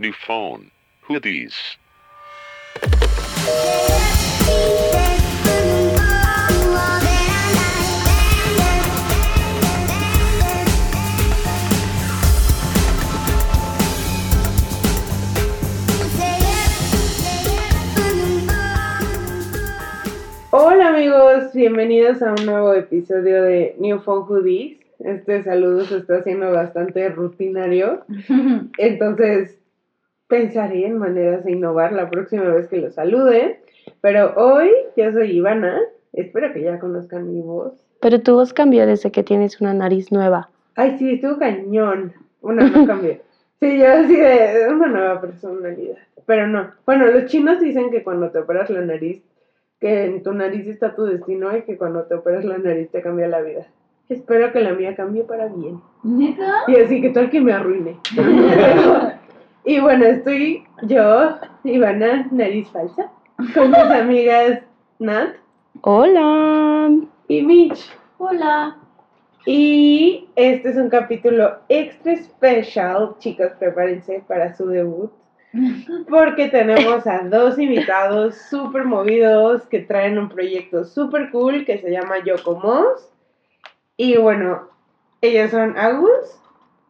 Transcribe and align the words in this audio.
New 0.00 0.12
phone. 0.12 0.70
Who 1.08 1.18
these? 1.18 1.56
Hola 20.50 20.90
amigos, 20.90 21.52
bienvenidos 21.52 22.22
a 22.22 22.34
un 22.34 22.46
nuevo 22.46 22.72
episodio 22.72 23.42
de 23.42 23.74
New 23.80 23.98
Phone 23.98 24.26
Hoodies. 24.26 24.78
Este 25.00 25.42
saludo 25.42 25.84
se 25.86 25.96
está 25.96 26.18
haciendo 26.18 26.52
bastante 26.52 27.08
rutinario, 27.08 28.04
entonces 28.78 29.58
pensaré 30.28 30.86
en 30.86 30.98
maneras 30.98 31.44
de 31.44 31.52
innovar 31.52 31.92
la 31.92 32.08
próxima 32.08 32.44
vez 32.44 32.68
que 32.68 32.76
los 32.76 32.94
salude. 32.94 33.60
Pero 34.00 34.34
hoy 34.36 34.70
yo 34.96 35.12
soy 35.12 35.32
Ivana, 35.32 35.80
espero 36.12 36.52
que 36.52 36.62
ya 36.62 36.78
conozcan 36.78 37.32
mi 37.32 37.40
voz. 37.40 37.72
Pero 38.00 38.20
tu 38.20 38.34
voz 38.34 38.52
cambió 38.52 38.86
desde 38.86 39.10
que 39.10 39.24
tienes 39.24 39.60
una 39.60 39.74
nariz 39.74 40.12
nueva. 40.12 40.50
Ay, 40.76 40.96
sí, 40.98 41.14
estuvo 41.14 41.38
cañón. 41.38 42.12
Bueno, 42.40 42.68
no 42.68 42.86
cambié. 42.86 43.22
Sí, 43.60 43.76
yo 43.76 43.90
así 43.90 44.14
de 44.14 44.68
una 44.70 44.86
nueva 44.86 45.20
personalidad. 45.20 45.96
Pero 46.26 46.46
no. 46.46 46.70
Bueno, 46.86 47.06
los 47.06 47.24
chinos 47.24 47.58
dicen 47.58 47.90
que 47.90 48.04
cuando 48.04 48.30
te 48.30 48.38
operas 48.38 48.70
la 48.70 48.82
nariz, 48.82 49.20
que 49.80 50.04
en 50.04 50.22
tu 50.22 50.32
nariz 50.32 50.66
está 50.68 50.94
tu 50.94 51.04
destino 51.04 51.56
y 51.56 51.62
que 51.62 51.76
cuando 51.76 52.04
te 52.04 52.14
operas 52.14 52.44
la 52.44 52.58
nariz 52.58 52.90
te 52.90 53.02
cambia 53.02 53.26
la 53.26 53.40
vida. 53.40 53.66
Espero 54.08 54.52
que 54.52 54.60
la 54.60 54.74
mía 54.74 54.94
cambie 54.94 55.24
para 55.24 55.48
bien. 55.48 55.80
¿Neta? 56.04 56.62
Y 56.68 56.76
así 56.76 57.02
que 57.02 57.10
tal 57.10 57.30
que 57.30 57.40
me 57.40 57.52
arruine. 57.52 57.98
y 59.68 59.80
bueno, 59.80 60.06
estoy 60.06 60.64
yo, 60.80 61.36
Ivana, 61.62 62.26
nariz 62.30 62.70
falsa, 62.70 63.12
con 63.52 63.70
mis 63.70 63.78
amigas 63.78 64.60
Nat 64.98 65.34
Hola. 65.82 66.90
y 67.28 67.42
Mitch. 67.42 67.92
Hola. 68.16 68.78
Y 69.44 70.26
este 70.36 70.70
es 70.70 70.76
un 70.76 70.88
capítulo 70.88 71.58
extra 71.68 72.12
especial, 72.12 73.16
chicos, 73.18 73.52
prepárense 73.58 74.24
para 74.26 74.56
su 74.56 74.68
debut. 74.68 75.12
Porque 76.08 76.48
tenemos 76.48 77.06
a 77.06 77.24
dos 77.24 77.58
invitados 77.58 78.36
súper 78.48 78.86
movidos 78.86 79.66
que 79.66 79.80
traen 79.80 80.16
un 80.16 80.30
proyecto 80.30 80.86
súper 80.86 81.30
cool 81.30 81.66
que 81.66 81.76
se 81.76 81.90
llama 81.90 82.24
Yocomos. 82.24 83.12
Y 83.98 84.16
bueno, 84.16 84.66
ellos 85.20 85.50
son 85.50 85.76
Agus. 85.76 86.40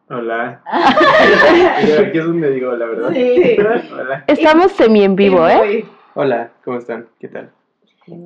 Hola. 0.09 0.61
Aquí 1.99 2.17
es 2.17 2.25
donde 2.25 2.49
digo 2.51 2.71
la 2.75 2.85
verdad. 2.87 3.11
Sí. 3.13 3.57
Hola. 3.93 4.23
Estamos 4.27 4.71
semi 4.71 5.03
en 5.03 5.15
vivo, 5.15 5.47
y 5.47 5.51
¿eh? 5.51 5.85
Hola, 6.15 6.49
¿cómo 6.65 6.77
están? 6.79 7.07
¿Qué 7.19 7.27
tal? 7.27 7.51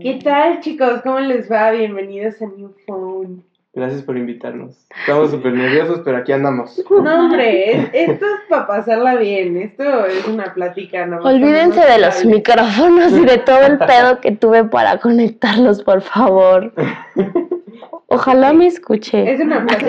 ¿Qué 0.02 0.20
tal, 0.23 0.62
chicos? 0.62 1.02
¿Cómo 1.03 1.20
les 1.20 1.52
va? 1.52 1.72
Bienvenidos 1.72 2.42
a 2.42 2.45
New 2.45 2.73
Phone. 2.88 3.44
Gracias 3.73 4.03
por 4.03 4.16
invitarnos. 4.17 4.86
Estamos 5.00 5.31
súper 5.31 5.52
nerviosos, 5.53 6.02
pero 6.06 6.17
aquí 6.17 6.31
andamos. 6.31 6.81
No, 6.90 7.25
hombre, 7.25 7.72
es- 7.72 7.90
esto 8.12 8.25
es 8.28 8.42
para 8.47 8.68
pasarla 8.68 9.16
bien. 9.16 9.58
Esto 9.58 10.06
es 10.06 10.25
una 10.28 10.53
plática, 10.53 11.06
¿no? 11.08 11.18
Olvídense 11.18 11.81
de 11.84 11.97
los 12.00 12.23
micrófonos 12.23 13.12
y 13.14 13.25
de 13.25 13.40
todo 13.40 13.62
el 13.64 13.78
pedo 13.80 14.22
que 14.22 14.31
tuve 14.31 14.64
para 14.66 15.00
conectarlos, 15.00 15.84
por 15.84 16.02
favor. 16.02 16.72
Ojalá 18.14 18.53
me 18.53 18.67
escuche. 18.67 19.31
Es 19.33 19.39
una 19.42 19.66
plática. 19.66 19.88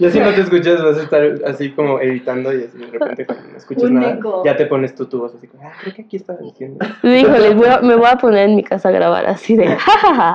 Ya 0.00 0.10
si 0.12 0.20
no 0.20 0.32
te 0.32 0.42
escuchas 0.42 0.80
vas 0.80 0.96
a 0.96 1.02
estar 1.02 1.22
así 1.44 1.70
como 1.72 1.98
editando 1.98 2.52
y 2.52 2.62
así 2.62 2.78
de 2.78 2.86
repente 2.86 3.26
cuando 3.26 3.48
no 3.50 3.56
escuchas 3.58 3.82
Un 3.82 3.94
nada, 3.94 4.12
eco. 4.14 4.42
ya 4.44 4.56
te 4.56 4.66
pones 4.66 4.94
tú 4.94 5.06
tu 5.06 5.18
voz 5.18 5.34
así 5.34 5.48
como, 5.48 5.64
ah, 5.66 5.72
creo 5.80 5.92
que 5.92 6.02
aquí 6.02 6.16
estaba 6.18 6.38
diciendo. 6.38 6.86
Híjoles, 7.02 7.56
voy 7.56 7.66
a- 7.66 7.80
me 7.80 7.96
voy 7.96 8.06
a 8.08 8.14
poner 8.16 8.48
en 8.48 8.54
mi 8.54 8.62
casa 8.62 8.90
a 8.90 8.92
grabar 8.92 9.26
así 9.26 9.56
de 9.56 9.66
jajaja. 9.66 10.34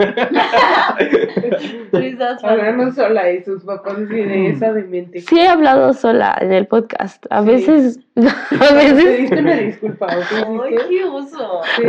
Hablando 2.43 2.91
sola 2.91 3.31
y 3.31 3.41
sus 3.43 3.63
papás 3.63 3.93
así 3.93 4.15
de 4.15 4.49
esa 4.49 4.73
de 4.73 4.83
mente. 4.83 5.21
Sí 5.21 5.39
he 5.39 5.47
hablado 5.47 5.93
sola 5.93 6.37
en 6.41 6.51
el 6.51 6.67
podcast. 6.67 7.25
A 7.29 7.41
Sí. 7.43 7.47
veces, 7.47 7.99
a 8.17 8.67
Te 8.67 8.73
veces 8.73 9.17
diste 9.17 9.39
una 9.39 9.55
disculpa, 9.55 10.07
¿o 10.07 10.61
qué 10.67 10.75
Ay, 10.75 10.75
qué 10.89 11.03
oso. 11.05 11.61
Sí. 11.77 11.83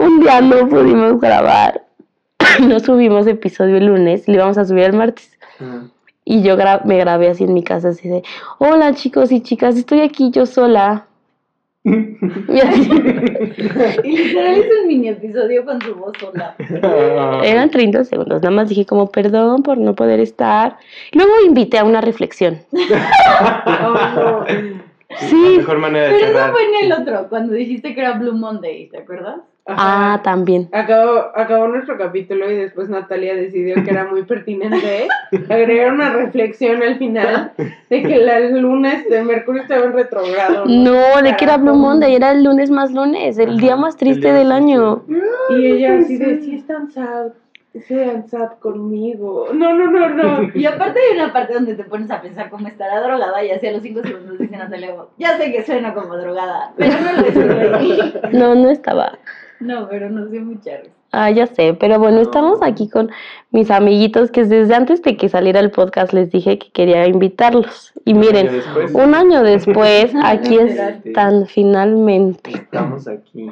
un 0.00 0.20
día 0.20 0.40
no 0.40 0.68
pudimos 0.68 1.20
grabar. 1.20 1.82
No 2.68 2.80
subimos 2.80 3.26
episodio 3.26 3.76
el 3.76 3.86
lunes, 3.86 4.26
lo 4.28 4.34
íbamos 4.34 4.58
a 4.58 4.64
subir 4.64 4.84
el 4.84 4.92
martes. 4.94 5.30
Y 6.24 6.42
yo 6.42 6.56
gra- 6.56 6.84
me 6.84 6.98
grabé 6.98 7.28
así 7.28 7.44
en 7.44 7.54
mi 7.54 7.62
casa, 7.62 7.88
así 7.90 8.08
de, 8.08 8.22
hola 8.58 8.94
chicos 8.94 9.30
y 9.32 9.40
chicas, 9.42 9.76
estoy 9.76 10.00
aquí 10.00 10.30
yo 10.30 10.46
sola. 10.46 11.06
Y 11.86 12.58
así, 12.60 12.90
Y 14.02 14.16
literal 14.16 14.58
hizo 14.58 14.68
un 14.82 14.88
mini 14.88 15.08
episodio 15.10 15.64
con 15.64 15.80
su 15.80 15.94
voz 15.94 16.12
sola. 16.18 16.56
ah. 16.82 17.40
eran 17.44 17.70
30 17.70 18.02
segundos, 18.04 18.42
nada 18.42 18.50
más 18.54 18.68
dije 18.68 18.84
como 18.84 19.08
perdón 19.10 19.62
por 19.62 19.78
no 19.78 19.94
poder 19.94 20.18
estar. 20.18 20.78
Luego 21.12 21.30
invité 21.46 21.78
a 21.78 21.84
una 21.84 22.00
reflexión. 22.00 22.58
Oh, 23.84 23.94
no. 24.16 24.44
Sí. 25.18 25.52
La 25.52 25.58
mejor 25.58 25.78
manera 25.78 26.06
de 26.08 26.12
Pero 26.14 26.24
eso 26.26 26.32
cerrar. 26.34 26.50
fue 26.52 26.60
en 26.64 26.84
el 26.86 26.92
otro, 27.00 27.28
cuando 27.28 27.52
dijiste 27.54 27.94
que 27.94 28.00
era 28.00 28.12
Blue 28.18 28.32
Monday, 28.34 28.88
¿te 28.88 28.98
acuerdas? 28.98 29.36
Ah, 29.68 30.20
también. 30.22 30.68
Acabó, 30.70 31.26
acabó 31.34 31.66
nuestro 31.66 31.98
capítulo 31.98 32.48
y 32.48 32.54
después 32.54 32.88
Natalia 32.88 33.34
decidió 33.34 33.74
que 33.82 33.90
era 33.90 34.04
muy 34.06 34.22
pertinente 34.22 35.08
agregar 35.50 35.92
una 35.92 36.10
reflexión 36.12 36.82
al 36.84 36.98
final 36.98 37.52
de 37.56 38.02
que 38.02 38.14
el 38.14 38.60
lunes 38.60 39.08
de 39.08 39.24
Mercurio 39.24 39.62
estaba 39.62 39.84
en 39.86 39.92
retrogrado. 39.92 40.66
No, 40.66 41.20
de 41.20 41.34
que 41.36 41.44
era 41.44 41.56
Blue. 41.56 41.74
Monday, 41.74 42.14
era 42.14 42.30
el 42.30 42.44
lunes 42.44 42.70
más 42.70 42.92
lunes, 42.92 43.38
el 43.38 43.50
Ajá, 43.50 43.58
día 43.58 43.76
más 43.76 43.96
triste 43.96 44.28
día 44.28 44.34
del 44.34 44.48
más 44.48 44.56
año. 44.58 45.02
Y 45.50 45.66
ella 45.66 45.98
así 45.98 46.16
de, 46.16 46.40
sí 46.42 46.54
están 46.54 46.88
sad, 46.92 47.32
sean 47.88 48.28
sad 48.28 48.52
conmigo. 48.60 49.48
No, 49.52 49.72
no, 49.74 49.90
no, 49.90 50.08
no. 50.10 50.48
Y 50.54 50.64
aparte 50.64 51.00
hay 51.00 51.18
una 51.18 51.32
parte 51.32 51.54
donde 51.54 51.74
te 51.74 51.82
pones 51.82 52.10
a 52.12 52.22
pensar 52.22 52.50
cómo 52.50 52.68
estará 52.68 53.00
drogada 53.00 53.42
y 53.44 53.50
así 53.50 53.66
a 53.66 53.72
los 53.72 53.82
5 53.82 54.00
segundos 54.02 54.38
dice 54.38 54.56
Natalia, 54.56 54.94
ya 55.18 55.36
sé 55.36 55.50
que 55.50 55.64
suena 55.64 55.92
como 55.92 56.16
drogada, 56.16 56.72
pero 56.76 56.94
no 57.00 57.20
lo 57.20 57.26
estoy. 57.26 58.14
No, 58.32 58.54
no 58.54 58.70
estaba. 58.70 59.18
No, 59.60 59.88
pero 59.88 60.10
nos 60.10 60.30
dio 60.30 60.42
mucha 60.42 60.76
risa. 60.78 60.92
Ah, 61.12 61.30
ya 61.30 61.46
sé, 61.46 61.74
pero 61.78 61.98
bueno, 61.98 62.20
estamos 62.20 62.60
aquí 62.62 62.90
con 62.90 63.10
mis 63.50 63.70
amiguitos 63.70 64.30
que 64.30 64.44
desde 64.44 64.74
antes 64.74 65.00
de 65.02 65.16
que 65.16 65.28
saliera 65.28 65.60
el 65.60 65.70
podcast 65.70 66.12
les 66.12 66.30
dije 66.30 66.58
que 66.58 66.70
quería 66.72 67.06
invitarlos. 67.06 67.92
Y 68.04 68.12
Un 68.12 68.18
año 68.18 68.26
miren, 68.26 68.52
después, 68.52 68.94
un 68.94 69.14
año 69.14 69.42
después, 69.42 70.12
aquí 70.22 70.58
están 70.58 71.46
finalmente. 71.46 72.50
estamos 72.50 73.08
aquí. 73.08 73.50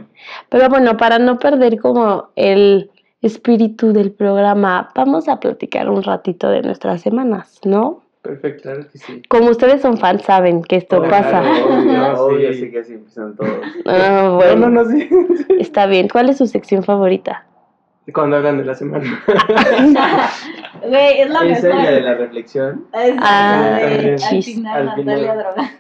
Pero 0.51 0.69
bueno, 0.69 0.97
para 0.97 1.19
no 1.19 1.39
perder 1.39 1.79
como 1.79 2.29
el 2.37 2.91
espíritu 3.23 3.93
del 3.95 4.13
programa, 4.13 4.91
vamos 4.95 5.29
a 5.29 5.41
platicar 5.41 5.89
un 5.89 6.03
ratito 6.03 6.51
de 6.51 6.61
nuestras 6.61 7.01
semanas, 7.01 7.61
¿no? 7.65 8.04
Perfecto, 8.25 8.63
claro 8.63 8.89
que 8.91 8.99
sí. 8.99 9.23
Como 9.29 9.51
ustedes 9.51 9.83
son 9.83 9.99
fans, 9.99 10.23
saben 10.23 10.63
que 10.63 10.77
esto 10.77 11.03
pasa. 11.03 11.43
Claro, 11.43 11.67
obvio, 11.77 12.25
Obvio, 12.25 12.53
sí. 12.55 12.61
sí 12.61 12.71
que 12.71 12.79
así 12.81 12.95
empiezan 12.95 13.37
todos. 13.37 13.53
Ah, 13.87 14.23
No, 14.25 14.35
bueno, 14.37 14.71
no, 14.71 14.83
no, 14.83 14.91
sí. 14.91 15.09
está 15.61 15.87
bien. 15.87 16.09
¿Cuál 16.09 16.31
es 16.31 16.39
su 16.39 16.47
sección 16.47 16.83
favorita? 16.83 17.45
Cuando 18.13 18.37
hablan 18.37 18.59
de 18.59 18.65
la 18.65 18.75
semana. 18.75 19.05
Güey, 20.87 21.21
es 21.23 21.31
la 21.31 21.41
¿En 21.41 21.49
mejor. 21.49 21.61
serio 21.61 21.91
de 21.91 22.01
la 22.03 22.15
reflexión? 22.15 22.87
Es 22.93 23.15
Ah, 23.19 23.79
la 23.81 23.87
de, 23.87 24.17
al 24.31 24.43
final 24.43 24.89
Al 24.89 25.05
Natalia 25.07 25.35
droga. 25.37 25.71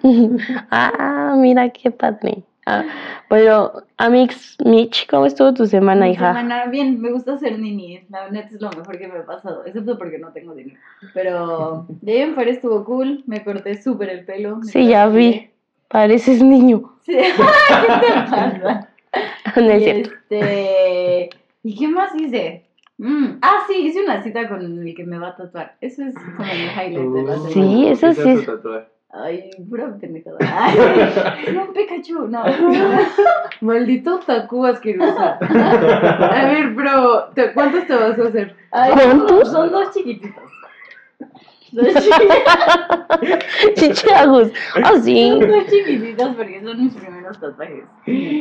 ah, 0.70 1.34
mira 1.36 1.68
qué 1.70 1.90
padre. 1.90 2.42
Ah, 2.66 2.84
bueno, 3.28 3.72
Amix, 3.98 4.56
Mitch, 4.64 5.06
¿cómo 5.08 5.26
estuvo 5.26 5.52
tu 5.52 5.66
semana, 5.66 6.06
Mi 6.06 6.12
hija? 6.12 6.28
semana, 6.28 6.66
bien, 6.66 7.00
me 7.00 7.10
gusta 7.12 7.36
ser 7.38 7.58
nini. 7.58 8.00
La 8.08 8.30
neta 8.30 8.48
es 8.54 8.60
lo 8.60 8.70
mejor 8.70 8.98
que 8.98 9.06
me 9.08 9.18
ha 9.18 9.26
pasado, 9.26 9.64
excepto 9.66 9.98
porque 9.98 10.18
no 10.18 10.32
tengo 10.32 10.54
dinero. 10.54 10.78
Pero 11.12 11.86
de 11.88 12.12
ahí 12.12 12.18
en 12.22 12.34
fuera 12.34 12.50
estuvo 12.50 12.84
cool, 12.84 13.22
me 13.26 13.44
corté 13.44 13.80
súper 13.82 14.08
el 14.08 14.24
pelo. 14.24 14.56
me 14.56 14.64
Sí, 14.64 14.86
ya 14.88 15.06
vi. 15.08 15.50
Pareces 15.88 16.42
niño. 16.42 16.94
Sí, 17.02 17.12
¿qué 17.16 17.32
te 18.00 18.30
pasa? 18.30 18.88
No 19.56 19.70
es 19.70 19.80
y 19.82 19.84
cierto. 19.84 20.10
este, 20.10 21.30
¿y 21.62 21.76
qué 21.78 21.86
más 21.86 22.12
hice? 22.16 22.64
Mm, 22.98 23.38
ah, 23.42 23.58
sí, 23.68 23.74
hice 23.86 24.02
una 24.02 24.22
cita 24.22 24.48
con 24.48 24.60
el 24.62 24.94
que 24.94 25.04
me 25.04 25.18
va 25.18 25.28
a 25.28 25.36
tatuar. 25.36 25.76
Eso 25.80 26.02
es 26.02 26.14
como 26.14 26.50
el 26.50 26.62
highlight 26.70 27.12
de 27.12 27.22
la 27.22 27.34
Uh, 27.36 27.46
Sí, 27.52 27.86
eso 27.88 28.08
¿Qué 28.08 28.14
sí 28.14 28.28
es-? 28.30 28.46
Ay, 29.16 29.48
pura 29.70 29.96
pendejada. 30.00 30.38
Ay, 30.40 31.52
no, 31.54 31.72
Pikachu, 31.72 32.26
no. 32.28 32.42
Maldito 33.60 34.18
tacu 34.20 34.64
asquerosa. 34.66 35.38
A 35.40 36.44
ver, 36.46 36.74
pero 36.74 37.24
¿te- 37.34 37.52
¿cuántos 37.52 37.86
te 37.86 37.94
vas 37.94 38.18
a 38.18 38.22
hacer? 38.24 38.56
Ay, 38.72 38.92
¿Cuántos? 38.92 39.50
Son 39.52 39.70
dos 39.70 39.92
chiquititos. 39.94 40.42
Dos 41.72 41.86
chiquititos. 41.94 43.38
Chichagos. 43.76 44.52
Ah, 44.82 44.94
sí. 45.00 45.28
Son 45.30 45.48
dos 45.48 45.66
chiquititos 45.68 46.34
porque 46.36 46.60
son 46.62 46.84
mis 46.84 46.94
primeros 46.94 47.38
tatuajes. 47.40 47.84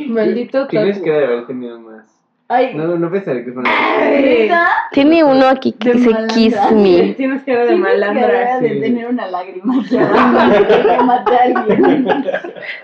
Maldito 0.08 0.66
¿Tienes 0.66 0.96
tacu. 0.96 1.04
que 1.04 1.10
de 1.12 1.24
haber 1.24 1.46
tenido 1.46 1.78
más? 1.80 2.13
Ay, 2.48 2.74
No, 2.74 2.98
no 2.98 3.10
pensaré 3.10 3.42
que 3.42 3.50
es 3.50 3.56
una 3.56 3.70
¿neta? 4.10 4.68
Tiene 4.92 5.24
uno 5.24 5.46
aquí 5.46 5.72
que 5.72 5.88
De 5.90 5.94
dice 5.94 6.10
malandra. 6.10 6.34
Kiss 6.34 6.56
Me. 6.72 7.14
Tienes 7.14 7.42
cara 7.42 7.60
de 7.60 7.66
Tienes 7.68 7.82
malandra. 7.82 8.26
cara 8.28 8.60
de 8.60 8.68
sí. 8.74 8.80
tener 8.80 9.08
una 9.08 9.26
lágrima 9.28 9.74
de 9.82 10.66
que 10.66 11.02
mate 11.04 11.34
a 11.36 11.42
alguien. 11.42 12.24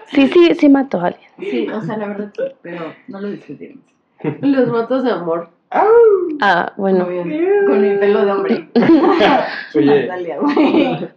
Sí, 0.06 0.28
sí, 0.28 0.54
sí 0.54 0.68
mató 0.70 1.00
a 1.00 1.06
alguien. 1.08 1.28
Sí, 1.38 1.68
o 1.68 1.80
sea, 1.82 1.96
la 1.98 2.06
verdad 2.08 2.32
sí, 2.34 2.42
pero 2.62 2.94
no 3.08 3.20
lo 3.20 3.28
discutiremos. 3.30 3.84
Los 4.40 4.68
motos 4.68 5.04
de 5.04 5.10
amor. 5.12 5.50
Ah, 5.70 6.72
bueno. 6.76 7.04
Muy 7.04 7.22
bien. 7.22 7.64
Con 7.66 7.80
mi 7.82 7.96
pelo 7.98 8.24
de 8.24 8.32
hombre. 8.32 8.68
Oye. 9.74 10.06
Natalia. 10.06 10.38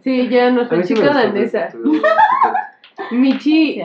Sí, 0.04 0.28
ya 0.28 0.50
sí 0.50 0.74
me 0.76 0.84
chica 0.84 1.12
danesa. 1.12 1.70
Michi. 3.10 3.82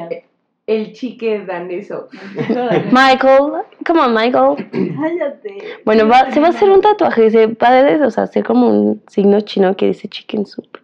El 0.70 0.94
chique 0.94 1.44
daneso. 1.46 2.08
Michael, 2.92 3.64
come 3.86 4.00
on, 4.02 4.14
Michael. 4.14 4.56
Cállate. 5.00 5.58
Bueno, 5.86 6.08
va, 6.08 6.32
se 6.32 6.40
va 6.40 6.48
a 6.48 6.50
hacer 6.52 6.70
un 6.70 6.82
tatuaje, 6.82 7.30
se 7.32 7.48
va 7.48 7.68
a 7.70 8.06
o 8.06 8.12
sea, 8.12 8.24
hacer 8.24 8.44
como 8.44 8.68
un 8.70 9.02
signo 9.08 9.42
chino 9.42 9.76
que 9.76 9.88
dice 9.88 10.08
chicken 10.08 10.46
soup. 10.46 10.78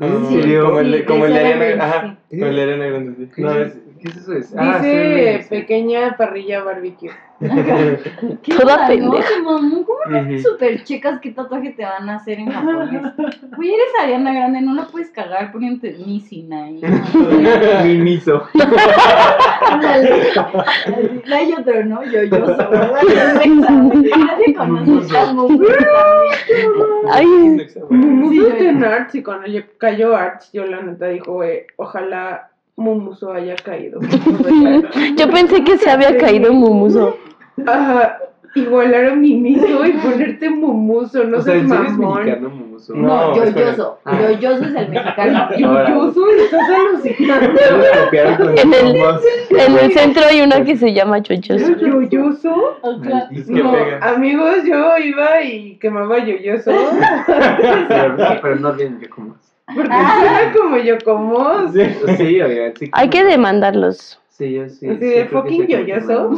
¿En 0.00 0.26
Sí, 0.26 0.34
serio? 0.40 0.64
como 0.66 0.80
el 0.80 0.90
de, 0.92 0.98
Sí, 0.98 1.04
como 1.04 1.24
el 1.26 1.32
de 1.34 1.38
de 1.38 1.44
Ariana, 1.44 1.60
Celebrity, 1.64 1.80
ajá, 1.82 2.16
sí. 2.30 2.38
como 2.38 2.50
el 2.50 2.56
de 2.56 2.62
Ariana 2.62 2.86
Grande, 2.86 3.12
sí. 3.18 3.30
¿Qué, 3.34 3.42
No, 3.42 3.58
es- 3.58 3.76
¿Qué 4.02 4.08
es 4.08 4.16
eso? 4.16 4.32
Es? 4.34 4.54
Ah, 4.56 4.78
Dice 4.80 5.42
sí, 5.42 5.48
pequeña 5.48 6.16
parrilla 6.16 6.62
barbecue. 6.64 7.10
¿Qué 7.40 8.54
Toda 8.56 8.76
no? 8.82 8.86
pendeja. 8.88 9.38
Mamón, 9.42 9.84
¿Cómo 9.84 9.98
no 10.08 10.38
super 10.38 10.82
checas 10.84 11.20
qué 11.20 11.30
tatuaje 11.32 11.70
te 11.70 11.84
van 11.84 12.08
a 12.08 12.16
hacer 12.16 12.38
en 12.38 12.46
japonés? 12.52 13.02
Güey, 13.56 13.70
eres 13.74 13.86
Ariana 14.00 14.32
Grande, 14.32 14.60
no 14.60 14.74
la 14.74 14.86
puedes 14.86 15.10
cagar 15.10 15.50
poniéndote 15.52 15.92
Nissin 16.04 16.52
ahí. 16.52 16.80
Mi 17.84 17.98
miso. 17.98 18.46
Hay 21.32 21.52
otro, 21.58 21.84
¿no? 21.84 22.04
Yo, 22.04 22.22
yo 22.24 22.46
soy, 22.46 22.56
¿verdad? 22.70 23.02
Nadie 23.44 24.54
conoce 24.54 25.18
a 25.18 25.32
Mumu 25.32 25.58
también. 25.58 25.78
Ay, 27.10 27.26
yo- 28.32 28.56
en 28.56 28.84
Arts 28.84 29.14
y 29.14 29.22
cuando 29.22 29.46
yo- 29.48 29.62
yo 30.52 30.64
la 30.66 30.82
neta 30.82 31.06
dijo, 31.08 31.32
güey, 31.34 31.62
ojalá 31.76 32.50
Mumuso 32.76 33.32
haya 33.32 33.54
caído. 33.56 34.00
yo 35.16 35.30
pensé 35.30 35.62
que 35.64 35.76
se 35.78 35.90
había 35.90 36.16
caído 36.16 36.52
Mumuso. 36.52 37.16
Ajá, 37.66 38.18
igualar 38.54 39.06
a 39.10 39.14
Mimiso 39.14 39.84
y 39.86 39.92
ponerte 39.92 40.48
Mumuso, 40.50 41.22
no 41.24 41.38
o 41.38 41.42
sea, 41.42 41.52
seas 41.54 41.64
¿en 41.64 41.68
serio 41.68 41.84
es 41.84 41.92
mamón. 41.98 42.24
mexicano, 42.24 42.50
Mumuso? 42.50 42.94
No. 42.94 43.06
No, 43.06 43.36
yo, 43.36 43.42
es 43.44 43.54
yo 43.54 43.64
con- 43.64 43.76
soy. 43.76 43.86
Ah. 44.06 44.18
Yo, 44.20 44.38
yo 44.40 44.56
soy 44.58 44.76
el 44.76 44.88
mexicano. 44.88 45.38
Ahora. 45.64 45.88
Yo 45.90 46.12
soy, 46.12 46.40
estás 46.40 46.68
alucinando. 46.70 47.60
En 48.56 48.74
el-. 48.74 48.96
En 49.50 49.78
el 49.78 49.92
centro 49.92 50.22
hay 50.28 50.40
una 50.40 50.64
que 50.64 50.76
se 50.76 50.92
llama 50.92 51.18
Yoyoso. 51.18 51.76
¿Yoyoso? 51.76 52.78
Es 53.30 53.48
No, 53.48 53.72
amigos, 54.00 54.56
yo 54.64 54.98
iba 54.98 55.42
y 55.42 55.76
quemaba 55.76 56.18
yoyoso 56.24 56.72
Pero, 57.26 58.16
pero 58.42 58.56
no 58.56 58.72
bien 58.72 58.98
que 58.98 59.08
como. 59.08 59.36
Porque 59.66 59.88
Ah. 59.92 60.20
suena 60.20 60.52
como 60.52 60.76
yo 60.78 60.98
como. 61.04 61.72
Sí, 61.72 62.40
oigan, 62.40 62.74
sí. 62.76 62.90
Hay 62.92 63.08
que 63.08 63.24
demandarlos. 63.24 64.18
Sí, 64.28 64.52
yo 64.54 64.68
sí. 64.68 64.78
Sí, 64.80 64.86
de 64.96 65.26
fucking 65.26 65.66
sí, 65.66 65.72
yoyoso. 65.72 66.30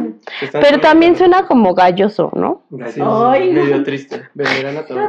Pero 0.52 0.80
también 0.80 1.16
suena 1.16 1.44
como 1.46 1.74
galloso, 1.74 2.30
¿no? 2.34 2.62
Sí, 2.70 2.76
Gallo. 3.00 3.28
Ay, 3.28 3.52
no. 3.52 3.62
medio 3.64 3.82
triste. 3.84 4.22
Venderán 4.34 4.76
a 4.78 4.86
todos. 4.86 5.02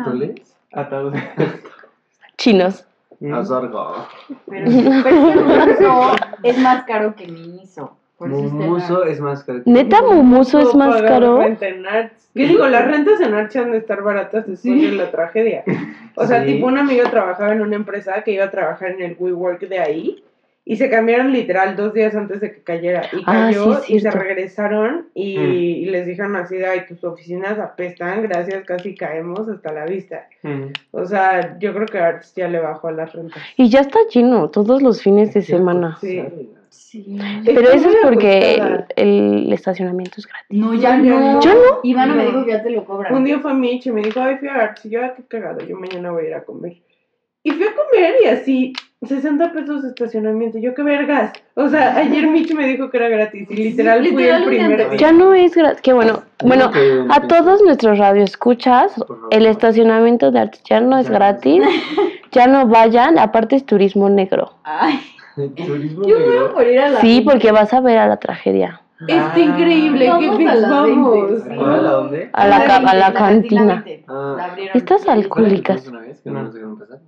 ¿Atoles? 0.00 0.56
Atados. 0.72 1.14
Chinos. 2.38 2.84
Mm. 3.20 3.34
Azorgo. 3.34 4.06
Pero, 4.48 4.70
pero 5.04 6.12
es 6.42 6.58
más 6.58 6.84
caro 6.84 7.14
que 7.14 7.24
está 7.24 7.34
en 7.34 7.92
Mumuso 8.28 9.04
es 9.04 9.20
más 9.20 9.44
caro. 9.44 9.62
Neta, 9.66 10.02
Mumuso 10.02 10.60
es 10.60 10.74
más 10.74 11.00
caro. 11.02 11.38
renta 11.40 11.68
en 11.68 11.86
Arts. 11.86 12.28
¿Qué 12.34 12.46
digo? 12.48 12.66
Las 12.66 12.86
rentas 12.86 13.20
en 13.20 13.34
Arts 13.34 13.56
han 13.56 13.72
de 13.72 13.78
estar 13.78 14.02
baratas 14.02 14.46
después 14.46 14.60
Sí. 14.60 14.86
de 14.90 14.92
la 14.96 15.10
tragedia. 15.10 15.64
O 16.16 16.26
sea, 16.26 16.44
Sí. 16.44 16.54
tipo 16.54 16.66
un 16.66 16.78
amigo 16.78 17.02
trabajaba 17.10 17.52
en 17.52 17.60
una 17.60 17.76
empresa 17.76 18.22
que 18.24 18.32
iba 18.32 18.44
a 18.44 18.50
trabajar 18.50 18.90
en 18.92 19.02
el 19.02 19.16
WeWork 19.18 19.60
de 19.68 19.78
ahí 19.78 20.24
y 20.64 20.76
se 20.76 20.88
cambiaron 20.88 21.32
literal 21.32 21.74
dos 21.76 21.92
días 21.92 22.14
antes 22.14 22.40
de 22.40 22.52
que 22.52 22.62
cayera. 22.62 23.02
Y 23.12 23.22
Ah, 23.26 23.48
cayó 23.50 23.74
sí, 23.80 23.96
y 23.96 24.00
se 24.00 24.10
regresaron 24.10 25.08
y, 25.12 25.36
Mm. 25.36 25.52
y 25.52 25.84
les 25.86 26.06
dijeron 26.06 26.36
así, 26.36 26.56
de, 26.56 26.66
ay, 26.66 26.82
tus 26.88 27.02
oficinas 27.04 27.58
apestan, 27.58 28.22
gracias, 28.22 28.64
casi 28.64 28.94
caemos 28.94 29.48
hasta 29.48 29.72
la 29.72 29.84
vista. 29.84 30.26
Mm. 30.42 30.66
O 30.92 31.04
sea, 31.04 31.58
yo 31.58 31.74
creo 31.74 31.86
que 31.86 31.98
Arts 31.98 32.32
ya 32.34 32.48
le 32.48 32.60
bajó 32.60 32.88
a 32.88 32.92
las 32.92 33.12
rentas. 33.12 33.42
Y 33.56 33.68
ya 33.68 33.80
está 33.80 33.98
lleno 34.12 34.48
todos 34.50 34.80
los 34.82 35.02
fines 35.02 35.34
de 35.34 35.42
semana. 35.42 35.98
Sí. 36.00 36.22
Sí. 36.92 37.06
Pero 37.46 37.70
eso 37.70 37.88
es 37.88 37.96
porque 38.02 38.56
el, 38.56 38.84
el 38.96 39.52
estacionamiento 39.54 40.16
es 40.18 40.26
gratis. 40.26 40.58
No, 40.58 40.74
ya 40.74 40.98
no. 40.98 41.32
no. 41.34 41.40
¿Ya 41.40 41.54
no? 41.54 41.80
Ivana 41.82 42.14
me 42.14 42.26
dijo 42.26 42.44
que 42.44 42.50
ya 42.50 42.62
te 42.62 42.68
lo 42.68 42.84
cobran. 42.84 43.14
Un 43.14 43.24
día 43.24 43.38
fue 43.40 43.54
Mitch 43.54 43.86
y 43.86 43.92
me 43.92 44.02
dijo, 44.02 44.20
ay, 44.20 44.36
fui 44.36 44.48
a 44.48 44.56
Arts. 44.56 44.84
Y 44.84 44.90
yo, 44.90 45.00
qué 45.16 45.22
cagado, 45.26 45.60
yo 45.66 45.74
mañana 45.78 46.10
voy 46.12 46.24
a 46.24 46.28
ir 46.28 46.34
a 46.34 46.44
comer. 46.44 46.76
Y 47.44 47.50
fui 47.50 47.64
a 47.64 47.74
comer 47.74 48.14
y 48.22 48.26
así, 48.28 48.72
60 49.06 49.52
pesos 49.52 49.82
de 49.82 49.88
estacionamiento. 49.88 50.58
Yo, 50.58 50.74
qué 50.74 50.82
vergas. 50.82 51.32
O 51.54 51.66
sea, 51.70 51.96
ayer 51.96 52.26
Mitch 52.26 52.52
me 52.52 52.66
dijo 52.68 52.90
que 52.90 52.98
era 52.98 53.08
gratis 53.08 53.50
y 53.50 53.56
literal 53.56 54.06
fui 54.06 54.24
el 54.24 54.44
primer 54.44 54.90
día. 54.90 54.98
Ya 54.98 55.12
no 55.12 55.32
es 55.32 55.54
gratis. 55.56 55.80
Qué 55.80 55.94
bueno. 55.94 56.24
Bueno, 56.44 56.70
Que- 56.72 57.06
a 57.08 57.26
todos 57.26 57.62
nuestros 57.62 57.96
radioescuchas, 57.98 58.92
el 59.30 59.46
estacionamiento 59.46 60.30
de 60.30 60.40
arte 60.40 60.58
ya 60.68 60.80
no 60.82 60.98
es 60.98 61.06
Ya 61.06 61.10
no. 61.12 61.18
gratis. 61.18 61.62
Ya 62.32 62.46
no 62.46 62.66
vayan, 62.66 63.18
aparte 63.18 63.56
es 63.56 63.66
turismo 63.66 64.08
negro. 64.08 64.52
Ay, 64.64 64.98
Turismo 65.34 66.04
yo 66.06 66.18
negro. 66.18 66.26
muero 66.32 66.52
por 66.54 66.66
ir 66.66 66.78
a 66.80 66.88
la 66.90 67.00
Sí, 67.00 67.22
porque 67.24 67.52
vas 67.52 67.72
a 67.72 67.80
ver 67.80 67.98
a 67.98 68.06
la 68.06 68.16
tragedia. 68.18 68.80
Está 69.08 69.40
increíble, 69.40 70.08
Vamos 70.08 70.36
qué 70.38 70.44
a 70.46 70.50
pics 70.52 70.60
la 70.60 70.70
vamos. 70.70 71.28
20, 71.32 71.40
sí. 71.42 71.50
¿A 71.60 71.76
la 71.76 71.90
dónde? 71.90 72.30
A 72.32 72.46
la, 72.46 72.64
ca- 72.64 72.76
a 72.76 72.82
la 72.82 72.94
La 72.94 73.12
cantina. 73.12 73.82
20. 73.84 74.04
Ah. 74.06 74.48
Estas 74.74 75.08
alcohólicas. 75.08 75.88
¿Una 75.88 76.00
vez? 76.00 76.20
Que 76.22 76.30
no 76.30 76.42
nos 76.44 76.54
dejaron 76.54 76.78
pasar. 76.78 77.00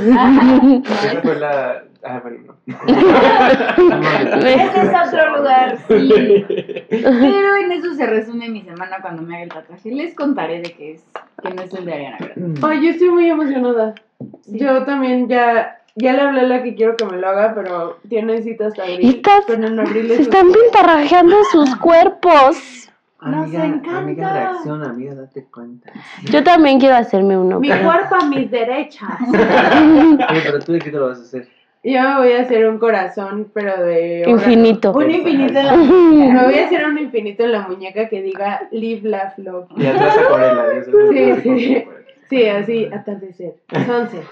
No. 0.00 0.82
Esa 0.82 1.20
fue 1.20 1.34
la. 1.38 1.82
Ah, 2.04 2.20
bueno, 2.22 2.38
no. 2.46 2.54
Ese 4.46 4.80
es 4.80 5.08
otro 5.08 5.36
lugar, 5.36 5.76
sí. 5.88 6.44
Pero 6.90 7.56
en 7.56 7.72
eso 7.72 7.92
se 7.94 8.06
resume 8.06 8.48
mi 8.48 8.62
semana 8.62 8.96
cuando 9.02 9.20
me 9.22 9.34
haga 9.34 9.44
el 9.44 9.50
tatuaje. 9.50 9.90
Les 9.92 10.14
contaré 10.14 10.60
de 10.62 10.72
qué 10.72 10.92
es, 10.92 11.04
que 11.42 11.52
no 11.52 11.62
es 11.62 11.74
el 11.74 11.84
de 11.84 11.92
Ariana 11.92 12.16
Grande. 12.18 12.60
Ay, 12.62 12.82
yo 12.84 12.90
estoy 12.92 13.10
muy 13.10 13.28
emocionada. 13.28 13.94
Sí. 14.42 14.58
Yo 14.58 14.84
también 14.84 15.28
ya, 15.28 15.78
ya 15.96 16.12
le 16.12 16.20
hablé 16.22 16.40
a 16.40 16.44
la 16.44 16.62
que 16.62 16.74
quiero 16.74 16.96
que 16.96 17.04
me 17.04 17.16
lo 17.18 17.28
haga, 17.28 17.54
pero 17.54 17.98
tiene 18.08 18.42
cita 18.42 18.66
hasta 18.66 18.82
abril. 18.84 19.16
Estas 19.16 19.44
pero 19.46 19.66
en 19.66 19.78
abril 19.80 20.08
Se 20.08 20.14
es 20.14 20.20
están 20.20 20.46
pintarrajeando 20.52 21.36
sus 21.50 21.76
cuerpos. 21.80 22.88
Nos 23.20 23.44
Amiga, 23.44 23.64
encanta. 23.66 23.98
Amiga, 23.98 24.32
reacciona, 24.32 24.90
amiga, 24.90 25.14
date 25.14 25.44
cuenta. 25.44 25.92
Yo 26.24 26.42
también 26.42 26.80
quiero 26.80 26.96
hacerme 26.96 27.38
uno. 27.38 27.60
Mi 27.60 27.68
pero- 27.68 27.84
cuerpo 27.84 28.16
a 28.16 28.24
mis 28.26 28.50
derechas. 28.50 29.10
Oye, 29.30 30.40
pero 30.44 30.58
tú 30.58 30.72
de 30.72 30.78
qué 30.80 30.90
te 30.90 30.96
lo 30.96 31.06
vas 31.08 31.18
a 31.20 31.22
hacer? 31.22 31.48
Yo 31.84 32.00
me 32.00 32.16
voy 32.18 32.32
a 32.32 32.42
hacer 32.42 32.68
un 32.68 32.78
corazón, 32.78 33.48
pero 33.52 33.84
de... 33.84 34.24
Infinito. 34.28 34.92
Un 34.92 35.10
infinito 35.10 35.58
en 35.58 35.66
la 35.66 35.76
Me 35.76 36.44
voy 36.44 36.58
a 36.58 36.66
hacer 36.66 36.84
un 36.86 36.96
infinito 36.98 37.42
en 37.44 37.52
la 37.52 37.66
muñeca 37.66 38.08
que 38.08 38.22
diga 38.22 38.68
Live, 38.70 39.08
Laugh, 39.08 39.36
Love. 39.38 39.66
Y 39.76 39.86
atrás 39.86 40.16
acuarela. 40.18 40.64
Sí, 41.12 41.40
sí. 41.42 41.84
Sí, 42.32 42.48
así, 42.48 42.86
atardecer. 42.90 43.56
Sunset. 43.84 44.24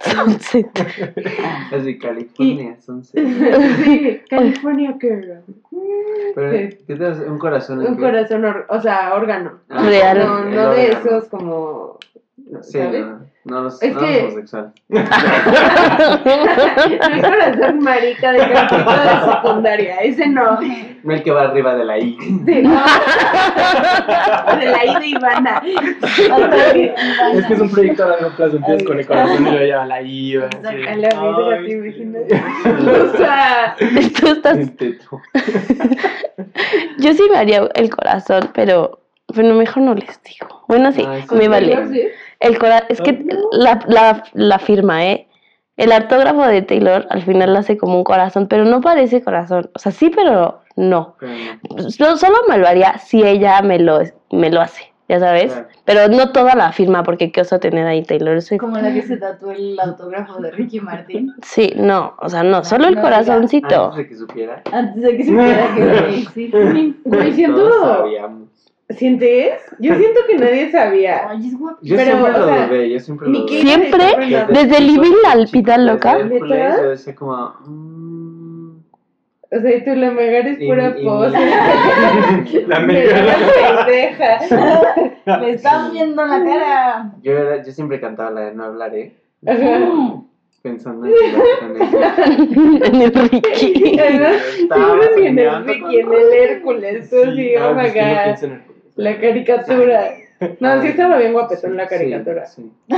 Sunset. 0.00 0.66
Así, 1.70 1.98
California, 1.98 2.76
son 2.80 3.04
seis. 3.04 3.28
Sí, 3.84 4.20
California 4.30 4.96
Girl. 4.98 5.42
Pero. 6.34 6.50
¿qué 6.50 6.78
te 6.86 6.94
vas 6.94 7.08
a 7.10 7.12
hacer? 7.12 7.30
¿Un 7.30 7.38
corazón 7.38 7.78
Un 7.80 7.96
corazón, 7.96 8.44
or- 8.46 8.64
o 8.70 8.80
sea, 8.80 9.14
órgano. 9.14 9.58
Ah, 9.68 9.82
Real. 9.82 10.18
No, 10.20 10.44
no 10.46 10.70
de 10.70 10.86
órgano. 10.86 10.98
esos 11.06 11.28
como... 11.28 11.98
Sí, 12.62 12.78
¿Sabes? 12.78 13.04
no, 13.04 13.20
no, 13.48 13.62
los, 13.62 13.82
Es 13.82 13.94
no 13.94 14.00
que- 14.00 14.22
los 14.22 14.32
homosexuales. 14.32 14.72
Mi 14.98 14.98
corazón 17.22 17.78
marica 17.80 18.32
de 18.32 18.38
campito 18.52 18.90
de 18.90 19.32
secundaria, 19.32 19.96
ese 19.96 20.28
no. 20.28 20.58
No 21.02 21.14
el 21.14 21.22
que 21.22 21.30
va 21.30 21.42
arriba 21.42 21.74
de 21.76 21.84
la 21.84 21.98
I. 21.98 22.16
Sí, 22.20 22.62
no. 22.62 22.82
De 24.58 24.66
la 24.66 24.84
I 24.84 24.94
de 25.00 25.06
Ivana. 25.06 25.62
Es 27.34 27.46
que 27.46 27.54
es 27.54 27.60
un 27.60 27.70
proyecto 27.70 28.04
a 28.04 28.08
largo 28.08 28.30
plazo. 28.36 28.56
Empiezas 28.56 28.82
con 28.84 28.98
el 28.98 29.06
corazón 29.06 29.46
y 29.46 29.50
lo 29.50 29.58
lleva 29.58 29.82
a 29.82 29.86
la 29.86 30.02
así. 30.02 30.48
Saca 30.62 30.96
la 30.96 31.08
Ay, 31.52 31.66
te 31.66 31.72
imaginas. 31.72 32.22
O 33.12 33.16
sea, 33.16 33.76
Tú 34.20 34.26
estás. 34.28 34.58
Teto. 34.76 35.20
Yo 36.98 37.12
sí 37.14 37.22
me 37.30 37.38
haría 37.38 37.68
el 37.74 37.90
corazón, 37.90 38.50
pero. 38.54 39.00
Pero 39.34 39.54
mejor 39.54 39.82
no 39.82 39.94
les 39.94 40.22
digo. 40.22 40.64
Bueno, 40.68 40.90
sí, 40.90 41.04
Ay, 41.06 41.22
me 41.32 41.48
vale. 41.48 41.86
sí. 41.88 42.02
El 42.40 42.58
corazón. 42.58 42.86
Es 42.90 43.00
que 43.00 43.24
la, 43.52 43.80
la, 43.86 44.24
la 44.34 44.58
firma, 44.58 45.04
¿eh? 45.06 45.28
El 45.76 45.92
artógrafo 45.92 46.42
de 46.46 46.62
Taylor 46.62 47.06
al 47.10 47.22
final 47.22 47.56
hace 47.56 47.76
como 47.78 47.96
un 47.98 48.04
corazón, 48.04 48.48
pero 48.48 48.64
no 48.64 48.80
parece 48.80 49.22
corazón. 49.22 49.70
O 49.74 49.78
sea, 49.78 49.92
sí, 49.92 50.10
pero 50.14 50.60
no. 50.76 51.14
Solo, 51.88 52.36
me 52.48 52.58
lo 52.58 52.66
haría 52.66 52.98
si 52.98 53.22
ella 53.22 53.62
me 53.62 53.78
lo, 53.78 54.00
me 54.32 54.50
lo 54.50 54.60
hace. 54.60 54.92
ya 55.08 55.20
sabes. 55.20 55.62
Pero 55.84 56.08
no 56.08 56.32
toda 56.32 56.54
la 56.56 56.72
firma, 56.72 57.02
porque 57.04 57.30
qué 57.30 57.42
oso 57.42 57.60
tener 57.60 57.86
ahí 57.86 58.02
Taylor 58.02 58.42
Swift. 58.42 58.60
Como 58.60 58.76
la 58.78 58.92
que 58.92 59.02
se 59.02 59.16
tatuó 59.18 59.52
el 59.52 59.78
autógrafo 59.80 60.40
de 60.40 60.50
Ricky 60.50 60.80
Martin. 60.80 61.32
Sí, 61.42 61.72
no, 61.76 62.14
o 62.20 62.28
sea, 62.28 62.42
no, 62.42 62.64
solo 62.64 62.88
el 62.88 62.96
No, 62.96 63.02
corazoncito. 63.02 63.84
Antes 63.92 63.96
de 63.96 64.08
que 64.08 64.16
supiera. 64.16 64.62
Antes 64.72 65.02
de 65.02 65.16
que 65.16 65.24
supiera 65.24 65.74
que 65.76 65.84
güey, 65.84 66.24
sí. 66.34 66.50
Siento. 67.34 68.04
¿Sientes? 68.90 69.52
Yo 69.78 69.94
siento 69.96 70.20
que 70.26 70.38
nadie 70.38 70.70
sabía. 70.70 71.28
Ay, 71.28 71.46
es 71.48 71.58
guapo. 71.58 71.78
Yo 71.82 71.94
Pero, 71.96 72.10
siempre 72.10 72.30
o 72.32 72.38
lo 72.38 72.46
dudé, 72.68 72.90
yo 72.90 73.00
siempre 73.00 73.28
lo 73.28 73.38
dudé. 73.40 73.60
Siempre, 73.60 74.04
Desde- 74.18 74.46
Desde 74.52 74.76
el 74.78 74.86
Living 74.86 75.14
la 75.22 75.36
Desde 75.36 75.78
loca. 75.78 76.18
Yo 76.18 76.88
decía 76.90 77.14
como... 77.14 77.54
mm, 77.66 78.78
O 79.50 79.60
sea, 79.60 79.76
y 79.76 79.84
tú 79.84 79.94
la 79.94 80.10
mega 80.10 80.38
eres 80.38 80.58
Y- 80.60 80.66
pura 80.66 80.94
y- 80.98 81.04
pose. 81.04 81.36
La 82.66 82.80
Me 82.80 82.86
mega. 82.94 83.22
la 83.22 83.84
pendeja. 83.86 84.38
Me 85.40 85.50
estás 85.50 85.92
viendo 85.92 86.24
la 86.24 86.42
cara. 86.44 87.12
yo, 87.22 87.32
era, 87.32 87.62
yo 87.62 87.72
siempre 87.72 88.00
cantaba 88.00 88.30
la 88.30 88.40
de 88.40 88.54
No 88.54 88.64
Hablaré, 88.64 89.16
Ajá. 89.46 89.80
pensando 90.62 91.06
en 91.06 91.12
eso. 91.12 91.42
en 92.86 93.02
el 93.02 93.12
Ricky. 93.12 93.98
En 93.98 94.22
el 94.22 95.64
Ricky, 95.66 95.96
en 95.98 96.12
el 96.12 96.32
Hércules, 96.32 97.10
sí, 97.10 97.54
ah, 97.56 97.68
oh 97.68 97.74
my 97.74 97.80
pues 97.90 98.42
no 98.42 98.48
god. 98.48 98.58
La 98.98 99.16
caricatura. 99.20 100.10
No, 100.58 100.82
sí 100.82 100.88
estaba 100.88 101.18
bien 101.18 101.32
guapetón 101.32 101.76
la 101.76 101.86
caricatura. 101.86 102.46
sí. 102.46 102.70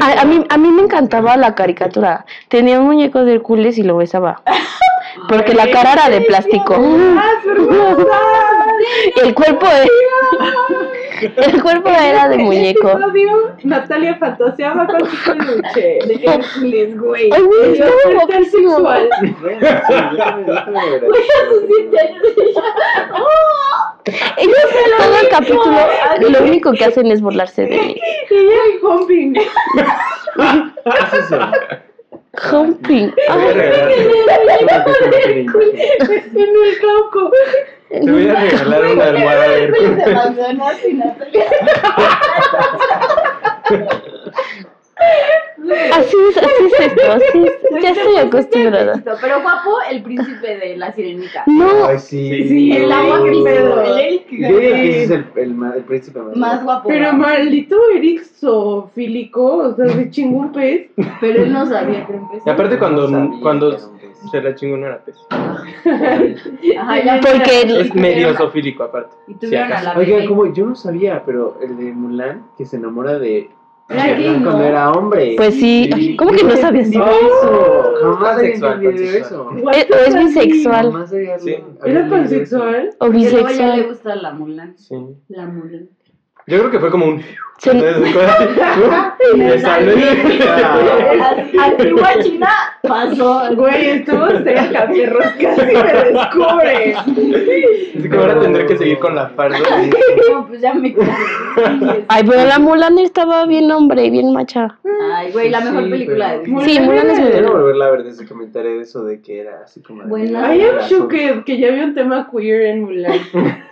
A, 0.00 0.22
a 0.22 0.24
mí, 0.24 0.44
a 0.48 0.58
mí 0.58 0.70
me 0.70 0.82
encantaba 0.82 1.36
la 1.36 1.54
caricatura. 1.54 2.24
Tenía 2.48 2.80
un 2.80 2.86
muñeco 2.86 3.24
de 3.24 3.34
Hércules 3.34 3.78
y 3.78 3.84
lo 3.84 3.96
besaba. 3.96 4.42
Porque 5.28 5.54
la 5.54 5.70
cara 5.70 5.92
era 5.92 6.08
de 6.08 6.22
plástico. 6.22 6.74
¡Ah, 6.76 7.30
el 9.22 9.34
cuerpo 9.34 9.66
de- 9.66 9.88
el 11.36 11.62
cuerpo 11.62 11.88
era 11.88 12.28
de 12.28 12.34
En 12.36 12.42
muñeco. 12.42 12.90
episodio, 12.90 13.52
Natalia 13.64 14.14
fantaseaba 14.16 14.86
con 14.86 15.00
su 15.08 15.16
peluche 15.32 15.98
de 16.06 16.20
Hércules, 16.24 16.98
güey. 16.98 17.30
Ay, 17.32 17.42
güey, 17.42 17.76
sexual. 17.76 19.08
Hubiera 19.40 19.82
hecho. 22.04 22.62
Ellos 24.36 24.56
todo 24.98 25.16
el 25.20 25.28
capítulo 25.28 25.78
lo 26.30 26.38
único 26.44 26.72
que 26.72 26.84
hacen 26.84 27.06
es 27.10 27.20
burlarse 27.20 27.62
de 27.66 27.76
mí. 27.78 27.96
Y 28.30 28.34
ella 28.34 28.60
humping. 28.82 29.32
¿Qué 29.34 29.42
es 29.42 29.48
eso? 31.24 31.38
Humping. 32.50 33.08
A 33.28 33.34
Ay. 33.34 33.40
En 36.34 36.38
el 36.38 36.78
cauco. 36.80 37.30
Te 38.00 38.10
voy 38.10 38.28
a 38.28 38.34
regalar 38.40 38.84
una 38.84 39.04
almohada 39.04 39.48
de 39.48 39.64
Hércules. 39.64 40.04
Se 40.04 40.14
abandonó 40.14 40.66
así, 40.68 40.94
Natalia. 40.94 41.44
Así 45.92 46.16
es, 46.30 46.36
así 46.38 46.64
es 46.66 46.80
esto. 46.80 47.12
Así 47.12 47.44
es. 47.44 47.82
Ya 47.82 47.90
estoy 47.90 48.16
acostumbrada. 48.16 49.02
Pero 49.20 49.42
guapo, 49.42 49.70
el 49.90 50.02
príncipe 50.02 50.56
de 50.58 50.76
la 50.76 50.92
sirenita. 50.92 51.44
No, 51.46 51.86
Ay, 51.86 51.98
sí. 51.98 52.48
Sí, 52.48 52.72
El 52.72 52.90
agua 52.90 53.24
que 53.24 53.30
pedo. 53.44 53.82
El 53.82 53.98
Eric. 53.98 54.26
Yo 54.30 54.48
digo 54.48 54.60
que 54.60 54.90
ese 54.90 55.04
es 55.04 55.10
el, 55.10 55.26
el, 55.36 55.56
el 55.76 55.84
príncipe 55.84 56.20
más, 56.20 56.36
Más 56.36 56.64
guapo. 56.64 56.88
Pero 56.88 57.12
maldito 57.12 57.76
Eric 57.94 58.22
zoofílico, 58.24 59.56
o 59.58 59.74
sea, 59.76 59.88
se 59.88 60.10
chingó 60.10 60.40
un 60.40 60.52
pez. 60.52 60.90
Pero 61.20 61.42
él 61.44 61.52
no 61.52 61.66
sabía 61.66 62.06
que 62.06 62.12
empezó. 62.14 62.42
Y 62.46 62.50
aparte 62.50 62.78
cuando, 62.78 63.08
No 63.08 63.26
sabía 63.26 63.40
cuando 63.42 63.76
que 63.76 64.01
era 64.22 64.28
un 64.28 64.30
pez. 64.30 64.30
se 64.30 64.42
la 64.42 64.54
chingó 64.54 64.76
no 64.76 64.86
era 64.86 65.04
pez. 65.04 65.16
Ajá, 66.78 67.20
Porque 67.20 67.80
Es 67.80 67.94
medio 67.94 68.34
zoofílico 68.34 68.84
aparte. 68.84 69.16
Y 69.28 69.34
Si 69.46 69.54
Oiga, 69.96 70.26
como 70.26 70.52
yo 70.52 70.66
no 70.66 70.74
sabía, 70.74 71.22
pero 71.24 71.58
el 71.62 71.76
de 71.76 71.92
Mulan 71.92 72.46
que 72.56 72.64
se 72.64 72.76
enamora 72.76 73.18
de 73.18 73.50
Era 73.88 74.16
Mulan 74.16 74.42
cuando 74.44 74.64
era 74.64 74.90
hombre. 74.92 75.34
pues 75.36 75.54
sí. 75.54 75.90
Sí. 75.94 76.16
¿Cómo 76.16 76.30
que 76.32 76.44
no 76.44 76.56
sabías? 76.56 76.88
No, 76.90 77.04
Oh, 77.04 77.94
jamás 78.02 78.36
pansexual, 78.36 78.72
entendido 78.84 79.12
pansexual. 79.12 79.22
eso. 79.22 79.64
What 79.64 79.74
Es, 79.74 79.88
es 80.08 80.14
bisexual 80.24 80.92
Jamás 80.92 81.10
Sí. 81.10 81.56
¿Era 81.84 82.08
pansexual? 82.08 82.90
o 82.98 83.06
ya 83.06 83.12
le 83.12 83.18
bisexual. 83.18 83.84
gusta 83.88 84.16
la 84.16 84.30
Mulan. 84.32 84.78
Sí. 84.78 84.94
La 85.28 85.46
Mulan. 85.46 85.88
Yo 86.46 86.58
creo 86.58 86.70
que 86.70 86.80
fue 86.80 86.90
como 86.90 87.06
un. 87.06 87.22
Se- 87.62 87.70
Entonces, 87.70 88.14
me 89.36 89.58
salió. 89.60 89.92
eso. 89.94 91.62
Antigua 91.62 92.08
China 92.20 92.48
pasó. 92.82 93.54
Güey, 93.54 93.88
estuvo 93.90 94.26
cerca, 94.42 94.88
perros, 94.88 95.24
casi 95.40 95.60
me 95.66 95.82
descubren. 95.82 96.96
Así 96.96 98.08
que 98.10 98.16
ahora 98.16 98.40
tendré 98.40 98.66
que 98.66 98.76
seguir 98.78 98.98
con 98.98 99.14
la 99.14 99.28
farda. 99.28 99.58
No, 100.32 100.46
pues 100.48 100.60
ya 100.60 100.72
me. 100.74 100.94
Ay, 102.08 102.22
pero 102.26 102.44
la 102.46 102.58
Mulan 102.58 102.98
estaba 102.98 103.44
bien 103.46 103.70
hombre, 103.70 104.08
bien 104.10 104.32
macha. 104.32 104.78
Ay, 105.14 105.30
güey, 105.32 105.50
la 105.50 105.60
mejor 105.60 105.88
película 105.90 106.38
de. 106.38 106.44
Sí, 106.64 106.80
Mulan 106.80 107.10
es 107.10 107.20
muy 107.20 107.30
Quiero 107.30 107.46
buena. 107.48 107.60
volverla 107.62 107.86
a 107.86 107.90
ver 107.90 108.02
desde 108.04 108.24
que 108.26 108.34
me 108.34 108.44
enteré 108.44 108.70
de 108.70 108.80
eso 108.82 109.04
de 109.04 109.20
que 109.20 109.40
era 109.40 109.60
así 109.64 109.82
como 109.82 110.02
de 110.02 110.08
Buena. 110.08 110.54
I 110.54 110.62
am 110.62 110.78
shocked 110.88 111.44
que 111.44 111.58
ya 111.58 111.68
había 111.68 111.84
un 111.84 111.94
tema 111.94 112.28
queer 112.32 112.62
en 112.62 112.82
Mulan. 112.82 113.20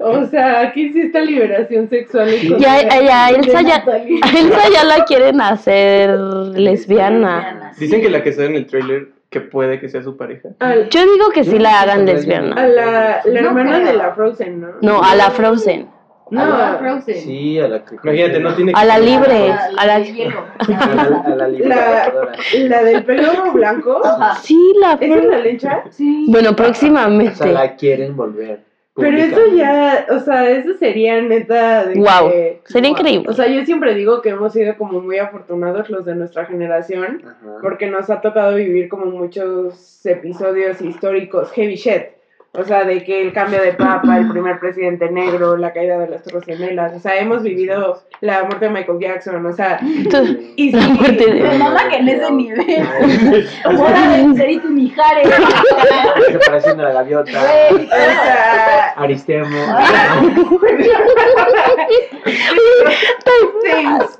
O 0.00 0.24
sea, 0.26 0.60
aquí 0.62 0.92
sí 0.92 1.00
está 1.02 1.20
liberación 1.20 1.88
sexual. 1.88 2.28
y 2.34 2.56
Ya, 2.58 2.78
ya, 3.04 3.26
De 3.28 3.34
Elsa 3.38 3.62
ya, 3.62 3.84
a 4.22 4.38
Elsa 4.38 4.62
ya 4.72 4.84
la 4.84 5.04
quieren 5.04 5.40
hacer 5.40 6.18
lesbiana. 6.54 7.72
Dicen 7.78 8.00
que 8.00 8.10
la 8.10 8.22
que 8.22 8.32
sale 8.32 8.48
en 8.48 8.54
el 8.56 8.66
trailer 8.66 9.08
que 9.30 9.40
puede 9.40 9.80
que 9.80 9.88
sea 9.88 10.02
su 10.02 10.16
pareja. 10.16 10.50
Al- 10.58 10.88
Yo 10.90 11.00
digo 11.02 11.30
que 11.32 11.44
sí 11.44 11.58
la 11.58 11.80
hagan 11.80 12.04
lesbiana. 12.06 12.54
a 12.54 12.66
la, 12.66 13.20
la 13.24 13.40
No 13.40 13.48
hermana 13.48 13.76
creo. 13.76 13.86
de 13.86 13.92
la 13.94 14.14
Frozen, 14.14 14.60
¿no? 14.60 14.68
No, 14.82 15.02
a 15.02 15.14
la 15.14 15.30
Frozen. 15.30 15.88
No, 16.30 16.42
A 16.42 16.46
la 16.72 16.78
Frozen. 16.78 17.14
Sí, 17.16 17.58
a 17.58 17.68
la 17.68 17.84
que 17.84 17.96
Imagínate, 18.02 18.40
no 18.40 18.54
tiene 18.54 18.72
A 18.74 18.84
la 18.86 18.96
que- 18.96 19.02
libre. 19.02 19.50
A 19.52 19.68
a 19.78 19.86
la- 19.86 19.98
hielo. 20.00 20.44
a 20.60 22.78
a 22.78 22.82
del 22.84 23.04
pelo 23.04 23.52
blanco. 23.52 24.00
Ajá. 24.04 24.34
Sí, 24.42 24.58
la 24.80 24.92
¿Esa 24.92 25.04
es 25.04 25.10
Frozen. 25.12 25.30
la 25.30 25.38
lencha? 25.38 25.84
Sí. 25.90 26.26
Bueno, 26.28 26.50
O 26.50 26.54
sea, 26.54 26.64
próximamente. 26.64 27.52
la 27.52 27.74
quieren 27.76 28.16
volver. 28.16 28.60
Pero 28.94 29.16
eso 29.16 29.40
ya, 29.56 30.06
o 30.10 30.18
sea, 30.20 30.50
eso 30.50 30.74
sería 30.76 31.20
neta 31.22 31.86
de 31.86 31.94
Wow, 31.94 32.30
que- 32.30 32.60
sería 32.66 32.90
Wow. 32.90 32.98
increíble. 32.98 33.26
O 33.30 33.32
sea, 33.32 33.46
yo 33.46 33.64
siempre 33.64 33.94
digo 33.94 34.20
que 34.20 34.28
hemos 34.30 34.52
sido 34.52 34.76
como 34.76 35.00
muy 35.00 35.18
afortunados 35.18 35.88
los 35.88 36.04
de 36.04 36.14
nuestra 36.14 36.44
generación, 36.44 37.22
Ajá. 37.24 37.58
porque 37.62 37.86
nos 37.86 38.10
ha 38.10 38.20
tocado 38.20 38.54
vivir 38.56 38.88
como 38.90 39.06
muchos 39.06 40.04
episodios 40.04 40.80
históricos 40.82 41.50
heavy 41.52 41.76
shit. 41.76 42.02
O 42.54 42.64
sea, 42.64 42.84
de 42.84 43.02
que 43.02 43.22
el 43.22 43.32
cambio 43.32 43.62
de 43.62 43.72
papa, 43.72 44.18
el 44.18 44.28
primer 44.28 44.58
presidente 44.60 45.10
negro, 45.10 45.56
la 45.56 45.72
caída 45.72 45.98
de 45.98 46.08
las 46.08 46.22
Torres 46.22 46.44
Gemelas, 46.44 46.92
o 46.94 47.00
sea, 47.00 47.16
hemos 47.18 47.42
vivido 47.42 48.02
la 48.20 48.44
muerte 48.44 48.66
de 48.66 48.70
Michael 48.72 48.98
Jackson, 49.00 49.46
o 49.46 49.52
sea, 49.54 49.80
y 49.82 50.70
La 50.70 50.82
sí, 50.82 50.92
muerte 50.92 51.32
de- 51.32 51.40
Me 51.42 51.58
mama 51.58 51.88
que 51.88 51.96
en 51.96 52.08
ese 52.10 52.30
nivel. 52.30 52.60
Boda 53.64 54.16
de 54.18 54.34
Cerito 54.36 54.68
Mijares. 54.68 55.28
Separación 56.30 56.76
de 56.76 56.82
la 56.82 56.92
gaviota. 56.92 57.30
Güey. 57.70 57.86
o 57.86 57.88
sea, 57.88 58.90
Aristemo. 58.98 59.56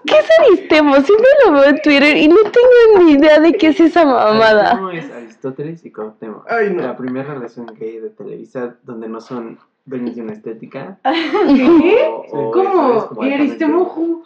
¿Qué 0.06 0.14
es 0.18 0.26
Aristemo? 0.40 0.94
Siempre 0.96 1.28
lo 1.44 1.52
veo 1.52 1.64
en 1.64 1.82
Twitter 1.82 2.16
y 2.16 2.28
no 2.28 2.36
tengo 2.36 3.04
ni 3.04 3.12
idea 3.12 3.38
de 3.40 3.52
qué 3.54 3.68
es 3.68 3.80
esa 3.80 4.04
mamada. 4.04 4.70
Aristemo 4.70 4.90
es 4.90 5.10
Aristóteles 5.12 5.84
y 5.84 5.90
no. 6.26 6.82
La 6.82 6.96
primera 6.96 7.34
relación 7.34 7.66
gay 7.78 7.98
de 7.98 8.10
Televisa 8.24 8.76
donde 8.84 9.08
no 9.08 9.20
son 9.20 9.58
dueños 9.84 10.14
de 10.14 10.22
una 10.22 10.32
estética. 10.32 10.98
¿qué? 11.04 12.06
o- 12.08 12.24
o 12.30 12.50
¿Cómo? 12.52 13.08
¿Y 13.22 13.32
Aristemo? 13.32 14.22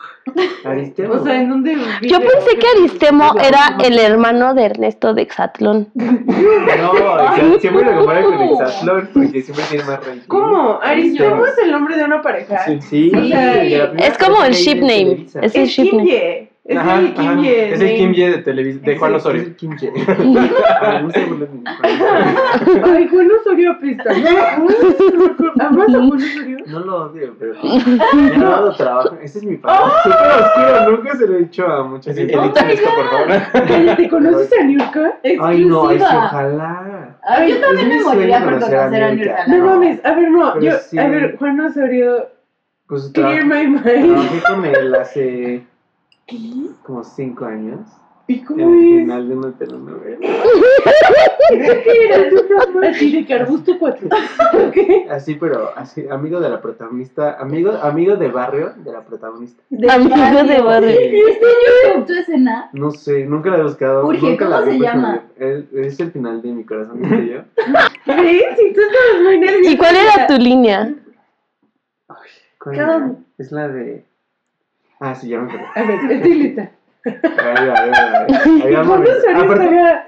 Aristemo. 0.64 1.14
O 1.14 1.24
sea, 1.24 1.40
¿en 1.40 1.48
dónde 1.48 1.74
vive? 1.76 1.86
Yo 2.02 2.18
pensé 2.18 2.58
que 2.58 2.66
Aristemo 2.78 3.32
era 3.42 3.76
el 3.82 3.98
hermano 3.98 4.52
de 4.54 4.64
Ernesto 4.66 5.14
de 5.14 5.22
Exatlón. 5.22 5.88
No, 5.96 6.90
o 6.92 6.96
sea, 7.34 7.58
siempre 7.60 7.84
lo 7.84 7.98
comparan 7.98 8.24
con 8.24 8.40
Exatlón 8.42 9.08
porque 9.14 9.42
siempre 9.42 9.64
tiene 9.70 9.84
más 9.84 10.04
rating. 10.04 10.20
¿Cómo? 10.28 10.78
¿Aristemo 10.82 11.46
es 11.46 11.58
el 11.58 11.70
nombre 11.72 11.96
de 11.96 12.04
una 12.04 12.20
pareja? 12.22 12.64
Sí. 12.66 12.78
Sí, 12.82 13.12
O 13.14 13.26
sea, 13.26 13.62
Es 13.98 14.18
como 14.18 14.42
el 14.44 14.52
ship 14.52 14.80
name. 14.80 15.26
Es 15.42 15.54
el 15.54 15.66
ship 15.66 15.92
name. 15.92 16.45
Es 16.68 16.76
Ajá, 16.76 16.98
el 16.98 17.14
Kim. 17.14 17.42
Ye. 17.42 17.72
Es 17.74 17.80
el 17.80 17.96
Kim. 17.96 18.12
Ye 18.12 18.30
de, 18.30 18.38
televis 18.38 18.82
de 18.82 18.96
Juan 18.98 19.14
Es 19.14 19.20
Osorio. 19.22 19.42
el 19.42 19.54
Kim 19.54 19.76
Ye. 19.76 19.92
Ay, 22.84 23.08
Juan 23.08 23.28
Osorio 23.40 23.70
apesta. 23.72 24.10
¿Amas 25.60 25.88
a 25.88 25.92
Juan 25.92 26.12
Osorio? 26.12 26.58
No 26.66 26.80
lo 26.80 26.96
odio, 27.06 27.34
pero 27.38 27.54
me 28.14 28.34
ha 28.34 28.38
dado 28.48 28.74
trabajo. 28.74 29.16
Ese 29.22 29.38
es 29.38 29.44
mi 29.44 29.56
país. 29.56 29.80
Súper 30.02 30.26
oscuro, 30.42 30.90
nunca 30.96 31.16
se 31.16 31.26
lo 31.26 31.34
he 31.36 31.38
dicho 31.40 31.66
a 31.66 31.84
mucha 31.84 32.12
gente. 32.12 32.34
editen 32.34 32.70
esto, 32.70 32.88
por 32.96 33.10
favor. 33.10 33.28
Cállate, 33.68 34.08
¿conoces 34.08 34.52
a 34.60 34.64
Niurka? 34.64 35.18
Ay, 35.22 35.64
no, 35.64 35.90
Exclusiva. 35.90 36.24
ojalá. 36.26 37.18
Ay, 37.22 37.52
yo 37.52 37.60
también 37.60 37.92
Es 37.92 37.98
me 37.98 38.04
moriría 38.04 38.38
por 38.42 38.52
conocer 38.54 38.74
a 38.78 38.84
conocer 38.86 39.02
a 39.04 39.14
Nurka. 39.14 39.46
Nurka. 39.46 39.56
No 39.56 39.64
mames, 39.66 40.04
a 40.04 40.14
ver, 40.14 40.30
no. 40.30 40.60
Yo, 40.60 40.72
sí. 40.78 40.98
a 40.98 41.08
ver, 41.08 41.36
Juan 41.38 41.60
Osorio, 41.60 42.28
Pues 42.88 43.10
clear 43.14 43.44
my 43.44 43.66
mind. 43.68 43.82
trabajé 43.84 44.42
con 44.48 44.64
él 44.64 44.94
hace 44.94 45.62
como 46.82 47.04
cinco 47.04 47.44
años. 47.44 47.80
¿Y 48.28 48.40
El 48.40 48.44
cómo 48.44 48.74
es? 48.74 48.80
final 48.80 49.28
de 49.28 49.36
una 49.36 49.52
telenovela. 49.56 50.18
Así 52.90 53.12
de 53.12 53.24
que 53.24 53.34
arbusto 53.34 53.78
cuatro. 53.78 54.08
¿Qué? 54.74 55.06
Así, 55.08 55.36
pero 55.36 55.70
así, 55.76 56.08
amigo 56.08 56.40
de 56.40 56.48
la 56.50 56.60
protagonista, 56.60 57.40
amigo, 57.40 57.70
amigo 57.70 58.16
de 58.16 58.26
barrio 58.28 58.72
de 58.78 58.92
la 58.92 59.04
protagonista. 59.04 59.62
Amigo 59.90 60.42
de 60.42 60.60
barrio. 60.60 60.96
¿Te 60.96 61.98
gustó 61.98 62.14
escena? 62.14 62.68
No 62.72 62.90
sé, 62.90 63.24
nunca 63.26 63.50
la 63.50 63.58
he 63.58 63.62
buscado. 63.62 64.04
Urge, 64.08 64.26
nunca 64.28 64.46
¿cómo 64.46 64.58
se 64.58 64.64
porque 64.64 64.78
llama? 64.80 65.22
me- 65.38 65.86
Es, 65.86 66.00
el 66.00 66.10
final 66.10 66.42
de 66.42 66.48
mi 66.52 66.64
corazón 66.64 67.00
de 67.02 67.28
yo. 67.28 67.42
¿Ves? 68.06 68.58
Y 68.58 68.72
tú 68.74 68.80
estabas 68.80 69.22
muy 69.22 69.38
nerviosa. 69.38 69.70
¿Y 69.70 69.76
cuál 69.76 69.94
era 69.96 70.26
tu 70.26 70.34
línea? 70.36 70.94
¿Cuál 72.58 72.76
Cada- 72.76 72.96
era? 72.96 73.14
Es 73.38 73.52
la 73.52 73.68
de. 73.68 74.04
Ah, 75.00 75.14
sí, 75.14 75.28
ya 75.28 75.38
me 75.40 75.52
acordé. 75.52 75.66
A 75.74 75.82
ver, 75.84 76.12
estoy 76.12 76.34
lista. 76.34 76.70
Ay, 77.04 77.14
ay, 77.58 77.90
ay, 77.92 77.92
ay. 78.28 78.66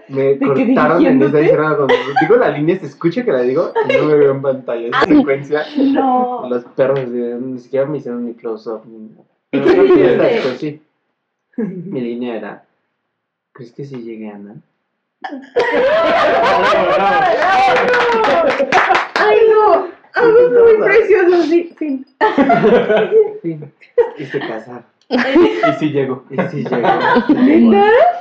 Me 0.08 0.22
¿De 0.22 0.38
que 0.38 0.46
cortaron 0.74 1.06
en 1.06 1.22
esta 1.22 1.40
escena 1.40 1.76
cuando 1.76 1.94
digo 2.20 2.36
la 2.36 2.48
línea, 2.50 2.78
se 2.78 2.86
escucha 2.86 3.24
que 3.24 3.30
la 3.32 3.42
digo 3.42 3.72
y 3.88 3.96
no 3.96 4.04
me 4.06 4.14
veo 4.14 4.32
en 4.32 4.42
pantalla. 4.42 4.88
Esa 4.88 5.04
secuencia, 5.04 5.64
No. 5.76 6.48
los 6.48 6.64
perros 6.64 7.06
ni 7.08 7.58
siquiera 7.60 7.86
me 7.86 7.98
hicieron 7.98 8.24
ni 8.26 8.34
close-up 8.34 8.82
ni 8.86 9.10
nada. 9.10 9.22
Pero 9.50 9.64
rápido. 9.66 10.06
hasta 10.10 10.24
después 10.24 10.58
sí. 10.58 10.82
Mi 11.56 12.00
línea 12.00 12.36
era: 12.36 12.64
¿Crees 13.52 13.72
que 13.72 13.84
sí 13.84 14.02
llegue 14.02 14.30
Ana? 14.30 14.56
Ay, 19.14 19.38
no. 19.50 19.97
Algo 20.18 20.64
muy 20.64 20.84
precioso, 20.86 21.42
sí. 21.44 21.72
sí. 21.78 22.04
Sí. 23.42 23.58
Y 24.18 24.24
se 24.24 24.38
casaron. 24.40 24.82
Y 25.10 25.18
sí 25.78 25.90
llego. 25.90 26.24
Y 26.30 26.36
sí 26.50 26.64
llegó. 26.64 26.88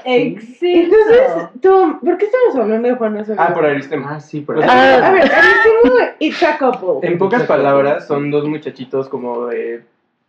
Exceso. 0.06 0.64
Entonces, 0.64 1.50
tú, 1.62 2.00
¿por 2.04 2.18
qué 2.18 2.26
estamos 2.26 2.56
hablando 2.56 2.88
de 2.88 2.96
Juana 2.96 3.22
Osorio? 3.22 3.42
Ah, 3.42 3.54
por 3.54 3.66
Aristemo. 3.66 4.08
Ah, 4.08 4.20
sí, 4.20 4.42
por 4.42 4.64
Ah. 4.64 4.68
ahí. 4.72 5.04
A 5.04 5.12
ver, 5.12 5.24
Aristemo, 5.24 5.96
it's 6.20 6.44
a 6.44 6.58
couple. 6.58 7.08
En 7.08 7.18
pocas 7.18 7.44
palabras, 7.44 8.08
son 8.08 8.32
dos 8.32 8.48
muchachitos 8.48 9.10
como 9.10 9.48
de 9.48 9.82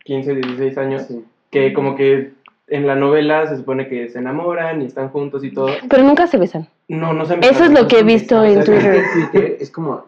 15, 0.03 0.35
16 0.35 0.77
años 0.77 1.03
Sí. 1.07 1.23
que 1.51 1.71
como 1.73 1.95
que 1.95 2.31
en 2.67 2.85
la 2.87 2.95
novela 2.95 3.47
se 3.47 3.55
supone 3.57 3.87
que 3.87 4.09
se 4.09 4.19
enamoran 4.19 4.81
y 4.81 4.85
están 4.85 5.09
juntos 5.09 5.43
y 5.43 5.51
todo. 5.51 5.69
Pero 5.89 6.03
nunca 6.03 6.27
se 6.27 6.37
besan. 6.37 6.67
No, 6.89 7.13
no 7.13 7.25
se 7.25 7.35
Eso 7.41 7.63
es 7.65 7.71
lo 7.71 7.87
que 7.87 7.99
he 7.99 8.03
visto 8.03 8.43
en 8.43 8.63
Twitter 8.63 9.57
es 9.59 9.71
como. 9.71 10.03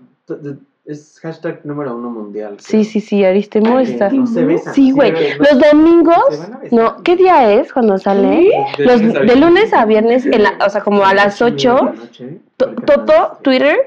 Es 0.84 1.20
hashtag 1.22 1.62
número 1.64 1.96
uno 1.96 2.10
mundial. 2.10 2.58
Sí, 2.60 2.84
sí, 2.84 3.02
sí, 3.02 3.24
Aristemo 3.24 3.78
Que 3.78 3.84
está. 3.84 4.10
No 4.10 4.26
se 4.26 4.44
besan. 4.44 4.74
Sí, 4.74 4.92
güey. 4.92 5.14
Los 5.38 5.60
domingos, 5.72 6.18
no, 6.72 7.04
¿qué 7.04 7.16
día 7.16 7.54
es 7.54 7.72
cuando 7.72 8.00
sale? 8.00 8.50
¿Sí? 8.76 8.82
Los, 8.84 9.00
de 9.00 9.36
lunes 9.36 9.72
a 9.74 9.86
viernes, 9.86 10.26
en 10.26 10.42
la- 10.44 10.58
o 10.66 10.70
sea, 10.70 10.82
como 10.82 11.06
a 11.06 11.14
las 11.14 11.40
8, 11.42 11.94
To- 12.58 12.74
Toto, 12.76 13.38
Twitter, 13.44 13.78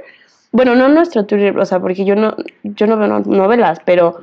bueno, 0.57 0.77
no 0.77 0.89
nuestro 0.89 1.27
Twitter, 1.27 1.59
o 1.59 1.65
sea, 1.65 1.81
porque 1.81 2.05
yo 2.05 2.15
no, 2.15 2.37
yo 2.63 2.87
no 2.87 2.97
veo 2.97 3.09
no- 3.09 3.19
novelas, 3.21 3.81
pero 3.85 4.17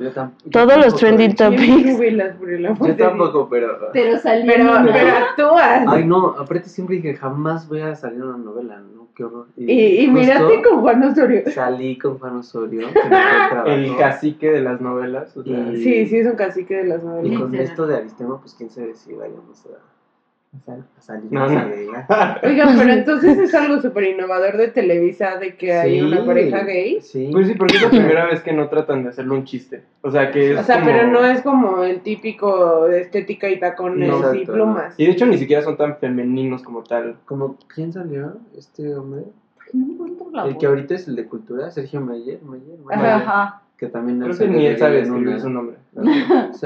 todos 0.50 0.76
los 0.78 0.96
trending 0.96 1.32
¿Quién 1.34 1.50
topics. 1.56 1.92
novelas, 1.92 2.36
por 2.36 2.50
el 2.50 2.64
amor 2.64 2.88
Yo 2.88 2.96
tampoco, 2.96 3.48
pero. 3.50 3.90
Pero 3.92 4.18
salió. 4.18 4.46
Pero, 4.46 4.64
una- 4.64 4.92
pero 4.92 5.08
actúas. 5.10 5.84
Ay, 5.86 6.06
no, 6.06 6.28
aparte 6.38 6.70
siempre 6.70 6.96
dije, 6.96 7.14
jamás 7.16 7.68
voy 7.68 7.80
a 7.82 7.94
salir 7.94 8.22
una 8.24 8.38
novela, 8.38 8.80
¿no? 8.80 9.02
Qué 9.14 9.24
horror. 9.24 9.46
y 9.58 10.04
y 10.04 10.08
miraste 10.10 10.62
con 10.62 10.80
Juan 10.80 11.02
Osorio. 11.04 11.42
Salí 11.50 11.98
con 11.98 12.18
Juan 12.18 12.36
Osorio, 12.38 12.88
el 13.66 13.94
cacique 13.98 14.50
de 14.50 14.62
las 14.62 14.80
novelas. 14.80 15.36
o 15.36 15.42
sea, 15.44 15.70
Y- 15.70 15.76
Sí, 15.82 16.06
sí, 16.06 16.16
es 16.20 16.26
un 16.26 16.36
cacique 16.36 16.76
de 16.76 16.84
las 16.84 17.02
Y 17.02 17.06
novelas. 17.06 17.40
con 17.42 17.50
Sí. 17.52 17.58
esto 17.58 17.86
de 17.86 17.96
Aristemo, 17.96 18.40
pues 18.40 18.54
quién 18.54 18.70
sabe 18.70 18.94
si 18.94 19.12
vayamos 19.12 19.66
a, 19.66 19.68
a 20.66 21.00
salir 21.00 21.32
No, 21.32 21.48
no. 21.48 21.60
Oigan, 22.42 22.76
pero 22.78 22.92
entonces 22.92 23.38
es 23.38 23.54
algo 23.54 23.80
súper 23.80 24.04
innovador 24.04 24.56
de 24.58 24.68
Televisa 24.68 25.36
de 25.38 25.56
que 25.56 25.72
hay 25.72 25.98
Sí, 25.98 26.02
una 26.02 26.24
pareja 26.24 26.62
gay. 26.64 27.00
Sí. 27.00 27.30
Pues 27.32 27.46
sí, 27.48 27.54
porque 27.54 27.76
es 27.76 27.82
la 27.82 27.88
primera 27.88 28.26
vez 28.26 28.42
que 28.42 28.52
no 28.52 28.68
tratan 28.68 29.02
de 29.02 29.08
hacerle 29.10 29.32
un 29.34 29.44
chiste. 29.44 29.82
O 30.02 30.10
sea, 30.10 30.30
que 30.30 30.52
es 30.52 30.60
O 30.60 30.62
sea, 30.62 30.80
como- 30.80 30.86
pero 30.90 31.06
no 31.08 31.24
es 31.24 31.40
como 31.42 31.82
el 31.84 32.00
típico 32.02 32.86
de 32.86 33.00
estética 33.00 33.48
y 33.48 33.58
tacones 33.58 34.08
No, 34.08 34.16
y 34.16 34.18
exacto, 34.38 34.52
plumas. 34.52 34.94
Y 34.98 35.06
de 35.06 35.12
hecho 35.12 35.26
ni 35.26 35.38
siquiera 35.38 35.62
son 35.62 35.76
tan 35.76 35.96
femeninos 35.96 36.62
como 36.62 36.82
tal. 36.82 37.16
Como, 37.24 37.56
¿quién 37.74 37.92
salió? 37.92 38.36
Este 38.56 38.94
hombre. 38.94 39.22
No 39.72 40.44
El 40.44 40.58
que 40.58 40.66
ahorita 40.66 40.94
es 40.94 41.08
el 41.08 41.16
de 41.16 41.24
cultura, 41.26 41.70
Sergio 41.70 42.00
Mayer, 42.02 42.42
Mayer, 42.42 42.78
Mayer, 42.84 43.06
Ajá. 43.06 43.16
Ajá. 43.16 43.62
Que 43.82 43.88
también 43.88 44.20
Creo 44.20 44.38
que 44.38 44.46
ni 44.46 44.66
él 44.66 44.78
sabe 44.78 45.00
escribir 45.00 45.40
su 45.40 45.50
nombre. 45.50 45.76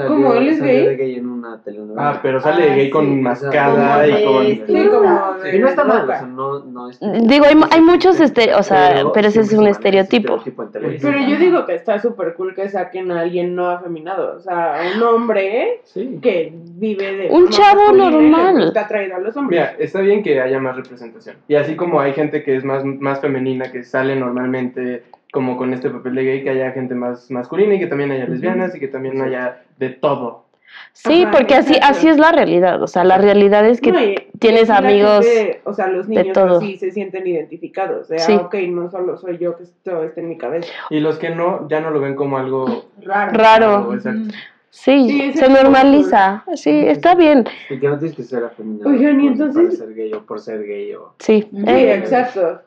¿Cómo? 0.07 0.33
¿Él 0.35 0.49
es 0.49 0.61
gay? 0.61 0.95
gay 0.95 1.15
en 1.15 1.27
una 1.27 1.59
telenovela. 1.63 2.09
Ah, 2.11 2.19
pero 2.21 2.39
sale 2.39 2.71
Ah, 2.71 2.75
gay 2.75 2.89
con 2.91 3.05
sí. 3.07 3.11
mascada 3.21 4.05
Como 4.23 4.43
y 4.43 4.59
con... 4.61 4.67
Sí, 4.67 4.87
como 4.87 5.33
de 5.41 5.55
Y 5.55 5.59
no 5.59 5.67
está 5.67 5.83
mal, 5.83 5.97
o 5.97 6.01
loca. 6.03 6.19
sea, 6.19 6.27
no, 6.27 6.59
no 6.65 6.89
es... 6.91 6.99
Digo, 7.23 7.45
hay, 7.45 7.55
hay 7.71 7.81
muchos, 7.81 8.19
este, 8.19 8.53
o 8.53 8.61
sea, 8.61 9.03
pero 9.15 9.29
ese 9.29 9.41
es 9.41 9.51
un 9.53 9.65
estereotipo. 9.67 10.39
en 10.45 10.71
televisión. 10.71 11.11
Pero 11.11 11.27
yo 11.27 11.37
digo 11.37 11.65
que 11.65 11.73
está 11.73 11.99
súper 11.99 12.35
cool 12.35 12.53
que 12.53 12.69
saquen 12.69 13.11
a 13.11 13.21
alguien 13.21 13.55
no 13.55 13.67
afeminado. 13.67 14.35
O 14.37 14.39
sea, 14.39 14.75
un 14.95 15.01
hombre 15.01 15.81
Sí. 15.85 16.19
que 16.21 16.53
vive 16.53 17.15
de. 17.15 17.29
Un 17.31 17.49
chavo 17.49 17.91
normal. 17.93 18.65
gusta 18.65 18.81
atraer 18.81 19.11
a 19.13 19.19
los 19.19 19.35
hombres. 19.35 19.59
Mira, 19.59 19.75
está 19.79 20.01
bien 20.01 20.21
que 20.21 20.39
haya 20.39 20.59
más 20.59 20.75
representación. 20.75 21.37
Y 21.47 21.55
así 21.55 21.75
como 21.75 21.99
hay 21.99 22.13
gente 22.13 22.43
que 22.43 22.55
es 22.55 22.63
más, 22.63 22.85
más 22.85 23.19
femenina, 23.19 23.71
que 23.71 23.83
sale 23.83 24.15
normalmente 24.15 25.01
como 25.31 25.57
con 25.57 25.73
este 25.73 25.89
papel 25.89 26.15
de 26.15 26.23
gay, 26.23 26.43
que 26.43 26.49
haya 26.51 26.71
gente 26.71 26.95
más 26.95 27.29
masculina 27.31 27.75
y 27.75 27.79
que 27.79 27.87
también 27.87 28.11
haya 28.11 28.25
lesbianas 28.27 28.75
y 28.75 28.79
que 28.79 28.87
también 28.87 29.21
haya 29.21 29.61
de 29.77 29.89
todo. 29.89 30.45
Sí, 30.93 31.23
Ajá, 31.23 31.31
porque 31.31 31.55
así, 31.55 31.73
exacto. 31.75 31.97
así 31.97 32.07
es 32.09 32.17
la 32.17 32.31
realidad. 32.31 32.81
O 32.83 32.87
sea, 32.87 33.03
la 33.03 33.17
realidad 33.17 33.65
es 33.65 33.79
que 33.81 33.91
No, 33.91 34.03
y- 34.03 34.15
tienes 34.37 34.67
y 34.67 34.71
amigos 34.71 35.25
gente, 35.25 35.61
o 35.63 35.73
sea, 35.73 35.87
los 35.87 36.07
de 36.07 36.15
niños 36.15 36.33
todo. 36.33 36.57
así 36.57 36.77
se 36.77 36.91
sienten 36.91 37.25
identificados. 37.25 38.09
De, 38.09 38.19
Sí. 38.19 38.33
ah, 38.33 38.41
ok, 38.45 38.55
no 38.69 38.89
solo 38.91 39.17
soy 39.17 39.37
yo 39.37 39.55
que 39.55 39.63
esto 39.63 40.03
está 40.03 40.19
en 40.21 40.29
mi 40.29 40.37
cabeza. 40.37 40.71
Y 40.89 40.99
los 40.99 41.17
que 41.17 41.29
no, 41.29 41.67
ya 41.69 41.79
no 41.79 41.89
lo 41.91 41.99
ven 42.01 42.15
como 42.15 42.37
algo 42.37 42.85
Raro. 43.01 43.31
raro. 43.33 43.93
exacto. 43.93 44.33
Sí, 44.69 45.09
Sí, 45.09 45.33
se 45.39 45.49
normaliza. 45.49 46.43
Sí, 46.55 46.69
está 46.69 47.15
bien. 47.15 47.45
Y 47.69 47.79
que 47.79 47.87
no 47.87 47.97
tienes 47.97 48.15
que 48.15 48.23
ser 48.23 48.43
afeminado. 48.43 48.89
Oigan, 48.91 49.19
y 49.21 49.23
por- 49.23 49.31
entonces- 49.31 49.77
Para 49.79 49.87
ser 49.87 49.95
gay 49.95 50.13
o 50.13 50.21
por 50.25 50.39
ser 50.39 50.63
gay 50.67 50.93
o... 50.93 51.13
Sí. 51.19 51.41
Sí, 51.51 51.57
Sí, 51.57 51.63
Eh, 51.69 51.93
exacto. 51.95 52.61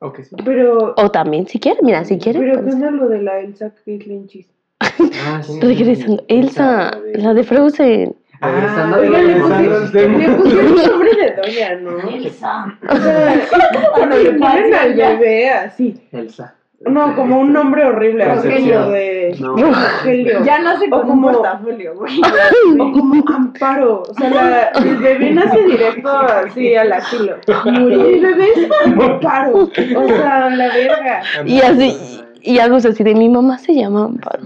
Ok, 0.00 0.20
sí. 0.22 0.36
Pero, 0.44 0.94
O 0.96 1.10
también, 1.10 1.46
si 1.46 1.58
quiere, 1.58 1.80
mira, 1.82 2.04
si 2.04 2.18
quiere. 2.18 2.38
pero 2.38 2.56
¿qué 2.56 2.70
pues. 2.70 2.92
lo 2.92 3.08
de 3.08 3.22
la 3.22 3.40
Elsa 3.40 3.72
Caitlyn 3.84 4.26
Chis? 4.26 4.46
Ah, 4.80 5.42
sí. 5.42 5.58
Regresando. 5.60 6.22
Elsa, 6.28 6.90
la 7.14 7.32
de 7.34 7.44
Frozen. 7.44 8.14
Regresando. 8.42 8.96
Ah, 8.96 9.00
regresando 9.00 9.48
pusieron, 9.48 9.92
tema. 9.92 10.18
le 10.18 10.28
pusieron 10.36 10.74
nombre 10.76 11.10
de 11.14 11.36
doña, 11.42 11.74
¿no? 11.76 12.10
Elsa. 12.10 12.78
O 12.88 12.96
sea, 12.96 13.48
cuando 13.94 14.16
le 14.18 14.32
ponen 14.32 14.74
al 14.74 14.94
bebé 14.94 15.50
así. 15.50 15.98
Elsa. 16.12 16.55
No, 16.80 17.16
como 17.16 17.40
un 17.40 17.52
nombre 17.54 17.84
horrible, 17.86 18.26
como 18.28 18.42
de 18.42 19.34
No. 19.40 19.56
Rogelio. 19.56 20.44
Ya 20.44 20.58
no 20.58 20.78
sé 20.78 20.86
O 20.90 20.90
con 21.00 21.08
como- 21.08 21.32
portafolio, 21.32 21.94
güey. 21.94 22.20
O 22.80 22.92
como 22.92 23.24
Amparo. 23.34 24.02
O 24.02 24.14
sea, 24.14 24.28
la, 24.30 24.62
el 24.84 24.96
bebé 24.98 25.30
nace 25.32 25.62
directo 25.64 26.10
así 26.10 26.74
al 26.76 26.92
asilo. 26.92 27.36
El 27.64 28.20
bebé 28.20 28.46
es 28.54 28.68
Amparo. 28.84 29.54
O 29.58 29.66
sea, 30.08 30.50
la 30.50 30.68
verga. 30.68 31.22
Y 31.46 31.60
así, 31.60 32.20
y 32.42 32.58
algo 32.58 32.76
así 32.76 33.02
de 33.02 33.14
mi 33.14 33.28
mamá 33.30 33.56
se 33.58 33.74
llama 33.74 34.04
Amparo. 34.04 34.44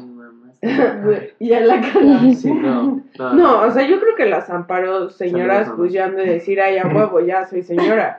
Sí. 0.63 0.69
Ya 1.41 1.61
la 1.61 1.81
cagamos. 1.81 2.39
Sí, 2.39 2.53
no. 2.53 3.01
No, 3.19 3.33
No, 3.35 3.61
o 3.63 3.71
sea, 3.71 3.87
yo 3.87 3.99
creo 3.99 4.15
que 4.15 4.27
las 4.27 4.51
Amparo 4.51 5.09
señoras 5.09 5.69
Saludos, 5.69 5.75
pues 5.79 5.93
ya 5.93 6.05
han 6.05 6.17
de 6.17 6.27
decir, 6.27 6.61
ay, 6.61 6.77
a 6.77 6.87
huevo, 6.95 7.21
ya 7.21 7.47
soy 7.49 7.63
señora. 7.63 8.19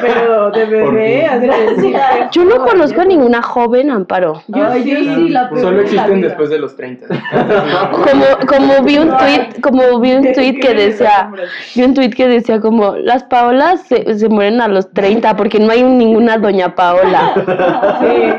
Pero 0.00 0.50
de 0.50 0.66
¿Por 0.66 0.92
bebé, 0.94 1.28
de 1.40 1.46
decir. 1.76 1.96
Yo 2.32 2.44
no 2.44 2.64
conozco 2.64 3.00
a 3.00 3.04
ninguna 3.04 3.42
joven 3.42 3.90
Amparo. 3.90 4.42
Yo 4.48 4.66
Ay, 4.66 4.82
sí. 4.82 4.90
yo 4.90 5.14
sí, 5.14 5.28
la 5.28 5.48
peor 5.50 5.60
Solo 5.60 5.76
la 5.76 5.82
existen 5.82 6.20
después 6.20 6.50
de 6.50 6.58
los 6.58 6.74
30. 6.76 7.06
Como, 7.92 8.24
como 8.46 8.82
vi 8.84 8.98
un 8.98 9.16
tweet, 9.16 9.60
como 9.60 10.00
vi 10.00 10.12
un 10.14 10.32
tweet 10.34 10.58
que 10.60 10.74
decía, 10.74 11.30
vi 11.74 11.82
un 11.84 11.94
tweet 11.94 12.10
que 12.10 12.26
decía 12.28 12.60
como 12.60 12.96
las 12.96 13.24
Paolas 13.24 13.82
se, 13.82 14.18
se 14.18 14.28
mueren 14.28 14.60
a 14.60 14.68
los 14.68 14.90
30 14.92 15.36
porque 15.36 15.58
no 15.60 15.70
hay 15.70 15.82
ninguna 15.82 16.38
doña 16.38 16.74
Paola. 16.74 17.34
Sí. 18.00 18.32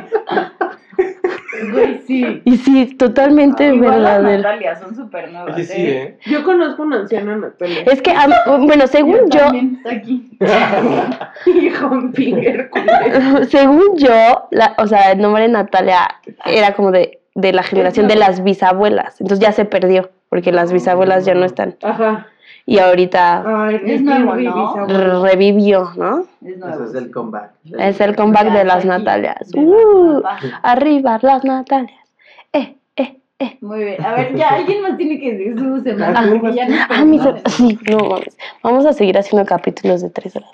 Güey, 1.71 2.01
sí. 2.05 2.41
Y 2.45 2.57
sí, 2.57 2.85
totalmente 2.95 3.73
Igual 3.73 4.03
las 4.03 4.17
verdadero. 4.23 4.41
Natalia 4.43 4.75
son 4.75 4.95
súper 4.95 5.31
nuevas. 5.31 5.55
Sí, 5.67 5.73
¿eh? 5.77 6.17
Yo 6.25 6.43
conozco 6.43 6.83
una 6.83 6.97
anciana 7.01 7.35
Natalia. 7.35 7.83
Es 7.85 8.01
que, 8.01 8.11
am- 8.11 8.31
bueno, 8.65 8.87
según 8.87 9.29
yo, 9.29 9.39
También 9.39 9.75
está 9.77 9.91
aquí. 9.95 10.37
Hijo 11.45 12.11
Pinger, 12.13 12.69
según 13.49 13.97
yo, 13.97 14.47
la, 14.51 14.73
o 14.77 14.87
sea, 14.87 15.11
el 15.11 15.19
nombre 15.21 15.43
de 15.43 15.49
Natalia 15.49 16.07
era 16.45 16.73
como 16.73 16.91
de, 16.91 17.19
de 17.35 17.53
la 17.53 17.63
generación 17.63 18.07
de 18.07 18.15
las 18.15 18.43
bisabuelas. 18.43 19.19
Entonces 19.21 19.45
ya 19.45 19.51
se 19.51 19.65
perdió, 19.65 20.09
porque 20.29 20.51
las 20.51 20.71
bisabuelas 20.73 21.25
ya 21.25 21.33
no 21.35 21.45
están. 21.45 21.75
Ajá. 21.83 22.27
Y 22.69 22.77
ahorita 22.77 23.43
Ay, 23.65 23.81
Es 23.83 24.01
nuevo, 24.01 24.35
¿no? 24.35 24.35
bisabuelo. 24.35 25.23
revivió, 25.25 25.91
¿no? 25.95 26.25
Es 26.45 26.55
Ese 26.57 26.83
es 26.85 26.93
el 26.95 27.11
comeback. 27.11 27.51
Es 27.79 27.99
el 28.01 28.15
comeback 28.15 28.51
de 28.53 28.63
las 28.63 28.77
aquí. 28.79 28.87
Natalias. 28.89 29.51
Uh, 29.55 30.21
arriba 30.61 31.17
las 31.21 31.43
Natalias. 31.43 31.97
Eh, 32.53 32.75
eh, 33.41 33.57
Muy 33.61 33.79
bien. 33.85 34.05
A 34.05 34.13
ver, 34.15 34.35
ya 34.35 34.49
alguien 34.49 34.81
más 34.83 34.97
tiene 34.97 35.17
que 35.19 35.31
decir 35.33 35.57
su 35.57 35.81
semana. 35.81 36.13
Ah, 36.19 36.87
Ah, 36.89 37.05
mi 37.05 37.17
se- 37.19 37.41
sí, 37.49 37.79
no 37.89 37.97
mames. 38.09 38.37
Vamos 38.61 38.85
a 38.85 38.91
seguir 38.93 39.17
haciendo 39.17 39.45
capítulos 39.47 40.01
de 40.01 40.09
tres 40.09 40.35
horas. 40.35 40.51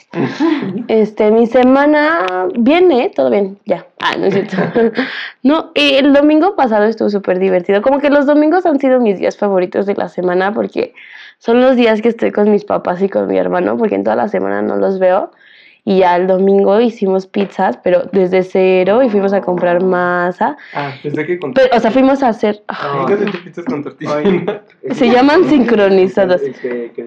Este, 0.88 1.32
mi 1.32 1.48
semana 1.48 2.48
viene, 2.58 3.10
todo 3.10 3.30
bien, 3.32 3.58
ya. 3.66 3.86
Ah, 4.00 4.16
no 4.18 4.26
es 4.28 4.36
cierto. 4.36 4.56
No, 5.44 5.72
y 5.76 5.96
el 5.96 6.14
domingo 6.14 6.56
pasado 6.56 6.86
estuvo 6.86 7.10
súper 7.10 7.40
divertido. 7.40 7.82
Como 7.82 8.00
que 8.00 8.10
los 8.10 8.26
domingos 8.26 8.66
han 8.66 8.80
sido 8.80 9.00
mis 9.00 9.20
días 9.20 9.36
favoritos 9.38 9.86
de 9.86 9.94
la 9.96 10.08
semana 10.10 10.54
porque 10.54 10.94
son 11.40 11.62
los 11.62 11.76
días 11.76 12.02
que 12.02 12.10
estoy 12.10 12.32
con 12.32 12.52
mis 12.52 12.66
papás 12.66 13.02
y 13.02 13.10
con 13.10 13.28
mi 13.28 13.38
hermano, 13.38 13.78
porque 13.78 13.96
en 13.96 14.04
toda 14.04 14.16
la 14.16 14.28
semana 14.28 14.62
no 14.62 14.76
los 14.76 15.00
veo. 15.00 15.32
Y 15.88 16.00
ya 16.00 16.16
el 16.16 16.26
domingo 16.26 16.82
hicimos 16.82 17.28
pizzas, 17.28 17.78
pero 17.78 18.10
desde 18.12 18.42
cero 18.42 19.04
y 19.04 19.10
fuimos 19.10 19.34
a 19.34 19.42
comprar 19.42 19.84
masa. 19.84 20.58
Ah, 20.74 20.92
pensé 21.04 21.28
que 21.28 21.38
con. 21.38 21.54
Pero, 21.54 21.78
o 21.78 21.80
sea, 21.80 21.92
fuimos 21.92 22.24
a 22.24 22.30
hacer. 22.30 22.64
¿Por 22.68 23.06
qué 23.06 23.24
te 23.24 23.38
pizzas 23.38 23.66
con 23.66 23.84
tortilla? 23.84 24.18
Ay, 24.18 24.46
Se 24.94 25.08
llaman 25.08 25.44
sincronizados. 25.46 26.42
Es 26.42 26.60
que, 26.60 26.92
que 26.96 27.06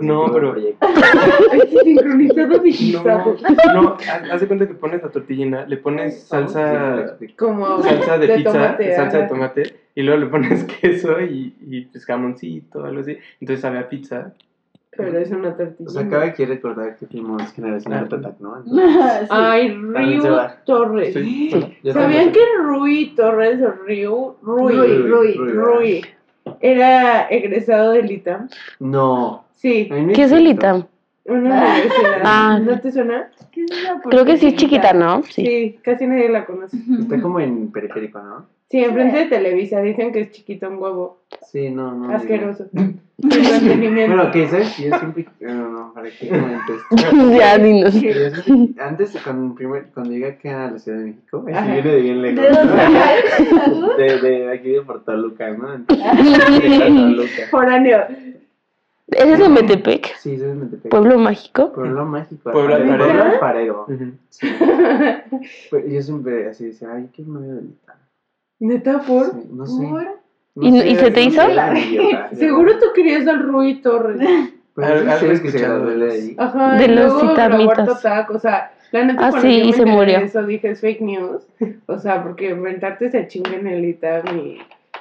No, 0.00 0.32
pero-. 0.32 0.56
Sincronizado 1.84 2.58
digitado. 2.58 3.36
No, 3.66 3.82
no, 3.82 3.96
haz 4.32 4.40
de 4.40 4.46
cuenta 4.48 4.66
que 4.66 4.74
pones 4.74 5.00
la 5.00 5.10
tortillina, 5.10 5.64
le 5.66 5.76
pones 5.76 6.24
salsa, 6.24 7.16
Como 7.36 7.80
salsa 7.84 8.18
de, 8.18 8.28
pizza, 8.34 8.52
tomate, 8.52 8.96
salsa 8.96 9.18
de 9.18 9.28
tomate, 9.28 9.62
y 9.94 10.02
luego 10.02 10.20
le 10.20 10.26
pones 10.26 10.64
queso 10.80 11.20
y, 11.20 11.54
y 11.68 11.82
pues 11.82 12.04
jamoncito, 12.04 12.84
algo 12.84 13.00
así. 13.00 13.16
Entonces 13.40 13.60
sabe 13.60 13.78
a 13.78 13.88
pizza. 13.88 14.34
Pero 14.98 15.18
es 15.18 15.30
una 15.30 15.56
tortilla. 15.56 15.88
O 15.88 15.92
sea, 15.92 16.02
acaba 16.02 16.24
aquí 16.24 16.44
recordar 16.44 16.96
que 16.96 17.06
fuimos 17.06 17.40
generación. 17.52 17.94
Art 17.94 18.12
Attack, 18.12 18.40
¿no? 18.40 18.62
Sí. 18.66 19.28
Ay, 19.30 19.68
Ryu. 19.70 20.22
Torres. 20.66 21.14
Sí. 21.14 21.50
¿Sabían 21.92 22.32
que 22.32 22.40
Rui 22.60 23.14
Torres 23.14 23.62
o 23.62 23.70
Ryu? 23.86 24.34
Rui. 24.42 24.74
Rui, 24.74 25.08
Rui, 25.08 25.34
Rui. 25.34 26.04
Era 26.60 27.28
egresado 27.28 27.92
del 27.92 28.10
ITAM. 28.10 28.48
No. 28.80 29.44
Sí, 29.52 29.88
¿Qué 30.14 30.22
es 30.24 30.32
el. 30.32 30.48
ITAM? 30.48 30.84
una 31.26 31.74
universidad. 31.74 32.22
Ah. 32.24 32.58
¿No 32.60 32.80
te 32.80 32.90
suena? 32.90 33.30
¿Qué 33.52 33.64
es 33.64 33.70
esa 33.70 34.00
Creo 34.00 34.24
que 34.24 34.36
sí 34.36 34.48
es 34.48 34.56
chiquita, 34.56 34.92
¿no? 34.94 35.22
Sí. 35.24 35.44
Sí. 35.44 35.78
casi 35.82 36.06
nadie 36.06 36.28
la 36.28 36.44
conoce. 36.44 36.76
Está 36.98 37.20
como 37.20 37.38
en 37.38 37.70
periférico, 37.70 38.20
¿no? 38.20 38.46
Sí, 38.70 38.84
enfrente 38.84 39.18
de 39.18 39.26
Televisa 39.26 39.80
dicen 39.80 40.12
que 40.12 40.20
es 40.20 40.30
chiquito 40.30 40.68
un 40.68 40.76
huevo. 40.78 41.20
Sí, 41.50 41.70
no, 41.70 41.92
no. 41.94 42.14
Asqueroso. 42.14 42.66
Bueno, 43.20 44.30
¿qué 44.30 44.46
sabes? 44.46 44.76
Yo 44.76 44.96
siempre. 44.96 45.26
No, 45.40 45.68
no, 45.70 45.92
para 45.92 46.08
que 46.08 46.28
comentes. 46.28 46.80
ya, 47.36 47.58
dinos. 47.58 47.92
Antes, 48.78 49.16
cuando, 49.24 49.56
primer, 49.56 49.86
cuando 49.92 50.12
llegué 50.12 50.26
acá 50.28 50.66
a 50.66 50.70
la 50.70 50.78
Ciudad 50.78 50.98
de 50.98 51.06
México, 51.06 51.44
así 51.52 51.72
viene 51.72 51.90
de 51.90 52.00
bien 52.00 52.22
lejos. 52.22 52.44
¿De 52.44 52.48
dónde 53.68 54.04
De, 54.04 54.18
de 54.20 54.52
aquí 54.52 54.70
de 54.70 54.82
Portoluca, 54.82 55.50
¿no? 55.50 55.74
Entonces, 55.74 56.62
de 56.62 56.78
Portoluca. 56.78 57.48
Foráneo. 57.50 58.06
¿Ese 59.08 59.32
es 59.32 59.38
de 59.40 59.48
Metepec? 59.48 60.14
Sí, 60.18 60.34
eso 60.34 60.46
es 60.46 60.54
Metepec. 60.54 60.88
¿Pueblo 60.88 61.18
mágico? 61.18 61.72
Pueblo 61.72 62.04
mágico. 62.04 62.52
Pueblo 62.52 62.76
Alfarero. 62.76 63.04
alfarero. 63.04 63.84
Pueblo 63.86 64.04
alfarero. 64.04 64.14
Sí. 64.28 64.46
Pues 65.70 65.90
yo 65.90 66.02
siempre 66.02 66.48
así 66.48 66.66
decía, 66.66 66.88
ay, 66.94 67.08
qué 67.12 67.22
novio 67.22 67.56
de 67.56 67.62
Lita. 67.62 67.96
Neta, 68.60 69.00
por. 69.00 69.26
Sí, 69.32 69.48
no 69.52 69.66
sé. 69.66 69.86
Por- 69.86 70.18
No 70.54 70.66
¿Y- 70.66 70.80
sé, 70.80 70.88
y 70.88 70.96
se 70.96 71.10
te 71.12 71.22
hizo? 71.22 71.42
Seguro 72.34 72.78
tú 72.78 72.86
querías 72.94 73.26
al 73.28 73.42
Rui 73.44 73.80
Torres. 73.80 74.20
Pero 74.74 75.18
sí 75.18 75.26
escuchado 75.26 75.86
de 75.86 75.96
de 75.96 76.06
los-. 76.06 76.38
Ajá. 76.38 76.74
De 76.76 76.84
y 76.84 77.10
citamitas. 77.28 77.88
O 78.30 78.38
sea, 78.38 78.72
la 78.92 79.04
neta, 79.04 79.26
Ah, 79.26 79.32
sí, 79.40 79.58
yo 79.58 79.64
y 79.64 79.70
me 79.70 79.72
se 79.76 79.86
murió. 79.86 80.18
de 80.20 80.24
Eso 80.24 80.42
dije 80.44 80.70
es 80.70 80.80
fake 80.80 81.00
news. 81.00 81.42
O 81.86 81.98
sea, 81.98 82.22
porque 82.22 82.50
inventarte 82.50 83.10
se 83.10 83.26
chinga 83.28 83.54
en 83.54 83.66
el 83.66 83.84
ITAM 83.84 84.38
y. 84.38 84.58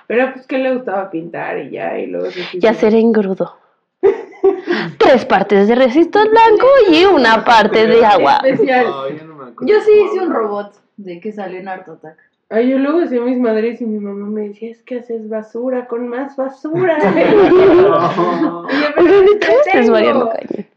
Pero 0.07 0.33
pues 0.33 0.47
que 0.47 0.57
le 0.57 0.73
gustaba 0.75 1.09
pintar 1.11 1.57
y 1.59 1.69
ya, 1.71 1.99
y 1.99 2.07
luego 2.07 2.31
se 2.31 2.41
Ya 2.59 2.73
seré 2.73 2.99
engrudo. 2.99 3.55
Tres 4.97 5.25
partes 5.25 5.67
de 5.67 5.75
resistor 5.75 6.29
blanco 6.29 6.65
y 6.91 7.03
una 7.05 7.43
parte 7.43 7.85
de 7.87 8.05
agua. 8.05 8.39
Especial. 8.43 8.85
Yo 8.85 9.25
no 9.25 9.35
me 9.35 9.43
acuerdo 9.51 9.65
Yo 9.73 9.81
sí 9.81 9.91
hice 10.05 10.25
un 10.25 10.31
robot 10.33 10.73
de 10.97 11.19
que 11.19 11.31
salió 11.31 11.59
en 11.59 11.67
Art 11.67 11.87
Attack. 11.89 12.17
Ay, 12.49 12.69
yo 12.69 12.77
luego 12.77 13.01
hacía 13.01 13.19
mis 13.21 13.37
madres 13.37 13.81
y 13.81 13.85
mi 13.85 13.99
mamá 13.99 14.25
me 14.27 14.47
decía, 14.47 14.71
es 14.71 14.81
que 14.83 14.99
haces 14.99 15.27
basura 15.27 15.85
con 15.87 16.07
más 16.07 16.35
basura. 16.37 16.97
No. 16.97 18.65
Y 18.69 18.81
yo, 18.81 18.87
"Pero 18.95 19.07
Oigan, 19.19 19.25
¿qué 19.39 19.47
estamos 19.47 19.63
tengo?". 19.65 19.79
desvariando 19.79 20.29
cañón. 20.29 20.67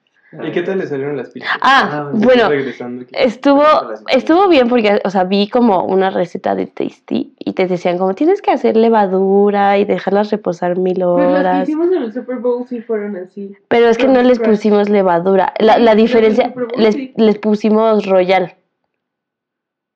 ¿Y 0.47 0.53
qué 0.53 0.63
tal 0.63 0.79
le 0.79 0.87
salieron 0.87 1.17
las 1.17 1.31
pizzas? 1.31 1.51
Ah, 1.61 1.89
Ah, 1.93 2.11
bueno, 2.13 2.49
Regresando 2.49 3.03
aquí. 3.03 3.13
estuvo, 3.19 3.65
estuvo 4.13 4.49
bien 4.49 4.69
porque, 4.69 5.01
o 5.05 5.11
sea, 5.11 5.25
vi 5.25 5.49
como 5.49 5.85
una 5.85 6.11
receta 6.11 6.55
de 6.55 6.67
Tasty 6.69 7.35
y 7.37 7.53
te 7.53 7.67
decían 7.67 7.99
como 7.99 8.15
tienes 8.15 8.41
que 8.41 8.53
hacer 8.53 8.77
levadura 8.77 9.77
y 9.79 9.85
dejarlas 9.85 10.31
reposar 10.31 10.79
mil 10.79 11.01
Pues 11.01 11.05
las 11.05 11.33
que 11.33 11.39
horas. 11.41 11.69
hicimos 11.69 11.87
en 11.91 12.03
el 12.05 12.13
Super 12.13 12.37
Bowl 12.37 12.65
sí 12.69 12.81
fueron 12.81 13.17
así. 13.17 13.57
Pero 13.67 13.89
es 13.89 13.99
que 13.99 14.07
no 14.07 14.23
les 14.23 14.39
pusimos 14.39 14.89
levadura. 14.89 15.53
La, 15.59 15.79
la 15.81 15.97
diferencia, 15.97 16.55
les, 16.77 16.95
sí. 16.95 17.13
les 17.17 17.37
pusimos 17.39 18.07
royal. 18.07 18.55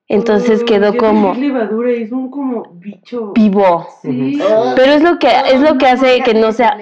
Entonces 0.07 0.61
Oh, 0.61 0.65
quedó 0.65 0.95
como 0.97 1.33
levadura 1.33 1.91
y 1.91 2.03
es 2.03 2.11
un 2.11 2.29
como 2.29 2.63
bicho. 2.75 3.33
vivo. 3.33 3.87
Sí. 4.03 4.39
Pero 4.75 4.91
es 4.91 5.01
lo 5.01 5.17
que, 5.17 5.27
es 5.51 5.59
lo 5.61 5.79
que 5.79 5.87
hace 5.87 6.21
que 6.21 6.35
no 6.35 6.51
sea, 6.51 6.77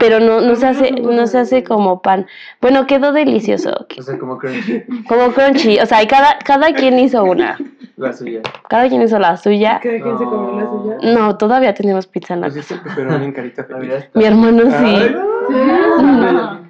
pero 0.00 0.18
no, 0.18 0.40
no 0.40 0.56
se 0.56 0.64
no 0.64 0.70
hace, 0.72 0.90
no 0.90 1.26
se 1.28 1.38
hace 1.38 1.62
como 1.62 2.02
pan. 2.02 2.26
Bueno, 2.60 2.86
quedó 2.86 3.12
delicioso. 3.12 3.86
O 3.98 4.02
sea, 4.02 4.18
como 4.18 4.38
crunchy, 4.38 4.82
Como 5.08 5.30
crunchy. 5.32 5.78
O 5.78 5.86
sea, 5.86 6.02
y 6.02 6.08
cada, 6.08 6.36
cada 6.44 6.72
quien 6.72 6.98
hizo 6.98 7.22
una. 7.22 7.56
la 7.96 8.12
suya. 8.12 8.40
Cada 8.68 8.88
quien 8.88 9.02
hizo 9.02 9.18
la 9.20 9.36
suya. 9.36 9.78
¿Cada 9.80 10.00
quien 10.02 10.18
se 10.18 10.24
comió 10.24 10.52
la 10.58 10.64
No. 10.64 10.82
suya? 10.98 11.12
No, 11.14 11.36
todavía 11.38 11.74
tenemos 11.74 12.08
pizza 12.08 12.34
en 12.34 12.40
la 12.40 12.48
el 12.48 13.22
en 13.22 13.32
carita. 13.32 13.66
Mi 14.14 14.24
hermano 14.24 14.64
Ay, 14.64 14.70
sí. 14.72 14.78
siempre 14.78 15.56
hay 15.60 16.36
alguien 16.36 16.68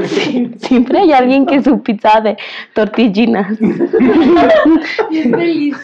hace. 0.00 0.50
Siempre 0.58 0.98
hay 0.98 1.12
alguien 1.12 1.46
que 1.46 1.62
su 1.62 1.82
pizza 1.82 2.20
de 2.20 2.36
tortillinas. 2.74 3.58
Bien 5.10 5.30
feliz. 5.30 5.76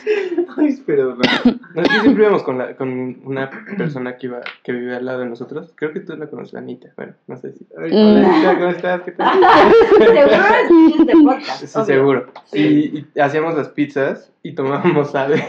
Ay, 0.56 0.76
perdón. 0.86 1.18
No, 1.74 1.82
es 1.82 1.88
que 1.88 2.00
siempre 2.00 2.24
íbamos 2.24 2.42
con, 2.42 2.58
la, 2.58 2.76
con 2.76 3.20
una 3.24 3.48
persona 3.78 4.16
que 4.16 4.26
iba 4.26 4.40
que 4.62 4.72
vivía 4.72 4.98
al 4.98 5.06
lado 5.06 5.20
de 5.20 5.26
nosotros. 5.26 5.72
Creo 5.74 5.92
que 5.92 6.00
tú 6.00 6.14
la 6.16 6.26
conoces, 6.26 6.54
Anita. 6.54 6.88
Bueno, 6.96 7.14
no 7.26 7.36
sé 7.36 7.52
si. 7.52 7.66
Ay. 7.78 7.90
Hola, 7.92 8.28
Anita, 8.28 8.54
¿cómo 8.58 8.68
estás? 8.68 9.00
¿Qué 9.02 9.12
tal? 9.12 9.40
Seguro 9.98 10.20
escuchas 10.20 11.00
este 11.00 11.12
podcast. 11.12 11.64
Sí, 11.64 11.66
obvio. 11.74 11.84
seguro. 11.86 12.26
Y, 12.52 12.60
y 12.60 13.20
hacíamos 13.20 13.54
las 13.56 13.68
pizzas 13.68 14.30
y 14.42 14.52
tomábamos 14.54 15.14
ave 15.14 15.42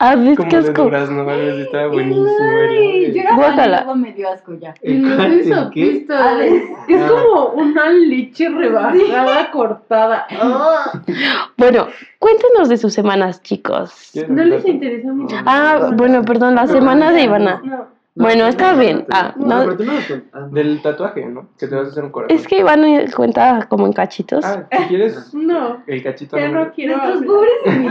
A 0.00 0.14
ver, 0.14 0.36
como 0.36 0.48
qué 0.48 0.56
de 0.60 0.68
asco. 0.68 0.82
durazno, 0.84 1.28
así, 1.28 1.60
estaba 1.62 1.88
buenísimo. 1.88 2.28
Ay, 2.70 3.12
yo 3.12 3.20
era 3.20 3.66
luego 3.66 3.96
me 3.96 4.12
dio 4.12 4.30
asco 4.30 4.54
ya. 4.54 4.72
Y 4.80 4.94
los 4.98 5.18
¿El 5.18 5.70
qué? 5.72 6.06
¿El 6.06 6.46
Es 6.88 7.10
como 7.10 7.46
una 7.54 7.90
leche 7.90 8.48
rebajada 8.48 9.50
cortada. 9.50 10.26
Ah, 10.30 11.02
Bueno, 11.56 11.88
cuéntenos 12.20 12.68
de 12.68 12.76
sus 12.76 12.92
semanas, 12.94 13.42
chicos. 13.42 14.10
¿Quieres 14.12 14.30
no 14.30 14.44
les 14.44 14.64
interesa 14.64 15.12
mi 15.12 15.26
Ah, 15.44 15.90
bueno, 15.92 16.22
perdón, 16.24 16.54
la 16.54 16.68
semana 16.68 17.10
de 17.10 17.22
Ivana. 17.22 17.60
No. 17.64 17.97
Bueno, 18.18 18.46
está 18.46 18.74
bien. 18.74 19.06
Ah, 19.10 19.32
no. 19.36 19.60
pero 19.60 19.76
tú 19.76 19.84
no 19.84 19.92
lo- 19.92 20.40
no. 20.40 20.48
Del 20.48 20.82
tatuaje, 20.82 21.24
¿no? 21.26 21.48
Que 21.58 21.66
te 21.68 21.74
vas 21.76 21.86
a 21.86 21.90
hacer 21.90 22.04
un 22.04 22.10
corazón. 22.10 22.36
Es 22.36 22.46
que 22.46 22.58
Ivana 22.58 23.04
cuenta 23.14 23.66
como 23.68 23.86
en 23.86 23.92
cachitos. 23.92 24.44
Ah, 24.44 24.66
si 24.76 24.84
quieres 24.88 25.32
No. 25.34 25.82
el 25.86 26.02
cachito. 26.02 26.36
Ya 26.36 26.48
no- 26.48 26.64
no 26.64 26.72
quiero. 26.72 26.96
Nuestros 26.96 27.24
pobres 27.24 27.52
ti. 27.64 27.88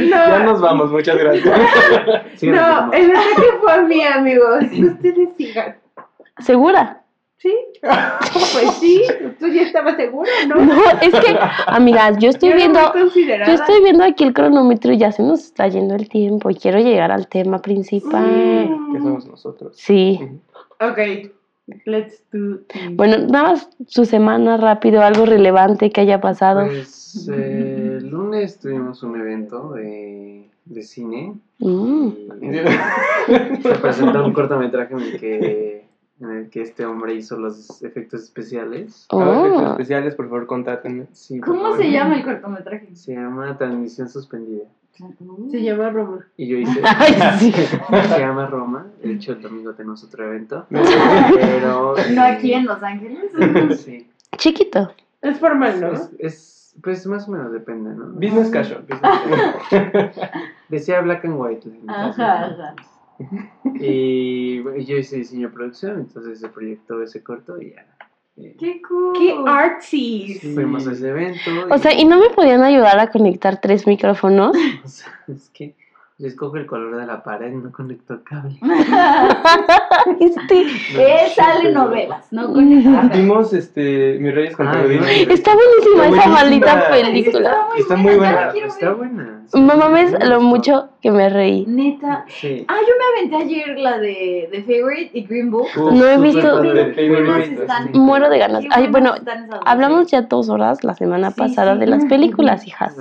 Ya 0.10 0.38
nos 0.44 0.60
vamos, 0.60 0.90
muchas 0.90 1.16
gracias. 1.18 1.44
No, 2.42 2.92
el 2.92 3.10
ataque 3.10 3.50
fue 3.60 3.72
a 3.72 3.82
mí, 3.82 4.02
amigos. 4.02 4.64
Ustedes 4.64 5.28
sigan. 5.36 5.76
¿Segura? 6.38 7.02
¿Sí? 7.40 7.54
Pues 7.80 8.74
sí. 8.80 9.02
Tú 9.38 9.48
ya 9.48 9.62
estabas 9.62 9.96
seguro, 9.96 10.28
¿no? 10.46 10.56
No, 10.56 10.82
es 11.00 11.10
que, 11.10 11.38
amigas, 11.66 12.18
yo 12.18 12.28
estoy 12.28 12.50
Yo 12.50 12.56
viendo, 12.56 12.80
yo 12.92 13.52
estoy 13.54 13.82
viendo 13.82 14.04
aquí 14.04 14.24
el 14.24 14.34
cronómetro 14.34 14.92
y 14.92 14.98
ya 14.98 15.10
se 15.10 15.22
nos 15.22 15.44
está 15.44 15.66
yendo 15.68 15.94
el 15.94 16.08
tiempo 16.10 16.50
y 16.50 16.54
quiero 16.56 16.80
llegar 16.80 17.10
al 17.10 17.28
tema 17.28 17.62
principal. 17.62 18.68
Mm. 18.68 18.92
Que 18.92 18.98
somos 18.98 19.26
nosotros. 19.26 19.74
Sí. 19.74 20.20
Ok. 20.80 20.98
Let's 21.86 22.22
do 22.30 22.58
this. 22.68 22.96
Bueno, 22.96 23.16
nada 23.28 23.52
más 23.52 23.70
su 23.86 24.04
semana 24.04 24.58
rápido, 24.58 25.02
algo 25.02 25.24
relevante 25.24 25.90
que 25.90 26.02
haya 26.02 26.20
pasado. 26.20 26.66
Pues 26.66 27.26
eh, 27.32 27.98
el 28.00 28.08
lunes 28.08 28.58
tuvimos 28.58 29.02
un 29.02 29.18
evento 29.18 29.72
de, 29.72 30.50
de 30.66 30.82
cine. 30.82 31.34
Mm. 31.58 32.08
y 32.42 33.62
se 33.62 33.74
presentó 33.76 34.24
un 34.26 34.32
cortometraje 34.34 34.92
en 34.94 35.00
el 35.00 35.20
que 35.20 35.89
en 36.20 36.30
el 36.30 36.50
que 36.50 36.62
este 36.62 36.84
hombre 36.86 37.14
hizo 37.14 37.36
los 37.38 37.82
efectos 37.82 38.22
especiales. 38.22 39.06
Ver, 39.12 39.28
efectos 39.28 39.62
Oh. 39.62 39.70
especiales, 39.72 40.14
por 40.14 40.26
favor, 40.28 40.46
contátenme. 40.46 41.06
Sí, 41.12 41.40
¿Cómo 41.40 41.62
favor. 41.62 41.78
se 41.78 41.90
llama 41.90 42.16
el 42.16 42.24
cortometraje? 42.24 42.94
Se 42.94 43.14
llama 43.14 43.56
Transmisión 43.56 44.08
Suspendida. 44.08 44.64
Se 45.50 45.62
llama 45.62 45.88
Roma. 45.90 46.26
Y 46.36 46.46
yo 46.48 46.58
hice. 46.58 46.80
Ay, 46.84 47.14
sí. 47.38 47.52
se 47.52 48.18
llama 48.18 48.46
Roma. 48.46 48.86
De 49.02 49.12
hecho, 49.14 49.32
el 49.32 49.40
domingo 49.40 49.72
tenemos 49.74 50.04
otro 50.04 50.26
evento. 50.26 50.66
Pero. 50.70 51.94
No 52.12 52.22
aquí 52.22 52.52
en 52.52 52.66
Los 52.66 52.82
Ángeles. 52.82 53.80
Sí. 53.80 54.06
Chiquito. 54.36 54.92
Es 55.22 55.38
formal, 55.38 55.80
¿no? 55.80 55.92
Es, 55.92 56.10
es- 56.18 56.56
pues 56.82 57.04
más 57.06 57.28
o 57.28 57.32
menos 57.32 57.50
depende, 57.52 57.90
¿no? 57.94 58.06
Business 58.12 58.48
casual. 58.50 58.84
business 58.88 59.00
casual. 59.70 60.30
Decía 60.68 61.00
Black 61.00 61.24
and 61.24 61.34
White. 61.38 61.68
Ajá, 61.88 62.44
ajá. 62.46 62.74
Y 63.82 64.60
bueno, 64.60 64.78
yo 64.82 64.96
hice 64.96 65.16
diseño 65.16 65.48
de 65.48 65.54
producción, 65.54 66.00
entonces 66.00 66.40
se 66.40 66.48
proyectó 66.48 67.02
ese 67.02 67.22
corto 67.22 67.60
y 67.60 67.70
ya. 67.70 67.86
eh, 68.36 68.56
¡Qué 68.58 68.82
cool! 68.86 69.14
¡Qué 69.18 69.34
artsy! 69.46 70.38
Fuimos 70.54 70.86
a 70.86 70.92
ese 70.92 71.08
evento. 71.08 71.50
O 71.70 71.78
sea, 71.78 71.92
¿y 71.98 72.04
no 72.04 72.18
me 72.18 72.30
podían 72.30 72.62
ayudar 72.62 72.98
a 72.98 73.10
conectar 73.10 73.60
tres 73.60 73.86
micrófonos? 73.86 74.54
o 74.84 74.88
sea, 74.88 75.18
es 75.28 75.48
que 75.50 75.74
yo 76.18 76.26
escojo 76.26 76.56
el 76.58 76.66
color 76.66 76.96
de 76.96 77.06
la 77.06 77.22
pared, 77.22 77.50
no 77.52 77.72
conecto 77.72 78.12
el 78.14 78.22
cable. 78.22 78.58
Este, 80.20 80.62
Es 81.22 81.34
sale 81.34 81.72
novelas, 81.72 82.26
¿no? 82.32 82.52
Con 82.52 83.10
Vimos 83.12 83.52
este, 83.52 84.18
Mis 84.20 84.34
Reyes 84.34 84.56
contra 84.56 84.80
Ah, 84.80 84.84
no. 84.84 85.06
está 85.06 85.52
buenísima 85.54 86.06
esa 86.18 86.28
maldita 86.28 86.88
película. 86.90 87.56
Está 87.76 87.96
muy 87.96 88.14
buena. 88.16 88.52
Está 88.66 88.92
buena. 88.92 89.36
No 89.52 89.76
mames 89.76 90.14
lo 90.28 90.40
mucho 90.40 90.90
que 91.02 91.10
me 91.10 91.28
reí. 91.28 91.64
Neta. 91.66 92.24
Sí. 92.28 92.64
Ah, 92.68 92.76
yo 92.80 92.94
me 92.98 93.18
aventé 93.30 93.52
ayer 93.52 93.78
la 93.78 93.98
de 93.98 94.48
The 94.52 94.62
Favorite 94.62 95.10
y 95.12 95.24
Green 95.26 95.50
Book. 95.50 95.66
Uf, 95.76 95.92
No 95.92 96.06
he 96.06 96.18
visto- 96.18 96.62
están. 96.62 97.90
Muero 97.94 98.30
de 98.30 98.38
ganas. 98.38 98.64
Ay, 98.70 98.86
bueno, 98.88 99.14
hablamos 99.66 100.08
ya 100.08 100.22
dos 100.22 100.48
horas 100.50 100.84
la 100.84 100.94
semana 100.94 101.30
Sí, 101.30 101.38
pasada 101.38 101.74
sí. 101.74 101.80
de 101.80 101.86
las 101.88 102.04
películas, 102.04 102.66
hijas. 102.66 102.94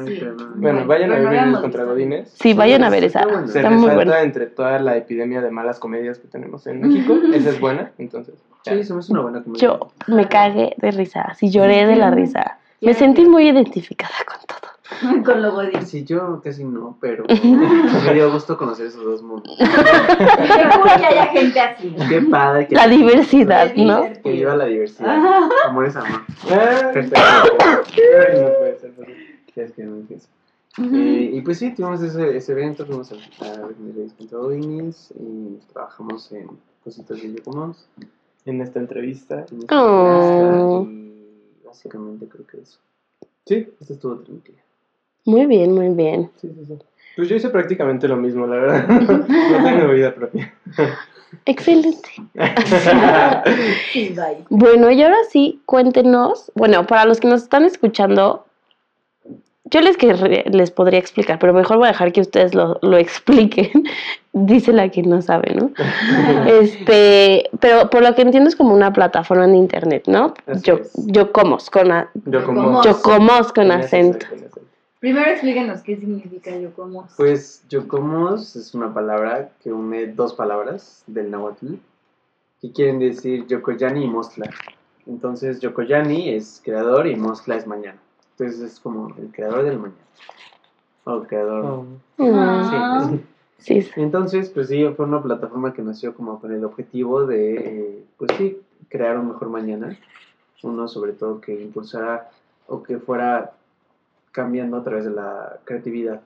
Bueno, 0.55 0.85
vayan 0.87 1.11
a 1.11 1.15
Pero 1.15 1.23
ver 1.29 1.29
Mis 1.31 1.39
habíamos 1.39 1.61
contra. 1.61 1.83
Godines. 1.83 2.31
Sí, 2.41 2.53
vayan 2.53 2.83
a 2.83 2.89
ver 2.89 3.03
esa. 3.03 3.19
Está 3.19 3.31
buena. 3.31 3.47
Se 3.47 3.57
Está 3.59 3.69
muy 3.69 3.77
resalta 3.89 3.95
buena. 3.95 4.21
entre 4.21 4.45
toda 4.47 4.79
la 4.79 4.97
epidemia 4.97 5.41
de 5.41 5.51
malas 5.51 5.77
comedias 5.79 6.17
que 6.17 6.27
tenemos 6.27 6.65
en 6.67 6.78
México. 6.79 7.13
Esa 7.33 7.49
es 7.49 7.59
buena, 7.59 7.91
entonces. 7.97 8.35
ya. 8.65 8.75
Sí, 8.75 8.83
somos 8.83 9.09
una 9.09 9.21
buena 9.21 9.43
comedia. 9.43 9.61
Yo 9.61 9.91
me 10.07 10.27
cagué 10.27 10.73
de 10.77 10.91
risa, 10.91 11.21
así 11.21 11.49
lloré 11.49 11.85
de 11.85 11.95
la 11.95 12.11
risa. 12.11 12.57
Me 12.81 12.93
sentí 12.93 13.25
muy 13.25 13.49
identificada 13.49 14.13
con 14.25 14.37
todo. 14.47 14.69
Con 15.23 15.41
lo 15.43 15.51
godín. 15.53 15.85
Sí, 15.85 16.03
yo 16.03 16.41
casi 16.43 16.63
no, 16.63 16.97
pero 16.99 17.23
me 18.05 18.13
dio 18.13 18.31
gusto 18.31 18.57
conocer 18.57 18.87
esos 18.87 19.03
dos 19.03 19.21
mundos. 19.21 19.55
Qué 19.57 19.65
cool 19.65 20.89
que 20.99 21.05
haya 21.05 21.25
gente 21.27 21.59
así. 21.59 21.95
Qué 22.09 22.21
padre 22.23 22.67
que 22.67 22.75
La 22.75 22.87
diversidad, 22.87 23.71
¿no? 23.75 24.09
que 24.23 24.31
viva 24.31 24.55
la 24.55 24.65
diversidad. 24.65 25.49
Amor 25.65 25.85
es 25.85 25.95
amor. 25.95 26.21
Ah, 26.49 26.89
Perfecto. 26.91 27.21
no 27.21 28.57
puede 28.57 28.79
ser. 28.79 28.93
Sí, 29.53 29.61
es 29.61 29.71
que 29.73 29.83
no. 29.83 29.97
Eh, 30.77 31.31
y 31.33 31.41
pues 31.41 31.59
sí, 31.59 31.71
tuvimos 31.73 32.01
ese, 32.01 32.37
ese 32.37 32.51
evento, 32.53 32.85
fuimos 32.85 33.11
a 33.11 33.45
a 33.45 33.61
contra 34.17 34.37
Godines 34.37 35.13
y 35.19 35.59
trabajamos 35.73 36.31
en 36.31 36.47
cositas 36.89 37.21
de 37.21 37.33
Yocomos. 37.35 37.87
En 38.45 38.61
esta 38.61 38.79
entrevista. 38.79 39.45
en 39.51 39.59
esta 39.59 39.75
Oh. 39.79 40.79
entrevista, 40.81 40.91
Y 41.61 41.67
básicamente 41.67 42.27
creo 42.27 42.47
que 42.47 42.57
eso. 42.61 42.79
Sí, 43.45 43.67
Esto 43.79 43.93
estuvo 43.93 44.15
tranquilo. 44.17 44.57
Muy 45.25 45.45
bien, 45.45 45.73
muy 45.73 45.89
bien. 45.89 46.31
sí, 46.37 46.47
sí, 46.49 46.65
sí. 46.65 46.77
Pues 47.15 47.27
yo 47.29 47.35
hice 47.35 47.49
prácticamente 47.49 48.07
lo 48.07 48.15
mismo, 48.15 48.47
la 48.47 48.55
verdad. 48.55 48.87
No 49.27 49.63
tengo 49.63 49.91
vida 49.93 50.15
propia. 50.15 50.53
Excelente. 51.45 52.09
Bueno, 54.49 54.89
y 54.91 55.01
ahora 55.03 55.17
sí, 55.29 55.61
cuéntenos. 55.65 56.51
Bueno, 56.55 56.87
para 56.87 57.05
los 57.05 57.19
que 57.19 57.27
nos 57.27 57.43
están 57.43 57.65
escuchando, 57.65 58.45
yo 59.71 59.81
les, 59.81 59.97
les 60.53 60.71
podría 60.71 60.99
explicar, 60.99 61.39
pero 61.39 61.53
mejor 61.53 61.77
voy 61.77 61.87
a 61.87 61.91
dejar 61.91 62.11
que 62.11 62.21
ustedes 62.21 62.53
lo, 62.53 62.77
lo 62.81 62.97
expliquen. 62.97 63.71
Dice 64.33 64.71
la 64.73 64.89
que 64.89 65.01
no 65.01 65.21
sabe, 65.21 65.55
¿no? 65.55 65.71
Este, 66.47 67.49
pero 67.59 67.89
por 67.89 68.03
lo 68.03 68.13
que 68.15 68.21
entiendo 68.21 68.47
es 68.49 68.55
como 68.55 68.73
una 68.73 68.93
plataforma 68.93 69.47
de 69.47 69.57
internet, 69.57 70.03
¿no? 70.07 70.33
Así 70.47 70.61
Yo, 70.63 70.75
es. 70.75 70.91
yo 71.07 71.31
comos 71.31 71.69
con 71.69 71.91
a- 71.91 72.09
Yo 72.25 72.45
como. 72.45 72.63
Como- 72.63 72.83
yo 72.83 73.01
comos 73.01 73.47
con 73.53 73.67
Con 73.67 73.71
ese 73.71 73.85
acento. 73.85 74.25
Primero 74.99 75.31
explíquenos 75.31 75.81
qué 75.81 75.95
significa 75.95 76.55
yo 76.57 76.73
como. 76.73 77.07
Pues 77.15 77.63
Yocomos 77.69 78.55
es 78.57 78.73
una 78.73 78.93
palabra 78.93 79.49
que 79.63 79.71
une 79.71 80.07
dos 80.07 80.33
palabras 80.33 81.03
del 81.07 81.31
náhuatl 81.31 81.75
que 82.61 82.71
quieren 82.73 82.99
decir 82.99 83.47
Yokoyani 83.47 84.03
y 84.03 84.07
Mostla. 84.07 84.49
Entonces 85.07 85.61
Yokoyani 85.61 86.29
es 86.29 86.61
creador 86.65 87.07
y 87.07 87.15
Mostla 87.15 87.55
es 87.55 87.65
mañana. 87.65 87.97
Entonces 88.39 88.73
es 88.73 88.79
como 88.79 89.13
el 89.17 89.31
creador 89.31 89.63
del 89.63 89.77
mañana. 89.79 89.99
O 91.03 91.15
el 91.21 91.27
creador. 91.27 91.65
Oh. 91.65 91.85
Ah. 92.19 93.09
Sí, 93.11 93.21
Sí, 93.57 93.81
sí. 93.81 93.91
Entonces, 93.97 94.49
pues 94.51 94.69
sí, 94.69 94.87
fue 94.95 95.05
una 95.05 95.21
plataforma 95.21 95.73
que 95.73 95.81
nació 95.81 96.13
como 96.15 96.39
con 96.39 96.53
el 96.53 96.63
objetivo 96.63 97.25
de, 97.25 97.55
eh, 97.55 98.05
pues 98.17 98.31
sí, 98.37 98.61
crear 98.87 99.17
un 99.19 99.27
mejor 99.27 99.49
mañana. 99.49 99.97
Uno, 100.63 100.87
sobre 100.87 101.11
todo, 101.11 101.41
que 101.41 101.61
impulsara 101.61 102.29
o 102.67 102.81
que 102.81 102.99
fuera 102.99 103.51
cambiando 104.31 104.77
a 104.77 104.83
través 104.83 105.03
de 105.03 105.11
la 105.11 105.59
creatividad. 105.65 106.21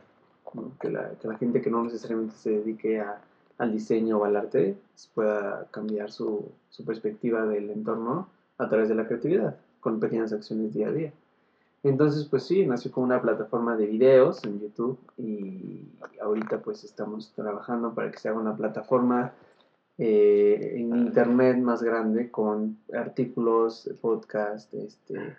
¿no? 0.53 0.71
Que, 0.79 0.91
la, 0.91 1.09
que 1.19 1.27
la 1.27 1.37
gente 1.39 1.61
que 1.63 1.71
no 1.71 1.83
necesariamente 1.83 2.35
se 2.35 2.51
dedique 2.51 2.99
a- 2.99 3.19
al 3.57 3.71
diseño 3.71 4.19
o 4.19 4.25
al 4.25 4.35
arte 4.35 4.77
pues, 4.91 5.09
pueda 5.15 5.65
cambiar 5.71 6.11
su, 6.11 6.51
su 6.69 6.85
perspectiva 6.85 7.45
del 7.47 7.71
entorno 7.71 8.27
a 8.59 8.69
través 8.69 8.89
de 8.89 8.95
la 8.95 9.07
creatividad, 9.07 9.55
con 9.79 9.99
pequeñas 9.99 10.31
acciones 10.33 10.71
día 10.75 10.89
a 10.89 10.91
día. 10.91 11.13
Entonces, 11.83 12.25
pues 12.29 12.43
sí, 12.43 12.65
nació 12.65 12.91
como 12.91 13.05
una 13.05 13.21
plataforma 13.21 13.75
de 13.75 13.87
videos 13.87 14.43
en 14.45 14.61
YouTube 14.61 14.97
y 15.17 15.85
ahorita 16.21 16.61
pues 16.61 16.85
estamos 16.85 17.33
trabajando 17.33 17.93
para 17.93 18.09
que 18.09 18.19
se 18.19 18.29
haga 18.29 18.39
una 18.39 18.55
plataforma 18.55 19.33
eh, 19.97 20.75
en 20.77 20.95
internet 20.95 21.57
más 21.57 21.83
grande 21.83 22.31
con 22.31 22.77
artículos, 22.97 23.89
podcast, 24.01 24.73
este, 24.73 25.35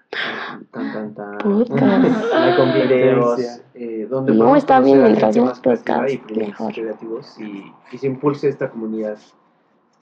tan, 0.70 0.92
tan, 0.92 1.14
tan, 1.14 1.38
Podcast. 1.38 1.78
La 2.32 2.74
videos, 2.74 3.40
eh, 3.74 4.06
donde 4.08 4.34
No, 4.34 4.54
está 4.54 4.80
bien, 4.80 5.00
a 5.00 5.04
mientras 5.04 5.34
gente 5.34 5.48
más 5.48 5.60
podcast, 5.60 6.10
y 6.12 6.18
creativos 6.18 7.40
y, 7.40 7.72
y 7.90 7.98
se 7.98 8.06
impulse 8.06 8.48
esta 8.48 8.70
comunidad 8.70 9.18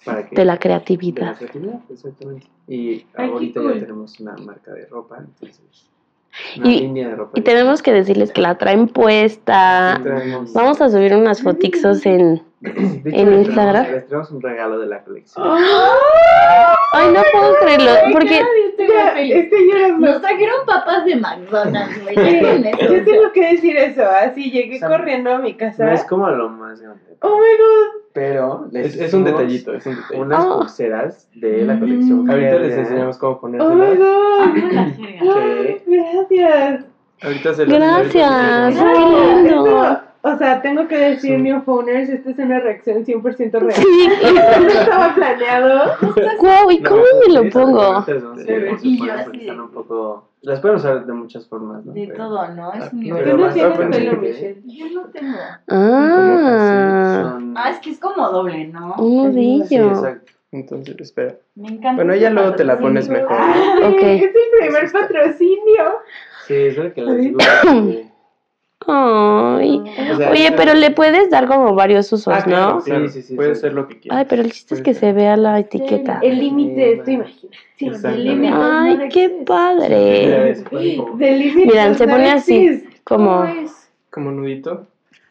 para 0.05 0.29
que 0.29 0.35
De 0.35 0.45
la 0.45 0.53
de 0.53 0.57
la 0.57 0.59
creatividad. 0.59 1.37
creatividad, 1.37 1.81
exactamente. 1.89 2.49
Y 2.67 3.07
Ay, 3.15 3.31
ahorita 3.31 3.61
cool. 3.61 3.75
ya 3.75 3.81
tenemos 3.81 4.19
una 4.21 4.37
marca 4.37 4.73
de 4.73 4.87
ropa, 4.87 5.19
entonces 5.19 5.89
una 6.59 6.71
Y- 6.71 6.81
línea 6.81 7.09
de 7.09 7.17
ropa. 7.17 7.33
Y 7.39 7.43
tenemos 7.43 7.83
que 7.83 7.93
decirles 7.93 8.33
que 8.33 8.41
la 8.41 8.57
traen 8.59 8.89
puesta. 8.89 10.01
Traemos. 10.03 10.53
Vamos 10.53 10.81
a 10.81 10.89
subir 10.91 11.15
unas 11.15 11.43
fotixos 11.43 12.05
en... 12.07 12.43
De 12.63 13.11
hecho, 13.11 13.19
en 13.19 13.33
Instagram. 13.41 13.87
Les 13.91 14.07
traemos 14.07 14.31
un 14.31 14.41
regalo 14.41 14.79
de 14.79 14.87
la 14.87 15.03
colección. 15.03 15.45
Ay, 16.93 17.09
no 17.13 17.21
puedo 17.33 17.55
creerlo, 17.61 17.91
porque... 18.13 18.41
Ya, 18.79 19.15
llorando. 19.21 20.07
Nos 20.07 20.21
trajeron 20.21 20.67
papas 20.67 21.05
de 21.05 21.17
McDonald's, 21.17 22.03
güey. 22.03 22.15
Yo 22.17 23.05
tengo 23.05 23.33
que 23.33 23.53
decir 23.53 23.77
eso, 23.77 24.03
así 24.09 24.51
llegué 24.51 24.77
O 24.77 24.79
sea, 24.81 24.89
corriendo 24.89 25.33
a 25.33 25.39
mi 25.39 25.55
casa. 25.55 25.85
No 25.87 25.93
es 25.93 26.05
como 26.05 26.29
lo 26.29 26.49
más 26.51 26.81
grande. 26.81 27.01
Oh 27.21 27.37
my 27.37 27.37
god. 27.59 28.03
Pero 28.13 28.67
les 28.73 28.95
Es, 28.95 29.01
es 29.01 29.15
un 29.15 29.25
detallito, 29.25 29.73
es 29.73 29.87
un 29.87 29.97
detallito. 29.97 30.21
Unas 30.23 30.45
Ah. 30.45 30.57
pulseras 30.59 31.29
de 31.35 31.65
la 31.65 31.75
Mm. 31.75 31.81
colección. 31.81 32.31
Ahorita 32.31 32.55
les 32.59 32.79
enseñamos 32.79 33.19
cómo 33.19 33.39
Oh 33.43 33.47
my 33.49 33.59
ponérselas. 33.59 33.99
god. 33.99 34.41
Ah. 34.43 34.53
Ay, 35.41 35.83
gracias. 35.87 36.85
Ahorita 37.23 37.55
se 37.55 37.67
las 37.67 37.79
Gracias. 37.79 38.31
ahorita 38.31 38.73
se 38.73 38.79
Qué 38.79 38.85
las- 38.85 39.43
lindo. 39.45 40.01
O 40.25 40.37
sea, 40.37 40.63
tengo 40.63 40.87
que 40.87 40.97
decir, 40.97 41.37
Sí. 41.37 41.43
New 41.43 41.63
Phoners, 41.63 42.09
esta 42.09 42.31
es 42.31 42.39
una 42.39 42.61
reacción 42.61 43.05
100% 43.05 43.59
real. 43.59 43.73
Sí. 43.75 44.09
No 44.63 44.69
estaba 44.69 45.15
planeado. 45.15 45.93
Guau, 46.39 46.71
¿y 46.71 46.79
No, 46.79 46.91
cómo 46.91 47.03
me 47.27 47.35
lo 47.35 47.43
sí, 47.43 47.51
pongo? 47.51 48.05
Y 48.83 48.99
yo 49.07 49.13
así 49.15 49.39
de- 49.47 49.51
un 49.61 49.71
poco... 49.71 50.29
Las 50.43 50.59
pueden 50.61 50.77
usar 50.79 51.07
de 51.07 51.13
muchas 51.13 51.47
formas, 51.49 51.85
¿no? 51.85 51.93
De 51.93 52.07
Pero- 52.09 52.17
todo, 52.29 52.49
¿no? 52.49 52.73
Es 52.73 52.93
muy 52.93 53.09
Tú 53.11 53.37
no 53.37 53.53
tienes 53.53 53.79
ah, 53.79 53.91
pelo, 53.91 54.11
sí. 54.13 54.17
Michelle. 54.19 54.63
Yo 54.67 54.87
no 54.91 55.03
tengo. 55.11 55.39
Ah, 55.69 57.31
Son- 57.33 57.55
Ah, 57.57 57.71
es 57.71 57.79
que 57.79 57.91
es 57.91 57.99
como 58.01 58.29
doble, 58.29 58.67
¿no? 58.69 58.95
un 58.99 59.33
Sí, 59.33 59.39
nudillo. 59.39 59.89
exacto. 59.91 60.33
Entonces, 60.51 60.97
espera. 61.01 61.37
Me 61.55 61.69
encanta. 61.69 61.95
Bueno, 61.95 62.15
ya 62.15 62.31
luego 62.31 62.55
te 62.55 62.65
la 62.65 62.79
pones 62.79 63.09
mejor. 63.09 63.37
Ay, 63.39 63.83
Ok. 63.95 64.03
Es 64.03 64.23
el 64.23 64.33
primer 64.61 64.93
patrocinio. 64.93 65.85
Sí, 66.47 66.55
es 66.55 66.77
lo 66.77 66.93
que 66.93 67.03
les 67.03 67.17
digo. 67.21 67.39
Ay. 68.87 69.83
o 70.13 70.17
sea, 70.17 70.31
Oye, 70.31 70.53
pero 70.57 70.75
le 70.75 70.91
puedes 70.91 71.31
dar 71.31 71.47
como 71.47 71.75
varios 71.75 72.13
usos, 72.13 72.33
Ah, 72.35 72.43
claro, 72.43 72.75
¿no? 72.75 72.81
Sí, 72.81 72.91
claro. 72.91 73.09
sí, 73.09 73.23
sí, 73.23 73.35
Puede 73.35 73.55
sí. 73.55 73.61
ser 73.63 73.75
lo 73.75 73.87
que 73.89 73.99
quieras. 74.01 74.19
Ay, 74.21 74.27
pero 74.29 74.43
el 74.43 74.53
chiste 74.53 74.75
es 74.75 74.83
que 74.83 74.93
ser. 74.95 75.01
se 75.11 75.13
vea 75.13 75.37
la 75.37 75.59
etiqueta. 75.59 76.19
El 76.23 76.39
límite 76.39 77.03
tu 77.05 77.11
imaginación. 77.11 77.53
Exacto. 77.79 78.09
El 78.09 78.25
límite 78.25 78.53
Ay, 78.55 78.97
no 78.97 79.09
qué 79.11 79.29
padre. 79.47 80.65
Miran, 81.55 81.95
se 81.97 82.07
no 82.07 82.13
pone 82.13 82.31
así, 82.31 82.85
como, 83.05 83.41
¿Cómo 83.41 83.45
es? 83.45 83.91
Como 84.11 84.31
nudito. 84.31 84.87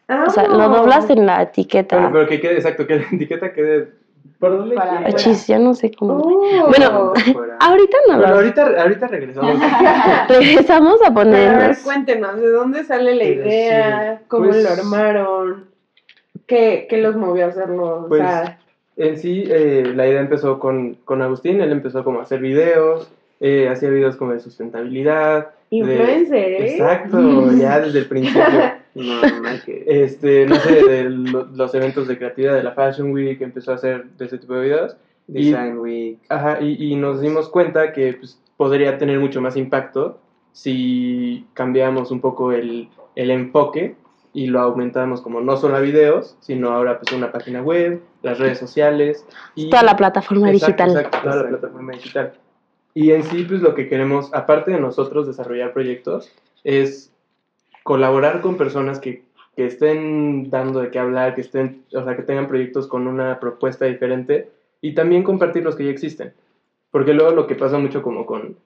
o 0.08 0.30
sea, 0.30 0.46
lo 0.48 0.68
doblas 0.68 1.08
en 1.10 1.26
la 1.26 1.42
etiqueta. 1.42 1.96
Pero, 1.96 2.12
pero 2.12 2.26
que 2.28 2.40
quede 2.40 2.54
exacto, 2.56 2.86
que 2.86 2.96
la 2.96 3.02
etiqueta 3.12 3.52
quede 3.52 3.92
por. 4.38 4.72
Achis, 5.06 5.46
ya 5.46 5.58
no 5.58 5.74
sé 5.74 5.90
cómo. 5.92 6.14
Oh. 6.18 6.68
Bueno, 6.68 7.12
fuera. 7.32 7.56
Ahorita 7.60 7.96
no 8.08 8.16
Bueno, 8.18 8.34
ahorita, 8.34 8.82
ahorita 8.82 9.06
regresamos. 9.08 9.54
regresamos 10.28 11.00
a 11.02 11.08
Pero 11.14 11.20
a 11.20 11.24
ver, 11.24 11.32
ponernos. 11.32 11.78
cuéntenos, 11.78 12.40
¿de 12.40 12.50
dónde 12.50 12.84
sale 12.84 13.14
la 13.14 13.24
Pero 13.24 13.40
idea? 13.46 14.16
sí, 14.18 14.24
¿Cómo 14.28 14.48
pues- 14.48 14.62
lo 14.64 14.70
armaron? 14.70 15.64
¿Qué, 16.46 16.86
¿Qué 16.90 16.98
los 16.98 17.16
movió 17.16 17.46
a 17.46 17.48
hacerlo? 17.48 18.06
Pues, 18.08 18.20
o 18.20 18.24
sea, 18.24 18.58
En 18.96 19.16
sí, 19.16 19.44
eh, 19.48 19.92
la 19.94 20.06
idea 20.06 20.20
empezó 20.20 20.58
con, 20.58 20.94
con 21.04 21.22
Agustín, 21.22 21.60
él 21.60 21.72
empezó 21.72 22.04
como 22.04 22.18
a 22.20 22.24
hacer 22.24 22.40
videos, 22.40 23.10
eh, 23.40 23.68
hacía 23.70 23.88
videos 23.90 24.16
como 24.16 24.32
de 24.32 24.40
sustentabilidad. 24.40 25.48
De- 25.80 25.94
Influencer, 25.94 26.52
¿eh? 26.52 26.72
Exacto, 26.72 27.52
ya 27.58 27.80
desde 27.80 28.00
el 28.00 28.06
principio. 28.06 28.42
No, 28.94 29.22
no 29.22 29.48
que. 29.64 29.84
Este, 29.86 30.44
no 30.44 30.54
sé, 30.56 30.84
de 30.84 31.04
lo- 31.08 31.46
los 31.46 31.74
eventos 31.74 32.06
de 32.08 32.18
creatividad 32.18 32.54
de 32.56 32.62
la 32.62 32.72
Fashion 32.72 33.10
Week, 33.12 33.40
empezó 33.40 33.72
a 33.72 33.76
hacer 33.76 34.04
de 34.18 34.26
ese 34.26 34.36
tipo 34.36 34.52
de 34.52 34.60
videos. 34.64 34.96
y- 35.28 35.46
Design 35.50 35.78
Week. 35.78 36.18
Ajá, 36.28 36.60
y, 36.60 36.92
y 36.92 36.94
nos 36.96 37.22
dimos 37.22 37.48
cuenta 37.48 37.94
que 37.94 38.12
pues, 38.12 38.38
podría 38.58 38.98
tener 38.98 39.18
mucho 39.18 39.40
más 39.40 39.56
impacto 39.56 40.18
si 40.52 41.46
cambiamos 41.54 42.10
un 42.10 42.20
poco 42.20 42.52
el, 42.52 42.90
el 43.16 43.30
enfoque 43.30 43.94
y 44.34 44.48
lo 44.48 44.60
aumentamos 44.60 45.22
como 45.22 45.40
no 45.40 45.56
solo 45.56 45.76
a 45.76 45.80
videos, 45.80 46.36
sino 46.40 46.70
ahora 46.70 46.98
pues 47.00 47.12
una 47.16 47.32
página 47.32 47.62
web, 47.62 48.02
las 48.22 48.38
redes 48.38 48.58
sociales 48.58 49.26
y 49.54 49.70
Toda 49.70 49.82
la 49.84 49.96
plataforma 49.96 50.50
Exacto, 50.50 50.84
digital. 50.84 50.90
exacto, 51.04 51.18
toda 51.30 51.42
la 51.44 51.48
plataforma 51.48 51.92
digital. 51.92 52.32
Y 52.94 53.12
en 53.12 53.22
sí, 53.24 53.44
pues 53.44 53.62
lo 53.62 53.74
que 53.74 53.88
queremos, 53.88 54.32
aparte 54.34 54.70
de 54.70 54.80
nosotros 54.80 55.26
desarrollar 55.26 55.72
proyectos, 55.72 56.30
es 56.64 57.10
colaborar 57.82 58.40
con 58.40 58.56
personas 58.56 59.00
que, 59.00 59.22
que 59.56 59.66
estén 59.66 60.50
dando 60.50 60.80
de 60.80 60.90
qué 60.90 60.98
hablar, 60.98 61.34
que 61.34 61.40
estén, 61.40 61.84
o 61.94 62.04
sea, 62.04 62.16
que 62.16 62.22
tengan 62.22 62.48
proyectos 62.48 62.86
con 62.86 63.06
una 63.06 63.40
propuesta 63.40 63.86
diferente 63.86 64.50
y 64.80 64.94
también 64.94 65.22
compartir 65.22 65.62
los 65.62 65.76
que 65.76 65.84
ya 65.84 65.90
existen. 65.90 66.32
Porque 66.90 67.14
luego 67.14 67.32
lo 67.32 67.46
que 67.46 67.54
pasa 67.54 67.78
mucho 67.78 68.02
como 68.02 68.26
con, 68.26 68.56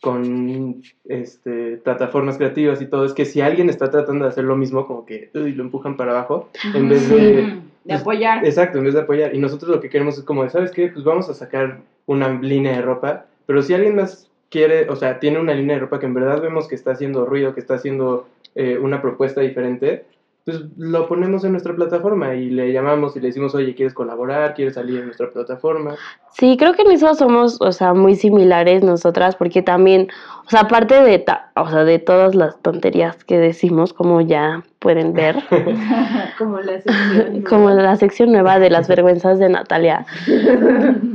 con 0.00 0.82
este, 1.04 1.78
plataformas 1.78 2.36
creativas 2.36 2.80
y 2.80 2.86
todo 2.86 3.04
es 3.04 3.12
que 3.12 3.24
si 3.24 3.40
alguien 3.40 3.68
está 3.68 3.90
tratando 3.90 4.24
de 4.24 4.30
hacer 4.30 4.44
lo 4.44 4.56
mismo, 4.56 4.86
como 4.86 5.04
que 5.04 5.30
uy, 5.34 5.52
lo 5.54 5.64
empujan 5.64 5.96
para 5.96 6.12
abajo, 6.12 6.48
en 6.74 6.88
vez 6.88 7.08
de 7.08 7.42
Ujú, 7.42 7.62
De 7.84 7.94
apoyar. 7.94 8.44
Exacto, 8.46 8.78
en 8.78 8.84
vez 8.84 8.94
de 8.94 9.00
apoyar. 9.00 9.34
Y 9.34 9.38
nosotros 9.38 9.70
lo 9.70 9.80
que 9.80 9.90
queremos 9.90 10.16
es 10.16 10.24
como, 10.24 10.44
de, 10.44 10.50
¿sabes 10.50 10.70
qué? 10.70 10.88
Pues 10.88 11.04
vamos 11.04 11.28
a 11.28 11.34
sacar 11.34 11.80
una 12.06 12.28
línea 12.40 12.76
de 12.76 12.82
ropa, 12.82 13.26
pero 13.46 13.62
si 13.62 13.74
alguien 13.74 13.96
más 13.96 14.30
quiere, 14.50 14.88
o 14.90 14.96
sea, 14.96 15.18
tiene 15.18 15.38
una 15.38 15.54
línea 15.54 15.76
de 15.76 15.80
ropa 15.80 15.98
que 15.98 16.06
en 16.06 16.14
verdad 16.14 16.40
vemos 16.40 16.68
que 16.68 16.74
está 16.74 16.92
haciendo 16.92 17.24
ruido, 17.24 17.54
que 17.54 17.60
está 17.60 17.74
haciendo 17.74 18.28
eh, 18.54 18.78
una 18.78 19.00
propuesta 19.00 19.40
diferente, 19.40 20.04
pues 20.44 20.60
lo 20.76 21.06
ponemos 21.06 21.44
en 21.44 21.52
nuestra 21.52 21.74
plataforma 21.74 22.34
y 22.34 22.50
le 22.50 22.72
llamamos 22.72 23.14
y 23.16 23.20
le 23.20 23.28
decimos, 23.28 23.54
oye, 23.54 23.74
¿quieres 23.74 23.94
colaborar? 23.94 24.54
¿Quieres 24.54 24.74
salir 24.74 24.98
en 24.98 25.04
nuestra 25.06 25.30
plataforma? 25.30 25.94
Sí, 26.32 26.56
creo 26.58 26.72
que 26.74 26.82
en 26.82 26.90
eso 26.90 27.14
somos, 27.14 27.60
o 27.60 27.70
sea, 27.72 27.94
muy 27.94 28.16
similares 28.16 28.82
nosotras, 28.82 29.36
porque 29.36 29.62
también, 29.62 30.08
o 30.46 30.50
sea, 30.50 30.60
aparte 30.62 31.00
de, 31.02 31.18
ta- 31.20 31.52
o 31.54 31.68
sea, 31.70 31.84
de 31.84 31.98
todas 32.00 32.34
las 32.34 32.60
tonterías 32.60 33.22
que 33.24 33.38
decimos, 33.38 33.92
como 33.92 34.20
ya 34.20 34.62
pueden 34.80 35.12
ver, 35.12 35.36
Como 36.38 36.58
la 36.60 36.80
sección. 36.80 37.42
como 37.48 37.70
la 37.70 37.94
sección 37.96 38.32
nueva 38.32 38.58
de 38.58 38.70
las 38.70 38.88
vergüenzas 38.88 39.38
de 39.38 39.48
Natalia. 39.48 40.06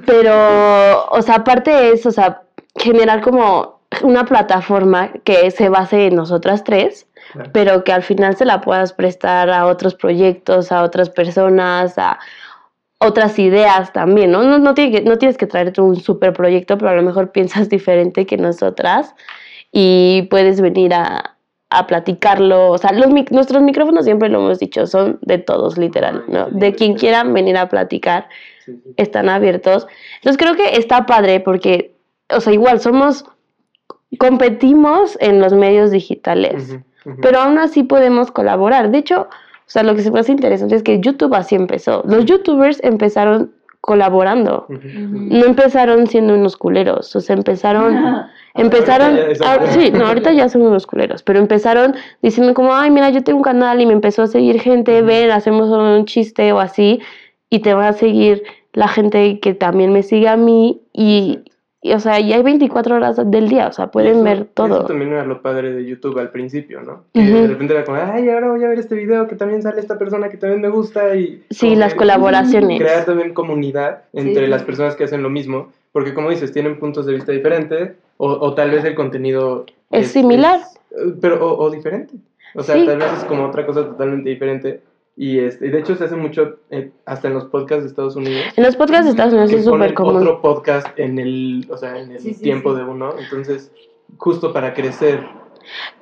Pero, 0.06 1.06
o 1.10 1.22
sea, 1.22 1.36
aparte 1.36 1.72
de 1.72 1.92
eso, 1.92 2.10
o 2.10 2.12
sea, 2.14 2.44
generar 2.76 3.22
como 3.22 3.82
una 4.04 4.26
plataforma 4.26 5.10
que 5.24 5.50
se 5.52 5.70
base 5.70 6.08
en 6.08 6.16
nosotras 6.16 6.64
tres, 6.64 7.07
Claro. 7.34 7.50
pero 7.54 7.84
que 7.84 7.92
al 7.92 8.04
final 8.04 8.36
se 8.38 8.46
la 8.46 8.62
puedas 8.62 8.94
prestar 8.94 9.50
a 9.50 9.66
otros 9.66 9.96
proyectos, 9.96 10.72
a 10.72 10.84
otras 10.84 11.10
personas, 11.10 11.98
a 11.98 12.20
otras 13.00 13.38
ideas 13.38 13.92
también, 13.94 14.32
¿no? 14.32 14.44
No, 14.44 14.58
no, 14.58 14.74
tiene 14.74 14.92
que- 14.92 15.02
no 15.04 15.18
tienes 15.18 15.38
que 15.38 15.46
traerte 15.46 15.82
un 15.82 15.96
super 15.98 16.34
proyecto, 16.34 16.78
pero 16.78 16.92
a 16.92 16.96
lo 16.96 17.02
mejor 17.04 17.32
piensas 17.34 17.70
diferente 17.70 18.26
que 18.26 18.38
nosotras 18.38 19.14
y 19.72 20.28
puedes 20.32 20.62
venir 20.62 20.94
a, 20.94 21.36
a 21.70 21.86
platicarlo. 21.86 22.70
O 22.72 22.78
sea, 22.78 22.92
los, 22.94 23.08
mic- 23.08 23.30
nuestros 23.32 23.62
micrófonos 23.62 24.06
siempre 24.06 24.30
lo 24.30 24.40
hemos 24.40 24.60
dicho, 24.60 24.88
son 24.88 25.20
de 25.22 25.38
todos, 25.38 25.78
literal, 25.78 26.24
¿no? 26.30 26.48
De 26.50 26.74
quien 26.74 26.96
quiera 26.96 27.24
venir 27.24 27.58
a 27.58 27.68
platicar, 27.70 28.30
Sí, 28.66 28.72
sí. 28.84 28.94
están 28.98 29.30
abiertos. 29.30 29.86
Entonces 30.16 30.38
creo 30.38 30.56
que 30.56 30.78
está 30.78 31.06
padre 31.06 31.40
porque, 31.40 31.94
o 32.30 32.40
sea, 32.42 32.52
igual 32.54 32.80
somos, 32.80 33.26
competimos 34.18 35.18
en 35.22 35.40
los 35.42 35.54
medios 35.54 35.92
digitales 35.92 36.78
Pero 37.22 37.40
aún 37.40 37.58
así 37.58 37.84
podemos 37.84 38.32
colaborar. 38.32 38.92
De 38.92 38.98
hecho, 38.98 39.22
o 39.22 39.70
sea, 39.70 39.84
lo 39.84 39.96
que 39.96 40.02
se 40.02 40.12
me 40.12 40.20
hace 40.20 40.32
interesante 40.32 40.76
es 40.76 40.84
que 40.84 41.00
YouTube 41.00 41.34
así 41.34 41.56
empezó. 41.56 42.04
Los 42.06 42.26
YouTubers 42.26 42.82
empezaron 42.84 43.52
colaborando. 43.82 44.66
No 44.70 45.46
empezaron 45.46 46.08
siendo 46.08 46.34
unos 46.34 46.58
culeros, 46.58 47.16
o 47.16 47.22
sea, 47.22 47.36
empezaron, 47.36 48.28
empezaron, 48.54 49.18
Ahorita 49.18 49.46
ah, 49.46 49.68
sí, 49.70 49.92
no, 49.92 50.08
ahorita 50.08 50.34
ya 50.34 50.50
son 50.50 50.64
unos 50.64 50.86
culeros, 50.86 51.24
pero 51.24 51.40
empezaron 51.40 51.96
diciendo 52.22 52.54
como, 52.54 52.76
ay, 52.76 52.92
mira, 52.92 53.10
yo 53.12 53.24
tengo 53.24 53.38
un 53.38 53.44
canal 53.44 53.80
y 53.80 53.86
me 53.86 53.94
empezó 53.94 54.24
a 54.24 54.28
seguir 54.28 54.60
gente, 54.60 55.02
ven, 55.02 55.32
hacemos 55.32 55.70
un 55.70 56.04
chiste 56.04 56.52
o 56.52 56.60
así, 56.60 57.00
y 57.50 57.60
te 57.60 57.74
va 57.74 57.88
a 57.88 57.94
seguir 57.94 58.44
la 58.74 58.90
gente 58.90 59.40
que 59.40 59.54
también 59.54 59.94
me 59.94 60.04
sigue 60.04 60.28
a 60.28 60.36
mí, 60.36 60.82
y, 60.92 61.40
y, 61.82 61.94
o 61.94 62.00
sea, 62.00 62.20
y 62.20 62.34
hay 62.34 62.42
24 62.44 62.96
horas 62.96 63.20
del 63.30 63.50
día, 63.50 63.68
o 63.68 63.72
sea, 63.72 63.88
pueden 63.88 64.14
eso- 64.16 64.24
ver 64.24 64.46
todo. 64.54 64.78
Eso 64.80 64.86
también 64.88 65.12
era 65.12 65.24
lo 65.26 65.42
padre 65.42 65.72
de 65.74 65.86
YouTube 65.86 66.18
al 66.20 66.32
principio, 66.32 66.82
¿no? 66.82 67.04
Que 67.14 67.22
de 67.22 67.48
repente 67.48 67.74
era 67.76 67.86
como, 67.86 67.98
ay, 68.02 68.30
ahora 68.30 68.50
voy 68.50 68.64
a 68.64 68.68
ver 68.68 68.80
este 68.80 68.96
video 68.96 69.28
que 69.28 69.36
también 69.36 69.62
sale 69.62 69.80
esta 69.80 69.98
persona 69.98 70.30
que 70.30 70.38
también 70.38 70.62
me 70.62 70.70
gusta 70.70 71.16
y... 71.16 71.44
Sí, 71.52 71.76
las 71.76 71.94
que 71.94 72.00
colaboraciones. 72.00 72.80
Crear 72.80 73.06
también 73.06 73.34
comunidad 73.34 74.04
entre 74.14 74.46
sí. 74.46 74.50
las 74.50 74.64
personas 74.64 74.96
que 74.96 75.04
hacen 75.04 75.22
lo 75.24 75.30
mismo, 75.30 75.72
porque 75.92 76.14
como 76.14 76.30
dices, 76.30 76.52
tienen 76.52 76.80
puntos 76.80 77.06
de 77.06 77.14
vista 77.14 77.32
diferentes 77.32 77.92
o, 78.18 78.28
o 78.32 78.54
tal 78.56 78.72
vez 78.72 78.84
el 78.84 78.96
contenido... 78.96 79.66
Es 79.92 80.08
similar. 80.12 80.60
pero, 81.22 81.46
o, 81.46 81.64
o 81.64 81.70
diferente. 81.70 82.16
O 82.56 82.64
sea, 82.64 82.76
Sí. 82.76 82.86
tal 82.88 82.98
vez 82.98 83.08
es 83.18 83.24
como 83.26 83.46
otra 83.46 83.66
cosa 83.66 83.86
totalmente 83.86 84.30
diferente. 84.30 84.82
Y 85.20 85.40
este, 85.40 85.66
y 85.66 85.70
de 85.72 85.80
hecho 85.80 85.96
se 85.96 86.04
hace 86.04 86.16
mucho 86.16 86.58
eh, 86.70 86.92
hasta 87.06 87.28
en 87.28 87.34
los 87.34 87.46
podcasts 87.46 87.84
de 87.84 87.90
Estados 87.90 88.16
Unidos. 88.16 88.46
En 88.56 88.64
los 88.64 88.76
podcasts 88.76 89.06
de 89.06 89.10
Estados 89.12 89.34
Unidos 89.34 89.50
que 89.50 89.58
es 89.58 89.66
súper 89.66 89.94
común. 89.96 90.18
otro 90.18 90.42
podcast 90.42 90.88
en 91.00 91.18
el, 91.18 91.66
o 91.72 91.78
sea, 91.78 91.98
en 92.00 92.12
el 92.12 92.20
Sí, 92.20 92.36
sí, 92.36 92.44
tiempo 92.44 92.72
sí. 92.74 92.78
de 92.80 92.86
uno. 92.86 93.10
Entonces, 93.18 93.72
justo 94.18 94.54
para 94.54 94.74
crecer. 94.76 95.24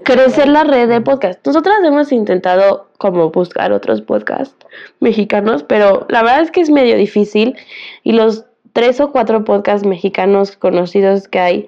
crecer 0.03 0.47
la 0.49 0.63
red 0.65 0.89
de 0.89 1.01
podcast. 1.01 1.45
Nosotras 1.47 1.77
hemos 1.83 2.11
intentado 2.11 2.87
como 2.97 3.31
buscar 3.31 3.71
otros 3.71 4.01
podcasts 4.01 4.55
mexicanos, 4.99 5.63
pero 5.63 6.05
la 6.09 6.21
verdad 6.21 6.41
es 6.41 6.51
que 6.51 6.61
es 6.61 6.69
medio 6.69 6.95
difícil 6.97 7.55
y 8.03 8.11
los 8.13 8.44
tres 8.75 8.99
o 8.99 9.09
cuatro 9.09 9.45
podcasts 9.45 9.87
mexicanos 9.87 10.57
conocidos 10.57 11.29
que 11.29 11.39
hay 11.39 11.67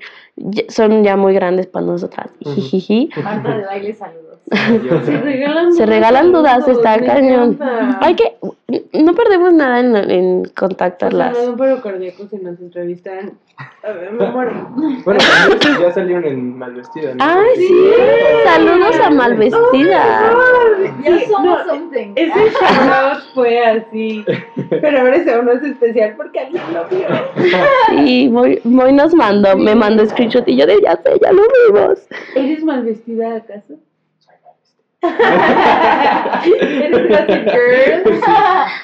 son 0.68 1.06
ya 1.06 1.16
muy 1.16 1.34
grandes 1.34 1.66
para 1.66 1.86
nosotras. 1.86 2.28
Marta 3.24 3.58
de 3.58 3.66
baile, 3.66 3.94
saludos. 3.94 4.40
Se 5.06 5.18
regalan, 5.18 5.74
Se 5.74 5.86
regalan 5.86 6.34
dudas, 6.34 6.68
está 6.68 7.00
cañón. 7.00 7.58
Hay 8.02 8.16
que, 8.16 8.36
no 9.04 9.14
perdemos 9.14 9.54
nada 9.54 9.80
en, 9.80 9.96
en 9.96 10.42
O 10.42 10.46
sea, 10.46 10.54
contactarlas. 10.56 11.38
un 11.38 11.58
paro 11.58 11.82
cardíaco 11.82 12.28
si 12.30 12.38
nos 12.38 12.60
entrevistan. 12.60 13.34
A 13.84 13.92
ver, 13.92 14.12
me 14.12 14.28
muero. 14.30 14.70
Bueno, 15.06 15.20
ya 15.82 15.92
salieron 15.92 16.26
en 16.26 16.58
Malvestida. 16.58 17.16
¿no? 17.16 17.24
¡Ay, 17.24 17.56
sí! 17.56 17.90
Saludos 18.44 19.00
a 19.00 19.10
Malvestida. 19.10 20.34
Ya 21.04 21.18
Sí, 21.20 21.26
somos 21.26 21.66
no, 21.66 21.74
something. 21.74 22.14
Ese 22.16 22.34
shout 22.34 22.92
out 22.92 23.24
fue 23.34 23.66
así. 23.66 24.26
Pero 24.70 25.00
ahora 25.00 25.16
ese 25.16 25.40
uno 25.40 25.52
es 25.54 25.64
especial 25.64 26.14
porque 26.18 26.40
alguien 26.42 26.62
lo 26.74 26.86
vio. 26.88 27.08
Sí, 27.90 28.30
Moy, 28.32 28.60
Moy 28.64 28.94
nos 28.94 29.14
mandó, 29.16 29.58
me 29.58 29.74
mandó 29.76 30.06
screenshot 30.06 30.48
y 30.48 30.58
yo 30.58 30.66
de 30.66 30.80
ya 30.82 30.96
sé, 30.98 31.18
ya 31.22 31.32
lo 31.32 31.42
vimos. 31.72 32.08
¿Eres 32.36 32.64
mal 32.64 32.84
vestida 32.84 33.38
acaso? 33.38 33.76
¿Eres 36.42 37.10
gossip 37.10 37.50
girl? 37.52 38.20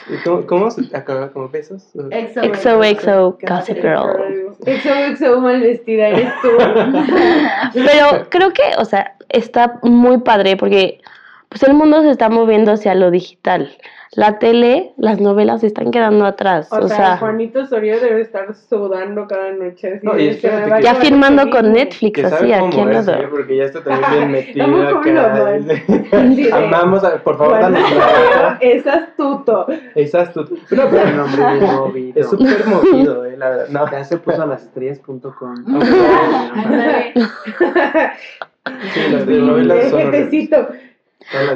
¿Y 0.10 0.18
¿Cómo, 0.24 0.46
¿Cómo 0.46 0.72
se 0.72 0.96
acaba? 0.96 1.32
¿Como 1.32 1.50
besos? 1.50 1.90
Exo, 2.12 2.42
XOXO 2.82 3.38
Gossip 3.42 3.78
Girl. 3.78 4.54
XOXO 4.66 5.42
mal 5.42 5.62
vestida 5.62 6.10
eres 6.10 6.32
tú. 6.42 6.50
Pero 7.74 8.28
creo 8.30 8.54
que, 8.54 8.62
o 8.78 8.86
sea, 8.86 9.16
está 9.30 9.80
muy 9.82 10.20
padre 10.20 10.56
porque 10.56 11.02
pues 11.50 11.64
el 11.64 11.74
mundo 11.74 12.02
se 12.02 12.12
está 12.12 12.30
moviendo 12.30 12.74
hacia 12.74 12.96
lo 12.96 13.12
digital. 13.12 13.76
La 14.16 14.38
tele, 14.38 14.94
las 14.98 15.20
novelas 15.20 15.62
se 15.62 15.68
están 15.68 15.90
quedando 15.90 16.26
atrás. 16.26 16.68
O, 16.72 16.88
sea, 16.88 17.18
Juanito 17.18 17.62
Osorio 17.62 18.00
debe 18.00 18.22
estar 18.22 18.54
sudando 18.54 19.26
cada 19.28 19.52
noche. 19.52 19.96
así 19.96 20.06
No, 20.06 20.18
y 20.18 20.28
de, 20.30 20.38
que- 20.38 20.82
ya 20.84 20.96
firmando 20.96 21.42
el 21.44 21.50
con. 21.50 21.74
Netflix, 21.74 22.20
Que 22.20 22.26
así, 22.28 22.54
aquí 22.54 22.70
cómo 22.78 22.90
al 22.90 22.96
es. 22.98 23.08
¿eh? 23.08 23.28
porque 23.32 23.58
ya 23.58 23.64
está 23.64 23.84
también 23.84 24.12
bien 24.12 24.32
metida 24.32 24.66
acá. 24.66 25.52
de- 25.52 26.50
Amamos, 26.54 27.04
a, 27.04 27.18
por 27.24 27.38
favor, 27.38 27.58
Juan 27.58 27.74
dale 27.74 27.86
es 28.62 28.86
astuto. 28.86 29.66
Es 29.96 30.12
tu... 30.12 30.42
No, 30.76 30.84
El 30.84 30.90
pero 30.90 31.12
nombre 31.16 31.54
bien 31.60 31.76
movido. 31.76 32.20
es 32.22 32.30
súper 32.30 32.66
movido, 32.68 33.26
eh, 33.26 33.36
la 33.38 33.50
verdad. 33.50 33.68
No, 33.70 33.92
Ya 33.92 34.04
se 34.04 34.18
puso 34.18 34.44
a 34.44 34.46
las 34.46 34.64
estrellas.com. 34.64 35.56
Ándale. 36.54 37.14
sí, 38.94 39.00
las 39.12 39.26
telenovelas 39.26 39.90
son 39.90 40.00
horribles. 40.08 40.12
Jefecito. 40.30 40.68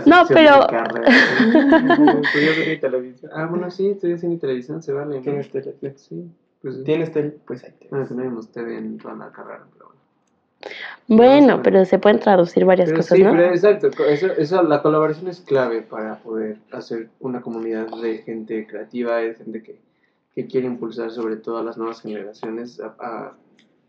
No, 0.05 0.25
pero- 0.27 0.67
yo 0.69 2.23
soy 2.31 2.65
de 2.65 2.77
televisión. 2.77 3.31
Ah, 3.33 3.45
bueno, 3.47 3.69
sí, 3.71 3.89
estoy 3.89 4.13
haciendo 4.13 4.39
televisión, 4.39 4.81
se 4.81 4.93
vale. 4.93 5.19
¿Tienes 5.21 5.49
tele? 5.51 5.75
Sí, 5.97 6.23
pues 6.61 6.75
sí. 6.75 6.83
¿Tienes 6.83 7.11
tele? 7.11 7.37
Pues 7.45 7.63
ahí 7.63 7.71
te 7.79 7.87
Bueno, 7.89 8.05
tenemos 8.07 8.51
TV 8.51 8.77
en 8.77 8.97
toda 8.97 9.15
la 9.15 9.31
carrera, 9.31 9.65
pero 9.73 9.85
bueno. 9.87 10.01
Bueno, 11.07 11.61
pero 11.63 11.85
se 11.85 11.99
pueden 11.99 12.19
traducir 12.19 12.65
varias 12.65 12.89
Pero 12.89 12.97
cosas, 12.99 13.17
sí, 13.17 13.23
¿no? 13.23 13.31
pero 13.31 13.49
exacto, 13.49 13.87
eso, 14.05 14.27
eso, 14.33 14.63
la 14.63 14.81
colaboración 14.81 15.27
es 15.29 15.41
clave 15.41 15.81
para 15.81 16.17
poder 16.19 16.57
hacer 16.71 17.09
una 17.19 17.41
comunidad 17.41 17.87
de 18.01 18.17
gente 18.19 18.65
creativa, 18.67 19.17
de 19.17 19.35
gente 19.35 19.63
que, 19.63 19.79
que 20.35 20.47
quiere 20.47 20.67
impulsar 20.67 21.11
sobre 21.11 21.37
todo 21.37 21.59
a 21.59 21.63
las 21.63 21.77
nuevas 21.77 22.01
generaciones 22.01 22.79
a, 22.79 22.95
a- 22.99 23.33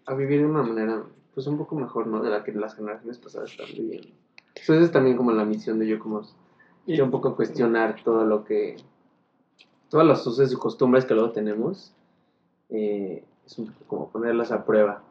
a 0.06 0.14
vivir 0.14 0.40
de 0.40 0.46
una 0.46 0.62
manera 0.62 1.02
pues 1.34 1.46
un 1.46 1.58
poco 1.58 1.74
mejor, 1.76 2.06
¿no? 2.06 2.22
De 2.22 2.30
la 2.30 2.42
que 2.44 2.52
las 2.52 2.74
generaciones 2.74 3.18
pasadas 3.18 3.50
están 3.50 3.66
viviendo. 3.76 4.08
Entonces 4.60 4.86
es 4.86 4.92
también 4.92 5.16
como 5.16 5.32
la 5.32 5.44
misión 5.44 5.78
de 5.78 5.86
yo 5.86 5.98
como 5.98 6.22
yo 6.86 7.04
un 7.04 7.10
poco 7.10 7.36
cuestionar 7.36 7.96
todo 8.02 8.24
lo 8.24 8.44
que 8.44 8.76
todas 9.90 10.06
las 10.06 10.26
usos 10.26 10.52
y 10.52 10.56
costumbres 10.56 11.04
que 11.04 11.14
luego 11.14 11.30
tenemos 11.32 11.92
eh, 12.70 13.24
es 13.46 13.58
un 13.58 13.66
poco 13.66 13.84
como 13.86 14.08
ponerlas 14.08 14.52
a 14.52 14.64
prueba. 14.64 15.02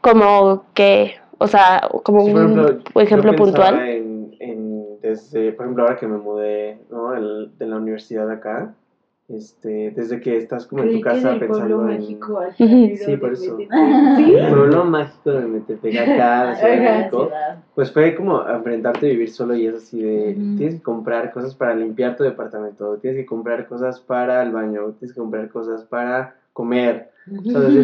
Como 0.00 0.64
que, 0.74 1.14
o 1.38 1.46
sea, 1.46 1.88
como 2.02 2.24
Sí, 2.24 2.32
un 2.32 2.54
yo 2.54 3.00
ejemplo 3.00 3.34
puntual. 3.36 3.80
En, 3.88 4.36
en- 4.40 5.00
desde, 5.00 5.52
por 5.52 5.64
ejemplo, 5.66 5.84
ahora 5.84 5.96
que 5.96 6.06
me 6.08 6.18
mudé 6.18 6.80
¿no? 6.90 7.14
El- 7.14 7.56
de 7.58 7.66
la 7.66 7.76
universidad 7.76 8.28
acá, 8.30 8.74
este, 9.28 9.90
desde 9.90 10.20
que 10.20 10.38
estás 10.38 10.66
como 10.66 10.84
en 10.84 10.94
tu 10.94 11.00
casa 11.02 11.38
pensando 11.38 11.82
en 11.82 11.98
mágico 11.98 12.38
al 12.38 12.54
Sí, 12.54 13.16
por 13.20 13.34
eso. 13.34 13.58
El 13.68 14.48
pueblo 14.48 14.84
mágico 14.86 15.32
de 15.32 15.46
Metepec 15.46 15.96
acá, 15.96 16.46
de 16.50 16.56
Ciudad 16.56 16.74
de 16.74 16.80
México, 16.80 17.30
pues 17.74 17.92
fue 17.92 18.14
como 18.14 18.46
enfrentarte 18.48 19.06
a 19.06 19.10
vivir 19.10 19.30
solo 19.30 19.54
y 19.54 19.66
es 19.66 19.74
así 19.74 20.02
de, 20.02 20.34
tienes 20.56 20.76
que 20.76 20.82
comprar 20.82 21.30
cosas 21.30 21.54
para 21.54 21.74
limpiar 21.74 22.16
tu 22.16 22.24
departamento, 22.24 22.96
tienes 22.96 23.20
que 23.20 23.26
comprar 23.26 23.68
cosas 23.68 24.00
para 24.00 24.42
el 24.42 24.50
baño, 24.50 24.94
tienes 24.98 25.14
que 25.14 25.20
comprar 25.20 25.48
cosas 25.50 25.84
para 25.84 26.34
comer, 26.54 27.10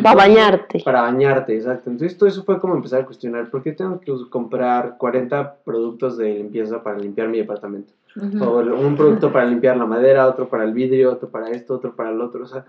Para 0.03 0.15
bañarte. 0.15 0.83
Para 0.85 1.03
bañarte, 1.03 1.55
exacto. 1.55 1.91
Entonces 1.91 2.17
todo 2.17 2.29
eso 2.29 2.43
fue 2.43 2.59
como 2.59 2.75
empezar 2.75 3.03
a 3.03 3.07
cuestionar, 3.07 3.51
¿por 3.51 3.63
qué 3.63 3.73
tengo 3.73 4.01
que 4.01 4.13
comprar 4.31 4.97
40 4.99 5.57
productos 5.65 6.17
de 6.17 6.35
limpieza 6.35 6.83
para 6.83 6.99
limpiar 6.99 7.29
mi 7.29 7.39
departamento? 7.39 7.93
O 8.17 8.59
un 8.61 8.97
producto 8.97 9.33
para 9.33 9.47
limpiar 9.47 9.77
la 9.77 9.87
madera, 9.87 10.29
otro 10.29 10.49
para 10.49 10.65
el 10.65 10.73
vidrio, 10.73 11.12
otro 11.12 11.29
para 11.31 11.51
esto, 11.51 11.75
otro 11.75 11.97
para 11.97 12.11
el 12.11 12.21
otro, 12.21 12.45
o 12.45 12.47
sea, 12.47 12.65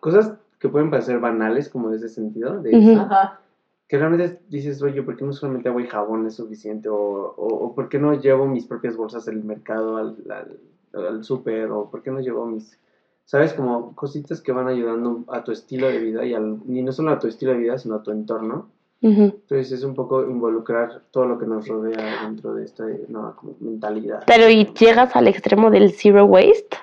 cosas 0.00 0.34
que 0.58 0.68
pueden 0.68 0.90
parecer 0.90 1.18
banales 1.18 1.68
como 1.68 1.90
de 1.90 1.96
ese 1.96 2.08
sentido, 2.08 2.60
de 2.60 2.76
Ujú. 2.76 3.00
Ajá. 3.00 3.40
que 3.88 3.98
realmente 3.98 4.40
dices, 4.48 4.82
oye, 4.82 5.02
¿por 5.02 5.16
qué 5.16 5.24
no 5.24 5.32
solamente 5.32 5.68
agua 5.68 5.82
y 5.82 5.86
jabón 5.86 6.26
es 6.26 6.34
suficiente? 6.34 6.88
O, 6.88 6.96
o, 6.96 7.46
o 7.46 7.74
¿por 7.74 7.88
qué 7.88 7.98
no 7.98 8.14
llevo 8.14 8.46
mis 8.46 8.66
propias 8.66 8.96
bolsas 8.96 9.24
del 9.24 9.42
mercado 9.42 9.96
al, 9.96 10.16
al, 10.30 11.06
al 11.06 11.24
súper? 11.24 11.70
¿O 11.70 11.90
por 11.90 12.02
qué 12.02 12.10
no 12.10 12.20
llevo 12.20 12.46
mis, 12.46 12.78
sabes, 13.24 13.54
como 13.54 13.94
cositas 13.94 14.40
que 14.40 14.52
van 14.52 14.68
ayudando 14.68 15.24
a 15.28 15.42
tu 15.42 15.52
estilo 15.52 15.88
de 15.88 15.98
vida 15.98 16.24
y, 16.24 16.34
al, 16.34 16.58
y 16.68 16.82
no 16.82 16.92
solo 16.92 17.12
a 17.12 17.18
tu 17.18 17.28
estilo 17.28 17.52
de 17.52 17.58
vida, 17.58 17.78
sino 17.78 17.96
a 17.96 18.02
tu 18.02 18.10
entorno? 18.10 18.68
Entonces 19.02 19.72
es 19.72 19.82
un 19.84 19.94
poco 19.94 20.22
involucrar 20.22 21.02
todo 21.10 21.26
lo 21.26 21.38
que 21.38 21.46
nos 21.46 21.66
rodea 21.66 22.22
dentro 22.24 22.54
de 22.54 22.64
esta 22.64 22.86
nueva 23.08 23.34
como 23.34 23.54
mentalidad. 23.60 24.22
Pero 24.26 24.48
¿y 24.48 24.64
llegas 24.78 25.16
al 25.16 25.26
extremo 25.26 25.70
del 25.70 25.90
zero 25.90 26.24
waste? 26.24 26.76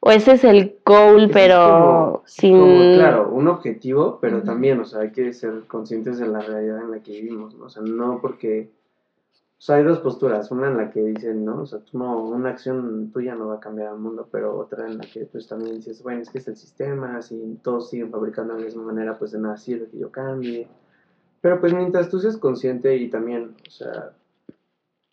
¿O 0.00 0.10
ese 0.10 0.32
es 0.32 0.44
el 0.44 0.76
goal, 0.84 1.24
Ese 1.24 1.32
pero 1.32 1.56
como- 1.58 2.22
sin... 2.26 2.58
Como, 2.58 2.94
claro, 2.96 3.30
un 3.30 3.48
objetivo, 3.48 4.18
pero 4.20 4.42
también, 4.42 4.80
o 4.80 4.84
sea, 4.84 5.00
hay 5.02 5.12
que 5.12 5.32
ser 5.32 5.62
conscientes 5.68 6.18
de 6.18 6.26
la 6.26 6.40
realidad 6.40 6.82
en 6.82 6.90
la 6.90 6.98
que 7.00 7.12
vivimos, 7.12 7.54
¿no? 7.54 7.66
O 7.66 7.70
sea, 7.70 7.82
no 7.82 8.18
porque... 8.20 8.70
O 9.58 9.64
sea, 9.64 9.76
hay 9.76 9.84
dos 9.84 10.00
posturas, 10.00 10.50
una 10.50 10.66
en 10.66 10.76
la 10.76 10.90
que 10.90 11.00
dicen, 11.04 11.44
¿no? 11.44 11.62
O 11.62 11.66
sea, 11.66 11.78
tú 11.78 11.96
no, 11.96 12.18
una 12.24 12.50
acción 12.50 13.12
tuya 13.12 13.36
no 13.36 13.46
va 13.46 13.54
a 13.54 13.60
cambiar 13.60 13.92
el 13.92 14.00
mundo, 14.00 14.26
pero 14.28 14.58
otra 14.58 14.88
en 14.88 14.98
la 14.98 15.04
que 15.04 15.24
pues 15.26 15.46
también 15.46 15.76
dices, 15.76 16.02
bueno, 16.02 16.20
es 16.20 16.30
que 16.30 16.38
es 16.38 16.48
el 16.48 16.56
sistema, 16.56 17.22
si 17.22 17.60
todos 17.62 17.88
siguen 17.88 18.10
fabricando 18.10 18.54
de 18.54 18.58
la 18.60 18.66
misma 18.66 18.82
manera, 18.82 19.16
pues 19.16 19.30
de 19.30 19.38
nada 19.38 19.56
sirve 19.56 19.86
que 19.88 19.98
yo 20.00 20.10
cambie. 20.10 20.66
Pero 21.42 21.60
pues 21.60 21.74
mientras 21.74 22.08
tú 22.08 22.20
seas 22.20 22.38
consciente 22.38 22.96
y 22.96 23.10
también, 23.10 23.56
o 23.66 23.70
sea, 23.70 24.12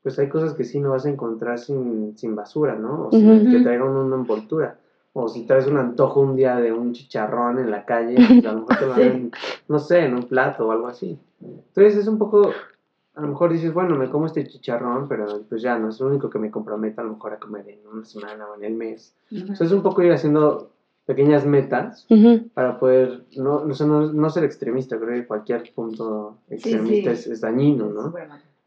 pues 0.04 0.18
hay 0.20 0.30
cosas 0.30 0.54
que 0.54 0.64
sí 0.64 0.80
no 0.80 0.92
vas 0.92 1.06
a 1.06 1.10
encontrar 1.10 1.60
sin, 1.60 2.18
sin 2.18 2.36
basura, 2.36 2.76
¿no? 2.76 3.08
O 3.08 3.08
Ujú. 3.08 3.50
que 3.50 3.60
traigan 3.60 3.90
una 3.90 4.16
envoltura. 4.16 4.78
O 5.12 5.28
si 5.28 5.46
traes 5.46 5.66
un 5.68 5.78
antojo 5.78 6.22
un 6.22 6.36
día 6.36 6.56
de 6.58 6.72
un 6.72 6.94
chicharrón 6.94 7.58
en 7.60 7.72
la 7.72 7.84
calle, 7.84 8.16
pues 8.16 8.46
a 8.46 8.54
lo 8.54 8.60
mejor 8.60 8.78
te 8.78 8.86
lo 8.86 8.94
dan, 8.98 9.32
no 9.68 9.80
sé, 9.80 10.06
en 10.06 10.14
un 10.16 10.24
plato 10.24 10.68
o 10.68 10.72
algo 10.72 10.88
así. 10.88 11.18
Entonces 11.42 11.98
es 11.98 12.08
un 12.08 12.20
poco, 12.20 12.54
a 13.16 13.22
lo 13.22 13.28
mejor 13.28 13.52
dices, 13.52 13.74
bueno, 13.74 13.96
me 13.96 14.10
como 14.10 14.28
este 14.28 14.48
chicharrón, 14.48 15.08
pero 15.10 15.42
pues 15.50 15.64
ya 15.64 15.80
no 15.80 15.90
es 15.90 16.00
lo 16.00 16.08
único 16.08 16.30
que 16.30 16.38
me 16.38 16.52
comprometa 16.52 17.02
a 17.02 17.06
lo 17.06 17.14
mejor 17.14 17.34
a 17.34 17.40
comer 17.40 17.68
en 17.68 17.80
una 17.92 18.06
semana 18.06 18.46
o 18.48 18.56
en 18.56 18.64
el 18.64 18.76
mes. 18.76 19.16
Sea, 19.30 19.66
es 19.66 19.72
un 19.74 19.82
poco 19.82 20.04
ir 20.04 20.12
haciendo 20.12 20.70
pequeñas 21.10 21.43
metas 21.43 22.05
para 22.53 22.80
poder 22.80 23.24
no, 23.36 23.66
no, 23.66 24.30
ser 24.30 24.43
extremista, 24.43 24.99
creo 24.99 25.20
que 25.20 25.26
cualquier 25.26 25.64
punto 25.74 26.38
extremista 26.51 27.16
sí. 27.16 27.22
Es, 27.22 27.28
es 27.28 27.41
dañino, 27.41 27.89
¿no? 27.89 28.14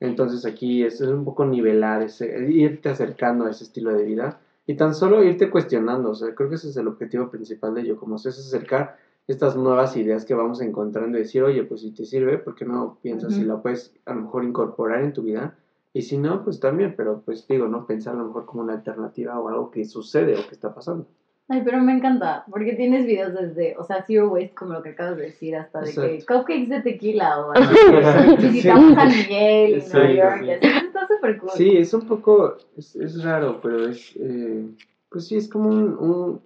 Entonces 0.01 0.45
aquí 0.45 0.83
es, 0.83 1.01
es 1.01 1.07
un 1.07 1.25
poco 1.25 1.45
nivelar, 1.47 2.03
ese, 2.03 2.51
irte 2.51 2.89
acercando 2.89 3.45
a 3.45 3.51
ese 3.51 3.63
estilo 3.63 3.95
de 3.95 4.03
vida 4.03 4.41
y 4.67 4.75
tan 4.75 4.93
solo 4.93 5.23
irte 5.23 5.51
cuestionando, 5.51 6.11
o 6.11 6.15
sea, 6.17 6.35
creo 6.35 6.49
que 6.49 6.57
ese 6.57 6.71
es 6.71 6.77
el 6.77 6.89
objetivo 6.89 7.31
principal 7.31 7.75
de 7.75 7.83
ello, 7.83 7.97
como 7.97 8.17
es 8.17 8.27
acercar 8.27 8.97
estas 9.29 9.55
nuevas 9.55 9.97
ideas 9.97 10.25
que 10.25 10.35
vamos 10.35 10.61
encontrando 10.63 11.19
y 11.19 11.21
decir, 11.21 11.45
oye, 11.45 11.63
pues 11.63 11.83
si 11.83 11.93
te 11.93 12.05
sirve, 12.05 12.39
¿por 12.39 12.57
qué 12.57 12.65
no 12.65 12.99
piensas 13.01 13.35
si 13.35 13.45
la 13.45 13.63
puedes 13.63 13.95
a 14.05 14.15
lo 14.15 14.23
mejor 14.23 14.43
incorporar 14.43 15.05
en 15.05 15.13
tu 15.13 15.23
vida? 15.23 15.57
Y 15.93 16.03
si 16.03 16.19
no, 16.19 16.43
pues 16.43 16.59
también, 16.59 16.95
pero 16.97 17.23
pues 17.25 17.47
digo, 17.47 17.69
no 17.69 17.87
pensar 17.87 18.17
a 18.17 18.19
lo 18.19 18.25
mejor 18.25 18.47
como 18.47 18.65
una 18.65 18.73
alternativa 18.73 19.39
o 19.39 19.49
algo 19.49 19.71
que 19.71 19.85
sucede 19.85 20.33
o 20.33 20.49
que 20.49 20.57
está 20.57 20.75
pasando. 20.75 21.07
Ay, 21.49 21.63
pero 21.65 21.83
me 21.83 21.93
encanta, 21.93 22.45
porque 22.51 22.75
tienes 22.75 23.05
videos 23.05 23.35
desde, 23.35 23.77
o 23.77 23.85
sea, 23.85 24.05
zero 24.07 24.31
waste, 24.31 24.55
como 24.55 24.75
lo 24.75 24.83
que 24.83 24.91
acabas 24.91 25.17
de 25.17 25.25
decir, 25.25 25.57
hasta 25.57 25.81
de 25.81 25.93
que 25.93 26.25
cupcakes 26.25 26.69
de 26.69 26.81
tequila 26.81 27.41
o. 27.41 27.55
Exacto, 27.55 28.37
Visitamos. 28.37 28.95
San 28.95 29.09
Miguel 29.09 29.83
y 29.87 29.93
Nueva 29.93 30.13
York, 30.13 30.41
sí. 30.41 30.51
Eso 30.67 30.87
está 30.87 31.09
súper 31.09 31.39
cool. 31.39 31.51
Sí, 31.51 31.77
es 31.77 31.93
un 31.93 32.07
poco, 32.07 32.57
es, 32.77 32.97
es 32.97 33.23
raro, 33.23 33.61
pero 33.61 33.89
es, 33.89 34.15
eh, 34.17 34.67
pues 35.11 35.27
sí, 35.27 35.37
es 35.37 35.49
como 35.49 35.69
un, 35.69 35.99
un, 35.99 36.43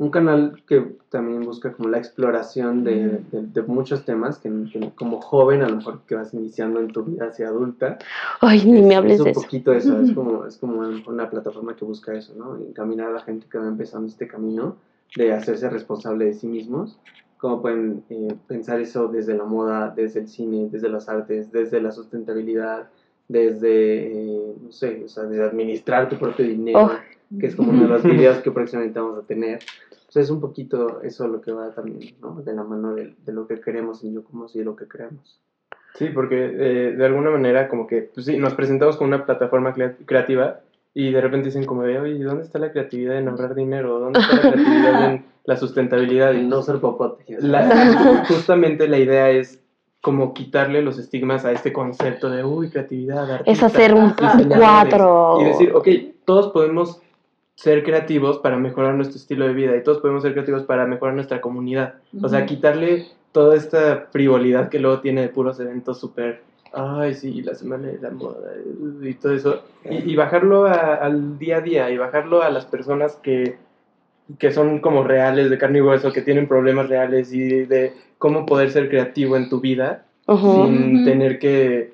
un 0.00 0.10
canal 0.10 0.62
que 0.66 0.96
también 1.10 1.42
busca 1.42 1.74
como 1.74 1.90
la 1.90 1.98
exploración 1.98 2.84
de, 2.84 3.20
de, 3.30 3.42
de 3.52 3.62
muchos 3.62 4.06
temas 4.06 4.38
que, 4.38 4.48
que 4.72 4.92
como 4.94 5.20
joven, 5.20 5.60
a 5.62 5.68
lo 5.68 5.76
mejor 5.76 6.00
que 6.06 6.14
vas 6.14 6.32
iniciando 6.32 6.80
en 6.80 6.88
tu 6.88 7.04
vida 7.04 7.26
hacia 7.26 7.48
adulta. 7.48 7.98
Ay, 8.40 8.64
ni 8.64 8.80
es, 8.80 8.86
me 8.86 8.96
hables 8.96 9.14
es 9.16 9.20
un 9.20 9.24
de 9.26 9.30
eso. 9.32 9.40
poquito 9.42 9.72
eso, 9.74 10.00
es 10.00 10.12
como, 10.12 10.46
es 10.46 10.56
como 10.56 10.80
una 11.06 11.28
plataforma 11.28 11.76
que 11.76 11.84
busca 11.84 12.14
eso, 12.14 12.32
¿no? 12.34 12.56
Encaminar 12.56 13.08
a 13.08 13.12
la 13.12 13.20
gente 13.20 13.46
que 13.50 13.58
va 13.58 13.68
empezando 13.68 14.08
este 14.08 14.26
camino 14.26 14.76
de 15.16 15.34
hacerse 15.34 15.68
responsable 15.68 16.24
de 16.24 16.32
sí 16.32 16.46
mismos. 16.46 16.98
Cómo 17.36 17.60
pueden 17.60 18.02
eh, 18.08 18.34
pensar 18.48 18.80
eso 18.80 19.08
desde 19.08 19.36
la 19.36 19.44
moda, 19.44 19.92
desde 19.94 20.20
el 20.20 20.28
cine, 20.28 20.68
desde 20.72 20.88
las 20.88 21.10
artes, 21.10 21.52
desde 21.52 21.78
la 21.82 21.92
sustentabilidad, 21.92 22.88
desde, 23.28 24.06
eh, 24.12 24.54
no 24.62 24.72
sé, 24.72 25.02
o 25.04 25.08
sea, 25.08 25.24
desde 25.24 25.44
administrar 25.44 26.08
tu 26.08 26.16
propio 26.16 26.46
dinero, 26.46 26.90
Oh. 27.32 27.38
que 27.38 27.46
es 27.46 27.54
como 27.54 27.70
uno 27.70 27.82
de 27.82 27.88
los 27.88 28.02
videos 28.02 28.38
que 28.38 28.50
próximamente 28.50 28.98
vamos 28.98 29.18
a 29.22 29.26
tener. 29.26 29.60
Sea, 30.10 30.22
es 30.22 30.30
un 30.30 30.40
poquito 30.40 31.00
eso 31.02 31.26
lo 31.28 31.40
que 31.40 31.52
va 31.52 31.70
también, 31.70 32.14
¿no? 32.20 32.42
De 32.42 32.52
la 32.52 32.64
mano 32.64 32.94
de, 32.94 33.14
de 33.24 33.32
lo 33.32 33.46
que 33.46 33.60
queremos 33.60 34.02
en 34.04 34.12
Yo 34.14 34.24
Como 34.24 34.48
Si, 34.48 34.62
lo 34.62 34.74
que 34.76 34.86
creemos. 34.88 35.40
Sí, 35.94 36.06
porque 36.12 36.44
eh, 36.46 36.92
de 36.96 37.04
alguna 37.06 37.30
manera 37.30 37.68
como 37.68 37.86
que, 37.86 38.02
pues 38.14 38.26
sí, 38.26 38.36
nos 38.38 38.54
presentamos 38.54 38.96
con 38.96 39.08
una 39.08 39.24
plataforma 39.24 39.72
crea- 39.72 39.96
creativa 40.06 40.60
y 40.94 41.12
de 41.12 41.20
repente 41.20 41.46
dicen 41.46 41.64
como 41.64 41.82
de, 41.84 41.98
oye, 42.00 42.22
¿dónde 42.24 42.42
está 42.42 42.58
la 42.58 42.72
creatividad 42.72 43.16
en 43.18 43.28
ahorrar 43.28 43.54
dinero? 43.54 43.98
¿Dónde 44.00 44.18
está 44.20 44.34
la 44.36 44.40
creatividad 44.52 45.04
en 45.12 45.24
la 45.44 45.56
sustentabilidad? 45.56 46.32
Y 46.34 46.40
Y 46.40 46.46
no 46.46 46.62
ser 46.62 46.80
popote. 46.80 47.24
la- 47.38 48.24
justamente 48.28 48.88
la 48.88 48.98
idea 48.98 49.30
es 49.30 49.60
como 50.00 50.32
quitarle 50.32 50.80
los 50.82 50.98
estigmas 50.98 51.44
a 51.44 51.52
este 51.52 51.72
concepto 51.72 52.30
de, 52.30 52.42
uy, 52.44 52.70
creatividad, 52.70 53.24
Es 53.44 53.62
artista, 53.62 53.66
hacer 53.66 53.94
un 53.94 54.14
diseñadores", 54.16 54.58
cuadro. 54.94 55.40
Y 55.40 55.44
decir, 55.44 55.72
ok, 55.74 55.88
todos 56.24 56.52
podemos 56.52 57.00
ser 57.62 57.82
creativos 57.84 58.38
para 58.38 58.56
mejorar 58.56 58.94
nuestro 58.94 59.18
estilo 59.18 59.46
de 59.46 59.52
vida 59.52 59.76
y 59.76 59.82
todos 59.82 59.98
podemos 60.00 60.22
ser 60.22 60.32
creativos 60.32 60.62
para 60.62 60.86
mejorar 60.86 61.14
nuestra 61.14 61.42
comunidad. 61.42 61.94
O 62.22 62.28
sea, 62.28 62.40
quitarle 62.46 63.06
toda 63.32 63.54
esta 63.54 64.06
frivolidad 64.10 64.70
que 64.70 64.78
luego 64.78 65.00
tiene 65.00 65.20
de 65.20 65.28
puros 65.28 65.60
eventos 65.60 66.00
súper, 66.00 66.40
ay, 66.72 67.14
sí, 67.14 67.42
la 67.42 67.54
semana 67.54 67.88
de 67.88 67.98
la 68.00 68.10
moda 68.10 68.48
y 69.02 69.12
todo 69.14 69.34
eso, 69.34 69.62
y, 69.90 70.12
y 70.12 70.16
bajarlo 70.16 70.64
a- 70.66 70.94
al 70.94 71.38
día 71.38 71.58
a 71.58 71.60
día 71.60 71.90
y 71.90 71.98
bajarlo 71.98 72.42
a 72.42 72.48
las 72.48 72.64
personas 72.64 73.16
que, 73.16 73.56
que 74.38 74.52
son 74.52 74.78
como 74.80 75.04
reales, 75.04 75.50
de 75.50 75.58
carne 75.58 75.78
y 75.80 75.82
hueso, 75.82 76.12
que 76.12 76.22
tienen 76.22 76.48
problemas 76.48 76.88
reales 76.88 77.30
y 77.34 77.66
de 77.66 77.92
cómo 78.16 78.46
poder 78.46 78.70
ser 78.70 78.88
creativo 78.88 79.36
en 79.36 79.50
tu 79.50 79.60
vida 79.60 80.06
sin 80.64 81.04
tener 81.04 81.38
que 81.38 81.92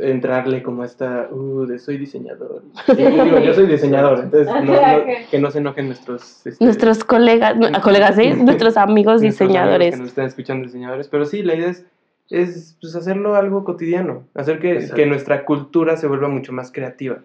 entrarle 0.00 0.62
como 0.62 0.84
esta, 0.84 1.28
uh, 1.30 1.64
de 1.66 1.78
soy 1.78 1.98
diseñador. 1.98 2.62
Y 2.88 2.94
digo, 2.96 3.38
yo 3.38 3.54
soy 3.54 3.66
diseñador, 3.66 4.20
entonces 4.24 4.46
no- 4.46 4.62
no- 4.64 5.04
que 5.30 5.38
no 5.38 5.50
se 5.50 5.58
enojen 5.58 5.86
nuestros... 5.86 6.44
este, 6.46 6.64
Nuestros 6.64 7.04
colegas, 7.04 7.54
colegas, 7.82 8.16
¿sí? 8.16 8.30
Nuestros 8.34 8.38
amigos 8.38 8.42
nuestros 8.42 8.76
amigos 8.76 9.20
diseñadores. 9.20 9.90
que 9.94 10.00
nos 10.00 10.08
están 10.08 10.26
escuchando 10.26 10.66
diseñadores, 10.66 11.08
pero 11.08 11.24
sí, 11.26 11.42
la 11.42 11.54
idea 11.54 11.68
es, 11.68 11.84
es 12.30 12.76
pues, 12.80 12.94
hacerlo 12.96 13.36
algo 13.36 13.64
cotidiano, 13.64 14.24
hacer 14.34 14.58
que, 14.58 14.88
que 14.94 15.06
nuestra 15.06 15.44
cultura 15.44 15.96
se 15.96 16.06
vuelva 16.08 16.28
mucho 16.28 16.52
más 16.52 16.72
creativa. 16.72 17.18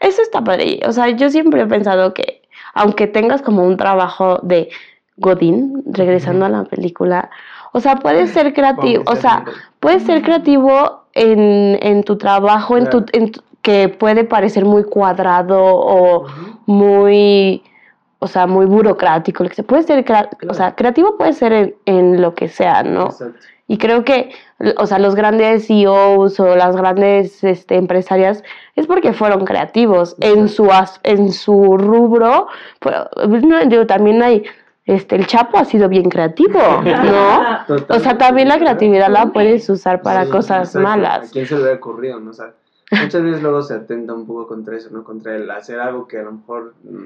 Eso 0.00 0.22
está 0.22 0.44
padre. 0.44 0.80
O 0.86 0.92
sea, 0.92 1.08
yo 1.10 1.28
siempre 1.30 1.62
he 1.62 1.66
pensado 1.66 2.14
que, 2.14 2.42
aunque 2.74 3.06
tengas 3.06 3.42
como 3.42 3.64
un 3.64 3.76
trabajo 3.76 4.38
de 4.42 4.68
Godín, 5.16 5.82
regresando 5.86 6.44
a 6.44 6.48
la 6.48 6.64
película, 6.64 7.30
o 7.72 7.80
sea, 7.80 7.96
puedes 7.96 8.30
ser 8.30 8.52
creativo, 8.54 9.02
o 9.06 9.16
sea, 9.16 9.44
puedes 9.80 10.02
ser 10.04 10.22
creativo 10.22 10.97
en, 11.20 11.78
en 11.82 12.02
tu 12.04 12.16
trabajo, 12.16 12.76
en 12.76 12.84
tu, 12.90 13.04
Claro. 13.04 13.24
en 13.26 13.32
tu- 13.32 13.42
que 13.62 13.88
puede 13.88 14.24
parecer 14.24 14.64
muy 14.64 14.84
cuadrado 14.84 15.58
o 15.60 16.26
muy 16.66 17.62
o 18.20 18.26
sea, 18.26 18.46
muy 18.46 18.66
burocrático. 18.66 19.42
lo 19.44 19.48
que 19.48 19.54
sea. 19.56 19.64
Puede 19.64 19.82
ser, 19.84 20.04
o 20.48 20.54
sea, 20.54 20.74
creativo 20.74 21.16
puede 21.16 21.32
ser 21.32 21.52
en, 21.52 21.74
en 21.86 22.20
lo 22.20 22.34
que 22.34 22.48
sea, 22.48 22.82
¿no? 22.82 23.06
Exacto. 23.06 23.38
Y 23.68 23.78
creo 23.78 24.02
que, 24.02 24.30
o 24.78 24.86
sea, 24.86 24.98
los 24.98 25.14
grandes 25.14 25.66
CEOs 25.68 26.40
o 26.40 26.56
las 26.56 26.74
grandes 26.74 27.44
este, 27.44 27.76
empresarias 27.76 28.42
es 28.76 28.86
porque 28.86 29.12
fueron 29.12 29.44
creativos 29.44 30.16
en 30.20 30.48
su, 30.48 30.68
en 31.04 31.32
su 31.32 31.76
rubro. 31.76 32.48
Pero, 32.80 33.08
no, 33.46 33.64
digo, 33.66 33.86
también 33.86 34.22
hay, 34.22 34.42
este, 34.88 35.14
el 35.16 35.26
Chapo 35.26 35.58
ha 35.58 35.64
sido 35.64 35.88
bien 35.88 36.08
creativo, 36.08 36.58
¿no? 36.82 37.64
O 37.88 37.98
sea, 38.00 38.18
también 38.18 38.48
la 38.48 38.58
creatividad 38.58 39.08
la 39.10 39.26
puedes 39.32 39.68
usar 39.70 40.02
para 40.02 40.24
Sí, 40.24 40.30
cosas 40.32 40.68
exacto. 40.68 40.78
¿A 40.78 40.82
malas. 40.96 41.30
quién 41.30 41.46
se 41.46 41.54
le 41.54 41.60
hubiera 41.62 41.76
ocurrido, 41.76 42.18
no? 42.20 42.30
O 42.30 42.34
sea, 42.34 42.52
muchas 43.02 43.22
veces 43.22 43.42
luego 43.42 43.62
se 43.62 43.74
atenta 43.74 44.14
un 44.14 44.26
poco 44.26 44.46
contra 44.48 44.76
eso, 44.76 44.88
¿no? 44.90 45.04
Contra 45.04 45.36
el 45.36 45.50
hacer 45.50 45.78
algo 45.78 46.08
que 46.08 46.18
a 46.18 46.22
lo 46.22 46.32
mejor 46.32 46.74
mm, 46.84 47.04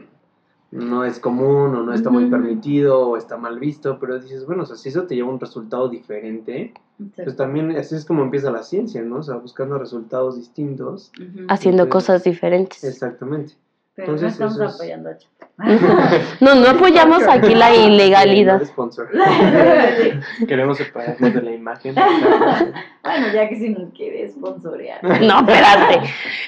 no 0.71 1.05
es 1.05 1.19
común 1.19 1.75
o 1.77 1.83
no 1.83 1.93
está 1.93 2.09
muy 2.09 2.27
permitido 2.31 3.01
o 3.09 3.17
está 3.19 3.37
mal 3.37 3.59
visto, 3.59 3.99
pero 4.01 4.19
dices, 4.19 4.47
bueno, 4.47 4.63
o 4.63 4.67
sea, 4.67 4.77
si 4.77 4.89
eso 4.89 5.03
te 5.03 5.15
lleva 5.15 5.29
a 5.29 5.33
un 5.33 5.41
resultado 5.41 5.89
diferente, 5.89 6.73
pues 7.17 7.37
también 7.37 7.73
así 7.77 7.95
es 7.97 8.05
como 8.07 8.23
empieza 8.23 8.51
la 8.51 8.63
ciencia, 8.63 9.03
¿no? 9.03 9.17
O 9.17 9.23
sea, 9.23 9.35
buscando 9.37 9.77
resultados 9.77 10.37
distintos. 10.37 11.11
Haciendo 11.49 11.83
Entonces, 11.83 11.89
cosas 12.07 12.25
diferentes. 12.25 12.83
Exactamente. 12.85 13.55
Pero 13.95 14.13
no 14.13 14.15
entonces 14.15 14.33
estamos 14.35 14.55
eso 14.55 14.65
es- 14.65 14.75
apoyando 14.77 15.11
a 15.11 15.19
Chapo. 15.19 15.32
No, 16.41 16.55
no 16.55 16.71
apoyamos 16.71 17.23
aquí 17.29 17.55
la 17.55 17.75
ilegalidad. 17.75 18.61
Queremos 20.49 20.79
separarnos 20.79 21.35
de 21.35 21.43
la 21.43 21.53
imagen. 21.53 21.95
bueno, 23.03 23.27
ya 23.33 23.49
que 23.49 23.57
si 23.57 23.69
nos 23.71 23.93
quiere 23.93 24.29
sponsorear. 24.31 25.03
No, 25.23 25.41
espérate, 25.41 26.01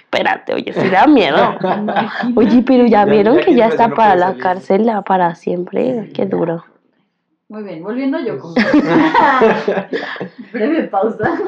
espérate, 0.02 0.54
oye, 0.54 0.72
sí 0.72 0.88
da 0.88 1.06
miedo. 1.06 1.56
Oye, 2.34 2.62
pero 2.66 2.86
ya 2.86 3.04
vieron 3.04 3.38
que 3.38 3.54
ya 3.54 3.68
está 3.68 3.90
para 3.90 4.16
la 4.16 4.34
cárcel 4.36 4.86
la- 4.86 5.02
para 5.02 5.34
siempre. 5.34 6.10
Qué 6.14 6.26
duro. 6.26 6.64
Muy 7.48 7.62
bien, 7.62 7.82
volviendo 7.84 8.18
yo 8.18 8.38
con 8.38 8.54
Pues 8.54 8.74
breve 10.52 10.84
pausa. 10.84 11.38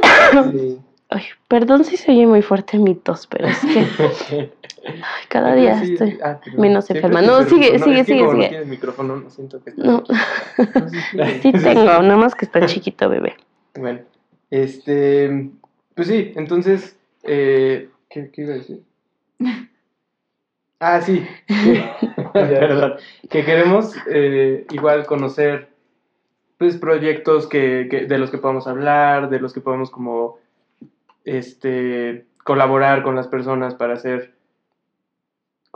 Sí. 0.52 0.78
Ay, 1.08 1.22
perdón 1.48 1.84
si 1.84 1.96
se 1.96 2.10
oye 2.10 2.26
muy 2.26 2.42
fuerte 2.42 2.78
mi 2.78 2.94
tos, 2.96 3.26
pero 3.28 3.46
es 3.46 3.58
que 3.60 4.52
ay, 4.94 5.26
cada 5.28 5.54
día 5.54 5.78
Sí, 5.82 5.92
estoy. 5.94 6.18
ah, 6.22 6.40
menos 6.56 6.88
enferma. 6.90 7.22
No, 7.22 7.42
sigue, 7.44 7.78
sigue, 7.78 8.00
es 8.00 8.06
que 8.06 8.12
sigue, 8.14 8.18
como 8.20 8.32
sigue. 8.32 8.42
No 8.44 8.48
tienes 8.50 8.66
micrófono, 8.68 9.16
no 9.16 9.30
siento 9.30 9.62
que 9.62 9.70
estás- 9.70 9.84
No, 9.86 10.04
sí 11.42 11.52
tengo, 11.52 11.84
nada 11.84 12.16
más 12.16 12.34
que 12.34 12.44
está 12.44 12.64
chiquito, 12.66 13.08
bebé. 13.08 13.34
Bueno, 13.74 14.00
este, 14.50 15.50
pues 15.94 16.08
sí, 16.08 16.32
entonces, 16.36 16.98
eh, 17.24 17.90
¿qué, 18.08 18.30
qué 18.30 18.42
iba 18.42 18.54
a 18.54 18.56
decir? 18.58 18.82
Ah, 20.78 21.00
sí, 21.00 21.26
perdón, 22.32 22.94
que 23.30 23.44
queremos 23.44 23.94
eh, 24.10 24.66
igual 24.70 25.06
conocer, 25.06 25.70
pues, 26.58 26.76
proyectos 26.76 27.46
que, 27.46 27.88
que- 27.90 28.04
de 28.06 28.18
los 28.18 28.30
que 28.30 28.38
podamos 28.38 28.66
hablar, 28.66 29.30
de 29.30 29.40
los 29.40 29.52
que 29.54 29.60
podamos 29.62 29.90
como, 29.90 30.38
este, 31.24 32.26
colaborar 32.44 33.02
con 33.02 33.16
las 33.16 33.26
personas 33.26 33.74
para 33.74 33.94
hacer 33.94 34.34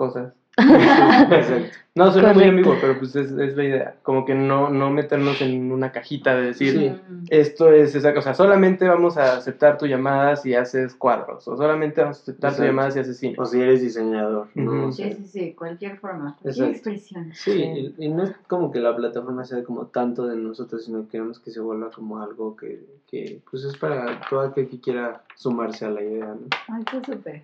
cosas. 0.00 0.32
Exacto. 0.56 1.76
No, 1.94 2.12
suena 2.12 2.32
muy 2.32 2.44
ambiguo, 2.44 2.76
pero 2.80 2.96
pues 2.98 3.16
es, 3.16 3.32
es 3.32 3.56
la 3.56 3.64
idea, 3.64 3.94
como 4.04 4.24
que 4.24 4.32
no, 4.34 4.70
no 4.70 4.90
meternos 4.90 5.40
en 5.42 5.72
una 5.72 5.90
cajita 5.90 6.36
de 6.36 6.42
decir, 6.46 6.72
Sí. 6.72 7.24
esto 7.30 7.72
es 7.72 7.96
esa 7.96 8.14
cosa, 8.14 8.32
solamente 8.32 8.86
vamos 8.86 9.16
a 9.16 9.36
aceptar 9.36 9.76
tu 9.76 9.86
llamada 9.86 10.36
si 10.36 10.54
haces 10.54 10.94
cuadros, 10.94 11.46
o 11.48 11.56
solamente 11.56 12.00
vamos 12.00 12.18
a 12.18 12.22
aceptar 12.22 12.54
tu 12.56 12.62
llamada 12.62 12.92
si 12.92 13.00
haces 13.00 13.18
cine. 13.18 13.34
O 13.38 13.44
si 13.44 13.60
eres 13.60 13.82
diseñador, 13.82 14.48
sea, 14.54 14.92
Sí, 14.92 15.14
sí, 15.14 15.26
sí, 15.26 15.52
cualquier 15.54 15.98
forma, 15.98 16.36
cualquier 16.40 16.68
expresión. 16.70 17.32
Sí, 17.34 17.60
y, 17.98 18.04
y 18.06 18.08
no 18.08 18.22
es 18.22 18.32
como 18.46 18.70
que 18.70 18.78
la 18.78 18.94
plataforma 18.94 19.44
sea 19.44 19.64
como 19.64 19.86
tanto 19.86 20.26
de 20.28 20.36
nosotros, 20.36 20.84
sino 20.84 21.02
que 21.02 21.08
queremos 21.08 21.40
que 21.40 21.50
se 21.50 21.60
vuelva 21.60 21.90
como 21.90 22.22
algo 22.22 22.54
que, 22.56 22.80
que 23.10 23.40
pues 23.50 23.64
es 23.64 23.76
para 23.76 24.20
todo 24.30 24.40
aquel 24.42 24.68
que 24.68 24.80
quiera 24.80 25.22
sumarse 25.34 25.86
a 25.86 25.90
la 25.90 26.02
idea, 26.02 26.26
¿no? 26.26 26.46
Ay, 26.68 26.84
qué 26.84 27.04
súper. 27.04 27.42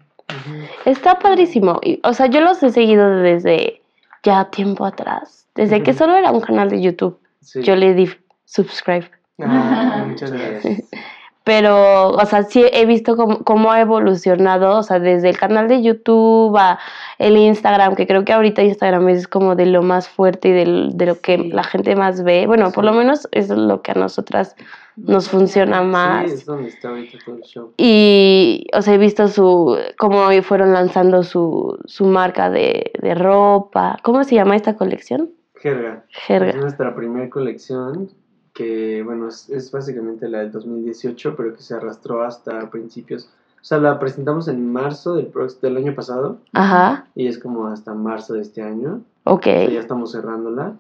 Está 0.85 1.19
padrísimo. 1.19 1.81
y, 1.83 2.01
O 2.05 2.13
sea, 2.13 2.27
yo 2.27 2.41
los 2.41 2.63
he 2.63 2.71
seguido 2.71 3.09
desde 3.19 3.83
ya 4.23 4.51
tiempo 4.51 4.85
atrás. 4.85 5.47
Desde 5.55 5.83
que 5.83 5.95
solo 5.95 6.17
era 6.17 6.31
un 6.31 6.41
canal 6.41 6.69
de 6.69 6.83
YouTube. 6.83 7.19
Sí. 7.41 7.63
Yo 7.63 7.77
le 7.77 7.95
di 7.95 8.11
subscribe. 8.45 9.11
Ah, 9.41 10.05
Muchas 10.07 10.33
gracias. 10.33 10.83
Pero, 11.47 12.09
o 12.11 12.27
sea, 12.27 12.43
sí 12.43 12.65
he 12.73 12.87
visto 12.87 13.17
cómo, 13.17 13.39
cómo 13.45 13.71
ha 13.71 13.81
evolucionado, 13.81 14.79
o 14.79 14.83
sea, 14.83 14.99
desde 14.99 15.29
el 15.31 15.39
canal 15.39 15.69
de 15.69 15.81
YouTube 15.81 16.57
a 16.59 16.81
el 17.21 17.37
Instagram, 17.37 17.95
que 17.95 18.05
creo 18.09 18.25
que 18.25 18.33
ahorita 18.33 18.65
Instagram 18.65 19.09
es 19.11 19.29
como 19.29 19.55
de 19.55 19.67
lo 19.67 19.83
más 19.83 20.09
fuerte 20.09 20.49
y 20.49 20.53
del- 20.53 20.91
de, 20.97 21.07
lo 21.07 21.21
que 21.21 21.37
Sí. 21.39 21.51
la 21.51 21.63
gente 21.63 21.95
más 21.95 22.25
ve. 22.25 22.49
Bueno, 22.49 22.73
por 22.73 22.85
lo 22.85 22.93
menos 22.93 23.29
es 23.31 23.49
lo 23.49 23.81
que 23.81 23.93
a 23.93 23.95
nosotras 23.95 24.57
nos 24.97 25.29
funciona 25.29 25.83
más. 25.83 26.27
Sí, 26.27 26.33
es 26.35 26.47
donde 26.47 26.69
está 26.69 26.89
ahorita 26.89 27.19
todo 27.25 27.37
el 27.37 27.43
show. 27.43 27.73
Y, 27.77 28.67
o 28.75 28.83
sea, 28.83 28.95
he 28.95 28.99
visto 28.99 29.29
su, 29.29 29.79
cómo 29.99 30.29
fueron 30.43 30.73
lanzando 30.73 31.23
su, 31.23 31.79
su 31.85 32.07
marca 32.07 32.51
de, 32.51 32.91
de 33.01 33.15
ropa. 33.15 33.99
¿Cómo 34.03 34.25
se 34.25 34.35
llama 34.35 34.57
esta 34.57 34.75
colección? 34.75 35.31
Jerga. 35.55 36.03
Es 36.11 36.19
Jerga. 36.25 36.53
nuestra 36.55 36.93
primera 36.97 37.31
colección 37.31 38.11
que, 38.57 39.03
bueno, 39.05 39.29
es, 39.29 39.51
es 39.51 39.71
básicamente 39.71 40.29
la 40.29 40.39
del 40.39 40.51
2018, 40.51 41.37
pero 41.37 41.55
que 41.55 41.63
se 41.63 41.75
arrastró 41.75 42.23
hasta 42.23 42.71
principios. 42.71 43.29
O 43.61 43.65
sea, 43.65 43.79
la 43.79 43.99
presentamos 43.99 44.49
en 44.49 44.73
marzo 44.73 45.15
del, 45.17 45.31
del 45.61 45.77
año 45.77 45.95
pasado 45.95 46.39
Ajá, 46.53 47.07
y 47.15 47.27
es 47.27 47.39
como 47.39 47.67
hasta 47.67 47.93
marzo 47.95 48.35
de 48.35 48.43
este 48.43 48.63
año. 48.63 49.03
ok. 49.25 49.41
O 49.41 49.43
sea, 49.43 49.71
ya 49.71 49.81
estamos 49.81 50.13
cerrándola 50.13 50.75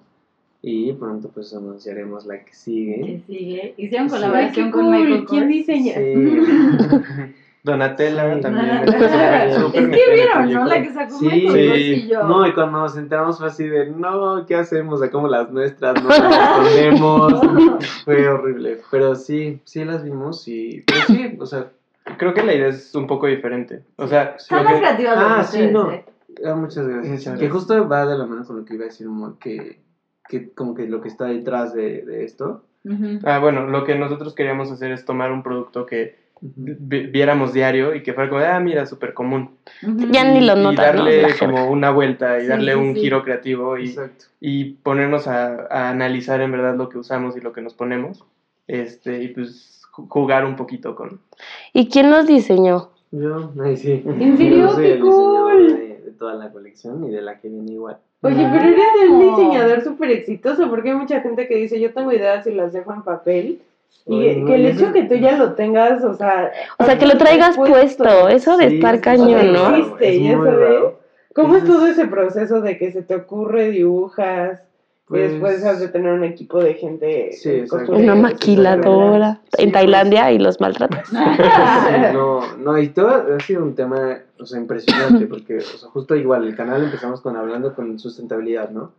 y 0.62 0.92
pronto 0.94 1.28
pues 1.28 1.52
anunciaremos 1.54 2.24
la 2.26 2.42
que 2.44 2.54
sigue. 2.54 2.96
Que 3.00 3.22
sigue. 3.26 3.74
Hicieron 3.76 4.08
colaboración 4.08 4.70
con 4.70 4.86
cool. 4.86 4.96
Michael 4.96 5.26
¿Quién 5.26 5.42
Kors. 5.42 5.48
diseña? 5.48 5.94
Sí. 5.94 7.34
Donatella 7.66 8.34
Sí. 8.36 8.40
también. 8.40 8.66
Donatella. 8.86 9.54
Súper- 9.54 9.54
súper 9.60 9.82
Es 9.82 9.88
que 10.06 10.14
vieron, 10.14 10.52
¿no? 10.52 10.64
La 10.66 10.82
que 10.82 10.92
sacó 10.92 11.18
Sí. 11.18 11.26
Michael 11.26 11.72
Sí. 11.74 11.92
Y 11.94 12.08
yo. 12.08 12.22
No, 12.24 12.46
y 12.46 12.54
cuando 12.54 12.78
nos 12.78 12.96
enteramos 12.96 13.38
fue 13.38 13.48
así 13.48 13.66
de, 13.68 13.90
no, 13.90 14.46
¿qué 14.46 14.54
hacemos? 14.56 15.00
Sacamos 15.00 15.30
las 15.30 15.50
nuestras, 15.50 16.02
no 16.02 16.08
las 16.08 16.70
escondemos. 16.70 17.32
fue 18.04 18.28
horrible. 18.28 18.78
Pero 18.90 19.14
sí, 19.14 19.60
sí 19.64 19.84
las 19.84 20.02
vimos 20.04 20.46
y, 20.48 20.82
pero 20.86 21.00
sí, 21.06 21.36
o 21.40 21.46
sea, 21.46 21.66
Creo 22.18 22.32
que 22.34 22.44
la 22.44 22.54
idea 22.54 22.68
es 22.68 22.94
un 22.94 23.08
poco 23.08 23.26
diferente. 23.26 23.82
O 23.96 24.06
sea, 24.06 24.36
Están 24.38 24.58
lo 24.58 24.64
más 24.64 24.74
que- 24.74 24.78
creativas 24.80 25.16
Ah, 25.18 25.42
sí, 25.42 25.66
no. 25.72 25.90
¿eh? 25.90 26.04
ah, 26.46 26.54
muchas 26.54 26.86
gracias. 26.86 27.12
Muchas 27.26 27.40
Que 27.40 27.48
justo 27.50 27.88
va 27.88 28.06
de 28.06 28.16
la 28.16 28.26
mano 28.26 28.44
con 28.44 28.58
lo 28.58 28.64
que 28.64 28.74
iba 28.74 28.84
a 28.84 28.86
decir, 28.86 29.08
que, 29.40 29.80
que 30.28 30.50
como 30.52 30.76
que 30.76 30.86
lo 30.86 31.00
que 31.00 31.08
está 31.08 31.24
detrás 31.24 31.74
de, 31.74 32.02
de 32.02 32.24
esto. 32.24 32.62
Ah, 33.24 33.40
bueno, 33.40 33.66
lo 33.66 33.82
que 33.82 33.96
nosotros 33.96 34.36
queríamos 34.36 34.70
hacer 34.70 34.92
es 34.92 35.04
tomar 35.04 35.32
un 35.32 35.42
producto 35.42 35.84
que 35.84 36.14
viéramos 36.40 37.52
diario 37.52 37.94
y 37.94 38.02
que 38.02 38.12
fuera 38.12 38.28
como, 38.28 38.42
ah, 38.42 38.60
mira, 38.60 38.86
súper 38.86 39.14
común. 39.14 39.50
Ya 40.10 40.24
ni 40.24 40.40
lo 40.40 40.56
y 40.58 40.62
notas, 40.62 40.94
¿no? 40.94 41.04
darle 41.04 41.12
jerga. 41.32 41.38
como 41.38 41.70
una 41.70 41.90
vuelta 41.90 42.38
y 42.38 42.42
Sí, 42.42 42.46
darle 42.48 42.72
sí, 42.74 42.78
un 42.78 42.94
sí. 42.94 43.00
giro 43.00 43.22
creativo 43.22 43.78
y, 43.78 43.96
y 44.40 44.64
ponernos 44.74 45.26
a, 45.28 45.66
a 45.70 45.88
analizar 45.90 46.40
en 46.40 46.52
verdad 46.52 46.76
lo 46.76 46.88
que 46.88 46.98
usamos 46.98 47.36
y 47.36 47.40
lo 47.40 47.52
que 47.52 47.62
nos 47.62 47.74
ponemos. 47.74 48.24
Este, 48.66 49.22
y 49.22 49.28
pues 49.28 49.82
ju- 49.92 50.08
jugar 50.08 50.44
un 50.44 50.56
poquito 50.56 50.94
con... 50.94 51.20
¿Y 51.72 51.88
quién 51.88 52.10
los 52.10 52.26
diseñó? 52.26 52.90
Yo, 53.12 53.52
ay, 53.62 53.76
sí. 53.76 54.02
¿En 54.06 54.36
serio? 54.36 54.58
Yo 54.66 54.74
soy 54.74 54.84
¡Qué 54.84 54.98
cool! 54.98 55.66
de, 55.68 56.00
de 56.04 56.10
toda 56.18 56.34
la 56.34 56.50
colección 56.50 57.04
y 57.04 57.10
de 57.10 57.22
la 57.22 57.38
que 57.40 57.48
viene 57.48 57.72
igual. 57.72 57.98
Oye, 58.22 58.46
pero 58.50 58.64
eres 58.64 59.10
un 59.10 59.18
No. 59.20 59.36
diseñador 59.36 59.82
súper 59.82 60.10
exitoso 60.10 60.68
porque 60.68 60.90
hay 60.90 60.96
mucha 60.96 61.20
gente 61.20 61.46
que 61.46 61.54
dice, 61.56 61.78
yo 61.80 61.92
tengo 61.92 62.12
ideas 62.12 62.46
y 62.46 62.52
las 62.52 62.72
dejo 62.72 62.92
en 62.92 63.02
papel. 63.02 63.62
Y 64.04 64.36
no, 64.36 64.46
que 64.46 64.54
el 64.54 64.66
hecho 64.66 64.92
que 64.92 65.04
tú 65.04 65.14
ya 65.16 65.36
lo 65.36 65.54
tengas, 65.54 66.04
o 66.04 66.14
sea... 66.14 66.52
O 66.78 66.84
sea, 66.84 66.98
que 66.98 67.06
lo 67.06 67.16
traigas 67.16 67.56
puesto. 67.56 68.28
Eso 68.28 68.56
de 68.56 68.68
Sí, 68.68 68.74
estar 68.76 68.94
es 68.96 69.00
cañón, 69.00 69.52
¿no? 69.52 69.74
Existe, 69.76 70.16
es 70.16 70.22
ya 70.22 70.36
sabes. 70.36 70.78
¿Cómo 71.34 71.56
es 71.56 71.64
todo 71.64 71.86
ese 71.86 72.06
proceso 72.06 72.60
de 72.60 72.78
que 72.78 72.92
se 72.92 73.02
te 73.02 73.14
ocurre, 73.16 73.70
dibujas, 73.70 74.60
y 74.60 75.08
Pues- 75.08 75.30
después 75.32 75.64
has 75.64 75.80
de 75.80 75.88
tener 75.88 76.12
un 76.12 76.24
equipo 76.24 76.60
de 76.62 76.74
gente... 76.74 77.32
Sí, 77.32 77.64
Una 77.88 78.14
maquiladora 78.14 79.40
Sí, 79.56 79.62
en 79.64 79.70
pues. 79.70 79.72
Tailandia 79.72 80.32
y 80.32 80.38
los 80.38 80.60
maltratas. 80.60 81.08
Sí, 81.08 81.16
no, 82.12 82.56
no, 82.58 82.78
y 82.78 82.88
todo 82.88 83.08
ha 83.36 83.40
sido 83.40 83.62
un 83.62 83.74
tema, 83.74 84.18
o 84.40 84.46
sea, 84.46 84.58
impresionante, 84.60 85.26
porque, 85.26 85.58
o 85.58 85.60
sea, 85.60 85.88
justo 85.90 86.14
igual, 86.16 86.46
el 86.46 86.56
canal 86.56 86.84
empezamos 86.84 87.20
con 87.20 87.36
hablando 87.36 87.74
con 87.74 87.98
sustentabilidad, 87.98 88.70
¿no? 88.70 88.92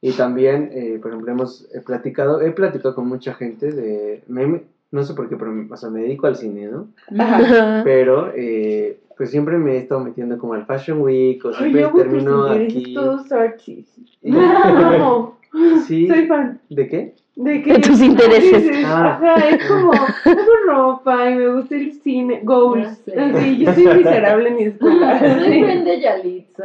Y 0.00 0.12
también, 0.12 0.70
eh, 0.72 0.98
por 1.02 1.10
ejemplo, 1.10 1.32
hemos 1.32 1.68
he 1.74 1.80
platicado, 1.80 2.40
he 2.40 2.52
platicado 2.52 2.94
con 2.94 3.08
mucha 3.08 3.34
gente 3.34 3.72
de, 3.72 4.22
me- 4.28 4.62
no 4.90 5.02
sé 5.04 5.14
por 5.14 5.28
qué, 5.28 5.36
pero, 5.36 5.52
o 5.70 5.76
sea, 5.76 5.90
me 5.90 6.02
dedico 6.02 6.26
al 6.28 6.36
cine, 6.36 6.68
¿no? 6.68 6.88
Ajá. 7.18 7.82
Pero, 7.84 8.32
eh, 8.34 9.00
pues 9.16 9.30
siempre 9.30 9.58
me 9.58 9.72
he 9.74 9.78
estado 9.78 10.00
metiendo 10.02 10.38
como 10.38 10.54
al 10.54 10.64
Fashion 10.66 11.00
Week, 11.02 11.44
o 11.44 11.48
Ay, 11.48 11.54
siempre 11.72 11.82
tus 11.88 12.00
termino 12.02 12.44
aquí. 12.46 12.94
todos 12.94 13.30
archis. 13.32 13.86
y- 14.22 14.32
Amo. 14.32 15.38
sí, 15.86 16.06
Soy 16.06 16.26
fan. 16.26 16.60
¿de 16.70 16.88
qué? 16.88 17.14
De, 17.40 17.62
que, 17.62 17.74
De 17.74 17.78
tus 17.78 18.00
intereses. 18.02 18.64
dices, 18.64 18.84
Ah. 18.84 19.16
Ajá, 19.22 19.48
es 19.48 19.64
como, 19.68 19.92
hago 19.92 20.52
ropa 20.66 21.30
y 21.30 21.34
me 21.36 21.48
gusta 21.54 21.76
el 21.76 21.92
cine, 21.92 22.40
goals. 22.42 22.98
Sé. 23.04 23.16
Así, 23.20 23.58
yo 23.58 23.72
soy 23.74 23.86
miserable 23.86 24.48
en 24.48 24.56
mi 24.56 24.62
escuela. 24.64 25.18
Soy 25.20 25.52
Sí. 25.52 25.62
fan 25.64 25.84
de 25.84 26.00
Yalitza. 26.00 26.64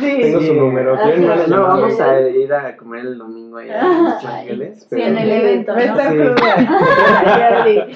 Tengo 0.00 0.40
Sí. 0.40 0.46
su 0.48 0.54
número. 0.54 0.92
Ajá. 0.94 1.04
¿Quieren 1.04 1.28
más 1.28 1.48
No, 1.48 1.62
vamos 1.62 1.98
a 1.98 2.20
ir 2.28 2.52
a 2.52 2.76
comer 2.76 3.06
el 3.06 3.16
domingo 3.16 3.56
allá 3.56 3.80
en 3.80 4.04
Los 4.04 4.24
Ángeles. 4.26 4.80
Sí, 4.80 4.86
pero- 4.90 5.02
en 5.02 5.16
el 5.18 5.30
evento, 5.32 5.72
Sí. 5.78 5.88
cruda. 5.88 7.86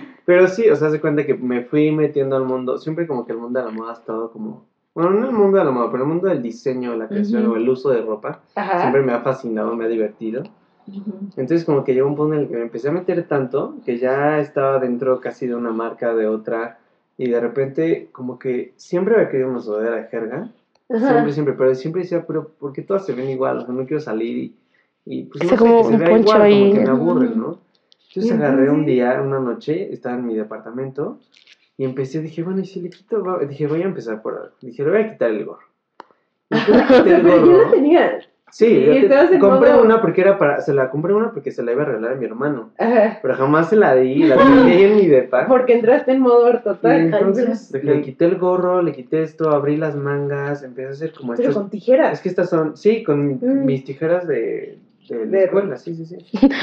Pero 0.26 0.46
sí, 0.48 0.68
o 0.70 0.76
sea, 0.76 0.90
se 0.90 1.00
cuenta 1.00 1.24
que 1.26 1.34
me 1.34 1.62
fui 1.64 1.90
metiendo 1.90 2.36
al 2.36 2.44
mundo, 2.44 2.78
siempre 2.78 3.06
como 3.06 3.26
que 3.26 3.32
el 3.32 3.38
mundo 3.38 3.58
de 3.58 3.64
la 3.66 3.72
moda 3.72 3.90
ha 3.90 3.94
estado 3.94 4.30
como, 4.30 4.64
bueno, 4.94 5.10
no 5.10 5.26
el 5.26 5.32
mundo 5.32 5.58
de 5.58 5.64
la 5.64 5.70
moda, 5.72 5.90
pero 5.90 6.04
el 6.04 6.08
mundo 6.08 6.28
del 6.28 6.40
diseño, 6.40 6.94
la 6.94 7.08
creación 7.08 7.46
o 7.50 7.56
el 7.56 7.68
uso 7.68 7.90
de 7.90 8.02
ropa, 8.02 8.38
Ajá. 8.54 8.80
siempre 8.80 9.02
me 9.02 9.12
ha 9.12 9.20
fascinado, 9.20 9.74
me 9.74 9.86
ha 9.86 9.88
divertido. 9.88 10.44
Entonces 11.36 11.64
como 11.64 11.84
que 11.84 11.94
llegó 11.94 12.08
un 12.08 12.16
punto 12.16 12.34
en 12.34 12.40
el 12.40 12.48
que 12.48 12.56
me 12.56 12.62
empecé 12.62 12.88
a 12.88 12.92
meter 12.92 13.26
tanto 13.26 13.76
que 13.84 13.98
ya 13.98 14.40
estaba 14.40 14.78
dentro 14.78 15.20
casi 15.20 15.46
de 15.46 15.54
una 15.54 15.70
marca, 15.70 16.14
de 16.14 16.26
otra, 16.26 16.78
y 17.16 17.28
de 17.28 17.40
repente 17.40 18.08
como 18.12 18.38
que 18.38 18.72
siempre 18.76 19.14
había 19.14 19.28
querido 19.28 19.50
una 19.50 19.60
sudadera 19.60 19.96
de 19.96 20.04
jerga, 20.08 20.50
siempre, 20.88 21.32
siempre, 21.32 21.54
pero 21.54 21.74
siempre 21.74 22.02
decía, 22.02 22.26
pero 22.26 22.48
¿por 22.48 22.72
qué 22.72 22.82
todas 22.82 23.06
se 23.06 23.12
ven 23.12 23.28
igual? 23.28 23.58
O 23.58 23.66
sea, 23.66 23.74
no 23.74 23.86
quiero 23.86 24.00
salir 24.00 24.36
y, 24.36 24.54
y 25.04 25.22
pues 25.24 25.44
no 25.44 25.50
sé, 25.50 25.56
como 25.56 25.82
que 25.82 25.96
se 25.96 25.96
vea 25.96 26.18
igual, 26.18 26.42
ahí. 26.42 26.60
como 26.60 26.74
que 26.74 26.80
me 26.80 26.90
aburre, 26.90 27.28
¿no? 27.36 27.58
Entonces 28.08 28.32
¿Y 28.32 28.34
agarré 28.34 28.70
un 28.70 28.84
día, 28.86 29.22
una 29.22 29.38
noche, 29.38 29.92
estaba 29.92 30.16
en 30.16 30.26
mi 30.26 30.34
departamento 30.34 31.20
y 31.80 31.84
empecé, 31.84 32.20
dije, 32.20 32.42
bueno, 32.42 32.60
y 32.60 32.66
si 32.66 32.80
le 32.82 32.90
quito, 32.90 33.22
dije, 33.48 33.66
voy 33.66 33.80
a 33.80 33.86
empezar 33.86 34.20
por 34.20 34.34
algo. 34.34 34.54
Dije, 34.60 34.82
le 34.84 34.90
voy 34.90 35.00
a 35.00 35.08
quitar 35.08 35.30
el 35.30 35.46
gorro. 35.46 35.66
Y 36.50 36.58
entonces 36.58 36.86
quité 36.88 37.14
el 37.14 37.22
Pero 37.22 37.36
yo 37.36 37.52
gorro. 37.52 37.64
lo 37.64 37.70
tenía. 37.70 38.20
Sí, 38.50 38.68
te- 39.08 39.38
compré 39.38 39.70
modo- 39.72 39.82
una 39.84 40.00
porque 40.00 40.20
era 40.22 40.36
para, 40.38 40.60
se 40.60 40.74
la 40.74 40.90
compré 40.90 41.14
una 41.14 41.30
porque 41.32 41.50
se 41.50 41.62
la 41.62 41.72
iba 41.72 41.82
a 41.82 41.86
regalar 41.86 42.12
a 42.12 42.16
mi 42.16 42.24
hermano. 42.26 42.70
Ajá. 42.78 43.18
Pero 43.22 43.34
jamás 43.34 43.68
se 43.70 43.76
la 43.76 43.94
di, 43.94 44.24
la 44.24 44.36
dejé 44.36 44.72
ahí 44.72 44.82
en 44.84 44.96
mi 44.96 45.06
depa. 45.06 45.46
Porque 45.48 45.74
entraste 45.74 46.12
en 46.12 46.20
modo 46.20 46.46
ortotal. 46.46 47.00
entonces 47.00 47.70
le 47.82 48.02
quité 48.02 48.24
el 48.26 48.36
gorro, 48.38 48.82
le 48.82 48.92
quité 48.92 49.22
esto, 49.22 49.50
abrí 49.50 49.76
las 49.76 49.94
mangas, 49.96 50.62
empecé 50.62 50.88
a 50.88 50.90
hacer 50.90 51.12
como 51.12 51.34
Pero 51.34 51.48
estas 51.50 51.62
con 51.62 51.70
tijeras. 51.70 52.12
es 52.14 52.20
que 52.20 52.28
estas 52.28 52.50
son, 52.50 52.76
sí, 52.76 53.02
con 53.04 53.34
Mm. 53.40 53.64
mis 53.64 53.84
tijeras 53.84 54.26
de, 54.26 54.78
de 55.08 55.24
la 55.26 55.30
De 55.30 55.44
escuela, 55.44 55.76
sí, 55.76 55.94
sí, 55.94 56.04
sí. 56.06 56.16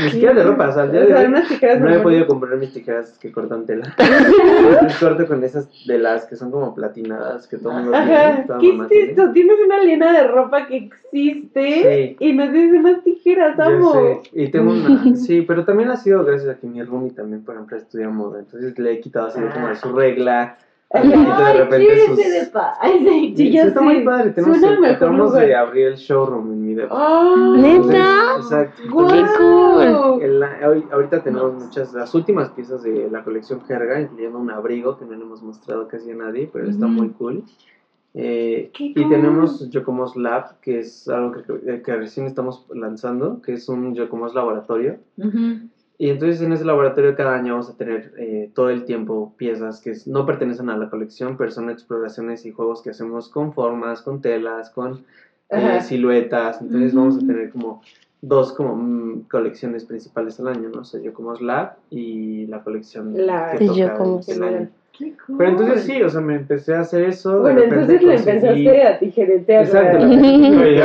Ni 0.04 0.10
siquiera 0.12 0.34
de 0.34 0.44
ropa, 0.44 0.70
o 0.70 0.72
sea, 0.72 0.88
día 0.88 1.02
O 1.02 1.04
de 1.04 1.08
sea, 1.10 1.20
hoy 1.20 1.26
unas 1.26 1.48
tijeras 1.50 1.82
no 1.82 1.90
he 1.94 2.00
podido 2.00 2.28
comprar 2.28 2.58
mis 2.58 2.72
tijeras 2.74 3.18
que 3.20 3.32
cortan 3.32 3.66
tela. 3.66 3.94
Entonces 3.98 4.98
corto 5.00 5.28
con 5.28 5.44
esas 5.44 5.70
de 5.86 5.98
las 6.00 6.26
que 6.26 6.36
son 6.36 6.52
como 6.52 6.74
platinadas, 6.76 7.48
que 7.48 7.58
todo 7.58 7.74
mundo 7.74 7.92
tiene. 7.92 8.44
Toda 8.48 8.60
¿Qué 8.60 8.72
mamá 8.74 8.88
es 8.90 9.10
esto? 9.10 9.32
Tienes 9.32 9.58
una 9.66 9.84
línea 9.84 10.14
de 10.14 10.28
ropa 10.28 10.68
que 10.68 10.78
existe 10.78 12.16
Sí. 12.20 12.26
y 12.26 12.34
nos 12.34 12.52
tienes 12.52 12.80
unas 12.80 13.04
tijeras, 13.04 13.58
Ya 13.58 13.66
amo. 13.66 14.22
y 14.32 14.48
tengo 14.50 14.72
una, 14.72 15.16
sí, 15.16 15.42
pero 15.42 15.66
también 15.66 15.90
ha 15.90 15.98
sido 15.98 16.24
gracias 16.24 16.50
a 16.56 16.60
que 16.60 16.68
mi 16.68 16.82
roomie 16.84 17.12
también, 17.12 17.44
por 17.44 17.56
ejemplo, 17.56 17.78
estudia 17.78 18.10
moda, 18.10 18.40
entonces 18.40 18.78
le 18.78 18.94
he 18.94 19.00
quitado 19.00 19.28
así 19.28 19.42
de 19.42 19.50
como 19.50 19.68
de 19.68 19.76
su 19.76 19.92
regla, 19.94 20.58
Ay, 20.90 21.10
de 21.10 21.54
repente 21.64 22.06
sus... 22.08 22.18
ese 22.20 22.46
depa. 22.46 22.76
Ay, 22.80 23.06
sí. 23.06 23.34
Sí, 23.36 23.52
ya 23.52 23.64
está 23.64 23.82
muy 23.82 24.06
padre, 24.06 24.30
tenemos, 24.32 24.62
el 24.64 24.86
acabamos 24.86 25.34
de 25.34 25.54
abrir 25.54 25.88
el 25.88 25.96
showroom 25.96 26.50
depa. 26.78 26.96
¡Oh! 26.96 27.56
¿Neta? 27.58 28.36
Exacto. 28.38 30.20
El- 30.22 30.44
hoy- 30.66 30.86
ahorita 30.92 31.22
tenemos 31.24 31.54
muchas, 31.54 31.94
las 31.94 32.14
últimas 32.16 32.50
piezas 32.52 32.84
de 32.84 33.10
la 33.12 33.24
colección 33.24 33.62
Jerga, 33.66 34.00
incluyendo 34.02 34.40
un 34.40 34.50
abrigo 34.52 34.98
que 34.98 35.06
no 35.06 35.12
le 35.16 35.24
hemos 35.24 35.42
mostrado 35.42 35.88
casi 35.88 36.12
a 36.12 36.16
nadie, 36.16 36.50
pero 36.52 36.70
está 36.70 36.86
Ujú. 36.86 36.94
muy 36.96 37.10
cool. 37.10 37.44
Eh, 38.14 38.72
¡Qué 38.74 38.86
y 38.86 38.94
cool! 38.94 39.10
tenemos 39.10 39.70
Yocomos 39.70 40.16
Lab, 40.16 40.60
que 40.62 40.80
es 40.80 41.08
algo 41.08 41.34
que, 41.34 41.82
que 41.84 41.96
recién 41.96 42.26
estamos 42.26 42.66
lanzando, 42.74 43.42
que 43.42 43.54
es 43.54 43.70
un 43.70 43.94
Yocomos 43.94 44.34
laboratorio. 44.34 44.98
Ujú. 45.18 45.68
Y 46.00 46.10
entonces 46.12 46.42
en 46.42 46.54
ese 46.54 46.64
laboratorio 46.64 47.16
cada 47.16 47.34
año 47.36 47.54
vamos 47.54 47.70
a 47.72 47.76
tener 47.78 48.14
eh, 48.20 48.52
todo 48.54 48.70
el 48.70 48.86
tiempo 48.86 49.34
piezas 49.36 49.82
que 49.82 49.94
no 50.06 50.28
pertenecen 50.28 50.70
a 50.70 50.78
la 50.78 50.92
colección, 50.92 51.38
pero 51.38 51.50
son 51.52 51.72
exploraciones 51.72 52.46
y 52.46 52.52
juegos 52.52 52.84
que 52.84 52.92
hacemos 52.92 53.30
con 53.30 53.52
formas, 53.54 54.04
con 54.04 54.22
telas, 54.22 54.70
con 54.70 55.04
eh, 55.50 55.80
siluetas. 55.82 56.62
Entonces 56.62 56.94
Ujú. 56.94 57.00
vamos 57.02 57.16
a 57.18 57.20
tener 57.28 57.50
como 57.52 57.82
dos 58.22 58.52
como 58.54 58.76
mm, 58.76 59.22
colecciones 59.30 59.86
principales 59.86 60.40
al 60.40 60.48
año, 60.50 60.70
¿no? 60.74 60.82
O 60.82 60.84
sea, 60.84 61.00
yo 61.02 61.14
como 61.14 61.34
Lab 61.36 61.74
y 61.92 62.48
la 62.48 62.64
colección 62.64 63.14
La- 63.26 63.52
que 63.52 63.66
toca 63.66 63.78
Yocomos. 63.80 64.28
el 64.30 64.44
año. 64.44 64.68
Qué 64.98 65.14
cool. 65.28 65.38
Pero 65.38 65.50
entonces 65.52 65.84
sí, 65.84 66.02
o 66.02 66.10
sea, 66.10 66.22
me 66.22 66.34
empecé 66.36 66.74
a 66.74 66.80
hacer 66.80 67.04
eso. 67.04 67.42
Bueno, 67.42 67.62
entonces 67.62 68.02
le 68.02 68.16
conseguí- 68.16 68.68
empezaste 68.68 68.82
a 68.88 68.98
tijeretear. 69.00 69.64
Exacto. 69.66 69.98
Oye, 70.08 70.84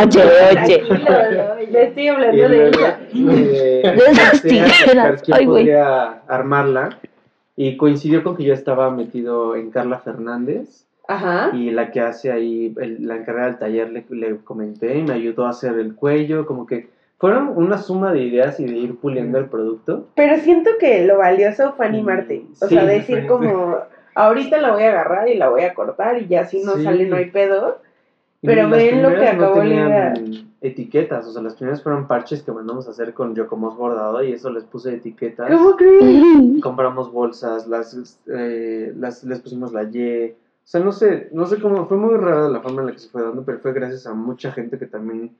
oye, 0.00 0.82
oye. 0.84 1.66
Le 1.72 1.82
estoy 1.88 2.08
hablando 2.08 2.48
de 2.48 2.68
ella. 2.68 3.00
De 3.12 3.80
esas 4.10 4.42
tijeras. 4.42 5.22
quién 5.22 5.36
Ay, 5.36 5.46
güey. 5.46 5.64
podría 5.64 6.08
armarla 6.28 6.90
y 7.56 7.76
coincidió 7.76 8.22
con 8.22 8.36
que 8.36 8.44
yo 8.44 8.54
estaba 8.54 8.90
metido 8.90 9.56
en 9.56 9.70
Carla 9.70 9.98
Fernández 9.98 10.85
Ajá. 11.08 11.50
y 11.54 11.70
la 11.70 11.90
que 11.90 12.00
hace 12.00 12.32
ahí, 12.32 12.74
el- 12.80 13.06
la 13.06 13.16
encargada 13.16 13.46
del 13.48 13.58
taller 13.58 13.90
le, 13.90 14.04
le 14.10 14.36
comenté 14.38 14.98
y 14.98 15.02
me 15.02 15.14
ayudó 15.14 15.46
a 15.46 15.50
hacer 15.50 15.78
el 15.78 15.94
cuello, 15.94 16.46
como 16.46 16.66
que 16.66 16.88
fueron 17.18 17.52
una 17.56 17.78
suma 17.78 18.12
de 18.12 18.22
ideas 18.24 18.58
y 18.60 18.66
de 18.66 18.76
ir 18.76 18.96
puliendo 18.96 19.38
el 19.38 19.46
producto. 19.46 20.08
Pero 20.16 20.36
siento 20.38 20.70
que 20.78 21.06
lo 21.06 21.18
valioso 21.18 21.72
fue 21.76 21.86
animarte. 21.86 22.44
O 22.60 22.66
Sí, 22.66 22.74
sea, 22.74 22.84
decir 22.84 23.20
sí. 23.22 23.26
como, 23.26 23.76
ahorita 24.14 24.60
la 24.60 24.72
voy 24.72 24.82
a 24.82 24.88
agarrar 24.90 25.28
y 25.28 25.36
la 25.36 25.48
voy 25.48 25.62
a 25.62 25.74
cortar 25.74 26.20
y 26.20 26.26
ya 26.26 26.44
si 26.44 26.62
no 26.62 26.72
Sí. 26.76 26.82
sale 26.84 27.06
no 27.06 27.16
hay 27.16 27.30
pedo. 27.30 27.78
Pero 28.42 28.68
ven 28.68 29.02
lo 29.02 29.08
que 29.10 29.16
no 29.32 29.44
acabó 29.46 29.56
la 29.64 30.12
tenían 30.12 30.46
etiquetas, 30.60 31.26
o 31.26 31.32
sea, 31.32 31.42
las 31.42 31.54
primeras 31.54 31.82
fueron 31.82 32.06
parches 32.06 32.42
que 32.42 32.52
mandamos 32.52 32.86
a 32.86 32.90
hacer 32.90 33.12
con 33.14 33.34
yo 33.34 33.46
como 33.46 33.70
bordado 33.72 34.22
y 34.22 34.32
eso 34.32 34.50
les 34.50 34.64
puse 34.64 34.94
etiquetas. 34.94 35.50
¿Cómo 35.50 35.74
crees? 35.76 36.60
compramos 36.62 37.10
bolsas, 37.12 37.66
las, 37.66 38.18
eh, 38.26 38.92
las 38.96 39.24
les 39.24 39.40
pusimos 39.40 39.72
la 39.72 39.84
Y. 39.84 40.34
O 40.66 40.68
sea, 40.68 40.80
no 40.80 40.90
sé, 40.90 41.28
no 41.32 41.46
sé 41.46 41.60
cómo, 41.60 41.86
fue 41.86 41.96
muy 41.96 42.16
rara 42.16 42.48
la 42.48 42.60
forma 42.60 42.80
en 42.80 42.86
la 42.88 42.92
que 42.92 42.98
se 42.98 43.08
fue 43.08 43.22
dando, 43.22 43.44
pero 43.44 43.60
fue 43.60 43.72
gracias 43.72 44.04
a 44.08 44.14
mucha 44.14 44.50
gente 44.50 44.76
que 44.80 44.86
también 44.86 45.30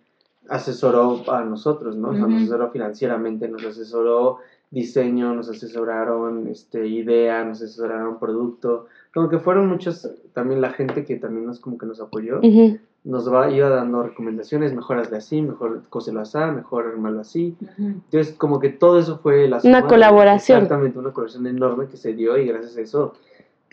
asesoró 0.49 1.21
a 1.33 1.43
nosotros, 1.43 1.97
¿no? 1.97 2.11
O 2.11 2.13
sea, 2.13 2.21
nos 2.23 2.31
Ujú. 2.31 2.37
asesoró 2.39 2.71
financieramente, 2.71 3.49
nos 3.49 3.65
asesoró 3.65 4.39
diseño, 4.71 5.35
nos 5.35 5.49
asesoraron 5.49 6.47
este, 6.47 6.87
idea, 6.87 7.45
nos 7.45 7.61
asesoraron 7.61 8.21
producto. 8.21 8.87
Como 9.13 9.29
que 9.29 9.41
fueron 9.41 9.67
muchas, 9.69 10.09
también 10.33 10.61
la 10.61 10.71
gente 10.71 11.05
que 11.05 11.17
también 11.17 11.47
nos 11.47 11.59
como 11.59 11.77
que 11.77 11.87
nos 11.87 12.01
apoyó, 12.01 12.39
Ujú. 12.39 12.79
nos 13.03 13.33
va, 13.33 13.51
iba 13.51 13.69
dando 13.69 14.05
recomendaciones, 14.05 14.75
mejorasle 14.75 15.17
así, 15.17 15.43
mejor 15.43 15.83
cóselo 15.89 16.21
así, 16.21 16.39
mejor 16.55 16.87
armarlo 16.87 17.21
así. 17.23 17.57
Ujú. 17.61 17.89
Entonces, 17.89 18.33
como 18.35 18.61
que 18.61 18.69
todo 18.69 19.01
eso 19.01 19.19
fue 19.19 19.49
la 19.49 19.57
Una 19.65 19.81
suma- 19.81 19.89
colaboración. 19.89 20.59
Exactamente, 20.63 20.99
una 21.01 21.11
colaboración 21.11 21.49
enorme 21.49 21.87
que 21.89 21.97
se 21.97 22.13
dio 22.13 22.37
y 22.39 22.47
gracias 22.47 22.77
a 22.77 22.81
eso 22.83 23.15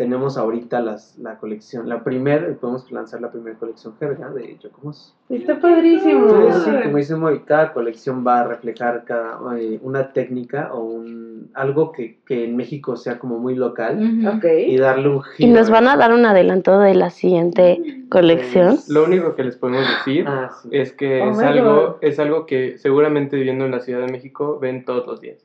tenemos 0.04 0.38
ahorita 0.38 0.82
las, 0.82 1.18
la 1.18 1.38
colección, 1.38 1.88
la 1.88 2.04
primera, 2.04 2.46
podemos 2.60 2.92
lanzar 2.92 3.22
la 3.22 3.32
primera 3.32 3.58
colección 3.58 3.96
jerga 3.98 4.30
de 4.32 4.58
Yocomos. 4.58 5.16
Está 5.30 5.62
padrísimo. 5.62 6.28
Entonces, 6.28 6.64
sí, 6.64 6.72
como 6.84 6.98
dice 6.98 7.16
Moy, 7.16 7.40
cada 7.46 7.72
colección 7.72 8.26
va 8.28 8.42
a 8.42 8.44
reflejar 8.48 9.06
cada, 9.06 9.40
eh, 9.58 9.80
una 9.82 10.12
técnica 10.12 10.74
o 10.74 10.84
un, 10.84 11.50
algo 11.54 11.94
que, 11.94 12.20
que 12.26 12.44
en 12.44 12.58
México 12.58 12.98
sea 12.98 13.18
como 13.18 13.40
muy 13.40 13.56
local. 13.56 13.98
Ok. 14.28 14.44
y 14.68 14.78
darle 14.78 15.08
un 15.08 15.20
Y 15.38 15.46
giro. 15.46 15.54
nos 15.58 15.70
van 15.70 15.88
a 15.88 15.96
dar 15.96 16.12
un 16.14 16.26
adelanto 16.26 16.80
de 16.80 16.96
la 16.96 17.10
siguiente 17.10 17.82
colección. 18.10 18.78
Lo 18.90 19.06
único 19.06 19.36
que 19.36 19.46
les 19.46 19.56
podemos 19.56 19.88
decir 19.88 20.26
Ah, 20.28 20.52
sí. 20.62 20.68
es 20.72 20.92
que 20.92 21.22
Oh 21.22 21.32
es, 21.32 21.40
algo, 21.40 21.98
es 22.02 22.20
algo 22.20 22.46
que 22.46 22.78
seguramente 22.78 23.38
viviendo 23.38 23.64
en 23.64 23.72
la 23.72 23.80
Ciudad 23.80 24.06
de 24.06 24.12
México 24.12 24.60
ven 24.60 24.84
todos 24.84 25.08
los 25.08 25.22
días. 25.22 25.38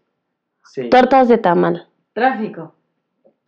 Sí. 0.64 0.90
Tortas 0.90 1.28
de 1.28 1.38
tamal. 1.38 1.86
Tráfico. 2.12 2.74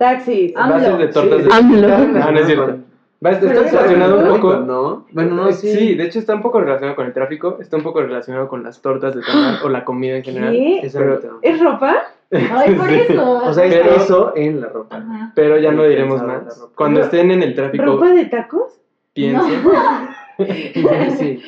Taxis. 0.00 0.54
Bases 0.54 0.98
de 0.98 1.08
tortas 1.08 1.42
Sí, 1.42 1.48
de... 1.48 1.54
AMLO. 1.54 1.88
Ah, 2.22 2.30
no 2.32 2.38
es 2.40 2.46
cierto. 2.46 2.78
Va, 3.24 3.30
está 3.32 3.46
Pero 3.48 3.62
relacionado 3.62 4.18
un 4.18 4.28
poco... 4.40 4.56
¿no? 4.60 5.06
Bueno, 5.12 5.34
no, 5.34 5.48
Eh, 5.50 5.52
sí. 5.52 5.72
sí, 5.74 5.94
de 5.94 6.04
hecho 6.04 6.18
está 6.18 6.34
un 6.34 6.40
poco 6.40 6.58
relacionado 6.60 6.96
con 6.96 7.04
el 7.06 7.12
tráfico, 7.12 7.58
está 7.60 7.76
un 7.76 7.82
poco 7.82 8.00
relacionado 8.00 8.48
con 8.48 8.62
las 8.62 8.80
tortas 8.80 9.14
de 9.14 9.20
tamal 9.20 9.58
o 9.64 9.68
la 9.68 9.84
comida 9.84 10.16
en 10.16 10.24
general. 10.24 10.52
¿Qué? 10.52 10.78
Exacto. 10.78 11.38
¿Es 11.42 11.60
ropa? 11.62 11.96
Ay, 12.32 12.74
por 12.78 12.90
eso. 12.90 13.42
O 13.44 13.52
sea, 13.52 13.66
es 13.66 13.74
Pero- 13.74 13.96
eso 13.96 14.32
en 14.36 14.62
la 14.62 14.68
ropa. 14.68 14.96
Ajá. 14.96 15.32
Pero 15.34 15.58
ya 15.58 15.70
no 15.70 15.84
diremos 15.84 16.14
pensaba 16.20 16.32
en 16.32 16.38
la 16.38 16.44
más. 16.46 16.58
ropa. 16.60 16.72
Cuando 16.76 16.98
No. 17.00 17.04
estén 17.04 17.30
en 17.30 17.42
el 17.42 17.54
tráfico, 17.54 17.84
¿Ropa 17.84 18.10
de 18.10 18.24
tacos? 18.24 18.80
piensen. 19.12 19.60
sí. 21.18 21.42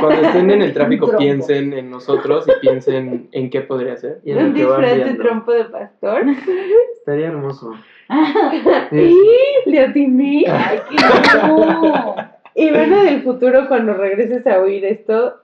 Cuando 0.00 0.26
estén 0.26 0.50
en 0.50 0.62
el 0.62 0.72
tráfico, 0.72 1.16
piensen 1.16 1.72
en 1.72 1.90
nosotros 1.90 2.46
y 2.48 2.60
piensen 2.60 3.28
en 3.32 3.50
qué 3.50 3.60
podría 3.62 3.96
ser. 3.96 4.20
Y 4.24 4.32
en 4.32 4.38
lo 4.38 4.44
¿Un 4.44 4.54
disfraz 4.54 4.96
de 4.96 5.14
trompo 5.14 5.52
de 5.52 5.64
pastor? 5.64 6.24
Estaría 6.98 7.28
hermoso. 7.28 7.72
¡Y! 8.92 9.70
¡Le 9.70 9.80
atiné! 9.80 10.44
Ay, 10.48 10.78
qué 10.90 10.96
no. 11.46 12.14
Y 12.54 12.70
bueno, 12.70 13.02
del 13.02 13.22
futuro, 13.22 13.68
cuando 13.68 13.94
regreses 13.94 14.46
a 14.46 14.60
oír 14.60 14.84
esto, 14.84 15.34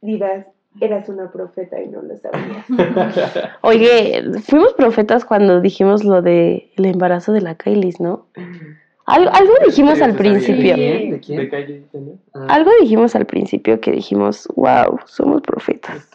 dirás, 0.00 0.46
eras 0.80 1.08
una 1.08 1.30
profeta 1.30 1.80
y 1.80 1.88
no 1.88 2.02
lo 2.02 2.16
sabías. 2.16 3.50
Oye, 3.62 4.22
fuimos 4.42 4.72
profetas 4.74 5.24
cuando 5.24 5.60
dijimos 5.60 6.04
lo 6.04 6.22
de 6.22 6.70
el 6.76 6.86
embarazo 6.86 7.32
de 7.32 7.40
la 7.40 7.54
Kailis, 7.54 8.00
¿no? 8.00 8.26
Algo, 9.06 9.30
algo 9.32 9.52
dijimos 9.64 10.00
al 10.02 10.12
¿De 10.16 10.18
quién? 10.18 10.32
principio. 10.34 10.76
¿De 10.76 11.20
quién? 11.24 11.38
De 11.38 11.48
calle. 11.48 11.82
Ah, 12.34 12.46
Algo 12.48 12.70
dijimos 12.80 13.14
al 13.14 13.24
principio 13.26 13.80
que 13.80 13.92
dijimos, 13.92 14.48
wow, 14.56 14.98
somos 15.06 15.42
profetas. 15.42 16.08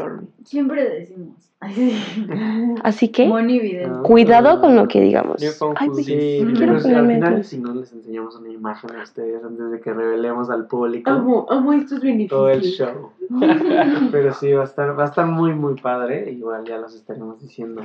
Siempre 0.43 0.83
decimos. 0.89 1.35
Así 2.83 3.09
que. 3.09 3.27
No. 3.27 4.03
cuidado 4.03 4.59
con 4.59 4.75
lo 4.75 4.87
que 4.87 4.99
digamos. 4.99 5.41
Ay, 5.75 5.89
pues, 5.89 6.05
Sí, 6.05 6.43
quiero 6.55 6.79
sí, 6.79 6.91
al 6.93 7.07
final 7.07 7.43
si 7.43 7.59
no 7.59 7.75
les 7.75 7.93
enseñamos 7.93 8.35
una 8.35 8.49
imagen 8.49 8.95
a 8.95 9.03
ustedes 9.03 9.43
antes 9.43 9.71
de 9.71 9.79
que 9.79 9.93
revelemos 9.93 10.49
al 10.49 10.65
público 10.67 11.11
Amo, 11.11 11.45
amo 11.49 11.73
estos 11.73 12.01
beneficios. 12.01 12.29
todo 12.29 12.49
el 12.49 12.61
show. 12.63 13.11
Pero 14.11 14.33
sí, 14.33 14.51
va 14.53 14.63
a 14.63 14.65
estar, 14.65 14.97
va 14.99 15.03
a 15.03 15.07
estar 15.07 15.25
muy 15.27 15.53
muy 15.53 15.75
padre, 15.75 16.31
igual 16.31 16.65
ya 16.65 16.77
los 16.77 16.95
estaremos 16.95 17.39
diciendo. 17.41 17.83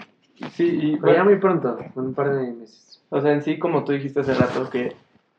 Sí, 0.52 0.64
y 0.66 0.96
Pero 0.96 1.12
ya 1.12 1.22
bueno, 1.22 1.24
muy 1.26 1.36
pronto, 1.36 1.78
en 1.94 2.02
un 2.02 2.14
par 2.14 2.34
de 2.34 2.52
meses. 2.52 2.85
O 3.10 3.20
sea, 3.20 3.32
en 3.32 3.42
sí, 3.42 3.58
como 3.58 3.84
tú 3.84 3.92
dijiste 3.92 4.20
hace 4.20 4.34
rato, 4.34 4.68
que 4.70 4.92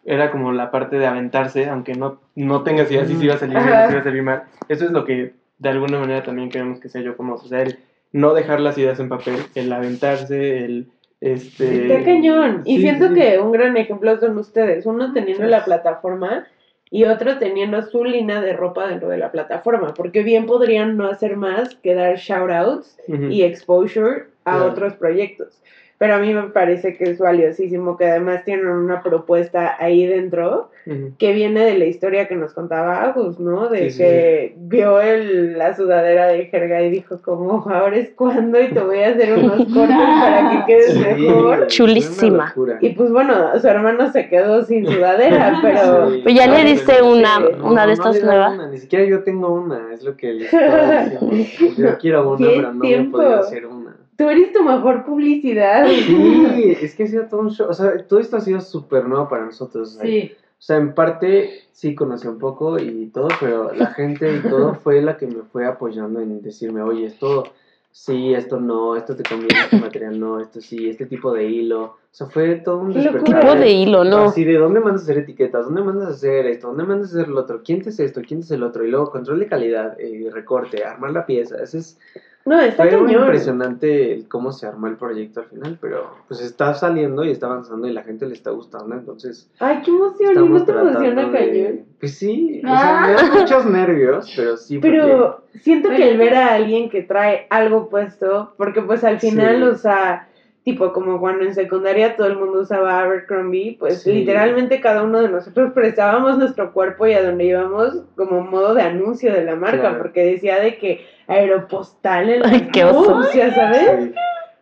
era 0.06 0.32
como 0.32 0.52
la 0.52 0.72
parte 0.72 0.98
de 0.98 1.06
aventarse, 1.06 1.70
aunque 1.70 1.96
no, 1.96 2.20
no 2.36 2.64
tengas 2.64 2.90
idea 2.90 3.06
si 3.06 3.16
sí 3.16 3.26
iba 3.26 3.36
a 3.36 3.40
salir 3.40 3.58
bien 3.58 3.70
o 3.70 3.86
si 3.88 3.92
iba 3.92 4.00
a 4.00 4.04
salir 4.04 4.24
mal. 4.24 4.44
Eso 4.70 4.86
es 4.86 4.92
lo 4.92 5.04
que 5.04 5.34
de 5.60 5.70
alguna 5.70 6.00
manera 6.00 6.24
también 6.24 6.50
queremos 6.50 6.80
que 6.80 6.90
sea 6.90 7.02
yo 7.02 7.18
como, 7.18 7.36
o 7.36 7.48
sea, 7.48 7.62
el 7.62 7.80
no 8.14 8.34
dejar 8.34 8.62
las 8.62 8.78
ideas 8.78 9.00
en 9.00 9.10
papel, 9.10 9.38
el 9.56 9.72
aventarse, 9.74 10.64
el 10.64 10.88
este 11.20 11.88
Está 11.88 12.06
cañón. 12.06 12.62
Y 12.66 12.80
siento 12.80 13.14
que 13.14 13.40
un 13.40 13.52
gran 13.52 13.76
ejemplo 13.78 14.18
son 14.20 14.38
ustedes. 14.38 14.86
Uno 14.86 15.14
teniendo 15.14 15.46
la 15.46 15.66
plataforma 15.66 16.46
y 16.90 17.06
otro 17.06 17.38
teniendo 17.38 17.82
su 17.82 18.06
línea 18.06 18.40
de 18.40 18.54
ropa 18.54 18.88
dentro 18.88 19.10
de 19.10 19.18
la 19.18 19.32
plataforma. 19.32 19.94
Porque 19.94 20.24
bien 20.24 20.46
podrían 20.46 20.96
no 20.96 21.08
hacer 21.08 21.36
más 21.36 21.76
que 21.76 21.96
dar 21.96 22.18
shout 22.18 22.52
outs 22.52 22.98
Ujú. 23.08 23.26
y 23.26 23.44
exposure 23.44 24.26
a 24.46 24.64
otros 24.64 24.94
proyectos. 24.94 25.62
Pero 26.00 26.14
a 26.16 26.20
mí 26.20 26.32
me 26.34 26.44
parece 26.50 26.96
que 26.96 27.06
es 27.06 27.18
valiosísimo 27.18 27.98
que 27.98 28.06
además 28.06 28.44
tienen 28.46 28.68
una 28.68 29.02
propuesta 29.02 29.76
ahí 29.80 30.06
dentro 30.06 30.70
que 31.18 31.34
viene 31.34 31.66
de 31.66 31.78
la 31.78 31.84
historia 31.84 32.30
que 32.30 32.36
nos 32.38 32.54
contaba 32.54 33.04
Agus, 33.04 33.40
¿no? 33.42 33.68
De 33.68 33.90
Sí, 33.90 33.92
sí, 33.92 33.98
que 34.04 34.54
vio 34.58 35.02
el, 35.02 35.58
la 35.58 35.76
sudadera 35.76 36.28
de 36.28 36.46
jerga 36.46 36.82
y 36.82 36.90
dijo 36.90 37.22
como, 37.22 37.66
ahora 37.70 37.98
es 37.98 38.12
cuando 38.12 38.62
y 38.62 38.70
te 38.70 38.80
voy 38.80 39.00
a 39.00 39.10
hacer 39.10 39.38
unos 39.38 39.58
cortes 39.74 39.98
para 39.98 40.66
que 40.66 40.74
quedes 40.74 40.94
Sí, 40.94 41.00
mejor. 41.00 41.68
Chulísima. 41.68 42.54
Y 42.80 42.92
pues 42.92 43.12
bueno, 43.12 43.60
su 43.60 43.68
hermano 43.68 44.10
se 44.14 44.30
quedó 44.30 44.64
sin 44.64 44.86
sudadera, 44.86 45.60
pero... 45.62 46.10
Sí. 46.10 46.20
Pues 46.24 46.36
ya 46.36 46.48
le 46.48 46.64
diste 46.64 47.02
una, 47.02 47.40
No, 47.40 47.68
una 47.68 47.82
de 47.82 47.88
no 47.88 47.94
estas 47.94 48.24
nuevas. 48.24 48.54
una, 48.54 48.68
Ni 48.70 48.78
siquiera 48.78 49.04
yo 49.04 49.24
tengo 49.24 49.52
una, 49.52 49.94
es 49.94 50.04
lo 50.04 50.16
que 50.16 50.34
les 50.36 50.54
estaba 50.54 51.04
diciendo. 51.04 51.36
Yo 51.78 51.98
quiero 51.98 52.30
una, 52.32 52.48
¡Qué 52.48 52.54
pero 52.56 52.74
no 52.74 52.80
tiempo! 52.82 53.18
me 53.18 53.24
podía 53.26 53.40
hacer 53.40 53.66
una. 53.66 53.77
Tú 54.18 54.30
eres 54.30 54.52
tu 54.52 54.64
mejor 54.64 55.06
publicidad. 55.06 55.88
Sí, 55.88 56.76
es 56.82 56.96
que 56.96 57.04
ha 57.04 57.08
sido 57.08 57.28
todo 57.28 57.42
un 57.42 57.52
show. 57.52 57.70
O 57.70 57.74
sea, 57.74 57.98
todo 58.06 58.20
esto 58.20 58.38
ha 58.38 58.42
sido 58.42 58.60
súper 58.60 59.06
nuevo 59.06 59.30
para 59.30 59.46
nosotros. 59.46 59.96
o 59.96 60.00
sea, 60.00 60.06
Sí. 60.06 60.32
O 60.60 60.62
sea, 60.62 60.78
en 60.78 60.96
parte 60.96 61.68
sí 61.72 61.94
conocí 61.94 62.28
un 62.28 62.40
poco 62.40 62.80
y 62.80 63.08
todo, 63.14 63.28
pero 63.40 63.72
la 63.74 63.88
gente 63.88 64.38
y 64.38 64.50
todo 64.50 64.74
fue 64.84 65.02
la 65.02 65.16
que 65.16 65.28
me 65.28 65.44
fue 65.44 65.68
apoyando 65.68 66.20
en 66.20 66.42
decirme, 66.42 66.82
oye, 66.82 67.06
esto 67.06 67.44
sí, 67.92 68.34
esto 68.34 68.60
no, 68.60 68.96
esto 68.96 69.16
te 69.16 69.24
conviene, 69.24 69.60
este 69.60 69.78
material 69.78 70.20
no, 70.20 70.40
esto 70.40 70.60
sí, 70.60 70.90
este 70.90 71.06
tipo 71.06 71.32
de 71.32 71.46
hilo. 71.46 71.84
O 71.84 71.98
sea, 72.10 72.26
fue 72.26 72.56
todo 72.56 72.80
un. 72.80 72.94
Tipo 72.94 73.56
de 73.56 73.70
hilo, 73.70 74.04
¿no? 74.04 74.26
Así 74.26 74.44
de 74.44 74.58
dónde 74.58 74.80
mandas 74.80 75.02
a 75.02 75.04
hacer 75.04 75.20
etiquetas, 75.20 75.66
dónde 75.66 75.84
mandas 75.84 76.08
a 76.08 76.12
hacer 76.14 76.48
esto, 76.48 76.70
dónde 76.70 76.84
mandas 76.86 77.14
a 77.14 77.20
hacer 77.20 77.28
lo 77.28 77.42
otro, 77.42 77.62
quién 77.64 77.84
te 77.84 77.90
hace 77.90 78.06
esto, 78.06 78.22
quién 78.28 78.40
te 78.40 78.46
hace 78.46 78.56
el 78.56 78.64
otro, 78.64 78.84
y 78.84 78.90
luego 78.90 79.12
control 79.12 79.40
de 79.40 79.48
calidad, 79.48 79.96
eh, 80.00 80.28
recorte, 80.34 80.84
armar 80.84 81.12
la 81.12 81.28
pieza. 81.28 81.62
Ese 81.62 81.78
es 81.78 82.00
No, 82.48 82.60
está 82.62 82.84
fue 82.84 82.98
muy 82.98 83.14
impresionante 83.14 84.14
el 84.14 84.28
cómo 84.30 84.52
se 84.54 84.68
armó 84.68 84.88
el 84.88 84.96
proyecto 84.96 85.42
al 85.42 85.48
final, 85.48 85.78
pero 85.82 86.12
pues 86.28 86.42
está 86.42 86.74
saliendo 86.74 87.24
y 87.26 87.32
está 87.32 87.48
avanzando 87.48 87.88
y 87.88 87.94
la 87.94 88.04
gente 88.04 88.26
le 88.26 88.34
está 88.34 88.52
gustando, 88.52 88.96
entonces 88.96 89.50
Ay, 89.60 89.82
qué 89.84 89.92
emoción, 89.92 90.30
¿y 90.30 90.34
estamos 90.34 90.60
no 90.62 90.66
te 90.66 90.72
emociona 90.72 91.32
cañón? 91.32 91.86
Pues 92.00 92.18
sí, 92.18 92.62
o 92.64 92.68
sea, 92.68 93.02
me 93.08 93.14
da 93.14 93.34
muchos 93.42 93.66
nervios, 93.66 94.32
pero 94.36 94.56
sí. 94.58 94.78
porque- 94.80 94.92
Pero 94.92 95.42
siento 95.62 95.90
que 95.90 96.10
el 96.12 96.18
ver 96.18 96.36
a 96.36 96.54
alguien 96.56 96.90
que 96.90 97.02
trae 97.04 97.48
algo 97.50 97.90
puesto, 97.90 98.54
porque 98.58 98.82
pues 98.82 99.04
al 99.04 99.20
final, 99.20 99.58
Sí. 99.58 99.64
o 99.64 99.76
sea, 99.76 100.27
tipo 100.68 100.92
como 100.92 101.18
cuando 101.22 101.46
en 101.46 101.56
secundaria 101.56 102.18
todo 102.18 102.28
el 102.28 102.38
mundo 102.38 102.60
usaba 102.60 103.00
Abercrombie, 103.00 103.78
pues 103.80 104.02
Sí. 104.02 104.12
literalmente 104.12 104.82
cada 104.82 105.04
uno 105.04 105.22
de 105.22 105.30
nosotros 105.30 105.72
prestábamos 105.74 106.38
nuestro 106.38 106.74
cuerpo 106.74 107.08
y 107.08 107.14
a 107.14 107.24
donde 107.24 107.46
íbamos 107.46 108.04
como 108.18 108.42
modo 108.42 108.74
de 108.74 108.82
anuncio 108.82 109.32
de 109.32 109.46
la 109.46 109.56
marca, 109.56 109.80
Claro. 109.80 109.98
porque 110.00 110.26
decía 110.26 110.60
de 110.60 110.78
que 110.78 111.06
aeropostal 111.28 112.30
en 112.30 112.46
Ay, 112.46 112.60
las 112.60 112.70
qué 112.74 112.84
oso. 112.84 113.24
¿sabes? 113.56 114.04
Sí. 114.04 114.14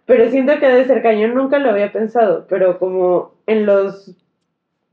Pero 0.05 0.29
siento 0.29 0.59
que 0.59 0.67
debe 0.67 0.85
ser 0.85 1.01
cañón, 1.01 1.33
nunca 1.33 1.57
lo 1.57 1.71
había 1.71 1.91
pensado, 1.91 2.45
pero 2.47 2.77
como 2.77 3.33
en 3.47 3.65
los 3.65 4.15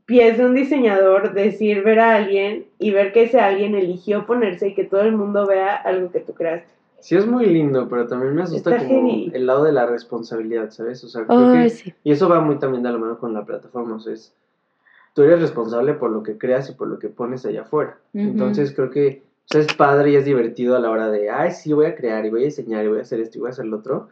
pies 0.07 0.39
de 0.39 0.45
un 0.45 0.55
diseñador, 0.55 1.33
decir, 1.33 1.83
ver 1.83 1.99
a 1.99 2.15
alguien 2.15 2.65
y 2.79 2.89
ver 2.89 3.13
que 3.13 3.23
ese 3.25 3.39
alguien 3.39 3.75
eligió 3.75 4.25
ponerse 4.25 4.69
y 4.69 4.73
que 4.73 4.83
todo 4.83 5.01
el 5.01 5.11
mundo 5.11 5.45
vea 5.45 5.75
algo 5.75 6.11
que 6.11 6.21
tú 6.21 6.33
creaste. 6.33 6.73
Sí, 7.03 7.17
es 7.17 7.27
muy 7.27 7.45
lindo, 7.47 7.89
pero 7.89 8.07
también 8.07 8.33
me 8.33 8.43
asusta 8.43 8.75
Está 8.77 8.87
como 8.87 9.09
heavy. 9.09 9.31
el 9.33 9.45
lado 9.45 9.65
de 9.65 9.73
la 9.73 9.85
responsabilidad, 9.85 10.71
¿sabes? 10.71 11.03
O 11.03 11.09
sea, 11.09 11.25
creo 11.25 11.51
que- 11.51 11.69
sí. 11.69 11.93
y 12.01 12.11
eso 12.13 12.29
va 12.29 12.39
muy 12.39 12.57
también 12.59 12.81
de 12.81 12.91
la 12.91 12.97
mano 12.97 13.19
con 13.19 13.33
la 13.33 13.45
plataforma, 13.45 13.95
o 13.95 13.99
sea, 13.99 14.13
es, 14.13 14.33
tú 15.13 15.21
eres 15.23 15.41
responsable 15.41 15.93
por 15.95 16.11
lo 16.11 16.23
que 16.23 16.37
creas 16.37 16.69
y 16.69 16.73
por 16.73 16.87
lo 16.87 16.99
que 16.99 17.09
pones 17.09 17.45
allá 17.45 17.63
afuera. 17.63 17.97
Entonces 18.13 18.73
creo 18.73 18.89
que 18.89 19.21
o 19.45 19.47
sea, 19.51 19.59
es 19.59 19.73
padre 19.73 20.11
y 20.11 20.15
es 20.15 20.23
divertido 20.23 20.77
a 20.77 20.79
la 20.79 20.89
hora 20.89 21.11
de, 21.11 21.29
ay, 21.29 21.51
sí, 21.51 21.73
voy 21.73 21.87
a 21.87 21.95
crear 21.95 22.25
y 22.25 22.29
voy 22.29 22.43
a 22.43 22.45
diseñar 22.45 22.85
y 22.85 22.87
voy 22.87 22.99
a 22.99 23.01
hacer 23.01 23.19
esto 23.19 23.37
y 23.37 23.41
voy 23.41 23.49
a 23.49 23.51
hacer 23.51 23.65
lo 23.65 23.77
otro. 23.79 24.07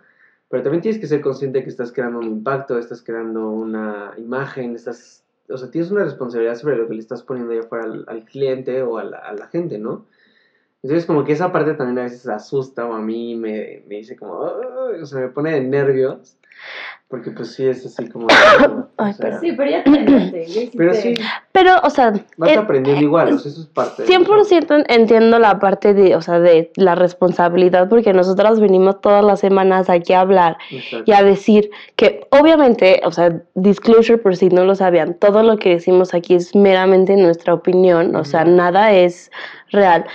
Pero 0.49 0.61
también 0.63 0.81
tienes 0.81 0.99
que 0.99 1.07
ser 1.07 1.21
consciente 1.21 1.59
de 1.59 1.63
que 1.63 1.69
estás 1.69 1.93
creando 1.93 2.19
un 2.19 2.25
impacto, 2.25 2.77
estás 2.77 3.01
creando 3.01 3.49
una 3.49 4.11
imagen, 4.17 4.75
estás, 4.75 5.23
o 5.47 5.57
sea, 5.57 5.71
tienes 5.71 5.89
una 5.91 6.03
responsabilidad 6.03 6.55
sobre 6.55 6.75
lo 6.75 6.85
que 6.89 6.95
le 6.95 6.99
estás 6.99 7.23
poniendo 7.23 7.53
allá 7.53 7.61
afuera 7.61 7.85
al, 7.85 8.03
al 8.09 8.25
cliente 8.25 8.81
o 8.81 8.97
a 8.97 9.05
la, 9.05 9.17
a 9.19 9.31
la 9.33 9.47
gente, 9.47 9.77
¿no? 9.77 10.03
Entonces 10.83 11.05
como 11.05 11.23
que 11.23 11.33
esa 11.33 11.51
parte 11.51 11.73
también 11.75 11.99
a 11.99 12.03
veces 12.03 12.27
asusta 12.27 12.85
o 12.85 12.93
a 12.93 12.99
mí 12.99 13.35
me, 13.35 13.83
me 13.87 13.97
dice 13.97 14.15
como, 14.15 14.33
o 14.33 15.05
sea, 15.05 15.19
me 15.19 15.27
pone 15.27 15.51
de 15.51 15.61
nervios. 15.61 16.37
Porque 17.07 17.29
pues 17.31 17.53
sí, 17.55 17.67
es 17.67 17.85
así 17.85 18.07
como... 18.07 18.27
Ay, 18.97 19.11
o 19.11 19.13
sea, 19.13 19.39
Sí, 19.39 19.51
pero 19.51 19.69
ya 19.69 19.83
te 19.83 20.71
pero 20.77 20.93
sí, 20.93 21.13
Pero, 21.51 21.73
o 21.83 21.89
sea, 21.89 22.13
vas 22.37 22.49
eh, 22.51 22.55
aprendiendo 22.55 23.01
igual, 23.01 23.33
o 23.33 23.37
sea, 23.37 23.51
eso 23.51 23.61
es 23.61 23.67
parte 23.67 24.03
de- 24.03 24.07
100% 24.07 24.85
entiendo 24.87 25.37
la 25.37 25.59
parte 25.59 25.93
de, 25.93 26.15
o 26.15 26.21
sea, 26.21 26.39
de 26.39 26.71
la 26.75 26.95
responsabilidad, 26.95 27.89
porque 27.89 28.13
nosotras 28.13 28.61
venimos 28.61 29.01
todas 29.01 29.25
las 29.25 29.41
semanas 29.41 29.89
aquí 29.89 30.13
a 30.13 30.21
hablar 30.21 30.57
Exacto. 30.69 31.03
y 31.05 31.13
a 31.13 31.23
decir 31.23 31.69
que 31.97 32.25
obviamente, 32.29 33.01
o 33.03 33.11
sea, 33.11 33.41
disclosure 33.55 34.17
por 34.17 34.37
si 34.37 34.47
no 34.47 34.63
lo 34.63 34.75
sabían, 34.75 35.15
todo 35.15 35.43
lo 35.43 35.57
que 35.57 35.71
decimos 35.71 36.13
aquí 36.13 36.35
es 36.35 36.55
meramente 36.55 37.17
nuestra 37.17 37.53
opinión, 37.53 38.15
o 38.15 38.23
sea, 38.23 38.45
nada 38.45 38.93
es 38.93 39.31
real. 39.71 40.05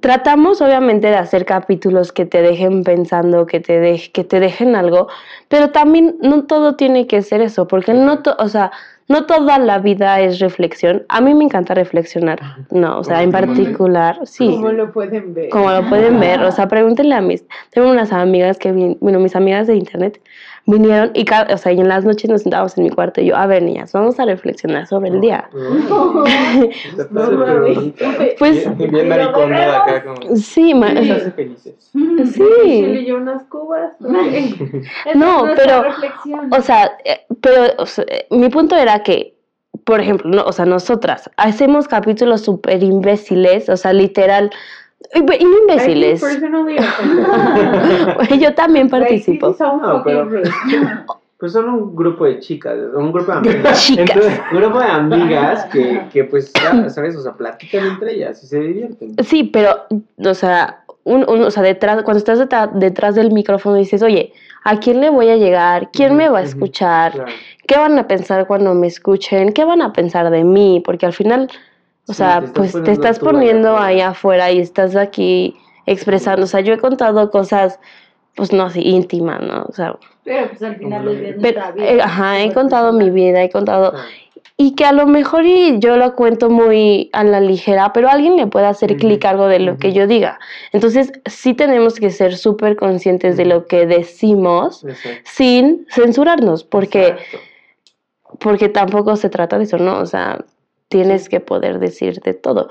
Tratamos 0.00 0.60
obviamente 0.62 1.08
de 1.08 1.16
hacer 1.16 1.44
capítulos 1.44 2.12
que 2.12 2.24
te 2.24 2.40
dejen 2.40 2.84
pensando, 2.84 3.46
que 3.46 3.60
te, 3.60 3.82
dej- 3.82 4.12
que 4.12 4.24
te 4.24 4.40
dejen 4.40 4.74
algo, 4.76 5.08
pero 5.48 5.70
también 5.70 6.16
no 6.22 6.44
todo 6.44 6.76
tiene 6.76 7.06
que 7.06 7.20
ser 7.20 7.42
eso, 7.42 7.66
porque 7.68 7.92
no, 7.92 8.22
to- 8.22 8.36
o 8.38 8.48
sea, 8.48 8.70
no 9.08 9.26
toda 9.26 9.58
la 9.58 9.78
vida 9.78 10.20
es 10.20 10.38
reflexión. 10.38 11.04
A 11.08 11.20
mí 11.20 11.34
me 11.34 11.44
encanta 11.44 11.74
reflexionar, 11.74 12.38
no, 12.70 13.00
o 13.00 13.04
sea, 13.04 13.22
en 13.22 13.30
particular, 13.32 14.20
sí. 14.24 14.46
Como 14.48 14.72
lo 14.72 14.92
pueden 14.92 15.34
ver. 15.34 15.48
Como 15.50 15.70
lo 15.70 15.88
pueden 15.88 16.20
ver, 16.20 16.42
o 16.42 16.52
sea, 16.52 16.68
pregúntenle 16.68 17.14
a 17.14 17.20
mis, 17.20 17.44
tengo 17.70 17.90
unas 17.90 18.12
amigas 18.12 18.56
que, 18.58 18.72
bueno, 19.00 19.18
mis 19.18 19.34
amigas 19.36 19.66
de 19.66 19.74
internet 19.76 20.20
vinieron 20.70 21.10
y, 21.14 21.24
cada, 21.24 21.52
o 21.54 21.56
sea, 21.58 21.72
y 21.72 21.80
en 21.80 21.88
las 21.88 22.04
noches 22.04 22.28
nos 22.30 22.42
sentábamos 22.42 22.76
en 22.76 22.84
mi 22.84 22.90
cuarto 22.90 23.20
y 23.22 23.26
yo, 23.26 23.36
a 23.36 23.46
ver, 23.46 23.62
niñas, 23.62 23.90
vamos 23.92 24.20
a 24.20 24.26
reflexionar 24.26 24.86
sobre 24.86 25.08
el 25.08 25.20
día. 25.20 25.48
Está 25.52 27.06
No 27.10 27.24
súper 27.30 27.38
mames. 27.38 27.74
bonito. 27.76 28.04
Pues, 28.38 28.76
Bien, 28.78 28.90
bien 28.92 29.12
acá 29.12 30.04
como... 30.04 30.36
sí, 30.36 30.74
ma- 30.74 30.92
Nos 30.92 31.10
hace 31.10 31.30
felices. 31.32 31.90
Sí. 32.28 32.32
sí, 32.34 32.82
le 32.82 33.00
dio 33.00 33.16
unas 33.16 33.44
cubas. 33.44 33.92
No, 35.14 35.46
pero- 35.56 35.84
o 36.56 36.60
sea, 36.62 36.92
eh, 37.04 37.20
pero 37.40 37.62
o 37.78 37.86
sea, 37.86 38.04
eh, 38.08 38.26
mi 38.30 38.48
punto 38.50 38.76
era 38.76 39.02
que, 39.02 39.34
por 39.84 40.00
ejemplo, 40.00 40.28
no, 40.30 40.42
o 40.44 40.52
sea, 40.52 40.66
nosotras 40.66 41.30
hacemos 41.38 41.88
capítulos 41.88 42.42
súper 42.42 42.82
imbéciles, 42.82 43.68
o 43.70 43.76
sea, 43.76 43.92
literal, 43.94 44.50
y 45.14 45.18
y 45.18 45.44
no 45.44 45.58
imbéciles. 45.62 46.20
Yo 48.40 48.54
también 48.54 48.88
participo. 48.88 49.54
No, 49.58 50.02
pero-. 50.04 50.28
Pues 51.40 51.52
son 51.52 51.68
un 51.68 51.94
grupo 51.94 52.24
de 52.24 52.40
chicas, 52.40 52.76
un 52.96 53.12
grupo 53.12 53.30
de 53.30 53.38
amigas. 53.52 53.86
Chicas. 53.86 54.10
Entonces, 54.16 54.40
Un 54.50 54.58
grupo 54.58 54.80
de 54.80 54.86
amigas 54.86 55.66
que, 55.66 56.02
que 56.12 56.24
pues, 56.24 56.52
ya, 56.52 56.90
¿sabes? 56.90 57.14
O 57.14 57.22
sea, 57.22 57.34
platican 57.34 57.86
entre 57.86 58.14
ellas 58.14 58.42
y 58.42 58.48
se 58.48 58.58
divierten. 58.58 59.14
Sí, 59.22 59.44
pero, 59.44 59.84
o 60.16 60.34
sea, 60.34 60.80
un, 61.04 61.24
un- 61.30 61.42
o 61.44 61.50
sea 61.52 61.62
detrás, 61.62 62.02
cuando 62.02 62.18
estás 62.18 62.40
detrás, 62.40 62.70
detrás 62.74 63.14
del 63.14 63.30
micrófono 63.30 63.76
dices, 63.76 64.02
oye, 64.02 64.32
¿a 64.64 64.80
quién 64.80 65.00
le 65.00 65.10
voy 65.10 65.28
a 65.28 65.36
llegar? 65.36 65.90
¿Quién 65.92 66.16
me 66.16 66.28
va 66.28 66.40
a 66.40 66.42
escuchar? 66.42 67.12
Claro. 67.12 67.30
¿Qué 67.68 67.78
van 67.78 67.96
a 68.00 68.08
pensar 68.08 68.48
cuando 68.48 68.74
me 68.74 68.88
escuchen? 68.88 69.52
¿Qué 69.52 69.64
van 69.64 69.80
a 69.80 69.92
pensar 69.92 70.30
de 70.30 70.42
mí? 70.42 70.82
Porque 70.84 71.06
al 71.06 71.12
final, 71.12 71.48
o 72.08 72.12
Sí, 72.12 72.14
sea, 72.18 72.40
te 72.40 72.48
pues 72.48 72.72
te 72.72 72.90
estás 72.92 73.18
allá 73.18 73.30
poniendo 73.30 73.68
afuera. 73.70 73.86
ahí 73.86 74.00
afuera 74.00 74.50
y 74.52 74.58
estás 74.60 74.96
aquí 74.96 75.56
expresando. 75.86 76.44
O 76.44 76.46
sea, 76.48 76.60
yo 76.60 76.72
he 76.74 76.78
contado 76.78 77.30
cosas, 77.30 77.78
pues 78.34 78.52
no 78.52 78.64
así, 78.64 78.80
íntimas, 78.82 79.40
¿no? 79.42 79.64
O 79.68 79.72
sea, 79.72 79.96
Pero 80.24 80.48
pues 80.48 80.62
al 80.62 80.76
final 80.76 81.08
es 81.08 81.14
la- 81.20 81.20
de 81.28 81.32
pero, 81.40 81.72
vida. 81.74 81.84
eh, 81.86 82.00
ajá, 82.02 82.40
he 82.42 82.52
contado 82.52 82.92
mi 82.92 82.98
personal. 83.04 83.14
vida, 83.14 83.42
he 83.42 83.50
contado... 83.50 83.90
Claro. 83.92 84.06
y 84.60 84.74
que 84.74 84.84
a 84.84 84.90
lo 84.92 85.06
mejor 85.06 85.44
y 85.46 85.78
yo 85.78 85.96
lo 85.96 86.16
cuento 86.16 86.50
muy 86.50 87.10
a 87.12 87.22
la 87.22 87.38
ligera, 87.40 87.92
pero 87.92 88.08
a 88.08 88.12
alguien 88.12 88.34
le 88.36 88.48
puede 88.48 88.66
hacer 88.66 88.96
clic 88.96 89.24
algo 89.24 89.46
de 89.46 89.60
lo 89.60 89.76
que 89.78 89.92
yo 89.92 90.08
diga. 90.08 90.40
Entonces, 90.72 91.12
sí 91.26 91.54
tenemos 91.54 91.94
que 92.00 92.10
ser 92.10 92.36
súper 92.36 92.74
conscientes 92.74 93.36
de 93.36 93.44
lo 93.44 93.66
que 93.66 93.86
decimos 93.86 94.82
Exacto. 94.84 95.20
sin 95.24 95.86
censurarnos, 95.90 96.64
porque, 96.64 97.06
Exacto. 97.08 97.38
porque 98.40 98.68
tampoco 98.68 99.14
se 99.16 99.28
trata 99.30 99.58
de 99.58 99.64
eso, 99.64 99.78
¿no? 99.78 100.00
O 100.00 100.06
sea, 100.06 100.44
tienes 100.88 101.28
que 101.28 101.40
poder 101.40 101.78
decir 101.78 102.20
de 102.20 102.34
todo. 102.34 102.68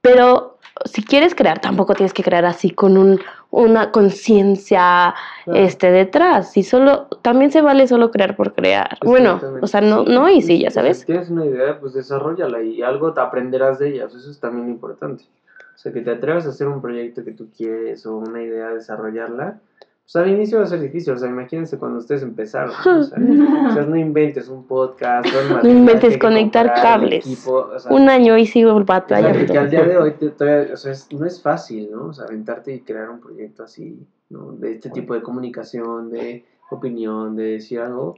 Pero 0.00 0.58
si 0.84 1.02
quieres 1.02 1.34
crear, 1.34 1.60
tampoco 1.60 1.94
tienes 1.94 2.12
que 2.12 2.22
crear 2.22 2.44
así 2.44 2.70
con 2.70 2.98
un, 2.98 3.20
una 3.50 3.92
conciencia 3.92 5.14
Claro. 5.44 5.60
este, 5.60 5.90
detrás. 5.90 6.56
Y 6.56 6.62
solo, 6.62 7.06
también 7.22 7.50
se 7.52 7.62
vale 7.62 7.86
solo 7.86 8.10
crear 8.10 8.36
por 8.36 8.54
crear. 8.54 8.98
Bueno, 9.04 9.40
o 9.62 9.66
sea, 9.66 9.80
no, 9.80 10.04
no 10.04 10.28
y 10.28 10.42
sí, 10.42 10.60
ya 10.60 10.70
sabes. 10.70 11.00
Si 11.00 11.06
tienes 11.06 11.30
una 11.30 11.46
idea, 11.46 11.78
pues 11.78 11.92
desarrollala 11.94 12.62
y 12.62 12.82
algo 12.82 13.12
te 13.12 13.20
aprenderás 13.20 13.78
de 13.78 13.90
ellas. 13.90 14.14
Eso 14.14 14.30
es 14.30 14.40
también 14.40 14.68
importante. 14.68 15.24
O 15.74 15.78
sea, 15.78 15.92
que 15.92 16.00
te 16.00 16.10
atrevas 16.10 16.46
a 16.46 16.50
hacer 16.50 16.66
un 16.68 16.80
proyecto 16.80 17.24
que 17.24 17.32
tú 17.32 17.48
quieres 17.56 18.04
o 18.06 18.16
una 18.16 18.42
idea, 18.42 18.68
desarrollarla. 18.68 19.60
Pues 20.04 20.16
al 20.16 20.30
inicio 20.30 20.58
va 20.58 20.64
a 20.64 20.66
ser 20.66 20.80
difícil. 20.80 21.14
O 21.14 21.16
sea, 21.18 21.28
imagínense 21.30 21.78
cuando 21.78 21.98
ustedes 21.98 22.22
empezaron. 22.22 22.72
¿no? 22.84 22.98
O, 23.00 23.02
sea, 23.02 23.18
o 23.70 23.72
sea, 23.72 23.82
no 23.86 23.96
inventes 23.96 24.48
un 24.48 24.66
podcast. 24.66 25.26
No 25.62 25.68
inventes 25.68 26.18
conectar 26.18 26.74
cables. 26.74 27.26
equipo, 27.26 27.70
o 27.74 27.78
sea, 27.78 27.90
Un 27.90 28.08
año 28.10 28.36
y 28.36 28.46
sigo 28.46 28.78
batallando. 28.84 29.50
que 29.52 29.58
al 29.58 29.70
día 29.70 29.82
de 29.84 29.96
hoy 29.96 30.12
te- 30.12 30.30
todavía, 30.30 30.74
o 30.74 30.76
sea, 30.76 30.92
es- 30.92 31.10
no 31.12 31.24
es 31.26 31.40
fácil, 31.40 31.88
¿no? 31.90 32.06
O 32.08 32.12
sea, 32.12 32.26
aventarte 32.26 32.74
y 32.74 32.80
crear 32.80 33.08
un 33.08 33.20
proyecto 33.20 33.62
así, 33.64 33.98
¿no? 34.28 34.52
De 34.52 34.72
este 34.72 34.90
tipo 34.90 35.14
de 35.14 35.22
comunicación, 35.22 36.10
de 36.10 36.44
opinión, 36.70 37.34
de 37.36 37.44
decir 37.44 37.80
algo. 37.80 38.16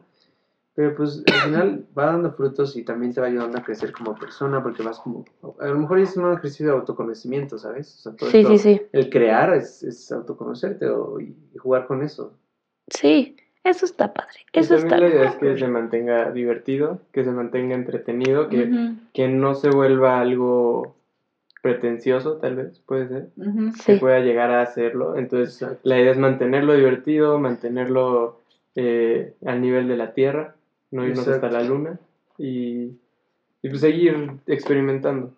Pero 0.77 0.95
pues 0.95 1.25
al 1.27 1.41
final 1.51 1.87
va 1.99 2.07
dando 2.07 2.31
frutos 2.33 2.77
y 2.77 2.85
también 2.85 3.13
te 3.15 3.21
va 3.23 3.27
ayudando 3.29 3.59
a 3.59 3.65
crecer 3.65 3.93
como 3.93 4.15
persona 4.15 4.63
porque 4.63 4.83
vas 4.83 5.01
como... 5.01 5.25
A 5.59 5.69
lo 5.69 5.75
mejor 5.79 5.99
es 5.99 6.15
un 6.19 6.31
ejercicio 6.31 6.67
de 6.67 6.73
autoconocimiento, 6.73 7.59
¿sabes? 7.59 7.95
O 7.97 7.99
sea, 8.03 8.13
todo 8.17 8.31
Sí, 8.31 8.39
esto- 8.41 8.51
sí, 8.51 8.59
sí. 8.59 8.83
El 8.93 9.09
crear 9.09 9.55
es, 9.55 9.83
es 9.83 10.13
autoconocerte 10.13 10.87
o, 10.91 11.19
y, 11.19 11.35
y 11.55 11.59
jugar 11.59 11.87
con 11.87 12.03
eso. 12.03 12.35
Sí, 12.89 13.37
eso 13.65 13.87
está 13.87 14.13
padre. 14.13 14.41
Y 14.53 14.59
Eso 14.61 14.75
también 14.77 14.93
está 14.93 14.99
la 14.99 15.09
idea 15.15 15.29
es 15.31 15.37
que 15.37 15.59
se 15.59 15.67
mantenga 15.69 16.31
divertido, 16.31 17.01
que 17.11 17.25
se 17.25 17.31
mantenga 17.31 17.75
entretenido, 17.75 18.51
que, 18.51 18.93
que 19.15 19.29
no 19.29 19.55
se 19.55 19.71
vuelva 19.71 20.21
algo 20.21 20.95
pretencioso, 21.63 22.37
tal 22.37 22.57
vez, 22.57 22.81
puede 22.81 23.09
ser, 23.09 23.29
ujú. 23.39 23.73
que 23.73 23.95
Sí. 23.95 23.99
pueda 23.99 24.21
llegar 24.21 24.51
a 24.51 24.61
hacerlo. 24.63 25.17
Entonces, 25.17 25.63
Exacto. 25.63 25.81
la 25.85 25.99
idea 25.99 26.13
es 26.13 26.19
mantenerlo 26.19 26.75
divertido, 26.75 27.39
mantenerlo 27.39 28.41
eh, 28.75 29.35
al 29.47 29.63
nivel 29.63 29.89
de 29.89 29.97
la 29.97 30.13
Tierra, 30.13 30.56
no 30.97 31.05
irnos 31.05 31.27
Exacto. 31.27 31.47
hasta 31.47 31.59
la 31.59 31.65
Luna 31.69 31.99
y, 32.39 32.91
y 33.63 33.69
pues 33.69 33.81
seguir 33.81 34.33
experimentando 34.47 35.31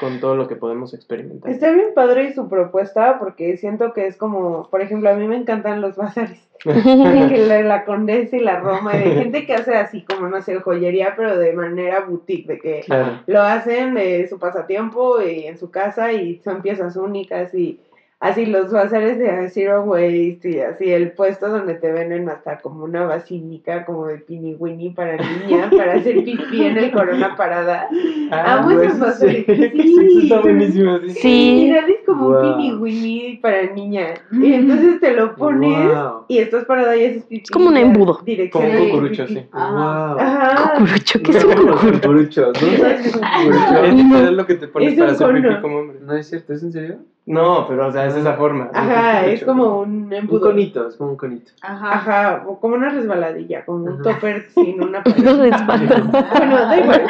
con 0.00 0.20
todo 0.20 0.36
lo 0.36 0.48
que 0.48 0.56
podemos 0.56 0.94
experimentar. 0.94 1.50
Está 1.50 1.70
bien 1.70 1.88
padre 1.94 2.32
su 2.32 2.48
propuesta 2.48 3.18
porque 3.18 3.56
siento 3.58 3.92
que 3.92 4.06
es 4.06 4.16
como, 4.16 4.68
por 4.70 4.80
ejemplo, 4.80 5.10
a 5.10 5.14
mí 5.14 5.28
me 5.28 5.36
encantan 5.36 5.80
los 5.82 5.96
bazares. 5.96 6.48
Que 6.64 7.44
la, 7.46 7.60
la 7.62 7.84
Condesa 7.84 8.36
y 8.36 8.40
la 8.40 8.60
Roma, 8.60 8.96
y 8.96 9.00
de 9.08 9.14
gente 9.16 9.46
que 9.46 9.54
hace 9.54 9.74
así 9.74 10.02
como, 10.04 10.28
no 10.28 10.40
sé, 10.42 10.60
joyería, 10.60 11.14
pero 11.16 11.36
de 11.36 11.52
manera 11.52 12.00
boutique, 12.08 12.46
de 12.46 12.58
que 12.60 12.80
Claro. 12.86 13.18
lo 13.26 13.42
hacen 13.42 13.94
de 13.94 14.28
su 14.28 14.38
pasatiempo 14.38 15.20
y 15.20 15.46
en 15.46 15.58
su 15.58 15.70
casa 15.72 16.12
y 16.12 16.36
son 16.44 16.62
piezas 16.62 16.94
únicas 16.96 17.52
y 17.54 17.80
así 18.22 18.46
los 18.46 18.70
bazares 18.72 19.18
de 19.18 19.48
Zero 19.50 19.82
Waste 19.82 20.40
y 20.50 20.60
así 20.60 20.90
el 20.92 21.10
puesto 21.10 21.48
donde 21.48 21.74
te 21.74 21.90
venden 21.90 22.28
hasta 22.28 22.58
como 22.60 22.84
una 22.84 23.04
basílica 23.04 23.84
como 23.84 24.06
de 24.06 24.18
pini 24.18 24.54
winnie 24.54 24.92
para 24.94 25.16
niña 25.16 25.68
para 25.76 25.94
hacer 25.94 26.24
pipí 26.24 26.64
en 26.64 26.78
el 26.78 26.92
corona 26.92 27.34
parada. 27.36 27.88
Amo 28.30 28.68
pues, 28.76 28.86
esos 28.86 29.00
bazares. 29.00 29.44
sí, 29.46 29.72
Sí, 29.72 30.06
eso 30.06 30.18
está 30.22 30.40
buenísimo. 30.40 30.98
Sí. 31.00 31.10
Sí. 31.10 31.66
Y 31.66 31.70
es 31.72 31.84
como 32.06 32.22
Wow. 32.22 32.38
un 32.38 32.56
pini 32.56 32.74
winnie 32.74 33.38
para 33.42 33.66
niña. 33.72 34.14
Y 34.30 34.52
entonces 34.54 35.00
te 35.00 35.12
lo 35.12 35.34
pones 35.34 35.88
Wow. 35.92 36.24
y 36.28 36.38
estás 36.38 36.64
parada 36.64 36.96
y 36.96 37.04
haces 37.06 37.24
pipí. 37.24 37.42
Es 37.42 37.50
como 37.50 37.68
un 37.70 37.76
embudo. 37.76 38.20
Dirección 38.24 38.62
Como 38.64 38.78
un 38.84 38.88
cucurucho, 38.90 39.26
sí. 39.26 39.46
Ajá. 39.50 40.14
Wow. 40.14 40.20
Ajá. 40.20 40.72
Cucurucho, 40.74 41.20
¿qué 41.22 41.30
es 41.32 41.44
No 41.44 41.50
un 41.50 41.56
sé 41.56 41.62
los 41.64 41.80
cucurucho? 41.80 42.46
¿no 42.46 42.78
sabes 42.78 43.00
qué 43.02 43.08
es 43.08 43.16
un 43.16 43.22
cucurucho? 43.22 44.16
Es 44.28 44.30
lo 44.32 44.46
que 44.46 44.54
te 44.54 44.68
pones 44.68 44.92
Es 44.92 44.98
para 44.98 45.08
un 45.10 45.14
hacer 45.16 45.42
pipí 45.42 45.60
como 45.60 45.78
hombre. 45.78 45.98
No 46.00 46.16
es 46.16 46.28
cierto, 46.28 46.52
¿es 46.52 46.62
en 46.62 46.72
serio? 46.72 46.98
No, 47.24 47.66
pero 47.68 47.86
o 47.86 47.92
sea, 47.92 48.06
es 48.06 48.16
esa 48.16 48.34
forma. 48.34 48.68
Ajá, 48.74 49.26
es 49.26 49.44
como 49.44 49.80
un 49.82 50.04
Un 50.06 50.12
embudo. 50.12 50.40
conito, 50.48 50.88
es 50.88 50.96
como 50.96 51.10
un 51.10 51.16
conito. 51.16 51.52
Ajá. 51.62 51.92
Ajá, 51.92 52.44
o 52.48 52.58
como 52.58 52.74
una 52.74 52.88
resbaladilla, 52.88 53.64
como 53.64 53.84
un 53.84 53.92
Ajá. 54.00 54.02
topper 54.02 54.46
sin 54.50 54.82
una 54.82 55.02
pared. 55.66 55.88
No. 55.88 56.10
Bueno, 56.10 56.66
da 56.66 56.76
igual. 56.80 57.02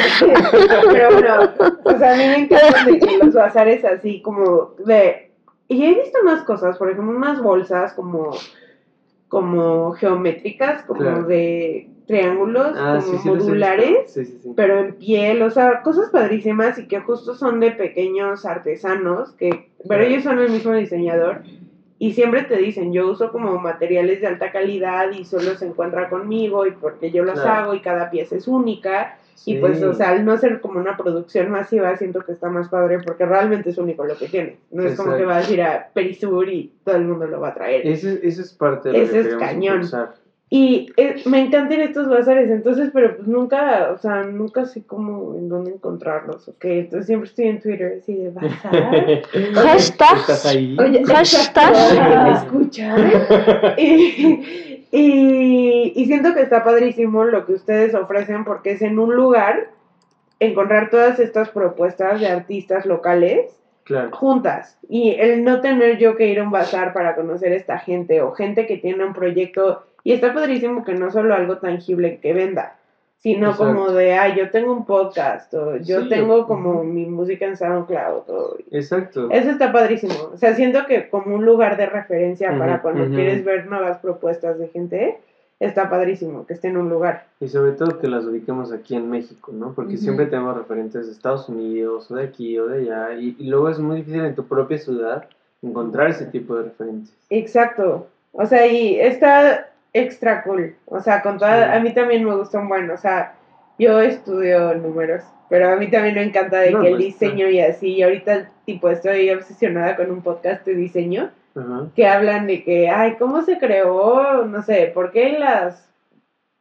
Pero 0.92 1.12
bueno, 1.12 1.34
o 1.84 1.98
sea, 1.98 2.12
a 2.12 2.16
mí 2.16 2.24
me 2.24 2.38
encantan 2.40 2.86
de 2.92 2.98
que 2.98 3.18
los 3.18 3.34
bazares 3.34 3.84
así 3.86 4.20
como 4.20 4.74
de... 4.84 5.30
Y 5.68 5.82
he 5.86 5.94
visto 5.94 6.18
más 6.24 6.42
cosas, 6.42 6.76
por 6.76 6.90
ejemplo, 6.90 7.16
unas 7.16 7.40
bolsas 7.42 7.94
como, 7.94 8.32
como 9.28 9.92
geométricas, 9.92 10.82
como 10.82 11.00
Claro. 11.00 11.24
de 11.24 11.88
triángulos, 12.06 12.72
Ah, 12.76 12.98
como 13.00 13.16
sí, 13.16 13.22
sí, 13.22 13.28
modulares, 13.28 14.12
Sí, 14.12 14.24
sí, 14.26 14.38
sí. 14.42 14.52
pero 14.54 14.78
en 14.80 14.94
piel, 14.96 15.40
o 15.42 15.50
sea, 15.50 15.80
cosas 15.82 16.10
padrísimas 16.10 16.76
y 16.78 16.86
que 16.88 17.00
justo 17.00 17.34
son 17.34 17.60
de 17.60 17.70
pequeños 17.70 18.44
artesanos, 18.44 19.32
que, 19.32 19.70
pero 19.88 20.04
ellos 20.04 20.22
son 20.24 20.38
el 20.38 20.50
mismo 20.50 20.72
diseñador 20.74 21.42
y 21.98 22.12
siempre 22.12 22.42
te 22.42 22.56
dicen, 22.56 22.92
yo 22.92 23.08
uso 23.10 23.30
como 23.30 23.58
materiales 23.58 24.20
de 24.20 24.26
alta 24.26 24.50
calidad 24.50 25.10
y 25.12 25.24
solo 25.24 25.54
se 25.54 25.66
encuentra 25.66 26.08
conmigo 26.08 26.66
y 26.66 26.72
porque 26.72 27.10
yo 27.10 27.24
los 27.24 27.40
Claro. 27.40 27.50
hago 27.64 27.74
y 27.74 27.80
cada 27.80 28.10
pieza 28.10 28.36
es 28.36 28.48
única 28.48 29.16
y 29.44 29.56
pues, 29.58 29.82
o 29.82 29.92
sea, 29.92 30.10
al 30.10 30.24
no 30.24 30.36
ser 30.36 30.60
como 30.60 30.78
una 30.78 30.96
producción 30.96 31.50
masiva, 31.50 31.96
siento 31.96 32.20
que 32.20 32.30
está 32.30 32.48
más 32.48 32.68
padre 32.68 33.00
porque 33.04 33.26
realmente 33.26 33.70
es 33.70 33.78
único 33.78 34.04
lo 34.04 34.16
que 34.16 34.28
tiene. 34.28 34.56
No 34.70 34.84
es 34.84 34.96
como 34.96 35.16
que 35.16 35.24
vas 35.24 35.48
a 35.48 35.52
ir 35.52 35.62
a 35.62 35.88
Perisur 35.92 36.48
y 36.48 36.72
todo 36.84 36.94
el 36.96 37.04
mundo 37.04 37.26
lo 37.26 37.40
va 37.40 37.48
a 37.48 37.54
traer. 37.54 37.84
Ese, 37.86 38.20
ese 38.22 38.42
es 38.42 38.52
parte 38.52 38.90
de 38.92 38.98
lo 39.04 39.10
que 39.12 39.18
es 39.20 39.34
cañón. 39.36 39.74
impulsar. 39.76 40.14
Y 40.54 40.92
eh, 40.98 41.22
me 41.24 41.40
encantan 41.40 41.80
estos 41.80 42.10
bazares, 42.10 42.50
entonces, 42.50 42.90
pero 42.92 43.16
pues 43.16 43.26
nunca, 43.26 43.90
o 43.90 43.96
sea, 43.96 44.22
nunca 44.24 44.66
sé 44.66 44.84
cómo, 44.84 45.34
en 45.34 45.48
dónde 45.48 45.70
encontrarlos, 45.70 46.46
ok. 46.46 46.64
Entonces 46.66 47.06
siempre 47.06 47.30
estoy 47.30 47.46
en 47.46 47.60
Twitter 47.62 47.96
así 47.98 48.14
de 48.14 48.28
bazar. 48.28 48.70
Hashtag. 49.54 50.18
¿Estás 50.18 50.44
ahí? 50.44 50.76
Oye, 50.78 51.02
Hashtag. 51.06 51.70
exacto, 51.74 52.32
escucha. 52.44 52.96
Y, 53.78 54.84
y, 54.92 55.92
y 55.96 56.04
siento 56.04 56.34
que 56.34 56.42
está 56.42 56.62
padrísimo 56.62 57.24
lo 57.24 57.46
que 57.46 57.54
ustedes 57.54 57.94
ofrecen 57.94 58.44
porque 58.44 58.72
es 58.72 58.82
en 58.82 58.98
un 58.98 59.16
lugar 59.16 59.70
encontrar 60.38 60.90
todas 60.90 61.18
estas 61.18 61.48
propuestas 61.48 62.20
de 62.20 62.26
artistas 62.26 62.84
locales 62.84 63.58
Claro. 63.84 64.10
juntas 64.12 64.78
y 64.88 65.16
el 65.18 65.42
no 65.42 65.60
tener 65.60 65.98
yo 65.98 66.14
que 66.14 66.28
ir 66.28 66.38
a 66.38 66.44
un 66.44 66.52
bazar 66.52 66.92
para 66.92 67.16
conocer 67.16 67.52
a 67.52 67.56
esta 67.56 67.78
gente 67.80 68.22
o 68.22 68.30
gente 68.30 68.64
que 68.66 68.76
tiene 68.76 69.04
un 69.04 69.12
proyecto 69.12 69.82
y 70.04 70.12
está 70.12 70.32
padrísimo 70.34 70.84
que 70.84 70.94
no 70.94 71.10
solo 71.10 71.34
algo 71.34 71.58
tangible 71.58 72.18
que 72.20 72.32
venda 72.32 72.76
sino 73.18 73.50
Exacto. 73.50 73.72
como 73.72 73.92
de 73.92 74.14
ay 74.14 74.34
yo 74.36 74.50
tengo 74.50 74.72
un 74.72 74.84
podcast 74.84 75.54
o 75.54 75.76
yo 75.76 76.02
Sí, 76.02 76.08
tengo 76.08 76.46
como 76.46 76.82
mi 76.82 77.06
música 77.06 77.44
en 77.46 77.56
SoundCloud 77.56 78.28
o- 78.30 78.56
Exacto. 78.72 79.28
eso 79.30 79.50
está 79.50 79.70
padrísimo 79.72 80.14
o 80.34 80.36
sea 80.36 80.54
siento 80.54 80.86
que 80.86 81.08
como 81.08 81.34
un 81.36 81.44
lugar 81.44 81.76
de 81.76 81.86
referencia 81.86 82.56
para 82.58 82.82
cuando 82.82 83.06
quieres 83.14 83.44
ver 83.44 83.66
nuevas 83.66 83.98
propuestas 83.98 84.58
de 84.58 84.68
gente 84.68 85.18
está 85.60 85.88
padrísimo 85.88 86.44
que 86.44 86.54
esté 86.54 86.66
en 86.68 86.76
un 86.78 86.88
lugar 86.88 87.26
Y 87.38 87.46
sobre 87.46 87.70
todo 87.72 88.00
que 88.00 88.08
las 88.08 88.24
ubiquemos 88.24 88.72
aquí 88.72 88.96
en 88.96 89.08
México, 89.08 89.52
¿no? 89.54 89.72
Porque 89.74 89.96
siempre 89.96 90.26
tenemos 90.26 90.56
referentes 90.56 91.06
de 91.06 91.12
Estados 91.12 91.48
Unidos 91.48 92.10
o 92.10 92.16
de 92.16 92.24
aquí 92.24 92.58
o 92.58 92.66
de 92.66 92.78
allá. 92.80 93.14
Y, 93.14 93.36
y 93.38 93.44
luego 93.48 93.68
es 93.68 93.78
muy 93.78 93.98
difícil 93.98 94.24
en 94.24 94.34
tu 94.34 94.44
propia 94.48 94.76
ciudad 94.78 95.24
encontrar 95.62 96.10
ese 96.10 96.26
tipo 96.26 96.56
de 96.56 96.64
referentes. 96.64 97.14
Exacto. 97.30 98.08
O 98.32 98.44
sea, 98.44 98.66
y 98.66 98.98
está 98.98 99.68
extra 99.92 100.42
cool. 100.42 100.74
O 100.86 101.00
sea, 101.00 101.22
con 101.22 101.38
toda, 101.38 101.72
Sí. 101.72 101.78
a 101.78 101.80
mí 101.80 101.92
también 101.92 102.24
me 102.24 102.34
gusta 102.34 102.58
un 102.58 102.68
buen, 102.68 102.90
o 102.90 102.96
sea, 102.96 103.34
yo 103.78 104.00
estudio 104.00 104.74
números, 104.74 105.22
pero 105.48 105.70
a 105.70 105.76
mí 105.76 105.90
también 105.90 106.14
me 106.14 106.22
encanta 106.22 106.60
de 106.60 106.70
No, 106.70 106.80
que 106.80 106.88
el 106.88 106.94
pues, 106.94 107.04
diseño 107.04 107.48
y 107.48 107.60
así, 107.60 107.94
y 107.94 108.02
ahorita 108.02 108.50
tipo 108.64 108.88
estoy 108.88 109.30
obsesionada 109.30 109.96
con 109.96 110.10
un 110.10 110.22
podcast 110.22 110.64
de 110.66 110.74
diseño 110.74 111.30
que 111.94 112.06
hablan 112.06 112.46
de 112.46 112.64
que, 112.64 112.88
ay, 112.88 113.16
¿cómo 113.18 113.42
se 113.42 113.58
creó? 113.58 114.46
No 114.46 114.62
sé, 114.62 114.90
¿por 114.94 115.12
qué 115.12 115.38
las 115.38 115.86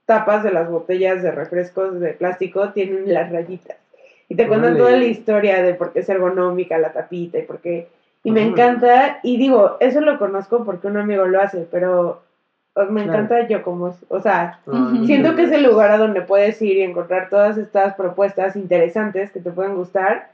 tapas 0.05 0.43
de 0.43 0.51
las 0.51 0.69
botellas 0.69 1.23
de 1.23 1.31
refrescos 1.31 1.97
de 2.01 2.13
plástico 2.13 2.71
tienen 2.73 3.13
las 3.13 3.31
rayitas? 3.31 3.77
Y 4.27 4.35
te 4.35 4.47
cuentan 4.47 4.77
toda 4.77 4.91
la 4.91 5.05
historia 5.05 5.61
de 5.63 5.75
por 5.75 5.93
qué 5.93 5.99
es 5.99 6.09
ergonómica 6.09 6.77
la 6.77 6.91
tapita 6.91 7.37
y 7.37 7.43
por 7.43 7.59
qué... 7.59 7.87
Y 8.23 8.31
me 8.31 8.43
encanta, 8.43 9.19
y 9.23 9.37
digo, 9.37 9.77
eso 9.79 10.01
lo 10.01 10.19
conozco 10.19 10.63
porque 10.63 10.87
un 10.87 10.97
amigo 10.97 11.25
lo 11.25 11.41
hace, 11.41 11.65
pero 11.71 12.21
me 12.75 13.03
Claro. 13.03 13.19
encanta 13.23 13.47
yo 13.47 13.63
como, 13.63 13.93
o 14.07 14.19
sea, 14.21 14.59
Ay, 14.65 15.05
siento 15.05 15.35
que 15.35 15.43
es 15.43 15.51
el 15.51 15.63
lugar 15.63 15.91
a 15.91 15.97
donde 15.97 16.21
puedes 16.21 16.61
ir 16.61 16.77
y 16.77 16.81
encontrar 16.83 17.29
todas 17.29 17.57
estas 17.57 17.95
propuestas 17.95 18.55
interesantes 18.55 19.31
que 19.31 19.39
te 19.41 19.51
pueden 19.51 19.75
gustar. 19.75 20.29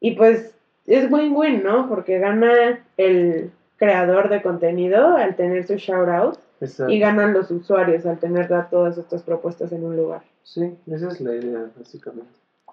Y 0.00 0.12
pues 0.16 0.54
es 0.86 1.10
win-win, 1.10 1.62
¿no? 1.62 1.88
Porque 1.88 2.18
gana 2.18 2.80
el 2.96 3.50
creador 3.76 4.28
de 4.28 4.42
contenido 4.42 5.16
al 5.16 5.36
tener 5.36 5.66
su 5.66 5.74
shout 5.76 6.08
out. 6.08 6.38
Exacto. 6.60 6.92
y 6.92 6.98
ganan 7.00 7.34
los 7.34 7.50
usuarios 7.50 8.06
al 8.06 8.18
tener 8.18 8.48
todas 8.70 8.96
estas 8.96 9.22
propuestas 9.22 9.72
en 9.72 9.84
un 9.84 9.96
lugar. 9.96 10.22
Sí, 10.44 10.72
esa 10.90 11.08
es 11.08 11.20
la 11.20 11.34
idea, 11.34 11.66
básicamente. 11.76 12.30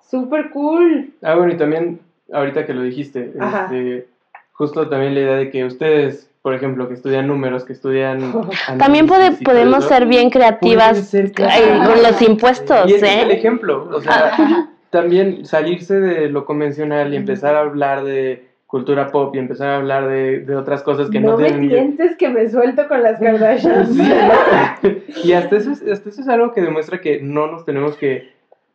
Súper 0.10 0.50
cool. 0.52 1.12
Ah, 1.22 1.36
bueno, 1.36 1.52
y 1.52 1.58
también, 1.58 2.00
ahorita 2.32 2.66
que 2.66 2.74
lo 2.74 2.84
dijiste, 2.84 3.34
Ajá. 3.40 3.66
este, 3.66 4.08
justo 4.54 4.88
también 4.88 5.16
la 5.16 5.20
idea 5.22 5.36
de 5.36 5.50
que 5.50 5.66
ustedes, 5.66 6.30
por 6.42 6.54
ejemplo, 6.56 6.88
que 6.88 6.96
estudian 6.96 7.28
números, 7.28 7.66
que 7.66 7.74
estudian... 7.74 8.34
También 8.80 9.06
puede- 9.08 9.32
podemos 9.44 9.86
ser 9.86 10.06
bien 10.08 10.30
creativas 10.30 10.98
ser 11.08 11.32
con 11.34 12.02
los 12.04 12.22
impuestos, 12.22 12.89
Y 12.89 12.96
ese 12.96 13.06
es 13.08 13.24
el 13.26 13.32
¿eh? 13.32 13.36
ejemplo, 13.36 13.89
o 13.94 14.02
sea, 14.02 14.68
también 14.89 15.46
salirse 15.46 16.00
de 16.00 16.30
lo 16.30 16.46
convencional 16.46 17.14
y 17.14 17.18
empezar 17.18 17.56
a 17.56 17.60
hablar 17.60 18.04
de 18.04 18.50
cultura 18.66 19.10
pop 19.10 19.36
y 19.36 19.39
empezar 19.39 19.70
a 19.70 19.76
hablar 19.76 20.08
de, 20.08 20.39
de 20.39 20.56
otras 20.56 20.82
cosas 20.82 21.10
que 21.10 21.20
no, 21.20 21.32
no 21.32 21.38
me 21.38 21.50
tienen... 21.50 21.70
tientes 21.70 22.16
que 22.16 22.30
me 22.30 22.50
suelto 22.50 22.88
con 22.88 23.04
las 23.04 23.20
Kardashians. 23.20 23.89
Sí. 23.96 24.94
y 25.26 25.34
hasta 25.34 25.58
eso, 25.58 25.72
es, 25.72 25.82
hasta 25.92 26.10
eso 26.10 26.22
es 26.22 26.28
algo 26.30 26.54
que 26.54 26.62
demuestra 26.62 27.02
que 27.02 27.20
no 27.22 27.48
nos 27.48 27.66
tenemos 27.66 27.98
que 27.98 28.32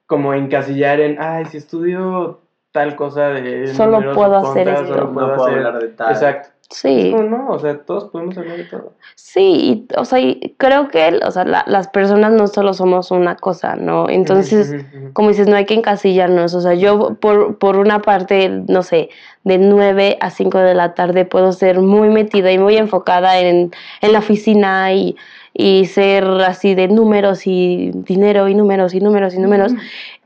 como 0.06 0.34
encasillar 0.34 1.00
en, 1.00 1.16
ay, 1.18 1.46
si 1.46 1.56
estudio 1.56 2.40
tal 2.72 2.94
cosa 2.94 3.28
de... 3.28 3.68
Solo 3.68 4.12
puedo 4.12 4.36
hacer 4.36 4.68
esto. 4.68 4.86
solo 4.86 5.04
No 5.06 5.12
puedo 5.14 5.34
puedo 5.34 5.46
hacer... 5.46 5.58
hablar 5.66 5.82
de 5.82 5.88
tal. 5.88 6.12
Exacto. 6.12 6.48
Sí. 6.70 7.12
No, 7.14 7.22
no, 7.22 7.48
o 7.50 7.58
sea, 7.58 7.78
todos 7.84 8.04
podemos 8.10 8.36
hablar 8.38 8.56
de 8.56 8.64
todo. 8.64 8.92
Sí, 9.14 9.86
y, 9.90 9.96
o 9.96 10.04
sea, 10.04 10.18
y 10.18 10.54
creo 10.58 10.88
que 10.88 11.20
o 11.24 11.30
sea, 11.30 11.44
la- 11.44 11.64
las 11.68 11.88
personas 11.88 12.32
no 12.32 12.48
solo 12.48 12.74
somos 12.74 13.10
una 13.12 13.36
cosa, 13.36 13.76
¿no? 13.76 14.08
Entonces, 14.08 14.74
como 15.12 15.28
dices, 15.28 15.46
no 15.48 15.56
hay 15.56 15.64
que 15.64 15.74
encasillarnos. 15.74 16.54
O 16.54 16.60
sea, 16.60 16.74
yo 16.74 17.14
por, 17.14 17.58
por 17.58 17.76
una 17.76 18.02
parte, 18.02 18.48
no 18.68 18.82
sé, 18.82 19.10
de 19.44 19.58
9 19.58 20.18
a 20.20 20.30
5 20.30 20.58
de 20.58 20.74
la 20.74 20.94
tarde 20.94 21.24
puedo 21.24 21.52
ser 21.52 21.80
muy 21.80 22.08
metida 22.08 22.50
y 22.50 22.58
muy 22.58 22.76
enfocada 22.76 23.38
en, 23.38 23.70
en 24.00 24.12
la 24.12 24.18
oficina 24.18 24.92
y, 24.92 25.16
y 25.54 25.86
ser 25.86 26.24
así 26.24 26.74
de 26.74 26.88
números 26.88 27.46
y 27.46 27.92
dinero 27.94 28.48
y 28.48 28.54
números 28.56 28.92
y 28.92 29.00
números 29.00 29.34
y 29.34 29.38
números. 29.38 29.72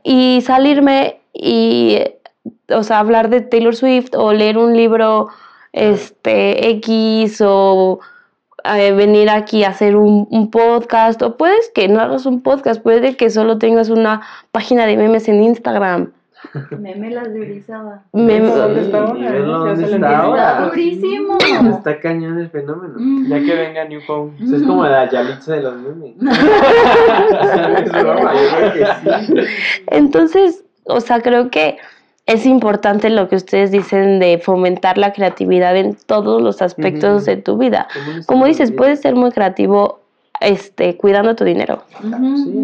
Y 0.03 0.41
salirme 0.41 1.19
y, 1.33 1.99
o 2.69 2.81
sea, 2.81 2.97
hablar 2.99 3.29
de 3.29 3.41
Taylor 3.41 3.75
Swift 3.75 4.15
o 4.15 4.33
leer 4.33 4.57
un 4.57 4.75
libro 4.75 5.27
este 5.73 6.69
X 6.71 7.41
o 7.45 7.99
eh, 8.63 8.91
venir 8.91 9.29
aquí 9.29 9.63
a 9.63 9.69
hacer 9.69 9.95
un, 9.95 10.27
un 10.29 10.51
podcast 10.51 11.21
o 11.21 11.37
puedes 11.37 11.69
que 11.73 11.87
no 11.87 11.99
hagas 11.99 12.25
un 12.25 12.41
podcast, 12.41 12.81
puede 12.81 13.15
que 13.17 13.29
solo 13.29 13.57
tengas 13.57 13.89
una 13.89 14.21
página 14.51 14.85
de 14.85 14.97
memes 14.97 15.27
en 15.29 15.43
Instagram. 15.43 16.11
Memelas 16.71 17.31
de 17.33 17.41
Orizaba. 17.41 18.01
Mem- 18.13 18.45
Eso, 18.45 18.57
¿dónde 18.57 18.81
está 18.81 18.97
ahora? 18.97 19.39
dónde 19.39 19.73
está 19.73 19.83
entiende. 19.95 20.07
ahora. 20.07 20.49
Está 20.51 20.65
durísimo. 20.69 21.37
Está 21.77 21.99
cañón 21.99 22.39
el 22.39 22.49
fenómeno. 22.49 22.95
Mm. 22.97 23.27
Ya 23.29 23.39
que 23.41 23.55
venga 23.55 23.85
New 23.85 24.01
Phone. 24.07 24.33
Es 24.51 24.63
como 24.63 24.83
la 24.85 25.07
Yalitza 25.07 25.53
de 25.53 25.61
los 25.61 25.75
memes. 25.75 26.15
Entonces, 29.87 30.63
o 30.85 30.99
sea, 30.99 31.21
creo 31.21 31.49
que 31.49 31.77
es 32.31 32.45
importante 32.45 33.09
lo 33.09 33.27
que 33.27 33.35
ustedes 33.35 33.71
dicen 33.71 34.19
de 34.19 34.37
fomentar 34.39 34.97
la 34.97 35.13
creatividad 35.13 35.75
en 35.75 35.95
todos 36.05 36.41
los 36.41 36.61
aspectos 36.61 37.23
Ujú. 37.23 37.25
de 37.31 37.37
tu 37.37 37.57
vida. 37.57 37.87
Como 38.25 38.45
dices, 38.45 38.71
puedes 38.71 39.01
ser 39.01 39.15
muy 39.15 39.31
creativo 39.31 39.99
este, 40.39 40.97
cuidando 40.97 41.35
tu 41.35 41.43
dinero. 41.43 41.83
Ujú. 42.03 42.37
Sí. 42.37 42.61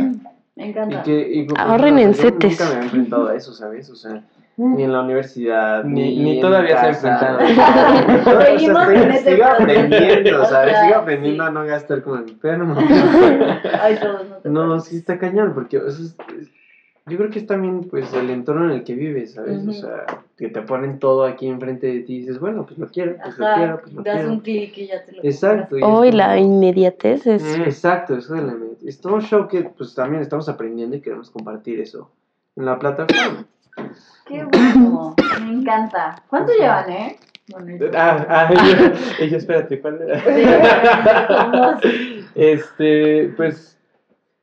Me 0.55 0.69
encanta. 0.69 0.99
Y 0.99 1.03
que, 1.03 1.29
y, 1.33 1.43
por 1.45 1.59
Ahorren 1.59 1.99
en 1.99 2.13
yo 2.13 2.21
CETES. 2.21 2.59
Nunca 2.59 2.73
me 2.73 2.79
he 2.79 2.83
enfrentado 2.83 3.27
a 3.27 3.35
eso, 3.35 3.53
¿sabes? 3.53 3.89
O 3.91 3.95
sea, 3.95 4.23
ni 4.55 4.81
en 4.83 4.91
la 4.91 5.01
universidad, 5.01 5.83
Ni- 5.83 6.17
ni, 6.17 6.41
todavía 6.41 6.79
se 6.79 6.85
ha 6.87 6.89
enfrentado. 6.89 7.37
O 8.21 8.23
sea, 8.23 8.41
Seguimos 8.47 8.81
estoy- 8.87 8.95
en 9.03 9.11
ese 9.11 9.31
sigo 9.35 9.45
aprendiendo, 9.45 10.41
O 10.41 10.45
¿sabes? 10.45 10.71
sea, 10.73 10.85
Sigo 10.87 10.95
aprendiendo 10.99 11.43
sí. 11.43 11.49
a 11.49 11.51
no 11.51 11.65
gastar 11.65 12.01
como 12.01 12.15
enfermo. 12.17 12.75
Ay, 13.81 13.97
todos 14.01 14.27
no 14.27 14.35
te 14.37 14.49
No, 14.49 14.79
sí 14.79 14.97
está 14.97 15.19
cañón, 15.19 15.51
porque 15.53 15.77
eso 15.77 15.87
es- 15.89 16.15
es- 16.41 16.49
yo 17.09 17.17
creo 17.17 17.29
que 17.29 17.39
es 17.39 17.47
también 17.47 17.85
pues 17.89 18.13
el 18.13 18.29
entorno 18.29 18.65
en 18.65 18.71
el 18.71 18.83
que 18.83 18.95
vives, 18.95 19.33
¿sabes? 19.33 19.59
Ujú. 19.61 19.69
O 19.69 19.73
sea, 19.73 20.05
que 20.37 20.49
te 20.49 20.61
ponen 20.61 20.99
todo 20.99 21.25
aquí 21.25 21.47
enfrente 21.47 21.87
de 21.87 21.99
ti 22.01 22.15
y 22.15 22.19
dices, 22.19 22.39
bueno, 22.39 22.65
pues 22.65 22.77
lo 22.77 22.87
quiero, 22.87 23.15
pues 23.23 23.37
lo 23.37 23.45
Ajá, 23.47 23.55
quiero, 23.57 23.81
pues 23.81 23.93
lo 23.93 24.03
das 24.03 24.15
quiero. 24.15 24.31
un 24.31 24.39
clic 24.41 24.77
y 24.77 24.87
ya 24.87 25.03
te 25.05 25.11
lo 25.13 25.23
Exacto. 25.23 25.75
Hoy 25.75 25.81
como- 25.81 26.03
la 26.17 26.37
inmediatez 26.37 27.25
es... 27.27 27.43
Mm. 27.57 27.61
Exacto, 27.63 28.15
eso 28.17 28.33
de 28.35 28.41
la 28.43 28.53
med- 28.53 28.77
Es 28.85 28.99
todo 29.01 29.15
un 29.15 29.21
show 29.21 29.47
que 29.47 29.63
pues 29.63 29.95
también 29.95 30.21
estamos 30.21 30.47
aprendiendo 30.49 30.95
y 30.95 31.01
queremos 31.01 31.29
compartir 31.31 31.79
eso 31.79 32.11
en 32.55 32.65
la 32.65 32.77
plataforma. 32.77 33.45
Qué 34.25 34.43
bueno. 34.43 35.15
Me 35.45 35.51
encanta. 35.53 36.21
¿Cuánto 36.29 36.51
llevan, 36.53 36.89
eh? 36.91 37.17
Bueno. 37.49 37.85
Ah, 37.95 38.25
ah, 38.29 38.53
yo, 39.29 39.37
espérate, 39.37 39.79
¿cuál 39.79 39.99
era? 40.01 40.19
Este, 42.35 43.33
pues, 43.37 43.76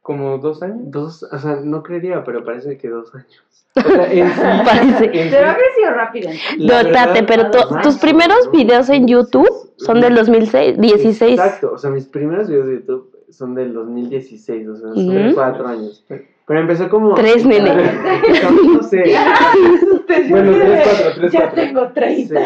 como 0.05 0.37
dos 0.37 0.63
años. 0.63 0.79
Dos, 0.91 1.23
o 1.25 1.39
sea, 1.39 1.57
no 1.65 1.83
creería, 1.83 2.23
pero 2.25 2.45
parece 2.45 2.77
que 2.77 2.89
dos 2.91 3.13
años. 3.15 3.27
O 3.77 3.81
sea, 3.83 4.13
en 4.13 4.29
sí, 4.31 4.41
Parece. 4.65 5.05
en 5.07 5.31
Pero 5.33 5.49
ha 5.51 5.57
crecido 5.57 5.91
rápido. 5.97 6.31
verdad- 6.61 7.25
pero 7.27 7.51
tu- 7.51 7.75
Más, 7.75 7.83
tus 7.83 7.97
primeros 7.97 8.47
¿no? 8.47 8.51
videos 8.53 8.89
en 8.91 9.09
YouTube 9.09 9.73
son 9.79 10.01
del 10.01 10.15
2016. 10.15 11.33
Exacto, 11.41 11.73
o 11.73 11.79
sea, 11.79 11.91
mis 11.91 12.07
primeros 12.07 12.49
videos 12.49 12.67
de 12.69 12.75
YouTube 12.77 13.11
son 13.31 13.55
del 13.57 13.73
2016, 13.75 14.69
o 14.69 14.77
sea, 14.77 14.89
son 14.95 15.09
de 15.09 15.27
Ujú. 15.27 15.35
cuatro 15.35 15.67
años. 15.67 16.05
Pero 16.47 16.61
empezó 16.61 16.89
como... 16.91 17.15
Tres, 17.15 17.45
nene. 17.47 17.73
No 18.75 18.83
sé. 18.83 19.03
Bueno, 20.29 20.53
tres, 20.53 20.83
cuatro, 20.85 21.13
tres, 21.17 21.33
ya 21.33 21.41
cuatro. 21.41 21.63
tengo 21.63 21.89
30. 21.89 22.41
Sí. 22.41 22.45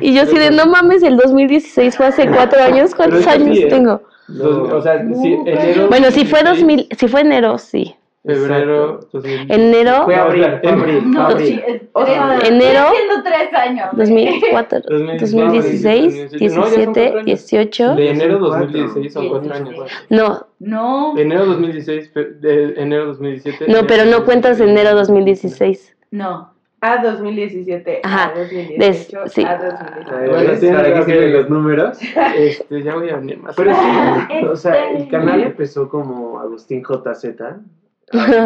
Y 0.00 0.14
yo 0.14 0.22
así 0.22 0.36
de, 0.36 0.50
no 0.50 0.66
mames, 0.66 1.02
el 1.02 1.16
2016 1.16 1.96
fue 1.96 2.06
hace 2.06 2.28
cuatro 2.28 2.62
años, 2.62 2.94
¿cuántos 2.94 3.26
años 3.26 3.56
sí, 3.56 3.62
¿eh? 3.62 3.66
tengo? 3.68 4.02
Dos- 4.26 4.72
o 4.72 4.82
sea, 4.82 4.98
sí, 5.22 5.38
enero. 5.46 5.88
Bueno, 5.88 6.10
si 6.10 6.26
fue 6.26 6.42
2016, 6.42 6.44
2000, 6.44 6.88
si 6.98 7.08
fue 7.08 7.20
enero, 7.22 7.56
sí. 7.58 7.94
Febrero. 8.34 9.00
2000. 9.12 9.50
Enero 9.50 10.04
Fue 10.04 10.14
abril, 10.16 10.46
fue 10.62 10.70
abril, 10.70 11.10
No, 11.10 11.22
abril. 11.28 11.46
sí, 11.46 11.60
es 11.66 11.82
O 11.94 12.04
sea, 12.04 12.36
tres- 12.38 12.50
enero 12.50 12.68
estoy 12.68 12.96
haciendo 12.96 13.22
tres 13.24 13.54
años. 13.54 13.86
¿eh? 13.86 13.96
2004, 13.96 14.80
2016, 14.88 16.30
17, 16.38 17.22
18. 17.24 17.94
De 17.94 18.10
enero 18.10 18.38
Son 18.38 18.48
cuatro. 18.48 18.66
2016 18.66 19.12
son 19.12 19.28
cuatro 19.30 19.54
años. 19.54 19.74
No, 20.10 20.46
No, 20.60 21.16
Enero 21.18 21.46
2016, 21.46 22.10
fe- 22.12 22.30
de 22.40 22.74
enero 22.76 23.06
2017. 23.06 23.72
no, 23.72 23.86
pero 23.86 24.04
no 24.04 24.24
cuentas 24.24 24.60
enero 24.60 24.94
2016. 24.94 25.96
no. 26.10 26.56
A 26.80 27.02
2017. 27.02 28.02
Ajá, 28.04 28.26
A 28.32 28.38
2018. 28.38 29.22
des- 29.24 29.32
sí. 29.32 29.42
A 29.42 29.50
A 29.50 29.58
2017. 29.58 30.14
ver, 30.14 30.30
Bueno, 30.30 30.48
¿ves? 30.50 30.60
tienes 30.60 30.80
para 30.80 30.94
que 30.94 31.02
sirven 31.06 31.32
los 31.32 31.50
números. 31.50 31.98
Este, 32.38 32.82
ya 32.84 32.94
voy 32.94 33.10
a 33.10 33.16
venir 33.16 33.38
más. 33.38 33.56
Pero 33.56 33.72
sí, 33.74 33.80
o 34.52 34.54
sea, 34.54 34.74
Este- 34.92 35.02
el 35.02 35.08
canal 35.08 35.42
empezó 35.42 35.88
como 35.88 36.38
Agustín 36.38 36.84
JZ. 36.84 37.56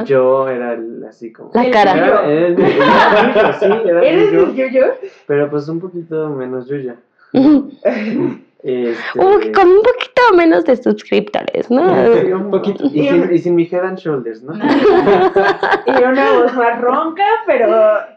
Yo 0.06 0.48
era 0.48 0.72
el, 0.74 1.04
así 1.08 1.32
como... 1.32 1.50
La 1.54 1.70
cara. 1.70 1.92
Era, 1.96 2.26
era 2.26 2.46
el, 2.48 2.58
era, 2.60 3.52
sí, 3.60 3.66
era 3.86 4.02
¿Eres 4.02 4.32
yo, 4.32 4.40
el 4.44 4.54
yo-yo? 4.54 4.86
pero 5.26 5.48
pues 5.50 5.68
un 5.68 5.80
poquito 5.80 6.28
menos 6.30 6.66
yo 6.68 6.76
ya. 6.76 6.96
Este, 8.62 8.94
Un- 9.18 9.52
con 9.52 9.68
un 9.68 9.82
poquito 9.82 10.22
menos 10.36 10.64
de 10.64 10.76
suscriptores, 10.76 11.68
¿no? 11.70 12.14
sí, 12.14 12.32
un 12.32 12.50
poquito. 12.50 12.84
Y 12.92 13.08
sin, 13.08 13.32
y 13.32 13.38
sin 13.38 13.54
mi 13.56 13.64
head 13.64 13.84
and 13.84 13.98
shoulders, 13.98 14.40
¿no? 14.42 14.54
Y 14.54 16.02
una 16.04 16.32
voz 16.32 16.54
más 16.54 16.80
ronca, 16.80 17.24
pero. 17.44 17.74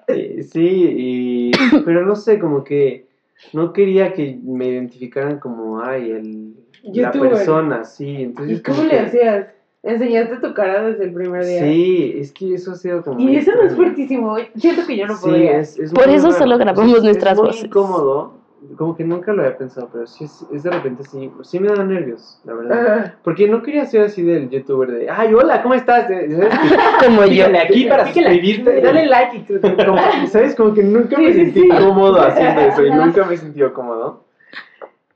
Eh, 0.07 0.43
sí, 0.43 0.61
y, 0.97 1.51
pero 1.83 2.05
no 2.05 2.15
sé, 2.15 2.37
como 2.37 2.63
que 2.63 3.07
no 3.53 3.73
quería 3.73 4.13
que 4.13 4.37
me 4.43 4.67
identificaran 4.67 5.39
como, 5.39 5.81
ay, 5.81 6.11
el, 6.11 6.53
la 6.93 7.11
persona, 7.11 7.83
sí. 7.83 8.23
Entonces, 8.23 8.59
¿Y 8.59 8.61
cómo 8.61 8.83
le 8.83 8.99
hacías? 8.99 9.47
¿Enseñaste 9.85 10.37
tu 10.37 10.53
cara 10.55 10.81
desde 10.81 11.03
el 11.05 11.13
primer 11.13 11.45
día? 11.45 11.59
Sí, 11.61 12.15
es 12.17 12.31
que 12.31 12.55
eso 12.55 12.71
ha 12.71 12.75
sido 12.75 13.03
como... 13.03 13.19
Y 13.19 13.37
eso 13.37 13.51
no 13.55 13.61
es 13.61 13.75
fuertísimo. 13.75 14.35
Siento 14.55 14.85
que 14.87 14.97
yo 14.97 15.05
no 15.05 15.15
Sí, 15.15 15.25
podría. 15.29 15.59
es, 15.59 15.77
es 15.77 15.93
Por 15.93 16.09
eso 16.09 16.27
raro. 16.29 16.39
solo 16.39 16.57
grabamos 16.57 16.97
Es- 16.97 17.03
nuestras 17.03 17.33
es 17.33 17.37
muy 17.39 17.47
voces. 17.49 17.63
incómodo, 17.65 18.33
como 18.77 18.95
que 18.97 19.03
nunca 19.03 19.31
lo 19.31 19.43
había 19.43 19.55
pensado, 19.59 19.87
pero 19.93 20.07
sí 20.07 20.23
es, 20.23 20.43
es 20.51 20.63
de 20.63 20.71
repente 20.71 21.03
sí, 21.03 21.29
sí 21.43 21.59
me 21.59 21.67
da 21.67 21.83
nervios, 21.83 22.41
la 22.45 22.53
verdad. 22.55 23.13
Porque 23.23 23.47
no 23.47 23.61
quería 23.61 23.85
ser 23.85 24.01
así 24.01 24.23
del 24.23 24.49
youtuber 24.49 24.89
de, 24.91 25.07
ay, 25.07 25.31
hola, 25.35 25.61
¿cómo 25.61 25.75
estás? 25.75 26.07
Como 27.05 27.23
yo. 27.25 27.45
Aquí 27.63 27.85
para 27.85 28.05
suscribirte. 28.11 28.81
Dale 28.81 29.05
like 29.05 29.37
y 29.37 29.39
tú- 29.41 29.59
como- 29.85 29.99
¿sabes? 30.29 30.55
Como 30.55 30.73
que 30.73 30.81
nunca 30.81 31.19
me 31.19 31.31
sí, 31.31 31.33
sentí 31.45 31.61
sí. 31.61 31.69
cómodo 31.69 32.19
haciendo 32.21 32.61
eso 32.61 32.83
y 32.83 32.89
nunca 32.95 33.23
me 33.23 33.35
he 33.35 33.37
sentido 33.37 33.71
cómodo. 33.71 34.24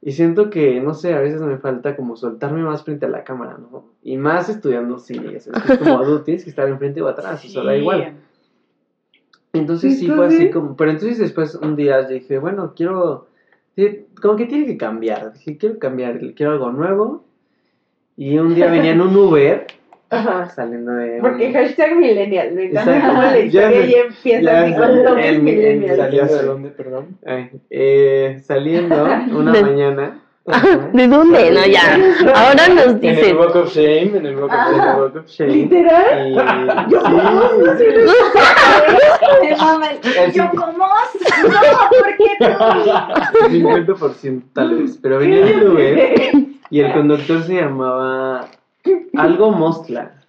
Y 0.02 0.14
siento 0.14 0.50
que, 0.50 0.80
no 0.80 0.94
sé, 0.94 1.14
a 1.14 1.20
veces 1.20 1.42
me 1.42 1.58
falta 1.58 1.96
como 1.98 2.16
soltarme 2.16 2.64
más 2.64 2.84
frente 2.84 3.06
a 3.06 3.10
la 3.10 3.26
cámara, 3.26 3.58
¿no? 3.58 3.86
Y 4.02 4.18
más 4.18 4.48
estudiando 4.48 4.98
cine, 4.98 5.36
es 5.36 5.50
como, 5.78 6.04
tú 6.04 6.20
tienes 6.24 6.46
que 6.46 6.50
estar 6.50 6.70
enfrente 6.70 7.02
o 7.02 7.08
atrás, 7.08 7.44
o 7.44 7.50
sea, 7.50 7.64
da 7.64 7.76
igual. 7.76 8.16
Entonces 9.52 10.00
sí 10.00 10.08
fue 10.08 10.28
así 10.28 10.52
como, 10.52 10.78
pero 10.78 10.92
entonces 10.92 11.18
después 11.18 11.56
un 11.56 11.76
día 11.76 12.04
dije, 12.04 12.38
bueno, 12.38 12.74
quiero, 12.76 13.28
sí, 13.76 14.06
como 14.22 14.38
que 14.38 14.46
tiene 14.46 14.68
que 14.68 14.78
cambiar, 14.78 15.34
dije, 15.34 15.58
quiero 15.58 15.80
cambiar, 15.80 16.20
quiero 16.34 16.54
algo 16.54 16.72
nuevo. 16.72 17.26
Y 18.16 18.38
un 18.38 18.54
día 18.54 18.70
venía 18.70 18.92
en 18.92 19.02
un 19.02 19.16
Uber, 19.16 19.66
Ajá. 20.12 20.50
saliendo 20.50 20.92
de... 20.94 21.20
Porque 21.22 21.48
un- 21.48 21.54
hashtag 21.54 21.96
millennial. 21.96 22.52
Me 22.54 22.66
encanta 22.66 23.08
cómo 23.08 23.22
la 23.22 23.40
historia 23.40 23.86
ya 23.86 23.98
empieza 24.00 24.42
ya 24.42 24.62
así 24.62 24.74
sé. 24.74 24.80
con 24.80 25.04
toques 25.06 25.26
El- 25.26 25.36
el- 25.36 25.42
millennial. 25.44 25.96
salió- 25.98 26.22
¿Saliendo 26.28 26.36
de 26.38 26.44
dónde, 26.48 26.70
perdón? 26.70 27.18
Eh, 27.70 28.40
saliendo 28.44 29.06
una 29.32 29.52
De- 29.52 29.62
mañana, 29.62 30.20
¿De 30.94 31.08
dónde? 31.08 31.52
No, 31.52 31.64
ya. 31.68 31.96
Ahora 32.34 32.68
nos 32.70 32.96
En 33.04 33.06
el. 33.06 33.38
Walk 33.38 33.56
of 33.56 33.72
Shame, 33.72 34.18
en 34.18 34.26
el 34.26 34.36
Walk 34.36 34.52
of, 34.52 34.58
en 34.74 34.82
el 34.82 35.00
Walk 35.00 35.16
of 35.18 35.28
Shame. 35.28 35.52
¿Literal? 35.54 36.28
Y, 36.28 36.34
Yo, 36.92 37.02
sí, 37.78 37.86
Yo 40.34 40.50
como 40.50 40.72
no, 40.74 40.88
¿por 41.90 42.18
qué 42.18 42.30
tú? 42.40 43.50
50% 43.50 44.42
tal 44.54 44.76
vez. 44.76 44.98
Pero 45.02 45.20
venía 45.20 45.40
en 45.42 45.48
el 45.48 45.68
Uber 45.70 46.20
y 46.72 46.80
el 46.80 46.94
conductor 46.94 47.44
se 47.44 47.54
llamaba 47.56 48.48
algo 49.18 49.52
Mostla. 49.52 50.16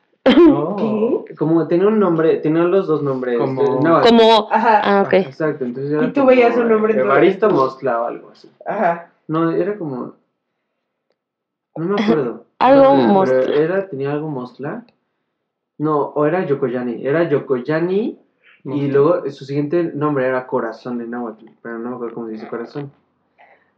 Oh. 0.53 1.25
Como 1.39 1.67
tenía 1.67 1.87
un 1.89 1.99
nombre, 1.99 2.37
tenía 2.39 2.63
los 2.65 2.87
dos 2.87 3.03
nombres. 3.03 3.39
Como- 3.39 3.63
eh, 3.63 3.79
no, 3.83 4.01
Como. 4.03 4.49
Ajá, 4.53 4.81
Ah, 4.85 5.03
ok. 5.03 5.13
Exacto, 5.15 5.65
entonces 5.65 5.93
era 5.93 6.05
Y 6.05 6.13
tú 6.13 6.27
veías 6.27 6.57
un 6.57 6.69
nombre 6.69 6.93
en 6.93 6.99
tu- 7.01 7.05
Evaristo 7.07 7.49
Mostla 7.51 8.03
o 8.03 8.07
algo 8.07 8.31
así. 8.31 8.51
ajá. 8.67 9.11
No, 9.29 9.51
era 9.51 9.77
como. 9.79 10.15
No 11.77 11.85
me 11.85 12.03
acuerdo. 12.03 12.45
Algo 12.59 12.83
No, 12.85 12.97
pero 12.97 13.09
Mostla. 13.13 13.55
Era, 13.55 13.89
tenía 13.89 14.13
algo 14.13 14.29
Mostla. 14.29 14.85
No, 15.79 15.99
o 16.01 16.27
era 16.27 16.45
Yokoyani. 16.45 17.07
Era 17.07 17.29
Yokoyani 17.29 18.19
y 18.65 18.89
luego 18.89 19.29
su 19.31 19.45
siguiente 19.47 19.85
nombre 19.95 20.27
era 20.27 20.47
Corazón 20.47 20.99
de 20.99 21.07
Náhuatl. 21.07 21.47
Pero 21.63 21.79
no 21.79 21.91
me 21.91 21.95
acuerdo 21.97 22.15
cómo 22.15 22.27
se 22.27 22.33
dice 22.35 22.49
corazón. 22.49 22.93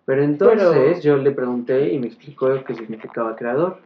Pero 0.05 0.23
entonces 0.25 0.69
Pero- 0.73 1.01
yo 1.01 1.17
le 1.19 1.31
pregunté 1.31 1.93
y 1.93 1.99
me 2.01 2.09
explicó 2.09 2.49
qué 2.67 2.75
significaba 2.75 3.37
creador. 3.37 3.79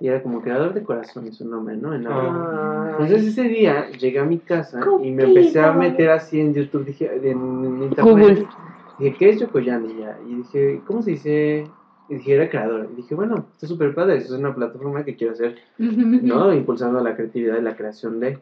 Y 0.00 0.08
era 0.08 0.22
como 0.22 0.40
creador 0.40 0.72
de 0.72 0.82
corazón 0.82 1.26
es 1.26 1.36
su 1.36 1.46
nombre, 1.46 1.76
¿no? 1.76 1.94
En. 1.94 2.06
Ah. 2.06 2.96
Entonces 3.00 3.26
ese 3.28 3.42
día 3.44 3.90
llegué 3.90 4.18
a 4.18 4.24
mi 4.24 4.38
casa 4.38 4.80
y 5.02 5.10
me 5.10 5.24
empecé 5.24 5.60
a 5.60 5.72
meter 5.72 6.10
así 6.10 6.40
en 6.40 6.54
YouTube, 6.54 6.86
dije, 6.86 7.10
en, 7.16 7.64
en 7.64 7.82
internet. 7.82 8.46
Dije, 8.98 9.16
¿qué 9.18 9.28
es 9.30 9.40
Yokoyani 9.40 9.96
ya? 9.98 10.18
Y 10.28 10.34
dije, 10.36 10.80
¿cómo 10.86 11.02
se 11.02 11.12
dice? 11.12 11.64
Y 12.08 12.14
dije, 12.14 12.34
era 12.34 12.48
creador. 12.50 12.88
Y 12.92 12.96
dije, 12.96 13.14
bueno, 13.14 13.46
está 13.52 13.66
súper 13.66 13.94
padre, 13.94 14.16
eso 14.16 14.34
es 14.34 14.40
una 14.40 14.54
plataforma 14.54 15.04
que 15.04 15.16
quiero 15.16 15.32
hacer, 15.34 15.56
¿no? 15.78 16.52
Impulsando 16.52 17.00
la 17.00 17.14
creatividad 17.14 17.58
y 17.58 17.62
la 17.62 17.76
creación 17.76 18.20
de... 18.20 18.38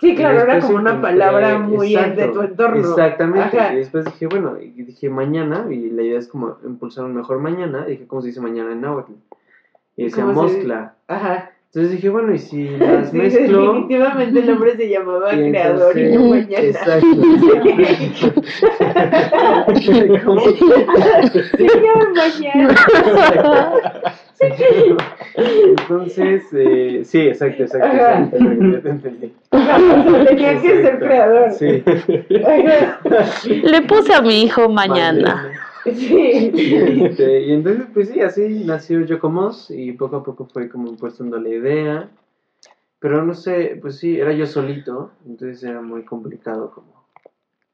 Sí, 0.00 0.16
claro, 0.16 0.38
Y 0.38 0.42
era 0.42 0.60
como 0.60 0.76
una 0.78 0.94
encontré- 0.94 1.00
palabra 1.02 1.58
muy 1.60 1.94
exacto, 1.94 2.20
de 2.20 2.28
tu 2.28 2.42
entorno. 2.42 2.80
Exactamente. 2.80 3.58
Ajá. 3.58 3.72
Y 3.74 3.76
después 3.76 4.04
dije, 4.06 4.26
bueno, 4.26 4.58
y 4.60 4.70
dije 4.82 5.08
mañana, 5.08 5.66
y 5.70 5.88
la 5.90 6.02
idea 6.02 6.18
es 6.18 6.26
como 6.26 6.56
impulsar 6.64 7.04
un 7.04 7.14
mejor 7.14 7.38
mañana. 7.38 7.84
Y 7.86 7.92
dije, 7.92 8.06
¿cómo 8.08 8.20
se 8.20 8.28
dice 8.28 8.40
mañana 8.40 8.72
en 8.72 8.80
náhuatl? 8.80 9.12
Y 9.96 10.04
decía 10.04 10.24
¿Cómo 10.24 10.48
se-. 10.48 10.66
Ajá. 11.08 11.50
Entonces 11.74 11.96
dije, 11.96 12.08
bueno, 12.08 12.32
y 12.32 12.38
si 12.38 12.68
las 12.78 13.10
Sí, 13.10 13.16
mezclo... 13.16 13.62
definitivamente 13.62 14.38
el 14.40 14.46
nombre 14.46 14.76
se 14.76 14.88
llamaba 14.88 15.34
Y 15.34 15.50
Creador 15.50 15.98
y 15.98 16.12
no 16.12 16.20
Mañana. 16.28 16.58
Exacto. 16.58 17.06
¿Cómo? 20.24 20.40
Se 20.40 21.64
llama 21.64 22.10
Mañana. 22.14 22.74
Entonces, 25.36 26.44
eh, 26.52 27.02
sí, 27.04 27.20
exacto, 27.22 27.64
exacto. 27.64 27.88
Ajá. 27.88 28.22
exacto, 28.32 28.64
ya 28.72 28.80
te 28.80 28.88
entendí. 28.88 29.32
Tenía 30.28 30.60
que 30.60 30.82
ser 30.82 30.98
creador. 30.98 31.50
Sí. 31.52 31.82
Ajá. 32.44 33.00
Le 33.46 33.82
puse 33.82 34.14
a 34.14 34.22
mi 34.22 34.42
hijo 34.42 34.68
mañana. 34.68 35.50
Sí. 35.94 36.50
Este, 37.04 37.42
y 37.42 37.52
entonces, 37.52 37.86
pues 37.92 38.08
sí, 38.08 38.20
así 38.20 38.62
nació 38.64 39.02
Yocomos 39.02 39.70
y 39.70 39.92
poco 39.92 40.16
a 40.16 40.24
poco 40.24 40.46
fue 40.46 40.68
como 40.68 40.88
impulsando 40.88 41.38
la 41.38 41.48
idea. 41.48 42.08
Pero 42.98 43.22
no 43.22 43.34
sé, 43.34 43.78
pues 43.82 43.98
sí, 43.98 44.18
era 44.18 44.32
yo 44.32 44.46
solito, 44.46 45.10
entonces 45.26 45.62
era 45.62 45.82
muy 45.82 46.04
complicado 46.04 46.70
como 46.70 47.04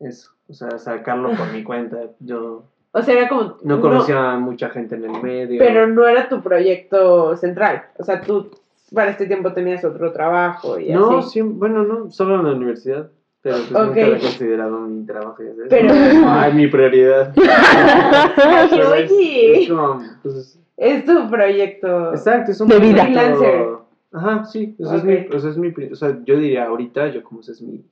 eso. 0.00 0.32
O 0.48 0.54
sea, 0.54 0.76
sacarlo 0.78 1.30
por 1.36 1.52
mi 1.52 1.62
cuenta. 1.62 1.98
Yo 2.18 2.64
O 2.90 3.02
sea, 3.02 3.14
era 3.16 3.28
como. 3.28 3.56
no 3.62 3.80
conocía 3.80 4.32
a 4.32 4.38
mucha 4.40 4.70
gente 4.70 4.96
en 4.96 5.04
el 5.04 5.22
medio. 5.22 5.58
pero 5.60 5.86
no 5.86 6.06
era 6.08 6.28
tu 6.28 6.42
proyecto 6.42 7.36
central. 7.36 7.84
O 7.98 8.02
sea, 8.02 8.20
tú 8.20 8.50
para 8.92 9.12
este 9.12 9.26
tiempo 9.26 9.52
tenías 9.52 9.84
otro 9.84 10.12
trabajo 10.12 10.80
y 10.80 10.90
No, 10.92 11.18
así. 11.18 11.30
sí, 11.30 11.40
bueno, 11.42 11.84
no, 11.84 12.10
solo 12.10 12.40
en 12.40 12.46
la 12.46 12.52
universidad. 12.52 13.08
Pero 13.42 13.56
pues 13.56 13.70
Ok. 13.72 13.86
nunca 13.86 14.00
había 14.02 14.18
considerado 14.18 14.80
mi 14.80 15.06
trabajo, 15.06 15.42
ya 15.42 15.54
sabes. 15.54 15.68
Pero- 15.70 15.92
Ay, 16.28 16.52
mi 16.52 16.66
prioridad. 16.66 17.32
Es- 17.36 18.72
oye. 18.86 19.62
es 19.62 19.68
como, 19.68 20.02
pues, 20.22 20.58
Es 20.76 21.04
tu 21.04 21.30
proyecto. 21.30 22.10
exacto, 22.12 22.52
es 22.52 22.60
un 22.60 22.68
De 22.68 22.78
vida. 22.78 23.02
Freelancer. 23.04 23.66
Ajá, 24.12 24.44
sí, 24.44 24.74
eso 24.78 24.90
Ok. 24.90 24.96
es 24.96 25.04
mi, 25.04 25.14
eso 25.36 25.48
es 25.48 25.56
mi, 25.56 25.72
o 25.90 25.94
sea, 25.94 26.18
yo 26.24 26.36
diría 26.36 26.66
ahorita, 26.66 27.08
yo 27.08 27.22
como 27.22 27.40
ese 27.40 27.52
es 27.52 27.62
mi, 27.62 27.84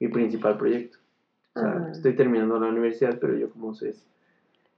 mi 0.00 0.08
principal 0.08 0.56
proyecto. 0.56 0.98
O 1.54 1.60
sea, 1.60 1.68
Ah. 1.86 1.88
estoy 1.92 2.14
terminando 2.14 2.58
la 2.58 2.68
universidad, 2.68 3.18
pero 3.20 3.36
yo 3.36 3.50
como 3.50 3.74
sé 3.74 3.90
es... 3.90 4.06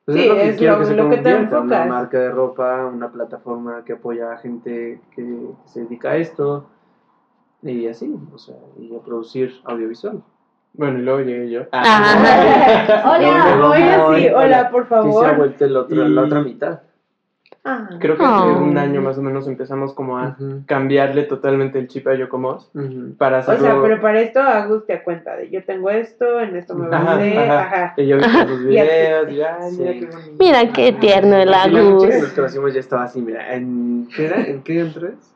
pues 0.04 0.16
Sí, 0.16 0.24
es 0.28 0.60
lo- 0.60 0.84
se 0.84 0.94
lo 0.96 1.08
que 1.08 1.16
te 1.18 1.22
convierta, 1.22 1.60
Una 1.60 1.76
enfocas. 1.76 1.88
marca 1.88 2.18
de 2.18 2.30
ropa, 2.30 2.86
una 2.92 3.12
plataforma 3.12 3.84
que 3.84 3.92
apoya 3.92 4.32
a 4.32 4.36
gente 4.38 5.00
que 5.14 5.24
se 5.66 5.82
dedica 5.82 6.10
a 6.12 6.16
esto 6.16 6.66
y 7.62 7.86
así, 7.86 8.12
o 8.34 8.38
sea, 8.38 8.56
y 8.78 8.94
a 8.94 9.00
producir 9.00 9.54
audiovisual. 9.64 10.22
Bueno, 10.74 10.98
y 10.98 11.02
luego 11.02 11.20
llegué 11.20 11.50
yo. 11.50 11.62
Ajá. 11.70 13.12
Hola. 13.14 13.56
Luego, 13.56 13.70
Oye, 13.72 14.20
sí, 14.20 14.28
hola, 14.28 14.38
hola, 14.38 14.70
por 14.70 14.82
Que 14.84 14.88
se 14.88 14.94
ha 14.94 15.02
favor. 15.02 15.36
vuelto 15.36 15.64
el 15.64 15.76
otro, 15.76 16.08
la 16.08 16.22
Y- 16.22 16.24
otra 16.24 16.40
mitad. 16.42 16.80
Ah. 17.64 17.90
Creo 18.00 18.16
que 18.16 18.24
hace 18.24 18.44
Oh. 18.48 18.58
un 18.58 18.76
año 18.76 19.00
más 19.02 19.16
o 19.18 19.22
menos 19.22 19.46
empezamos 19.46 19.94
como 19.94 20.18
a 20.18 20.30
Ujú, 20.36 20.62
cambiarle 20.66 21.22
totalmente 21.24 21.78
el 21.78 21.86
chip 21.86 22.08
a 22.08 22.14
Yocomos 22.14 22.70
ujú. 22.74 23.14
para 23.16 23.36
O 23.36 23.40
hacerlo... 23.40 23.60
sea, 23.64 23.80
pero 23.82 24.00
para 24.00 24.20
esto 24.20 24.40
Agus 24.40 24.84
te 24.84 25.00
cuenta 25.04 25.36
de 25.36 25.48
yo 25.48 25.62
tengo 25.64 25.88
esto, 25.90 26.40
en 26.40 26.56
esto 26.56 26.74
me 26.74 26.88
Ajá, 26.92 27.04
basé, 27.14 27.38
ajá. 27.38 27.60
ajá. 27.60 27.94
Y 27.98 28.06
yo 28.08 28.16
vi 28.16 28.22
así. 28.24 28.66
videos 28.66 29.30
y 29.30 29.42
ay, 29.42 29.70
mira 29.78 29.92
Sí. 29.92 30.00
qué 30.00 30.06
bonito. 30.06 30.32
Mira 30.40 30.72
qué 30.72 30.92
tierno 30.94 31.36
el 31.36 31.50
la 31.52 31.62
Agus. 31.62 32.04
que 32.04 32.18
nos 32.18 32.32
conocimos 32.32 32.74
ya 32.74 32.80
estaba 32.80 33.04
así, 33.04 33.20
mira, 33.22 33.54
¿en 33.54 34.08
qué 34.16 34.26
era? 34.26 34.40
¿En 34.44 34.62
qué 34.62 34.80
entro 34.80 35.06
es? 35.06 35.31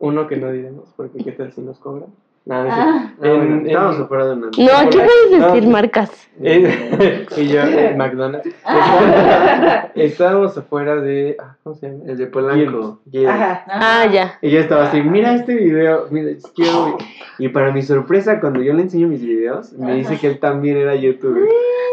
Uno 0.00 0.26
que 0.26 0.36
no 0.36 0.50
diremos, 0.50 0.88
porque 0.96 1.22
qué 1.22 1.32
tal 1.32 1.52
si 1.52 1.60
nos 1.60 1.78
cobran. 1.78 2.08
Nada, 2.46 2.68
Ah. 2.70 3.02
Ah, 3.06 3.14
bueno, 3.18 3.34
En- 3.44 3.52
en- 3.52 3.66
estábamos 3.66 4.00
afuera 4.00 4.26
de 4.26 4.32
una... 4.32 4.46
No, 4.46 4.76
aquí 4.78 4.96
puedes 4.98 5.30
decir 5.30 5.64
No. 5.64 5.70
marcas. 5.70 6.10
Eh, 6.42 7.26
y 7.36 7.48
yo, 7.48 7.60
eh, 7.60 7.94
McDonald's. 7.96 8.48
Estábamos 9.94 10.56
afuera 10.56 10.96
de. 10.96 11.36
ah, 11.38 11.56
¿Cómo 11.62 11.76
se 11.76 11.88
llama? 11.90 12.04
El 12.06 12.16
de 12.16 12.26
Polanco. 12.28 13.00
Ah, 13.28 14.06
ya. 14.10 14.38
Y 14.40 14.50
yo 14.50 14.60
estaba 14.60 14.84
así, 14.88 15.02
mira 15.02 15.34
este 15.34 15.54
video, 15.54 16.06
mira, 16.10 16.30
quiero... 16.54 16.96
Y 17.38 17.48
para 17.48 17.72
mi 17.72 17.82
sorpresa, 17.82 18.40
cuando 18.40 18.62
yo 18.62 18.72
le 18.72 18.82
enseño 18.82 19.06
mis 19.06 19.20
videos, 19.22 19.72
me 19.74 19.94
dice 19.96 20.16
que 20.18 20.26
él 20.28 20.38
también 20.38 20.78
era 20.78 20.94
youtuber. 20.94 21.44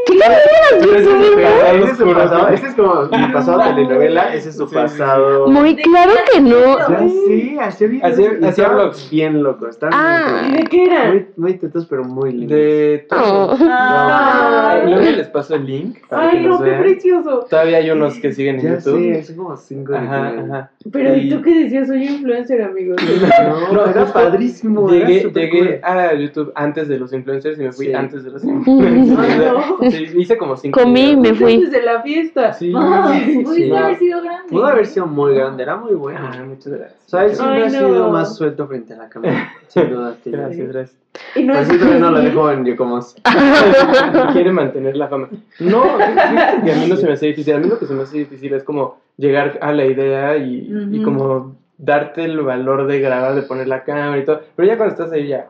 ¿Qué 0.07 0.97
es 0.97 1.07
pasado 1.07 1.75
ese 1.77 1.91
es 1.91 1.97
su 1.97 2.03
oscuro, 2.03 2.19
pasado, 2.19 2.47
¿sí? 2.47 2.53
ese 2.53 2.67
es 2.67 2.73
como 2.75 3.01
mi 3.03 3.33
pasado 3.33 3.59
telenovela, 3.63 4.33
ese 4.33 4.49
es 4.49 4.57
su 4.57 4.67
Sí, 4.67 4.75
sí, 4.75 4.81
sí. 4.87 4.97
pasado... 4.97 5.47
Muy 5.47 5.75
claro 5.75 6.13
que 6.31 6.41
no. 6.41 7.09
Sí, 7.27 7.57
hacía 7.59 8.67
vlogs. 8.69 9.09
Bien 9.09 9.43
loco, 9.43 9.67
estaban 9.67 9.93
Ah. 9.95 10.41
¿Y 10.47 10.51
bien 10.51 10.63
de 10.63 10.69
qué 10.69 10.83
era? 10.85 11.05
muy, 11.09 11.27
muy 11.35 11.53
tetos, 11.55 11.85
pero 11.85 12.03
muy 12.03 12.31
lindos. 12.31 12.49
De 12.49 13.05
todo. 13.09 13.51
Oh. 13.53 13.57
Ay. 13.69 14.81
Luego 14.85 15.11
les 15.11 15.27
paso 15.29 15.55
el 15.55 15.65
link 15.65 15.97
Ay, 16.09 16.41
que 16.41 16.47
no, 16.47 16.61
qué 16.63 16.71
precioso. 16.71 17.45
Todavía 17.49 17.77
hay 17.77 17.89
unos 17.91 18.15
que 18.19 18.33
siguen 18.33 18.59
en 18.59 18.75
YouTube. 18.75 18.99
sé, 18.99 19.23
son 19.23 19.35
como 19.35 19.57
cinco 19.57 19.93
de 19.93 19.97
Ajá, 19.99 20.27
ajá. 20.39 20.71
Pero 20.91 21.15
¿y 21.15 21.19
Y- 21.21 21.29
tú 21.29 21.41
qué 21.41 21.63
decías? 21.63 21.87
Soy 21.87 22.03
influencer, 22.05 22.61
amigos. 22.61 22.97
No, 23.47 23.73
No, 23.73 23.85
era 23.85 24.05
padrísimo. 24.11 24.91
era 24.91 25.07
Llegué, 25.07 25.21
súper 25.23 25.43
llegué 25.51 25.59
cool. 25.59 25.79
a 25.83 26.13
YouTube 26.13 26.51
antes 26.55 26.87
de 26.87 26.99
los 26.99 27.13
influencers 27.13 27.59
y 27.59 27.63
me 27.63 27.71
fui 27.71 27.85
Sí. 27.87 27.93
antes 27.93 28.23
de 28.23 28.31
los 28.31 28.43
influencers. 28.45 29.19
Ay, 29.19 29.39
no. 29.81 29.91
Sí, 29.91 30.07
hice 30.17 30.37
como 30.37 30.55
cinco. 30.57 30.79
Comí 30.81 31.11
y 31.11 31.17
me 31.17 31.33
fui. 31.33 31.61
Desde 31.65 31.83
la 31.83 32.01
fiesta. 32.01 32.53
Sí. 32.53 32.71
Ah, 32.75 33.19
Pudiste 33.43 33.65
Sí. 33.67 33.71
haber 33.75 33.95
sido 33.97 34.21
grande. 34.21 34.49
Pudo 34.49 34.65
haber 34.65 34.85
sido 34.85 35.07
muy 35.07 35.35
grande, 35.35 35.63
era 35.63 35.75
muy 35.77 35.93
bueno. 35.95 36.19
Ah, 36.21 36.43
muchas 36.47 36.73
gracias. 36.73 36.99
O 37.05 37.09
sea, 37.09 37.23
él 37.25 37.35
siempre 37.35 37.55
Ay, 37.57 37.63
ha 37.63 37.69
sido 37.69 38.11
más 38.11 38.35
suelto 38.35 38.67
frente 38.67 38.93
a 38.93 38.97
la 38.97 39.09
cámara, 39.09 39.49
sin 39.67 39.89
duda. 39.89 40.15
Gracias, 40.25 40.67
gracias. 40.67 40.97
Y 41.35 41.43
no 41.43 41.53
Por 41.53 41.61
es 41.63 41.69
eso 41.69 41.77
todavía 41.79 41.99
no 41.99 42.11
lo 42.11 42.19
dejo 42.21 42.51
en 42.51 42.65
Yocomos. 42.65 43.15
Quiere 44.33 44.51
mantener 44.51 44.95
la 44.97 45.07
fama. 45.07 45.29
No, 45.59 45.83
que 46.63 46.71
a 46.71 46.75
mí 46.75 46.87
no 46.87 46.95
se 46.95 47.05
me 47.07 47.13
hace 47.13 47.27
difícil. 47.27 47.55
A 47.55 47.59
mí 47.59 47.67
lo 47.67 47.79
que 47.79 47.85
se 47.85 47.93
me 47.93 48.03
hace 48.03 48.17
difícil 48.19 48.53
es 48.53 48.63
como 48.63 48.97
llegar 49.17 49.57
a 49.61 49.71
la 49.71 49.85
idea 49.85 50.37
y, 50.37 50.67
y 50.91 50.95
Ujú. 50.97 51.03
como 51.03 51.55
darte 51.77 52.23
el 52.25 52.39
valor 52.41 52.87
de 52.87 52.99
grabar, 52.99 53.35
de 53.35 53.43
poner 53.43 53.67
la 53.67 53.83
cámara 53.83 54.17
y 54.17 54.25
todo. 54.25 54.41
Pero 54.55 54.67
ya 54.67 54.77
cuando 54.77 54.93
estás 54.93 55.11
ahí 55.11 55.27
ya. 55.27 55.47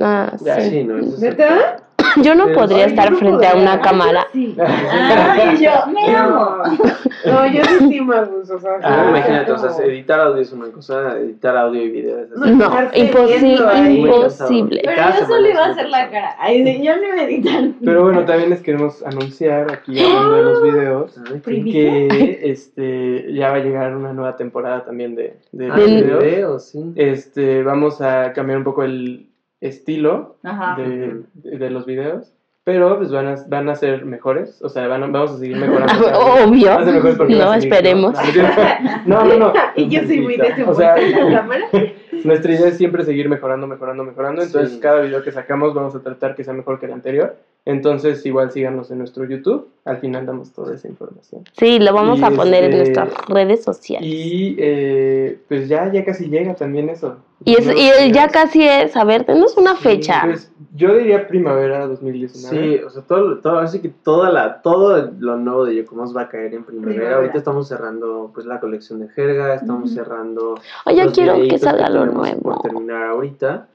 Ah, 0.00 0.32
Ya, 0.42 0.60
sí. 0.60 0.70
Sí, 0.70 0.84
no, 0.84 0.94
¿Neta? 1.18 1.76
Yo 2.22 2.34
no 2.34 2.48
podría 2.52 2.86
estar 2.86 3.10
no 3.10 3.18
frente 3.18 3.46
a 3.46 3.54
una 3.54 3.80
cámara. 3.80 4.26
Sí. 4.32 4.56
Ay, 4.92 5.58
yo 5.62 5.70
me 5.92 6.14
amo. 6.16 6.56
No, 7.26 7.46
yo 7.46 7.62
sí 7.64 7.88
sí 7.90 8.00
me 8.00 8.16
abuso, 8.16 8.54
o 8.56 8.58
sea, 8.60 8.70
Ah, 8.82 9.06
imagínate, 9.10 9.52
o 9.52 9.58
sea, 9.58 9.84
editar 9.84 10.20
audio 10.20 10.40
es 10.40 10.52
una 10.52 10.68
cosa, 10.68 11.18
editar 11.18 11.54
audio 11.54 11.82
y 11.82 11.90
video 11.90 12.18
es 12.20 12.32
así. 12.32 12.50
No, 12.54 12.70
imposible, 12.94 13.90
imposible. 13.90 14.80
Pero 14.84 15.02
yo 15.20 15.26
solo 15.26 15.48
iba 15.50 15.64
a 15.66 15.68
hacer 15.70 15.88
la 15.90 16.08
cara. 16.10 16.34
Ay, 16.38 16.64
sí, 16.64 16.82
yo 16.82 16.96
no 16.96 17.02
iba 17.08 17.16
a 17.16 17.22
editar. 17.24 17.64
Pero 17.84 18.04
bueno, 18.04 18.24
también 18.24 18.48
les 18.50 18.62
queremos 18.62 19.04
anunciar 19.04 19.70
aquí 19.70 20.02
hablando 20.02 20.36
de 20.36 20.42
los 20.42 20.62
videos 20.62 21.18
Ay, 21.18 21.24
qué- 21.34 21.38
Primicia. 21.40 22.08
que 22.08 22.40
este 22.50 23.32
ya 23.34 23.50
va 23.50 23.56
a 23.56 23.60
llegar 23.60 23.94
una 23.96 24.12
nueva 24.14 24.36
temporada 24.36 24.84
también 24.84 25.14
de, 25.14 25.36
de 25.52 25.70
Ah, 25.70 25.76
videos. 25.76 26.24
video, 26.24 26.58
sí. 26.58 26.92
Este, 26.96 27.62
vamos 27.62 28.00
a 28.00 28.32
cambiar 28.32 28.56
un 28.58 28.64
poco 28.64 28.82
el 28.82 29.26
estilo 29.60 30.36
Ajá. 30.42 30.76
de, 30.80 31.22
de 31.34 31.70
los 31.70 31.86
videos 31.86 32.32
pero 32.62 32.98
pues 32.98 33.10
van 33.10 33.26
a, 33.26 33.34
van 33.48 33.68
a 33.70 33.74
ser 33.74 34.04
mejores, 34.04 34.60
o 34.62 34.68
sea, 34.68 34.86
van 34.86 35.02
a- 35.02 35.06
vamos 35.06 35.32
a 35.32 35.38
seguir 35.38 35.56
mejorando. 35.56 35.92
Obvio. 36.46 36.68
Van 36.68 36.82
a 36.82 36.84
ser 36.84 36.94
mejores 36.94 37.16
porque 37.16 37.34
No, 37.34 37.52
seguir, 37.54 37.72
esperemos. 37.72 38.14
No, 39.06 39.24
no, 39.24 39.36
no. 39.38 39.52
y 39.76 39.88
yo 39.88 40.02
soy 40.04 40.20
muy 40.20 40.38
O 40.66 40.74
sea, 40.74 40.94
cámara. 41.32 41.64
nuestra 42.22 42.52
idea 42.52 42.68
es 42.68 42.76
siempre 42.76 43.02
seguir 43.04 43.28
mejorando, 43.30 43.66
mejorando, 43.66 44.04
mejorando. 44.04 44.42
Entonces, 44.42 44.72
Sí. 44.74 44.80
cada 44.80 45.00
video 45.00 45.22
que 45.24 45.32
sacamos 45.32 45.74
vamos 45.74 45.94
a 45.96 46.00
tratar 46.02 46.34
que 46.36 46.44
sea 46.44 46.52
mejor 46.52 46.78
que 46.78 46.86
el 46.86 46.92
anterior. 46.92 47.34
Entonces, 47.66 48.24
igual 48.24 48.50
síganos 48.50 48.90
en 48.90 48.98
nuestro 48.98 49.24
YouTube. 49.24 49.68
Al 49.84 49.98
final 49.98 50.24
damos 50.26 50.50
toda 50.52 50.74
esa 50.74 50.88
información. 50.88 51.44
Sí, 51.58 51.78
lo 51.78 51.92
vamos 51.92 52.18
Y 52.20 52.24
a 52.24 52.30
poner 52.30 52.64
en 52.64 52.72
este- 52.72 52.94
nuestras 53.00 53.26
redes 53.28 53.62
sociales. 53.62 54.08
Y 54.08 54.56
eh, 54.58 55.38
pues 55.48 55.68
ya, 55.68 55.90
ya 55.92 56.04
casi 56.04 56.26
llega 56.28 56.54
también 56.54 56.88
eso. 56.88 57.16
Y, 57.44 57.54
es, 57.54 57.66
y 57.66 57.88
el 58.04 58.12
ya 58.12 58.28
casi 58.28 58.62
es, 58.62 58.96
a 58.96 59.04
ver, 59.04 59.24
denos 59.24 59.56
una 59.56 59.74
Sí, 59.76 59.82
fecha. 59.82 60.22
Pues, 60.24 60.52
yo 60.74 60.94
diría 60.94 61.26
primavera 61.26 61.86
2019. 61.86 62.78
Sí, 62.78 62.82
o 62.84 62.90
sea, 62.90 63.02
todo, 63.02 63.38
todo, 63.38 63.58
así 63.58 63.80
que 63.80 63.88
toda 63.88 64.30
la, 64.30 64.60
todo 64.62 65.10
lo 65.18 65.36
nuevo 65.36 65.64
de 65.64 65.76
Yocomos 65.76 66.14
va 66.16 66.22
a 66.22 66.28
caer 66.28 66.54
en 66.54 66.64
primavera. 66.64 66.92
Primavera. 66.94 67.16
Ahorita 67.16 67.38
estamos 67.38 67.68
cerrando 67.68 68.30
pues 68.34 68.44
la 68.46 68.60
colección 68.60 69.00
de 69.00 69.08
jerga, 69.08 69.54
estamos 69.54 69.90
Ujú. 69.90 69.94
cerrando 69.94 70.54
Oye, 70.86 71.06
quiero 71.12 71.34
que 71.48 71.58
salga 71.58 71.88
lo 71.88 72.00
tenemos 72.00 72.14
nuevo. 72.28 72.40
Por 72.42 72.60
terminar 72.62 73.04
ahorita. 73.04 73.68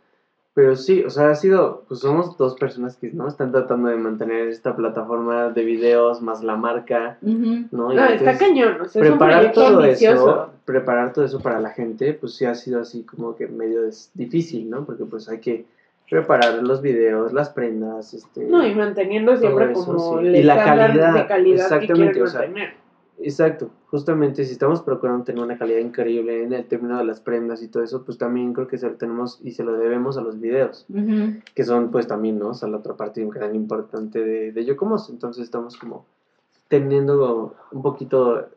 Pero 0.55 0.77
sí, 0.77 1.03
o 1.03 1.09
sea, 1.09 1.31
ha 1.31 1.35
sido, 1.35 1.83
pues 1.85 1.99
somos 1.99 2.37
dos 2.37 2.55
personas 2.55 2.95
que 2.95 3.11
no 3.11 3.27
están 3.27 3.51
tratando 3.51 3.89
de 3.89 3.97
mantener 3.97 4.47
esta 4.47 4.73
plataforma 4.73 5.49
de 5.49 5.65
videos 5.65 6.21
más 6.21 6.41
la 6.45 6.55
marca. 6.55 7.17
¿no? 7.21 7.91
Y 7.91 7.95
No, 7.95 8.05
está 8.05 8.37
cañón. 8.37 8.79
O 8.79 8.85
sea, 8.85 9.03
es 9.03 9.11
un 9.11 9.17
preparar 9.17 9.51
todo 9.51 9.81
ambicioso. 9.81 10.29
eso, 10.29 10.49
preparar 10.63 11.11
todo 11.11 11.25
eso 11.25 11.41
para 11.41 11.59
la 11.59 11.71
gente, 11.71 12.13
pues 12.13 12.35
sí 12.35 12.45
ha 12.45 12.55
sido 12.55 12.79
así 12.79 13.03
como 13.03 13.35
que 13.35 13.47
medio 13.47 13.81
difícil, 14.13 14.69
¿no? 14.69 14.85
Porque 14.85 15.03
pues 15.03 15.27
hay 15.27 15.39
que 15.39 15.65
preparar 16.09 16.63
los 16.63 16.81
videos, 16.81 17.33
las 17.33 17.49
prendas, 17.49 18.13
este... 18.13 18.45
No, 18.45 18.65
y 18.65 18.73
manteniendo 18.73 19.35
siempre 19.35 19.73
eso, 19.73 19.85
como 19.85 20.21
sí. 20.21 20.27
Y 20.27 20.43
la 20.43 20.63
calidad, 20.63 21.15
de 21.15 21.27
calidad 21.27 21.67
que 21.67 21.75
exactamente, 21.75 22.23
o 22.23 22.27
sea, 22.27 22.41
mantener. 22.41 22.84
Exacto, 23.17 23.69
justamente 23.89 24.43
si 24.43 24.51
estamos 24.51 24.81
procurando 24.81 25.23
tener 25.23 25.41
una 25.43 25.57
calidad 25.57 25.79
increíble 25.79 26.43
en 26.43 26.51
el 26.53 26.65
término 26.65 26.97
de 26.97 27.05
las 27.05 27.21
prendas 27.21 27.63
y 27.63 27.69
todo 27.69 27.81
eso, 27.81 28.03
pues 28.03 28.17
también 28.17 28.53
creo 28.53 28.67
que 28.67 28.77
se 28.77 28.89
lo 28.89 28.95
tenemos 28.95 29.39
y 29.43 29.51
se 29.51 29.63
lo 29.63 29.77
debemos 29.77 30.17
a 30.17 30.21
los 30.21 30.39
videos, 30.39 30.85
que 31.53 31.63
son 31.63 31.91
pues 31.91 32.07
también, 32.07 32.37
¿no? 32.37 32.49
O 32.49 32.53
sea, 32.53 32.67
la 32.67 32.77
otra 32.77 32.95
parte 32.95 33.25
gran 33.25 33.55
importante 33.55 34.23
de, 34.23 34.51
de 34.51 34.65
Yocomos, 34.65 35.09
entonces 35.09 35.45
estamos 35.45 35.77
como 35.77 36.05
teniendo 36.67 37.55
un 37.71 37.81
poquito, 37.81 38.47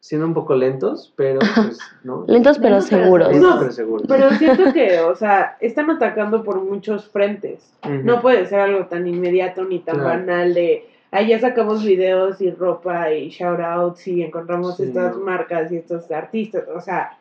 siendo 0.00 0.26
un 0.26 0.34
poco 0.34 0.54
lentos, 0.54 1.12
pero 1.16 1.38
pues, 1.54 1.78
¿no? 2.02 2.24
Lentos 2.26 2.58
pero 2.58 2.80
seguros. 2.80 3.28
Lentos, 3.32 3.50
No, 3.54 3.58
pero 3.60 3.72
seguros. 3.72 4.06
Pero 4.08 4.30
siento 4.30 4.72
que, 4.72 5.00
o 5.00 5.14
sea, 5.14 5.56
están 5.60 5.90
atacando 5.90 6.42
por 6.42 6.60
muchos 6.62 7.08
frentes. 7.08 7.72
No 8.02 8.20
puede 8.20 8.46
ser 8.46 8.60
algo 8.60 8.86
tan 8.86 9.06
inmediato 9.06 9.64
ni 9.64 9.78
tan 9.78 9.96
Claro. 9.96 10.10
banal 10.10 10.54
de, 10.54 10.88
ahí 11.16 11.28
ya 11.28 11.38
sacamos 11.40 11.84
videos 11.84 12.40
y 12.40 12.50
ropa 12.50 13.12
y 13.12 13.28
shoutouts 13.30 14.06
y 14.08 14.22
encontramos 14.22 14.76
Sí, 14.76 14.84
estas 14.84 15.16
marcas 15.16 15.70
y 15.72 15.76
estos 15.76 16.10
artistas. 16.10 16.64
O 16.74 16.80
sea, 16.80 17.16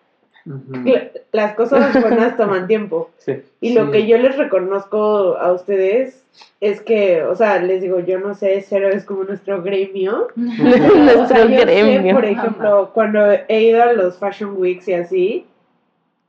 las 1.32 1.56
cosas 1.56 2.00
buenas 2.02 2.38
toman 2.38 2.68
tiempo. 2.68 3.10
Sí. 3.18 3.42
Y 3.62 3.74
lo 3.74 3.86
Sí. 3.86 3.92
que 3.92 4.08
yo 4.08 4.18
les 4.18 4.38
reconozco 4.38 5.38
a 5.38 5.52
ustedes 5.52 6.22
es 6.60 6.82
que, 6.82 7.24
o 7.24 7.36
sea, 7.36 7.62
les 7.62 7.82
digo, 7.82 8.00
yo 8.00 8.20
no 8.20 8.36
sé, 8.36 8.62
cero 8.68 8.90
es 8.90 9.06
como 9.06 9.24
nuestro 9.24 9.62
gremio. 9.64 10.28
O 10.36 10.42
Nuestro 10.42 11.28
sea, 11.28 11.46
yo 11.46 11.60
sé, 11.60 11.66
gremio. 11.66 12.14
por 12.16 12.26
ejemplo, 12.26 12.92
cuando 12.94 13.20
he 13.48 13.62
ido 13.64 13.82
a 13.84 13.94
los 13.94 14.18
Fashion 14.18 14.56
Weeks 14.58 14.88
y 14.88 14.94
así, 14.94 15.46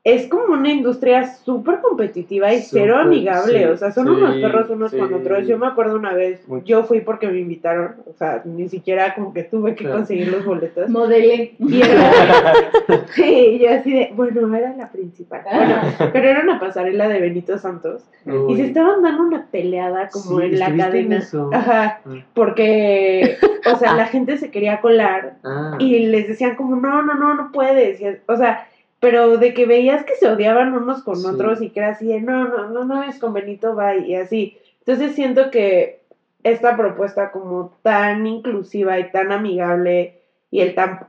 es 0.09 0.29
como 0.29 0.53
una 0.55 0.71
industria 0.71 1.35
súper 1.45 1.81
competitiva 1.81 2.55
y 2.55 2.61
cero 2.61 2.95
Súper, 2.95 3.07
amigable. 3.09 3.59
sí, 3.59 3.65
o 3.65 3.77
sea, 3.77 3.91
son 3.91 4.07
sí, 4.07 4.13
unos 4.13 4.37
perros 4.37 4.71
unos 4.71 4.93
con 4.95 5.13
otros. 5.13 5.49
Yo 5.49 5.59
me 5.59 5.67
acuerdo 5.67 5.97
una 5.97 6.13
vez, 6.15 6.47
Mucho. 6.47 6.65
yo 6.65 6.85
fui 6.85 7.01
porque 7.01 7.27
me 7.27 7.41
invitaron, 7.41 7.97
o 8.09 8.13
sea, 8.13 8.41
ni 8.45 8.69
siquiera 8.69 9.17
como 9.17 9.35
que 9.35 9.43
tuve 9.43 9.75
que 9.75 9.83
Claro. 9.83 9.97
conseguir 9.99 10.29
los 10.29 10.45
boletos. 10.45 10.89
Modele. 10.89 11.57
Y 11.59 11.83
era, 11.83 12.53
sí, 13.17 13.59
yo 13.61 13.69
así 13.71 13.93
de, 13.93 14.13
bueno, 14.15 14.55
era 14.57 14.75
la 14.77 14.93
principal. 14.93 15.43
Bueno, 15.53 15.75
pero 16.13 16.29
era 16.29 16.41
una 16.43 16.61
pasarela 16.61 17.09
de 17.09 17.21
Benito 17.21 17.59
Santos. 17.59 18.05
Y 18.49 18.57
se 18.57 18.67
estaban 18.67 19.03
dando 19.03 19.25
una 19.25 19.47
peleada 19.51 20.09
como 20.11 20.39
Sí, 20.39 20.47
en 20.47 20.59
la 20.61 20.67
¿estuviste 20.67 20.71
en 20.71 20.79
cadena. 21.09 21.17
eso? 21.19 21.51
Ajá, 21.53 22.01
Ah. 22.07 22.11
porque, 22.35 23.39
o 23.73 23.77
sea, 23.77 23.95
la 23.97 24.07
gente 24.07 24.37
se 24.37 24.51
quería 24.53 24.81
colar 24.81 25.35
Ah. 25.43 25.77
y 25.81 26.07
les 26.07 26.29
decían 26.29 26.55
como, 26.55 26.77
no, 26.77 27.03
no, 27.03 27.15
no, 27.15 27.35
no 27.35 27.51
puedes. 27.53 28.01
Y, 28.01 28.05
o 28.27 28.37
sea, 28.37 28.69
pero 29.01 29.37
de 29.39 29.55
que 29.55 29.67
veías 29.67 30.05
que 30.05 30.15
se 30.15 30.29
odiaban 30.29 30.73
unos 30.75 31.03
con 31.03 31.17
Sí. 31.17 31.27
otros 31.27 31.61
y 31.63 31.71
que 31.71 31.81
era 31.81 31.91
así 31.91 32.07
de, 32.07 32.21
no, 32.21 32.49
no, 32.49 32.71
no, 32.71 32.85
no 32.85 33.03
es 33.03 33.19
con 33.19 33.33
Benito, 33.33 33.75
bye, 33.75 34.07
y 34.07 34.15
así. 34.15 34.57
Entonces 34.81 35.15
siento 35.15 35.51
que 35.51 36.01
esta 36.45 36.77
propuesta 36.77 37.33
como 37.33 37.77
tan 37.83 38.27
inclusiva 38.27 38.99
y 38.99 39.11
tan 39.11 39.33
amigable 39.33 40.21
y 40.51 40.61
el 40.61 40.75
tan... 40.75 41.01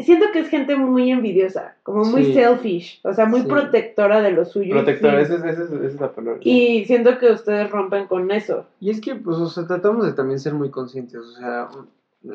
Siento 0.00 0.26
que 0.32 0.38
es 0.38 0.48
gente 0.48 0.76
muy 0.76 1.10
envidiosa, 1.10 1.74
como 1.82 2.04
muy 2.04 2.24
Sí. 2.26 2.34
selfish, 2.34 3.00
o 3.02 3.12
sea, 3.12 3.26
muy 3.26 3.40
Sí. 3.42 3.48
protectora 3.48 4.20
de 4.22 4.30
lo 4.30 4.44
suyo. 4.44 4.68
y 4.68 4.78
Protector, 4.78 5.10
sí. 5.16 5.16
esa 5.22 5.34
es, 5.34 5.40
esa 5.44 5.64
es- 5.64 5.70
esa 5.72 5.86
es 5.86 6.00
la 6.00 6.12
palabra. 6.12 6.40
Y 6.44 6.84
siento 6.84 7.18
que 7.18 7.32
ustedes 7.32 7.68
rompen 7.70 8.06
con 8.06 8.30
eso. 8.30 8.64
Y 8.80 8.90
es 8.90 9.00
que, 9.00 9.16
pues, 9.16 9.36
o 9.38 9.48
sea, 9.48 9.66
tratamos 9.66 10.06
de 10.06 10.12
también 10.12 10.38
ser 10.38 10.54
muy 10.54 10.70
conscientes, 10.70 11.16
o 11.16 11.32
sea, 11.32 11.68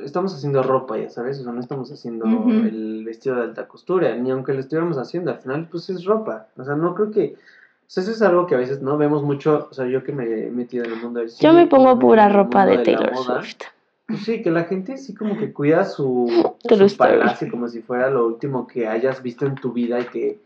estamos 0.03 0.34
haciendo 0.34 0.64
ropa, 0.64 0.97
ya 0.97 1.10
sabes, 1.10 1.39
o 1.39 1.43
sea, 1.43 1.51
no 1.51 1.60
estamos 1.60 1.91
haciendo 1.91 2.26
el 2.26 3.03
vestido 3.05 3.35
de 3.35 3.43
alta 3.43 3.68
costura, 3.68 4.15
ni 4.15 4.31
aunque 4.31 4.53
lo 4.53 4.60
estuviéramos 4.60 4.97
haciendo, 4.97 5.31
al 5.31 5.39
final, 5.39 5.68
pues, 5.69 5.89
es 5.89 6.05
ropa, 6.05 6.47
o 6.57 6.64
sea, 6.64 6.76
no 6.76 6.95
creo 6.95 7.11
que, 7.11 7.35
o 7.35 7.89
sea, 7.89 8.03
eso 8.03 8.11
es 8.11 8.22
algo 8.22 8.47
que 8.47 8.55
a 8.55 8.60
veces 8.60 8.81
no 8.81 8.97
vemos 8.97 9.23
mucho, 9.23 9.68
o 9.69 9.73
sea, 9.73 9.85
yo 9.85 10.03
que 10.03 10.14
me 10.14 10.47
he 10.47 10.51
metido 10.51 10.85
en 10.85 10.93
el 10.93 11.01
mundo 11.01 11.19
del 11.19 11.30
Yo 11.30 11.35
cine, 11.35 11.53
me 11.53 11.68
pongo 11.68 11.99
pura 11.99 12.30
ropa 12.30 12.65
de 12.65 12.77
la 12.77 12.84
Taylor 12.84 13.14
moda, 13.14 13.41
Swift. 13.41 13.64
Pues 14.05 14.23
sí, 14.23 14.41
que 14.41 14.51
la 14.51 14.65
gente 14.65 14.97
sí 14.97 15.14
como 15.15 15.38
que 15.38 15.53
cuida 15.53 15.85
su, 15.85 16.30
palacio 16.97 17.49
como 17.49 17.69
si 17.69 17.81
fuera 17.81 18.10
lo 18.10 18.27
último 18.27 18.68
que 18.68 18.85
hayas 18.88 19.23
visto 19.23 19.45
en 19.45 19.55
tu 19.55 19.72
vida 19.72 19.99
y 20.01 20.05
que, 20.05 20.39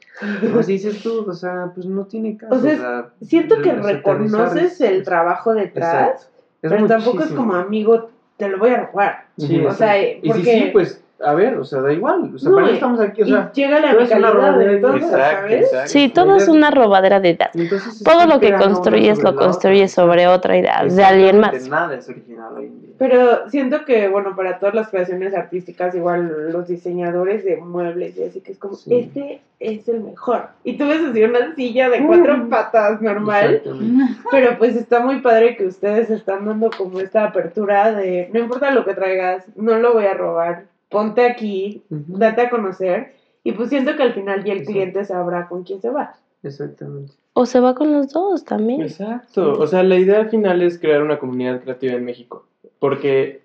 pues 0.54 0.68
dices 0.68 1.02
tú, 1.02 1.26
o 1.28 1.34
sea, 1.34 1.72
pues 1.74 1.88
no 1.88 2.06
tiene 2.06 2.38
caso. 2.38 2.56
O 2.56 2.60
sea, 2.60 3.10
Siento 3.22 3.62
que 3.62 3.74
reconoces 3.74 4.80
el 4.82 5.04
trabajo 5.04 5.54
detrás, 5.56 6.12
Exacto. 6.12 6.38
Es 6.62 6.72
pero 6.72 6.88
tampoco 6.88 7.24
es 7.24 7.32
como 7.32 7.54
amigo, 7.54 8.10
te 8.38 8.48
lo 8.50 8.58
voy 8.60 8.70
a 8.72 8.84
robar. 8.86 9.26
Sí, 9.38 9.64
o 9.66 9.72
sea, 9.74 9.98
exacto. 9.98 10.26
y 10.26 10.30
porque... 10.30 10.44
si 10.44 10.60
sí, 10.60 10.70
pues, 10.72 11.04
a 11.20 11.34
ver, 11.34 11.58
o 11.58 11.66
sea, 11.66 11.82
da 11.82 11.92
igual, 11.92 12.32
o 12.36 12.38
sea, 12.38 12.50
No, 12.52 12.58
para 12.58 12.70
y- 12.70 12.74
estamos 12.76 13.00
aquí, 13.00 13.24
o 13.24 13.26
sea, 13.26 13.52
y 13.52 13.56
llega 13.60 13.80
la 13.80 13.92
eres 13.92 14.12
una 14.12 14.30
robadera 14.32 14.72
de 14.72 14.78
y- 14.78 14.82
todo, 14.82 15.00
¿sabes? 15.00 15.62
exacto. 15.64 15.88
Sí, 15.90 16.10
todo 16.10 16.36
es 16.36 16.48
una 16.48 16.70
robadera 16.72 17.20
de 17.20 17.30
edad. 17.32 17.50
entonces 17.56 17.96
es 17.96 18.04
Todo 18.04 18.28
lo 18.28 18.40
que 18.40 18.54
construyes 18.54 19.24
lo 19.24 19.36
construyes 19.36 19.92
sobre 19.92 20.28
otra 20.28 20.58
idea 20.58 20.84
de 20.86 21.04
alguien 21.04 21.40
más. 21.40 21.68
Nada 21.68 21.96
es 21.96 22.08
original 22.08 22.54
hoy 22.56 22.66
en 22.68 22.82
día. 22.82 22.87
Pero 22.98 23.50
siento 23.50 23.86
que, 23.86 24.08
bueno, 24.08 24.36
para 24.36 24.60
todas 24.60 24.74
las 24.76 24.90
creaciones 24.90 25.34
artísticas, 25.36 25.94
igual 25.96 26.52
los 26.52 26.68
diseñadores 26.68 27.46
de 27.46 27.58
muebles 27.58 28.18
y 28.18 28.24
así, 28.24 28.42
que 28.42 28.52
es 28.54 28.58
como, 28.58 28.76
Sí. 28.76 28.94
este 28.96 29.42
es 29.60 29.88
el 29.88 30.02
mejor. 30.02 30.48
Y 30.64 30.78
tú 30.78 30.88
ves 30.88 31.02
así 31.04 31.24
una 31.24 31.54
silla 31.56 31.90
de 31.90 32.06
cuatro 32.06 32.38
Mm. 32.38 32.50
patas 32.50 33.02
normal, 33.02 33.62
pero 34.32 34.58
pues 34.58 34.76
está 34.76 35.00
muy 35.00 35.22
padre 35.22 35.56
que 35.56 35.66
ustedes 35.66 36.10
están 36.10 36.46
dando 36.46 36.70
como 36.76 37.00
esta 37.00 37.26
apertura 37.26 37.92
de, 37.94 38.30
no 38.34 38.40
importa 38.40 38.72
lo 38.72 38.86
que 38.86 38.94
traigas, 38.94 39.46
no 39.56 39.78
lo 39.78 39.94
voy 39.94 40.06
a 40.06 40.14
robar, 40.14 40.66
ponte 40.90 41.26
aquí, 41.26 41.84
date 41.90 42.42
a 42.42 42.50
conocer. 42.50 43.14
Y 43.44 43.54
pues 43.54 43.70
siento 43.70 43.96
que 43.96 44.04
al 44.04 44.14
final 44.14 44.44
ya 44.44 44.52
el 44.54 44.60
Exacto. 44.60 44.72
cliente 44.74 45.06
sabrá 45.06 45.48
con 45.48 45.64
quién 45.64 45.82
se 45.82 45.90
va. 45.90 46.16
Exactamente. 46.44 47.14
O 47.34 47.46
se 47.46 47.60
va 47.60 47.76
con 47.76 47.94
los 47.94 48.10
dos 48.12 48.44
también. 48.44 48.82
Exacto. 48.82 49.54
O 49.60 49.68
sea, 49.68 49.84
la 49.84 49.96
idea 49.98 50.20
al 50.20 50.30
final 50.30 50.62
es 50.62 50.80
crear 50.80 51.02
una 51.04 51.20
comunidad 51.20 51.62
creativa 51.62 51.94
en 51.94 52.04
México. 52.06 52.46
Porque 52.80 53.42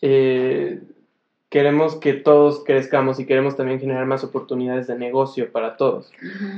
eh, 0.00 0.80
queremos 1.48 1.96
que 1.96 2.14
todos 2.14 2.62
crezcamos 2.64 3.18
y 3.18 3.26
queremos 3.26 3.56
también 3.56 3.80
generar 3.80 4.06
más 4.06 4.24
oportunidades 4.24 4.86
de 4.86 4.98
negocio 4.98 5.50
para 5.50 5.76
todos. 5.76 6.10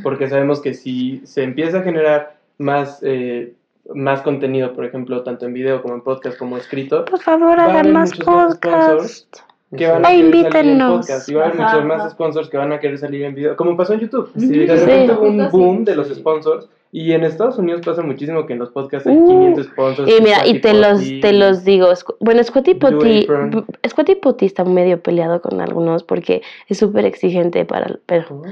Porque 0.03 0.29
sabemos 0.29 0.61
que 0.61 0.75
si 0.75 1.23
se 1.25 1.43
empieza 1.43 1.79
a 1.79 1.83
generar 1.83 2.39
más, 2.59 3.01
eh, 3.03 3.55
más 3.95 4.23
contenido, 4.23 4.73
por 4.73 4.85
ejemplo, 4.85 5.23
tanto 5.23 5.47
en 5.47 5.55
video 5.55 5.83
como 5.83 5.95
en 5.95 6.03
podcast 6.03 6.39
como 6.39 6.57
escrito, 6.57 7.05
Por 7.05 7.21
favor, 7.21 7.59
hagan 7.59 7.93
más 7.93 8.19
más 8.19 8.19
podcasts. 8.19 9.45
Que 9.77 9.87
van 9.87 10.05
a 10.05 10.09
querer 10.09 10.21
salir 10.21 10.21
en 10.21 10.25
invítennos. 10.27 11.07
podcast. 11.07 11.29
Y 11.29 11.35
va 11.35 11.43
a 11.43 11.45
haber 11.47 11.57
muchos 11.61 11.85
más 11.85 12.11
sponsors 12.13 12.49
que 12.49 12.57
van 12.57 12.73
a 12.73 12.81
querer 12.81 12.99
salir 12.99 13.23
en 13.23 13.35
video, 13.35 13.57
como 13.57 13.77
pasó 13.77 13.95
en 13.95 14.01
YouTube. 14.01 14.31
Ujú. 14.35 14.47
De 14.49 14.55
Sí. 14.55 14.67
repente 14.67 15.13
hubo 15.13 15.23
un 15.29 15.51
boom 15.51 15.85
de 15.85 15.95
los 15.97 16.09
Sí. 16.09 16.15
sponsors. 16.17 16.69
Y 16.93 17.13
en 17.13 17.23
Estados 17.23 17.57
Unidos 17.57 17.83
pasa 17.85 18.03
muchísimo 18.03 18.47
que 18.47 18.53
en 18.55 18.59
los 18.59 18.71
podcasts 18.71 19.07
hay 19.07 19.17
Uh, 19.17 19.29
500 19.29 19.67
sponsors. 19.67 20.11
Y 20.11 20.21
mira, 20.21 20.45
y 20.45 20.61
te 20.61 20.75
los, 20.75 21.01
te 21.21 21.33
los 21.33 21.63
digo. 21.65 21.87
Bueno, 22.19 22.43
Squatty 22.43 22.75
Potty, 22.75 23.21
Apron. 23.23 23.65
Squatty 23.89 24.17
Potty 24.17 24.47
está 24.47 24.65
medio 24.65 25.01
peleado 25.01 25.41
con 25.41 25.61
algunos 25.61 26.03
porque 26.03 26.43
es 26.69 26.79
súper 26.79 27.05
exigente 27.05 27.65
para, 27.65 28.01
pero 28.07 28.25
Oh, 28.31 28.43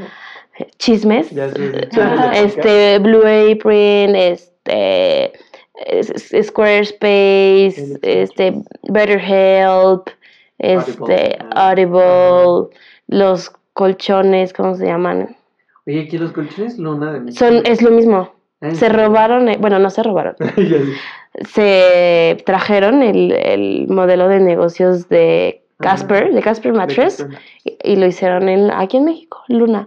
chismes. 0.79 1.31
ya 1.33 1.49
sé, 1.49 1.89
Ajá. 2.01 2.33
Este, 2.39 3.01
Blue 3.01 3.23
Apron, 3.27 4.15
este, 4.15 5.33
es- 5.87 6.33
es- 6.33 6.47
Squarespace, 6.47 7.99
este, 8.03 8.55
BetterHelp, 8.89 10.09
este, 10.59 11.39
Audible, 11.55 12.69
los 13.07 13.51
colchones, 13.73 14.53
¿cómo 14.53 14.75
se 14.75 14.87
llaman? 14.87 15.37
Oye, 15.87 16.03
aquí 16.03 16.19
los 16.19 16.33
colchones 16.33 16.79
Luna 16.79 17.13
de 17.13 17.21
México. 17.21 17.45
Son, 17.45 17.63
es 17.65 17.81
lo 17.83 17.91
mismo. 17.91 18.35
Ah, 18.61 18.75
Se 18.75 18.89
robaron, 18.89 19.49
eh, 19.49 19.57
bueno, 19.61 19.79
no 19.79 19.89
se 19.89 20.03
robaron, 20.03 20.35
se 21.49 22.43
trajeron 22.45 23.03
el, 23.03 23.31
el 23.33 23.87
modelo 23.89 24.27
de 24.29 24.41
negocios 24.41 25.09
de 25.09 25.63
Casper, 25.79 26.35
de 26.35 26.43
Casper 26.43 26.73
Mattress, 26.73 27.19
De 27.19 27.39
y, 27.65 27.93
y 27.93 27.97
lo 27.97 28.07
hicieron 28.07 28.49
en, 28.49 28.73
aquí 28.73 28.97
en 28.97 29.05
México, 29.05 29.45
Luna. 29.47 29.87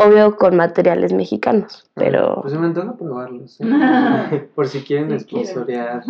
Obvio 0.00 0.36
con 0.36 0.56
materiales 0.56 1.12
mexicanos, 1.12 1.90
pero 1.94 2.38
Pues 2.42 2.52
se 2.52 2.58
me 2.60 2.66
antoja 2.66 2.96
probarlos. 2.96 3.60
¿eh? 3.60 3.64
Por 4.54 4.68
si 4.68 4.82
quieren 4.82 5.18
Sí, 5.18 5.26
quiero. 5.26 5.44
sponsorear. 5.46 6.02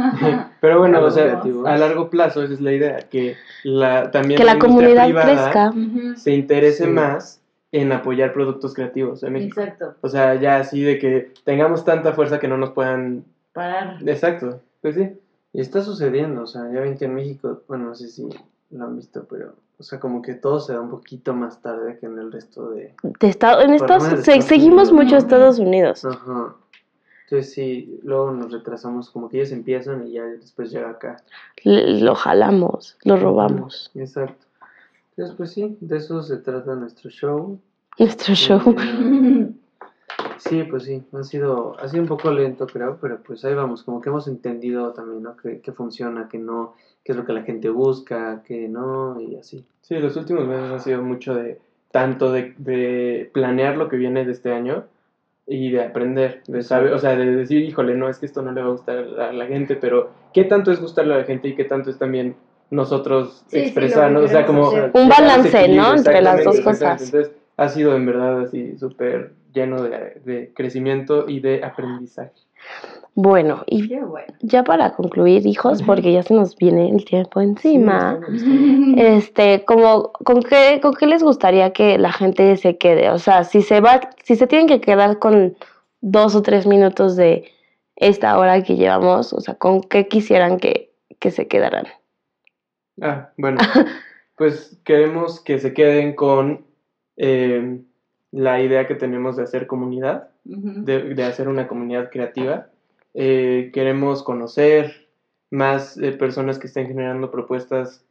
Pero 0.60 0.78
bueno, 0.80 1.02
o 1.02 1.10
sea, 1.10 1.40
a 1.64 1.78
largo 1.78 2.10
plazo 2.10 2.42
esa 2.42 2.52
es 2.52 2.60
la 2.60 2.72
idea, 2.72 2.98
que 3.08 3.36
la, 3.64 4.10
también 4.10 4.36
que 4.38 4.44
la 4.44 4.58
comunidad 4.58 5.04
privada 5.06 5.50
crezca. 5.72 5.74
Se 6.16 6.32
interese 6.32 6.84
Sí. 6.84 6.90
más 6.90 7.40
en 7.72 7.92
apoyar 7.92 8.32
productos 8.34 8.74
creativos 8.74 9.22
en 9.22 9.32
México. 9.32 9.60
Exacto. 9.60 9.94
O 10.02 10.08
sea, 10.08 10.34
ya 10.34 10.56
así 10.58 10.82
de 10.82 10.98
que 10.98 11.32
tengamos 11.44 11.84
tanta 11.84 12.12
fuerza 12.12 12.38
que 12.38 12.48
no 12.48 12.58
nos 12.58 12.70
puedan... 12.70 13.24
Parar. 13.54 13.96
Exacto, 14.06 14.60
pues 14.82 14.96
sí. 14.96 15.18
Y 15.54 15.60
está 15.62 15.80
sucediendo, 15.82 16.42
o 16.42 16.46
sea, 16.46 16.62
ya 16.72 16.80
ven 16.80 16.96
que 16.98 17.06
en 17.06 17.14
México, 17.14 17.62
bueno, 17.68 17.86
no 17.86 17.94
sé 17.94 18.08
si 18.08 18.28
lo 18.70 18.84
han 18.84 18.96
visto, 18.96 19.26
pero, 19.28 19.54
o 19.78 19.82
sea, 19.82 20.00
como 20.00 20.22
que 20.22 20.34
todo 20.34 20.58
se 20.60 20.72
da 20.72 20.80
un 20.80 20.90
poquito 20.90 21.34
más 21.34 21.60
tarde 21.62 21.98
que 21.98 22.06
en 22.06 22.18
el 22.18 22.32
resto 22.32 22.70
de... 22.70 22.94
De 23.02 23.28
Estado- 23.28 23.60
en 23.62 23.74
Estados, 23.74 24.04
Estados 24.12 24.44
seguimos 24.44 24.88
Unidos. 24.90 24.92
mucho 25.04 25.14
a 25.14 25.18
Estados 25.18 25.58
Unidos. 25.58 26.04
Ajá. 26.04 26.54
Entonces 27.24 27.52
sí, 27.52 28.00
luego 28.04 28.30
nos 28.32 28.50
retrasamos, 28.50 29.10
como 29.10 29.28
que 29.28 29.36
ellos 29.38 29.52
empiezan 29.52 30.06
y 30.06 30.12
ya 30.12 30.24
después 30.24 30.70
llega 30.70 30.90
acá. 30.90 31.22
Lo 31.62 32.14
jalamos, 32.14 32.96
lo 33.04 33.16
robamos. 33.18 33.90
Exacto. 33.94 34.46
Entonces, 35.10 35.36
pues 35.36 35.52
sí, 35.52 35.76
de 35.80 35.96
eso 35.98 36.22
se 36.22 36.38
trata 36.38 36.74
nuestro 36.74 37.10
show. 37.10 37.58
Nuestro 37.98 38.34
show. 38.34 38.60
Eh, 38.78 39.50
Sí, 40.38 40.62
pues 40.62 40.84
sí, 40.84 41.02
ha 41.12 41.22
sido, 41.24 41.76
ha 41.80 41.88
sido 41.88 42.02
un 42.02 42.08
poco 42.08 42.30
lento, 42.30 42.66
creo, 42.66 42.96
pero 43.00 43.20
pues 43.22 43.44
ahí 43.44 43.54
vamos, 43.54 43.82
como 43.82 44.00
que 44.00 44.08
hemos 44.08 44.28
entendido 44.28 44.92
también, 44.92 45.22
¿no? 45.24 45.36
Que, 45.36 45.60
que 45.60 45.72
funciona, 45.72 46.28
que 46.28 46.38
no, 46.38 46.74
qué 47.08 47.12
es 47.12 47.16
lo 47.16 47.24
que 47.24 47.32
la 47.32 47.42
gente 47.42 47.70
busca, 47.70 48.42
que 48.46 48.68
no, 48.68 49.18
y 49.18 49.36
así. 49.36 49.64
Sí, 49.80 49.94
los 49.94 50.14
últimos 50.16 50.46
meses 50.46 50.70
han 50.70 50.80
sido 50.80 51.02
mucho 51.02 51.34
de 51.34 51.58
tanto 51.90 52.30
de, 52.30 52.52
de 52.58 53.30
planear 53.32 53.78
lo 53.78 53.88
que 53.88 53.96
viene 53.96 54.26
de 54.26 54.32
este 54.32 54.52
año 54.52 54.84
y 55.46 55.70
de 55.70 55.82
aprender, 55.84 56.42
de 56.46 56.60
saber, 56.60 56.92
o 56.92 56.98
sea, 56.98 57.16
de 57.16 57.24
decir, 57.34 57.62
híjole, 57.62 57.94
no, 57.94 58.10
es 58.10 58.18
que 58.18 58.26
esto 58.26 58.42
no 58.42 58.52
le 58.52 58.60
va 58.60 58.66
a 58.66 58.72
gustar 58.72 58.98
a 58.98 59.32
la 59.32 59.46
gente, 59.46 59.74
pero 59.76 60.10
¿qué 60.34 60.44
tanto 60.44 60.70
es 60.70 60.82
gustarle 60.82 61.14
a 61.14 61.18
la 61.20 61.24
gente 61.24 61.48
y 61.48 61.54
qué 61.54 61.64
tanto 61.64 61.88
es 61.88 61.96
también 61.96 62.36
nosotros 62.70 63.42
Sí, 63.46 63.58
sí, 63.58 63.58
expresarnos? 63.60 64.24
o 64.24 64.28
sea, 64.28 64.44
como... 64.44 64.68
Un 64.68 65.08
balance, 65.08 65.66
¿no? 65.68 65.94
Entre 65.94 66.20
las 66.20 66.44
dos 66.44 66.60
cosas. 66.60 67.02
Entonces, 67.02 67.34
ha 67.56 67.68
sido 67.70 67.96
en 67.96 68.04
verdad 68.04 68.42
así 68.42 68.76
súper 68.76 69.32
lleno 69.54 69.82
de, 69.82 70.20
de 70.26 70.52
crecimiento 70.54 71.26
y 71.26 71.40
de 71.40 71.64
aprendizaje. 71.64 72.32
Bueno, 73.20 73.64
y 73.66 73.88
Qué 73.88 74.00
bueno. 74.00 74.32
ya 74.42 74.62
para 74.62 74.94
concluir, 74.94 75.44
hijos, 75.44 75.82
porque 75.82 76.12
ya 76.12 76.22
se 76.22 76.34
nos 76.34 76.54
viene 76.54 76.88
el 76.88 77.04
tiempo 77.04 77.40
encima. 77.40 78.20
Este, 78.96 79.64
como, 79.64 80.12
¿con 80.12 80.40
qué, 80.40 80.78
¿con 80.80 80.94
qué 80.94 81.08
les 81.08 81.24
gustaría 81.24 81.72
que 81.72 81.98
la 81.98 82.12
gente 82.12 82.56
se 82.56 82.78
quede? 82.78 83.10
O 83.10 83.18
sea, 83.18 83.42
si 83.42 83.60
se 83.62 83.80
va, 83.80 84.08
si 84.22 84.36
se 84.36 84.46
tienen 84.46 84.68
que 84.68 84.80
quedar 84.80 85.18
con 85.18 85.56
dos 86.00 86.36
o 86.36 86.42
tres 86.42 86.64
minutos 86.64 87.16
de 87.16 87.50
esta 87.96 88.38
hora 88.38 88.62
que 88.62 88.76
llevamos, 88.76 89.32
o 89.32 89.40
sea, 89.40 89.56
¿con 89.56 89.80
qué 89.80 90.06
quisieran 90.06 90.58
que, 90.58 90.92
que 91.18 91.32
se 91.32 91.48
quedaran? 91.48 91.88
Ah, 93.02 93.30
bueno, 93.36 93.58
pues 94.36 94.80
queremos 94.84 95.40
que 95.40 95.58
se 95.58 95.74
queden 95.74 96.14
con 96.14 96.64
eh, 97.16 97.80
la 98.30 98.62
idea 98.62 98.86
que 98.86 98.94
tenemos 98.94 99.34
de 99.34 99.42
hacer 99.42 99.66
comunidad, 99.66 100.28
de, 100.44 101.14
de 101.14 101.24
hacer 101.24 101.48
una 101.48 101.66
comunidad 101.66 102.10
creativa. 102.12 102.68
Eh, 103.20 103.72
queremos 103.74 104.22
conocer 104.22 105.08
más 105.50 105.98
eh, 105.98 106.12
personas 106.12 106.60
que 106.60 106.68
estén 106.68 106.86
generando 106.86 107.32
propuestas 107.32 108.04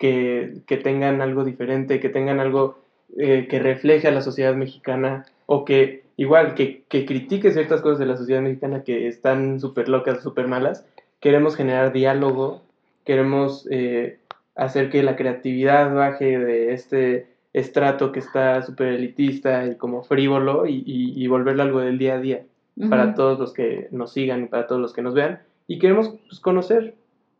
que, 0.00 0.62
que 0.66 0.78
tengan 0.78 1.20
algo 1.20 1.44
diferente, 1.44 2.00
que 2.00 2.08
tengan 2.08 2.40
algo 2.40 2.78
eh, 3.18 3.46
que 3.50 3.58
refleje 3.58 4.08
a 4.08 4.10
la 4.10 4.22
sociedad 4.22 4.54
mexicana 4.54 5.26
o 5.44 5.66
que 5.66 6.04
igual 6.16 6.54
que, 6.54 6.82
que 6.88 7.04
critique 7.04 7.50
ciertas 7.50 7.82
cosas 7.82 7.98
de 7.98 8.06
la 8.06 8.16
sociedad 8.16 8.40
mexicana 8.40 8.84
que 8.84 9.06
están 9.06 9.60
súper 9.60 9.90
locas, 9.90 10.22
súper 10.22 10.48
malas. 10.48 10.86
Queremos 11.20 11.54
generar 11.54 11.92
diálogo, 11.92 12.62
queremos 13.04 13.68
eh, 13.70 14.18
hacer 14.54 14.88
que 14.88 15.02
la 15.02 15.14
creatividad 15.14 15.94
baje 15.94 16.38
de 16.38 16.72
este 16.72 17.26
estrato 17.52 18.12
que 18.12 18.20
está 18.20 18.62
súper 18.62 18.94
elitista 18.94 19.66
y 19.66 19.76
como 19.76 20.02
frívolo 20.04 20.66
y, 20.66 20.82
y, 20.86 21.22
y 21.22 21.26
volverlo 21.26 21.64
algo 21.64 21.80
del 21.80 21.98
día 21.98 22.14
a 22.14 22.20
día 22.20 22.46
para 22.88 23.14
todos 23.14 23.38
los 23.38 23.52
que 23.52 23.88
nos 23.90 24.12
sigan 24.12 24.44
y 24.44 24.46
para 24.46 24.66
todos 24.66 24.80
los 24.80 24.92
que 24.92 25.02
nos 25.02 25.14
vean. 25.14 25.40
Y 25.66 25.78
queremos 25.78 26.14
pues, 26.28 26.40
conocer 26.40 26.94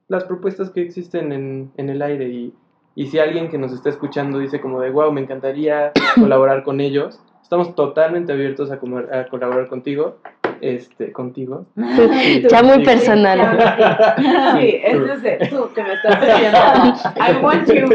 las 0.09 0.24
propuestas 0.24 0.70
que 0.70 0.82
existen 0.82 1.32
en, 1.32 1.70
en 1.76 1.90
el 1.90 2.02
aire. 2.02 2.28
Y, 2.28 2.52
y 2.94 3.06
si 3.06 3.18
alguien 3.18 3.48
que 3.48 3.59
nos 3.59 3.72
está 3.72 3.88
escuchando 3.88 4.38
dice 4.38 4.60
como 4.60 4.80
de, 4.80 4.90
wow, 4.90 5.10
me 5.12 5.20
encantaría 5.20 5.92
colaborar 6.14 6.62
con 6.62 6.80
ellos, 6.80 7.20
estamos 7.42 7.74
totalmente 7.74 8.32
abiertos 8.32 8.70
a, 8.70 8.74
a 8.74 9.26
colaborar 9.28 9.68
contigo. 9.68 10.18
Este, 10.60 11.10
contigo. 11.10 11.66
Ya 12.48 12.62
muy 12.62 12.76
Sí. 12.78 12.84
personal. 12.84 13.40
Sí, 14.60 14.80
es 14.84 15.50
tú 15.50 15.68
que 15.74 15.82
me 15.82 15.94
estás 15.94 16.20
diciendo. 16.20 16.59
I 17.16 17.42
want 17.44 17.66
you. 17.68 17.88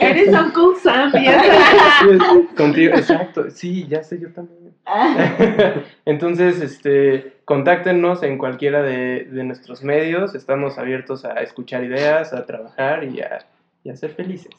Eres 0.00 0.28
Uncle 0.28 0.78
Sam. 0.80 1.10
sabes. 1.10 2.22
contigo, 2.56 2.94
exacto. 2.94 3.50
Sí, 3.50 3.86
ya 3.88 4.04
sé, 4.04 4.20
yo 4.20 4.32
también. 4.32 4.61
Entonces, 6.04 6.60
este, 6.60 7.36
contáctenos 7.44 8.22
en 8.22 8.38
cualquiera 8.38 8.82
de, 8.82 9.24
de 9.30 9.44
nuestros 9.44 9.82
medios. 9.82 10.34
Estamos 10.34 10.78
abiertos 10.78 11.24
a 11.24 11.34
escuchar 11.40 11.84
ideas, 11.84 12.32
a 12.32 12.46
trabajar 12.46 13.04
y 13.04 13.20
a, 13.20 13.46
y 13.84 13.90
a 13.90 13.96
ser 13.96 14.14
felices. 14.14 14.54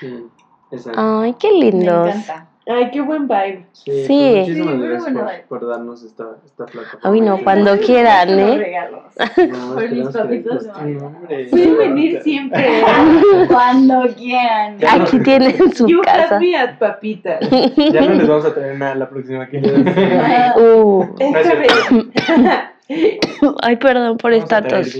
Sí, 0.00 0.26
exacto. 0.70 1.20
Ay, 1.20 1.34
qué 1.38 1.52
Me 1.52 1.58
lindos. 1.58 2.08
encanta. 2.08 2.48
Ay, 2.68 2.90
qué 2.92 3.00
buen 3.00 3.26
vibe. 3.26 3.64
Sí, 3.72 4.04
Sí. 4.06 4.32
pues 4.34 4.48
muchísimas 4.48 4.74
Sí, 4.74 4.80
gracias 4.82 5.02
bueno, 5.14 5.20
por, 5.48 5.60
por 5.60 5.68
darnos 5.68 6.02
esta, 6.02 6.24
esta 6.44 6.66
plataforma. 6.66 7.10
Ay, 7.14 7.20
no, 7.22 7.36
Sí. 7.38 7.44
cuando 7.44 7.78
quieran, 7.78 8.36
Los 8.36 8.50
¿eh? 8.50 8.58
regalos. 8.58 9.00
No, 9.48 9.74
Por 9.74 9.90
mis 9.90 10.08
papitos. 10.08 10.66
Pueden 11.50 11.78
venir 11.78 12.22
siempre. 12.22 12.82
Cuando 13.48 14.06
quieran. 14.14 14.76
Aquí 14.86 15.18
tienen 15.20 15.72
su 15.74 15.88
You 15.88 16.02
casa. 16.02 16.36
have 16.36 16.40
me 16.40 16.56
at 16.56 16.78
papitas. 16.78 17.40
Ya 17.50 18.02
no 18.02 18.14
les 18.14 18.28
vamos 18.28 18.44
a 18.44 18.54
traer 18.54 18.78
nada 18.78 18.94
la 18.94 19.08
próxima 19.08 19.48
que 19.48 19.58
Uh. 20.60 21.04
Ay, 23.62 23.76
perdón 23.76 24.16
por 24.18 24.32
esta 24.32 24.62
tos. 24.62 24.94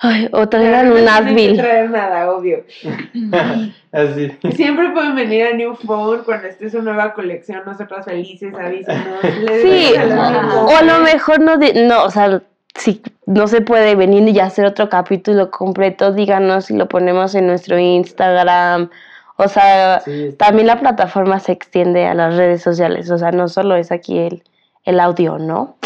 Ay, 0.00 0.28
o 0.32 0.46
traigan 0.48 0.90
No 0.90 0.96
un 0.96 1.08
Advil. 1.08 1.56
traer 1.56 1.90
nada, 1.90 2.30
obvio. 2.30 2.64
Así. 3.92 4.30
Siempre 4.54 4.90
pueden 4.90 5.14
venir 5.14 5.46
a 5.46 5.52
New 5.54 5.74
Phone 5.74 6.22
cuando 6.24 6.48
esté 6.48 6.68
su 6.70 6.82
nueva 6.82 7.14
colección. 7.14 7.62
Nosotras 7.64 8.04
felices, 8.04 8.52
avísenos. 8.54 9.20
Sí, 9.62 9.94
o 9.96 10.76
a 10.76 10.82
lo 10.82 11.00
mejor 11.00 11.40
no, 11.40 11.56
di- 11.56 11.72
no, 11.86 12.04
o 12.04 12.10
sea, 12.10 12.42
si 12.74 13.00
no 13.24 13.46
se 13.48 13.62
puede 13.62 13.94
venir 13.94 14.28
y 14.28 14.38
hacer 14.38 14.66
otro 14.66 14.88
capítulo 14.88 15.50
completo, 15.50 16.12
díganos 16.12 16.70
y 16.70 16.76
lo 16.76 16.86
ponemos 16.88 17.34
en 17.34 17.46
nuestro 17.46 17.78
Instagram. 17.78 18.90
O 19.38 19.48
sea, 19.48 20.00
Sí, 20.00 20.34
también 20.38 20.66
la 20.66 20.78
plataforma 20.80 21.40
se 21.40 21.52
extiende 21.52 22.06
a 22.06 22.14
las 22.14 22.36
redes 22.36 22.62
sociales, 22.62 23.10
o 23.10 23.18
sea, 23.18 23.32
no 23.32 23.48
solo 23.48 23.76
es 23.76 23.92
aquí 23.92 24.18
el, 24.18 24.42
el 24.84 25.00
audio, 25.00 25.38
¿no? 25.38 25.76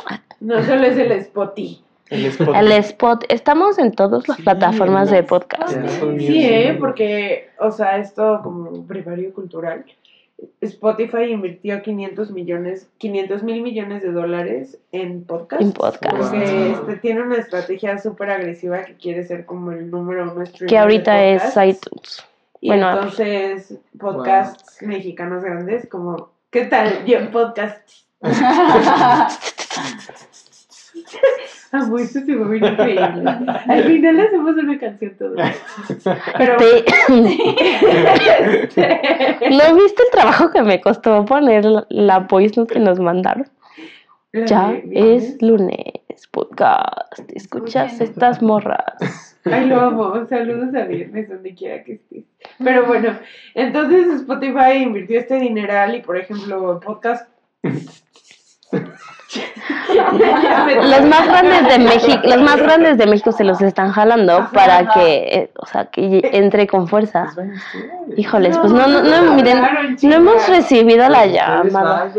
No 0.41 0.62
solo 0.65 0.85
es 0.85 0.97
el 0.97 1.20
Spotty. 1.24 1.81
El 2.11 2.27
spot. 2.27 2.57
El 2.57 2.73
spot, 2.73 3.24
estamos 3.28 3.78
en 3.78 3.93
todas 3.93 4.27
las 4.28 4.37
Sí, 4.37 4.43
plataformas 4.43 5.11
de 5.11 5.23
podcast. 5.23 5.73
Sí. 6.19 6.45
¿eh? 6.45 6.77
Porque, 6.78 7.49
o 7.59 7.70
sea, 7.70 7.99
esto 7.99 8.41
como 8.43 8.85
primario 8.87 9.32
cultural. 9.32 9.85
Spotify 10.62 11.24
invirtió 11.32 11.82
500 11.82 12.31
millones, 12.31 12.89
500 12.99 13.43
mil 13.43 13.62
millones 13.62 14.03
de 14.03 14.11
dólares 14.11 14.78
en 14.91 15.24
podcast. 15.24 15.62
En 15.62 15.73
podcast. 15.73 16.16
Porque 16.16 16.39
Wow. 16.39 16.81
este, 16.89 16.97
tiene 16.97 17.23
una 17.23 17.37
estrategia 17.37 17.99
súper 17.99 18.31
agresiva 18.31 18.82
que 18.85 18.95
quiere 18.95 19.23
ser 19.24 19.45
como 19.45 19.70
el 19.73 19.91
número 19.91 20.32
uno 20.32 20.43
Que 20.66 20.78
ahorita 20.78 21.15
de 21.15 21.35
es 21.35 21.43
podcasts. 21.43 21.87
iTunes. 21.87 22.24
Y 22.62 22.69
Bueno, 22.69 22.91
entonces, 22.91 23.74
podcasts 23.99 24.82
mexicanos 24.82 25.45
grandes, 25.45 25.87
como, 25.89 26.31
¿qué 26.51 26.65
tal? 26.65 27.05
Yo, 27.05 27.31
podcasts. 27.31 28.07
Amo, 31.72 31.98
esto 31.98 32.20
se 32.20 32.34
va 32.34 32.47
a 32.47 32.48
ver 32.48 32.64
increíble. 32.64 33.05
Al 33.68 33.84
final 33.84 34.20
hacemos 34.20 34.56
una 34.56 34.76
canción 34.78 35.14
todos. 35.16 35.38
Pero 36.36 36.56
Te- 36.56 36.84
¿No 39.51 39.74
viste 39.76 40.02
el 40.02 40.10
trabajo 40.10 40.51
que 40.51 40.62
me 40.62 40.80
costó 40.80 41.24
poner 41.24 41.64
la- 41.88 42.18
voice 42.20 42.59
note 42.59 42.74
que 42.74 42.80
nos 42.80 42.98
mandaron? 42.98 43.47
La 44.32 44.47
Ya 44.47 44.80
es 44.92 45.40
lunes, 45.42 46.26
podcast. 46.32 47.20
Escuchas 47.34 47.92
Escuchen. 47.92 48.09
estas 48.10 48.42
morras. 48.42 49.36
Ay, 49.44 49.66
lo 49.66 49.80
amo. 49.80 50.26
Saludos 50.28 50.74
a 50.74 50.84
viernes, 50.84 51.28
donde 51.28 51.55
quiera 51.55 51.82
que 51.84 51.94
estés. 51.94 52.24
Pero 52.62 52.86
bueno, 52.86 53.16
entonces 53.55 54.06
Spotify 54.20 54.82
invirtió 54.82 55.18
este 55.18 55.36
dineral 55.40 55.94
y, 55.97 56.02
por 56.02 56.16
ejemplo, 56.16 56.78
podcast. 56.80 57.28
Los 59.36 61.02
más 61.07 61.27
grandes 61.27 61.69
de 61.69 61.78
México, 61.85 62.20
los 62.24 62.43
más 62.43 62.57
grandes 62.57 62.98
de 62.98 63.07
México 63.07 63.32
se 63.32 63.44
los 63.44 63.61
están 63.61 63.93
jalando 63.93 64.48
para 64.52 64.90
que, 64.93 65.19
eh, 65.19 65.51
o 65.57 65.66
sea, 65.66 65.86
que 65.86 66.28
entre 66.32 66.66
con 66.66 66.89
fuerza. 66.89 67.31
Pues. 67.35 67.48
Híjoles, 68.16 68.59
pues 68.59 68.73
no, 68.73 68.86
no, 68.89 69.02
no, 69.02 69.35
miren, 69.35 69.62
no 70.02 70.15
hemos 70.15 70.48
recibido 70.48 71.09
la 71.09 71.27
llamada. 71.27 72.12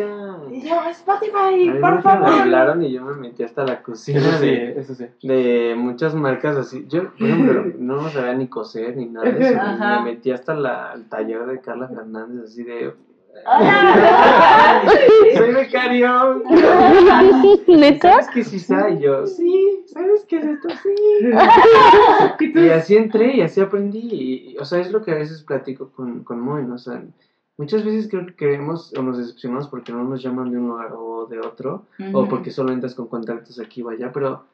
Y 0.51 0.67
yo, 0.67 0.83
Spotify, 0.89 1.71
por 1.79 1.95
me 1.95 2.01
favor. 2.01 2.29
hablaron 2.29 2.83
y 2.83 2.91
yo 2.91 3.01
me 3.03 3.15
metí 3.15 3.41
hasta 3.43 3.63
la 3.63 3.81
cocina 3.81 4.19
Eso 4.19 4.37
sí, 4.37 4.45
de, 4.45 4.79
eso 4.79 4.95
sí. 4.95 5.05
de 5.23 5.75
muchas 5.77 6.13
marcas 6.13 6.57
así. 6.57 6.85
Yo, 6.89 7.13
por 7.13 7.27
ejemplo, 7.27 7.65
no 7.79 8.09
sabía 8.09 8.33
ni 8.33 8.47
coser 8.47 8.97
ni 8.97 9.05
nada 9.05 9.31
de 9.31 9.45
eso. 9.47 9.59
Me 9.79 10.11
metí 10.11 10.31
hasta 10.31 10.53
la, 10.53 10.91
el 10.93 11.07
taller 11.07 11.45
de 11.45 11.61
Carla 11.61 11.87
Fernández 11.87 12.43
así 12.45 12.63
de... 12.63 12.93
Hola. 13.45 14.83
¡Soy 15.35 15.53
becario! 15.53 16.43
¿Neta? 17.67 18.11
¿Sabes 18.11 18.29
qué 18.33 18.39
es 18.41 18.53
ISA? 18.53 18.89
Y 18.91 18.99
yo, 18.99 19.25
sí, 19.25 19.83
¿sabes 19.87 20.25
qué 20.27 20.37
es 20.37 20.45
esto? 20.45 20.69
Sí. 20.69 20.95
Y 22.59 22.69
así 22.69 22.95
entré 22.95 23.35
y 23.37 23.41
así 23.41 23.61
aprendí. 23.61 23.99
Y, 23.99 24.51
y, 24.51 24.57
o 24.57 24.65
sea, 24.65 24.79
es 24.79 24.91
lo 24.91 25.01
que 25.03 25.11
a 25.11 25.15
veces 25.15 25.43
platico 25.43 25.91
con, 25.91 26.23
con 26.23 26.39
Moy, 26.39 26.63
¿no? 26.63 26.75
O 26.75 26.77
sea, 26.77 27.03
muchas 27.57 27.83
veces 27.85 28.09
creo 28.09 28.25
que 28.25 28.35
queremos 28.35 28.93
o 28.97 29.01
nos 29.01 29.17
decepcionamos 29.17 29.67
porque 29.67 29.91
no 29.91 30.03
nos 30.03 30.21
llaman 30.21 30.51
de 30.51 30.57
un 30.57 30.67
lugar 30.69 30.93
o 30.97 31.25
de 31.27 31.39
otro, 31.39 31.85
o 32.13 32.27
porque 32.27 32.51
solo 32.51 32.71
entras 32.71 32.95
con 32.95 33.07
contactos 33.07 33.59
aquí 33.59 33.81
o 33.81 33.89
allá, 33.89 34.11
pero, 34.11 34.45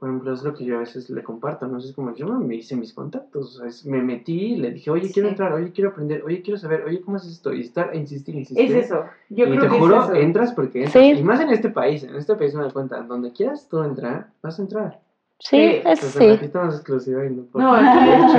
por 0.00 0.08
ejemplo, 0.08 0.32
es 0.32 0.42
lo 0.42 0.54
que 0.54 0.64
yo 0.64 0.76
a 0.76 0.80
veces 0.80 1.08
le 1.10 1.22
comparto, 1.22 1.66
¿no? 1.68 1.78
Es 1.78 1.92
como 1.92 2.14
yo 2.14 2.26
me 2.26 2.54
hice 2.56 2.74
mis 2.74 2.92
contactos, 2.94 3.54
o 3.56 3.58
sea, 3.60 3.68
es- 3.68 3.84
me 3.84 4.02
metí, 4.02 4.56
le 4.56 4.70
dije, 4.72 4.90
oye, 4.90 5.12
quiero 5.12 5.28
Sí. 5.28 5.32
entrar, 5.32 5.52
oye, 5.52 5.70
quiero 5.72 5.90
aprender, 5.90 6.22
oye, 6.24 6.40
quiero 6.42 6.58
saber, 6.58 6.84
oye, 6.86 7.00
¿cómo 7.02 7.18
es 7.18 7.26
esto? 7.26 7.52
Y 7.52 7.60
estar, 7.60 7.94
e 7.94 7.98
insistir, 7.98 8.34
insistir. 8.34 8.74
Es 8.76 8.86
eso. 8.86 9.04
Yo 9.28 9.44
y 9.44 9.50
creo 9.50 9.60
te 9.62 9.68
que 9.68 9.78
juro, 9.78 9.98
es 9.98 10.04
eso. 10.06 10.14
entras 10.14 10.52
porque 10.54 10.84
entras. 10.84 11.04
Sí. 11.04 11.10
Y 11.12 11.22
más 11.22 11.38
en 11.40 11.50
este 11.50 11.68
país, 11.68 12.02
en 12.02 12.16
este 12.16 12.34
país 12.34 12.54
me 12.54 12.62
doy 12.62 12.72
cuenta, 12.72 13.02
donde 13.02 13.30
quieras 13.32 13.68
tú 13.68 13.82
entrar, 13.82 14.28
vas 14.42 14.58
a 14.58 14.62
entrar. 14.62 14.98
Sí, 15.38 15.56
Sí, 15.56 15.82
eso 15.84 16.18
Pues 16.18 16.40
sí. 16.40 16.50
más 16.54 16.74
exclusiva 16.74 17.24
y 17.24 17.30
no 17.30 17.42
por- 17.44 17.62
No, 17.62 17.72
aquí 17.74 17.86
por 17.86 18.08
es, 18.08 18.34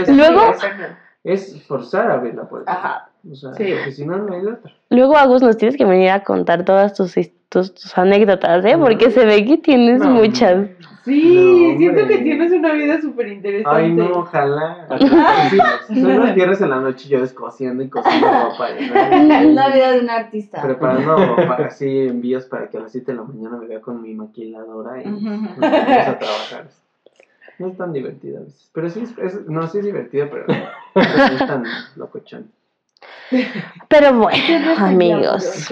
hecho, 0.00 0.12
es, 0.12 0.16
¿no? 0.16 0.22
es 1.26 1.52
sí, 1.52 1.60
forzar 1.60 2.10
a 2.10 2.14
abrir 2.14 2.34
la 2.34 2.48
puerta. 2.48 2.72
Ajá. 2.72 3.10
O 3.30 3.34
sea, 3.34 3.52
Sí. 3.54 3.72
porque 3.74 3.92
si 3.92 4.06
no, 4.06 4.16
no 4.18 4.32
hay 4.34 4.42
de 4.42 4.52
otra. 4.52 4.72
Luego, 4.90 5.16
Agus, 5.16 5.42
nos 5.42 5.56
tienes 5.56 5.76
que 5.76 5.84
venir 5.84 6.10
a 6.10 6.22
contar 6.22 6.64
todas 6.64 6.94
tus, 6.94 7.14
tus, 7.48 7.74
tus 7.74 7.98
anécdotas, 7.98 8.64
¿eh? 8.64 8.78
Porque 8.78 9.10
se 9.10 9.26
ve 9.26 9.44
que 9.44 9.58
tienes 9.58 10.00
No, 10.00 10.10
muchas. 10.10 10.68
Sí, 11.04 11.70
No, 11.72 11.78
siento 11.78 12.06
que 12.06 12.18
tienes 12.18 12.52
una 12.52 12.72
vida 12.72 13.00
súper 13.00 13.28
interesante. 13.28 13.78
Ay, 13.80 13.92
no, 13.92 14.10
ojalá. 14.20 14.86
Sí, 15.88 16.00
son 16.00 16.18
las 16.20 16.34
viernes 16.34 16.60
en 16.60 16.70
la 16.70 16.80
noche 16.80 17.08
yo 17.08 17.20
descosiendo 17.20 17.82
y 17.82 17.88
cosiendo 17.88 18.26
ropa. 18.26 18.68
¿no? 18.80 19.50
La 19.52 19.68
vida 19.70 19.92
de 19.92 20.00
un 20.00 20.10
artista. 20.10 20.62
Preparando 20.62 21.36
para 21.48 21.66
así 21.66 22.06
envíos 22.08 22.46
para 22.46 22.68
que 22.68 22.78
a 22.78 22.80
las 22.80 22.92
7 22.92 23.12
de 23.12 23.18
la 23.18 23.24
mañana 23.24 23.56
me 23.56 23.66
vea 23.66 23.80
con 23.80 24.02
mi 24.02 24.14
maquiladora 24.14 25.00
y 25.02 25.04
vamos 25.04 25.50
a 25.58 26.18
trabajar. 26.18 26.68
No 27.58 27.68
es 27.68 27.76
tan 27.76 27.92
divertido 27.92 28.38
a 28.38 28.40
veces. 28.42 28.70
Pero 28.72 28.90
sí 28.90 29.00
es, 29.02 29.18
es- 29.18 29.46
no, 29.46 29.66
sí 29.66 29.78
es 29.78 29.84
divertido, 29.84 30.28
pero, 30.30 30.44
pero 30.46 31.08
no 31.16 31.24
es 31.24 31.38
tan 31.38 31.64
locochón. 31.96 32.50
Pero 33.88 34.14
bueno, 34.14 34.74
amigos. 34.78 35.70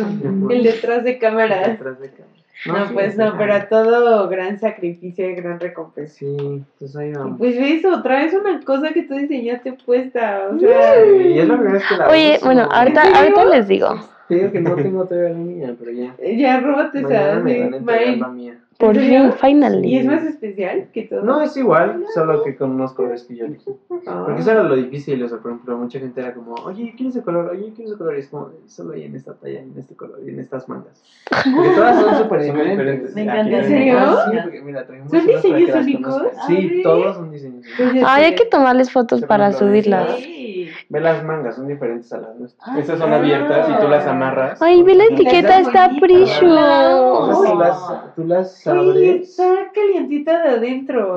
El 0.50 0.62
detrás 0.62 1.04
de 1.04 1.18
cámaras. 1.18 1.66
Detrás 1.68 2.00
de 2.00 2.10
cámara. 2.10 2.34
No, 2.66 2.86
sí, 2.88 2.94
pues 2.94 3.12
sí, 3.12 3.18
no, 3.18 3.30
sí. 3.32 3.36
pero 3.38 3.68
todo 3.68 4.28
gran 4.28 4.58
sacrificio 4.58 5.28
y 5.28 5.34
gran 5.34 5.60
recompensa. 5.60 6.14
Sí, 6.14 6.64
pues 6.78 6.96
ahí 6.96 7.10
Y 7.10 7.12
vamos. 7.12 7.38
pues 7.38 7.56
eso, 7.56 8.00
traes 8.02 8.32
una 8.32 8.60
cosa 8.64 8.90
que 8.92 9.02
tú 9.02 9.14
diseñaste 9.14 9.74
puesta, 9.84 10.48
o 10.50 10.58
sea... 10.58 11.04
Y 11.04 11.38
es 11.40 11.48
la 11.48 11.54
primera 11.56 11.74
vez 11.78 11.84
que 11.88 11.96
la 11.96 12.08
Oye, 12.08 12.34
uso. 12.36 12.46
bueno, 12.46 12.68
ahorita, 12.70 13.02
ahorita 13.02 13.44
les 13.46 13.68
digo. 13.68 14.00
Te 14.28 14.36
digo 14.36 14.52
que 14.52 14.60
no 14.60 14.74
tengo 14.76 15.04
todavía 15.04 15.30
la 15.30 15.36
mía, 15.36 15.76
pero 15.78 15.90
ya. 15.90 16.14
Ya 16.36 16.60
róbate 16.60 17.02
Mañana 17.02 17.30
esa, 17.32 17.40
me 17.40 17.54
sí, 17.54 17.60
van 17.84 17.98
a 17.98 18.16
la 18.16 18.28
mía. 18.28 18.54
Por 18.78 18.98
¿En 18.98 19.04
fin, 19.04 19.32
finally. 19.40 19.88
Y 19.88 19.98
es 19.98 20.06
más 20.06 20.24
especial 20.24 20.88
que 20.92 21.04
todo. 21.04 21.22
No, 21.22 21.42
es 21.42 21.56
igual, 21.56 22.04
solo 22.12 22.42
que 22.42 22.56
con 22.56 22.72
unos 22.72 22.92
colores 22.92 23.24
que 23.24 23.36
yo 23.36 23.46
elegí. 23.46 23.70
Ah. 24.06 24.24
Porque 24.26 24.40
eso 24.40 24.50
era 24.50 24.64
lo 24.64 24.74
difícil, 24.74 25.22
o 25.22 25.28
sea, 25.28 25.38
por 25.38 25.52
ejemplo, 25.52 25.76
mucha 25.78 26.00
gente 26.00 26.20
era 26.20 26.34
como, 26.34 26.54
oye, 26.54 26.92
quiero 26.96 27.10
ese 27.10 27.22
color, 27.22 27.50
oye, 27.50 27.72
quiero 27.74 27.90
ese 27.90 27.98
color, 27.98 28.16
y 28.16 28.20
es 28.20 28.28
como, 28.28 28.50
solo 28.66 28.94
hay 28.94 29.04
en 29.04 29.14
esta 29.14 29.34
talla, 29.34 29.60
en 29.60 29.72
este 29.76 29.94
color, 29.94 30.18
y 30.24 30.30
en 30.30 30.40
estas 30.40 30.68
mangas. 30.68 31.02
Porque 31.30 31.70
todas 31.70 32.00
son 32.00 32.18
súper 32.24 32.42
diferentes. 32.42 33.14
Me 33.14 33.22
Aquí 33.22 33.30
encanta. 33.30 33.58
¿En 33.58 33.64
serio? 33.64 33.98
Ah, 33.98 34.30
Sí, 34.30 34.38
porque 34.42 34.60
mira, 34.62 34.86
traemos 34.86 35.10
¿Son 35.10 35.26
diseños 35.26 35.74
únicos? 35.76 36.22
Ay. 36.48 36.56
Sí, 36.70 36.82
todos 36.82 37.16
son 37.16 37.30
diseños 37.30 37.64
únicos. 37.64 37.92
Pues 37.92 38.04
Ay, 38.06 38.24
hay 38.24 38.34
que 38.34 38.46
tomarles 38.46 38.90
fotos 38.90 39.20
Se 39.20 39.26
para 39.26 39.52
subirlas. 39.52 40.16
Sí. 40.16 40.44
Ve 40.88 41.00
las 41.00 41.24
mangas, 41.24 41.56
son 41.56 41.66
diferentes 41.66 42.12
a 42.12 42.18
las 42.18 42.36
nuestras. 42.36 42.78
Esas 42.78 42.98
son 42.98 43.12
abiertas 43.12 43.68
y 43.68 43.80
tú 43.80 43.88
las 43.88 44.06
amarras. 44.06 44.60
Ay, 44.60 44.82
ve 44.82 44.94
la 44.94 45.04
etiqueta, 45.04 45.58
está. 45.60 45.86
Entonces, 45.86 46.38
tú 48.14 48.24
las, 48.24 48.63
tú 48.64 48.74
las 48.76 48.86
Oye, 48.86 49.10
abres. 49.10 49.30
está 49.30 49.70
calientita 49.74 50.42
de 50.42 50.48
adentro. 50.50 51.16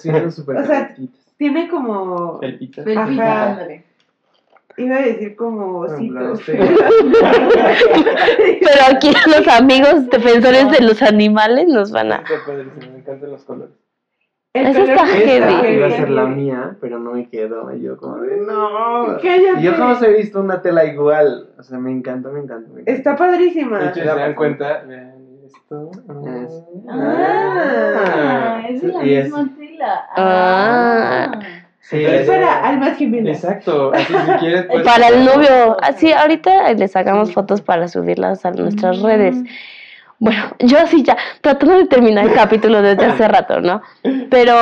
Sí, 0.00 0.10
súper 0.30 0.56
O 0.60 0.64
sea. 0.64 0.94
Tiene 1.36 1.68
como... 1.68 2.38
Felpita, 2.40 2.82
ándale. 2.82 3.84
Iba 4.76 4.96
a 4.96 5.02
decir 5.02 5.36
como 5.36 5.78
ositos. 5.80 6.40
Pero 6.46 6.60
aquí 8.90 9.12
los 9.26 9.46
amigos 9.48 10.08
defensores 10.10 10.70
de 10.70 10.80
los 10.80 11.02
animales 11.02 11.66
nos 11.68 11.90
van 11.90 12.12
a... 12.12 12.16
Está 12.16 12.44
padrísimo, 12.46 12.92
me 12.92 12.98
encantan 12.98 13.30
los 13.30 13.44
colores. 13.44 13.74
El 14.52 14.66
Eso 14.68 14.80
color 14.80 14.90
está 14.90 15.06
heavy. 15.06 15.74
iba 15.74 15.86
a 15.86 15.90
ser 15.90 16.10
la 16.10 16.26
mía, 16.26 16.76
pero 16.80 17.00
no 17.00 17.12
me 17.14 17.28
quedó. 17.28 17.74
Y 17.74 17.82
yo 17.82 17.96
como 17.96 18.18
de, 18.18 18.36
no. 18.36 19.18
Cállate. 19.20 19.60
Y 19.60 19.64
yo 19.64 19.72
jamás 19.72 20.00
he 20.02 20.12
visto 20.12 20.40
una 20.40 20.62
tela 20.62 20.84
igual. 20.84 21.50
O 21.58 21.62
sea, 21.64 21.80
me 21.80 21.90
encanta, 21.90 22.28
me 22.28 22.38
encanta. 22.38 22.68
me 22.72 22.82
encanta. 22.82 22.92
Está 22.92 23.16
padrísima. 23.16 23.80
De 23.80 23.86
hecho, 23.86 24.00
se 24.00 24.04
dan 24.04 24.34
cuenta, 24.36 24.84
esto. 25.56 25.90
Es- 26.26 26.64
Ah. 26.88 28.60
Ah, 28.62 28.62
es 28.68 28.82
la 28.82 29.02
es- 29.02 29.24
misma 29.24 29.48
tela. 29.58 30.06
Ah. 30.16 31.38
Sí, 31.80 32.02
Es 32.02 32.26
para 32.26 32.66
almas 32.66 32.96
gemelas. 32.96 33.44
Exacto, 33.44 33.92
así 33.92 34.14
si 34.14 34.32
quieres. 34.38 34.64
pues, 34.70 34.84
Para 34.84 35.08
el 35.08 35.24
novio. 35.24 35.76
Así, 35.82 36.12
ahorita 36.12 36.72
les 36.72 36.92
sacamos 36.92 37.32
fotos 37.32 37.60
para 37.60 37.88
subirlas 37.88 38.44
a 38.46 38.52
nuestras 38.52 38.98
Mm. 39.00 39.04
redes. 39.06 39.36
Bueno, 40.18 40.44
yo 40.60 40.78
así 40.78 41.02
ya, 41.02 41.16
tratando 41.42 41.76
de 41.76 41.86
terminar 41.86 42.24
el 42.26 42.32
capítulo 42.34 42.80
desde 42.80 43.04
hace 43.04 43.28
rato, 43.28 43.60
¿no? 43.60 43.82
Pero, 44.30 44.54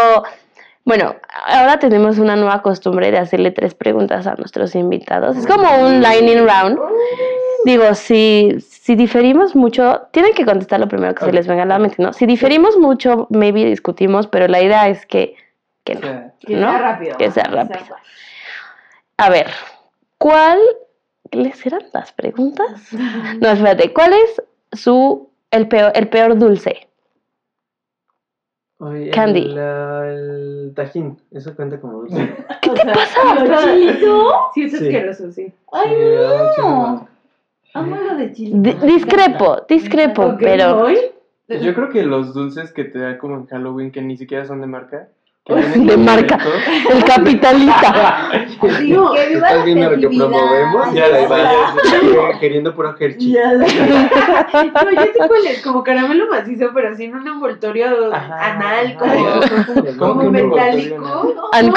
bueno, 0.85 1.15
ahora 1.47 1.79
tenemos 1.79 2.19
una 2.19 2.35
nueva 2.35 2.61
costumbre 2.63 3.13
de 3.13 3.19
hacerle 3.19 3.53
tres 3.53 3.75
preguntas 3.75 4.27
a 4.27 4.35
nuestros 4.35 4.75
invitados. 4.75 5.37
Es 5.37 5.47
como 5.47 5.69
un 5.87 6.03
lightning 6.03 6.39
round. 6.39 6.77
Digo, 7.65 7.95
si, 7.95 8.57
si 8.61 8.95
diferimos 8.97 9.55
mucho, 9.55 10.03
tienen 10.11 10.33
que 10.35 10.45
contestar 10.45 10.81
lo 10.81 10.89
primero 10.89 11.15
que 11.15 11.25
se 11.25 11.33
les 11.33 11.47
venga 11.47 11.63
a 11.63 11.67
la 11.67 11.79
mente, 11.79 11.97
¿no? 12.03 12.13
Si 12.13 12.27
diferimos 12.27 12.77
mucho, 12.77 13.27
maybe 13.31 13.65
discutimos, 13.65 14.27
pero 14.27 14.49
la 14.49 14.61
idea 14.63 14.89
es 14.89 15.07
que, 15.07 15.37
que 15.85 15.95
no. 15.95 16.01
sea, 16.01 16.33
Que 16.41 16.55
¿no? 16.57 16.71
sea 16.71 16.79
rápido. 16.79 17.17
Que 17.19 17.31
sea 17.31 17.45
rápido. 17.45 17.97
A 19.19 19.31
ver, 19.31 19.47
¿cuál 20.19 20.59
les 21.31 21.65
eran 21.67 21.83
las 21.93 22.13
preguntas? 22.13 22.89
No, 23.41 23.49
espérate, 23.51 23.93
¿cuál 23.93 24.13
es 24.13 24.43
su 24.73 25.31
el 25.51 25.69
peor, 25.69 25.93
el 25.95 26.09
peor 26.09 26.37
dulce? 26.39 26.89
Oye, 28.79 29.11
Candy. 29.11 29.43
El, 29.53 29.59
el 29.59 30.73
tajín, 30.75 31.17
eso 31.31 31.55
cuenta 31.55 31.81
como 31.81 31.99
dulce. 31.99 32.35
¿Qué 32.61 32.71
te 32.71 32.85
pasa? 32.87 33.35
¿Lo 33.45 33.61
chilito? 33.63 34.33
Sí, 34.55 34.65
es 34.65 34.73
Sí. 34.73 34.77
asqueroso, 34.87 35.31
sí. 35.31 35.53
Ay, 35.71 35.89
Sí, 36.57 36.61
no. 36.63 37.09
Amo 37.75 37.97
lo 37.97 38.17
de 38.17 38.29
discrepo, 38.29 39.63
discrepo, 39.69 40.37
pero 40.39 40.83
¿hoy? 40.83 40.99
Yo 41.49 41.75
creo 41.75 41.91
que 41.91 42.03
los 42.03 42.35
dulces 42.35 42.73
que 42.73 42.85
te 42.85 42.99
da 42.99 43.19
como 43.19 43.37
en 43.37 43.47
Halloween, 43.47 43.91
que 43.91 44.03
ni 44.03 44.17
siquiera 44.17 44.45
son 44.45 44.61
de 44.61 44.67
marca. 44.67 45.09
De 45.45 45.97
marca. 45.97 46.39
el 46.89 47.03
capitalista. 47.03 48.31
Digo, 48.79 49.13
que 49.13 49.27
viva 49.27 49.49
¿Estás 49.49 49.59
la 49.59 49.65
viendo 49.65 49.91
lo 49.91 49.97
que 49.99 50.17
promovemos? 50.17 50.95
Ya, 50.95 51.05
Ahí 51.07 51.27
ya, 51.29 52.21
va, 52.21 52.39
queriendo 52.39 52.73
puro 52.73 52.95
Hershey. 52.97 53.33
Ya. 53.33 53.53
No, 54.63 54.91
yo 54.91 55.03
sé 55.03 55.19
cuál 55.27 55.47
es, 55.47 55.63
como 55.63 55.83
caramelo 55.83 56.29
macizo, 56.29 56.71
pero 56.73 56.91
así 56.91 57.05
en 57.05 57.17
un 57.17 57.27
envoltorio 57.27 58.15
Ajá, 58.15 58.53
anal, 58.53 58.97
como, 58.97 59.97
¿Cómo 59.99 60.15
como 60.15 60.31
metálico. 60.31 60.99
No, 60.99 61.23
no, 61.23 61.73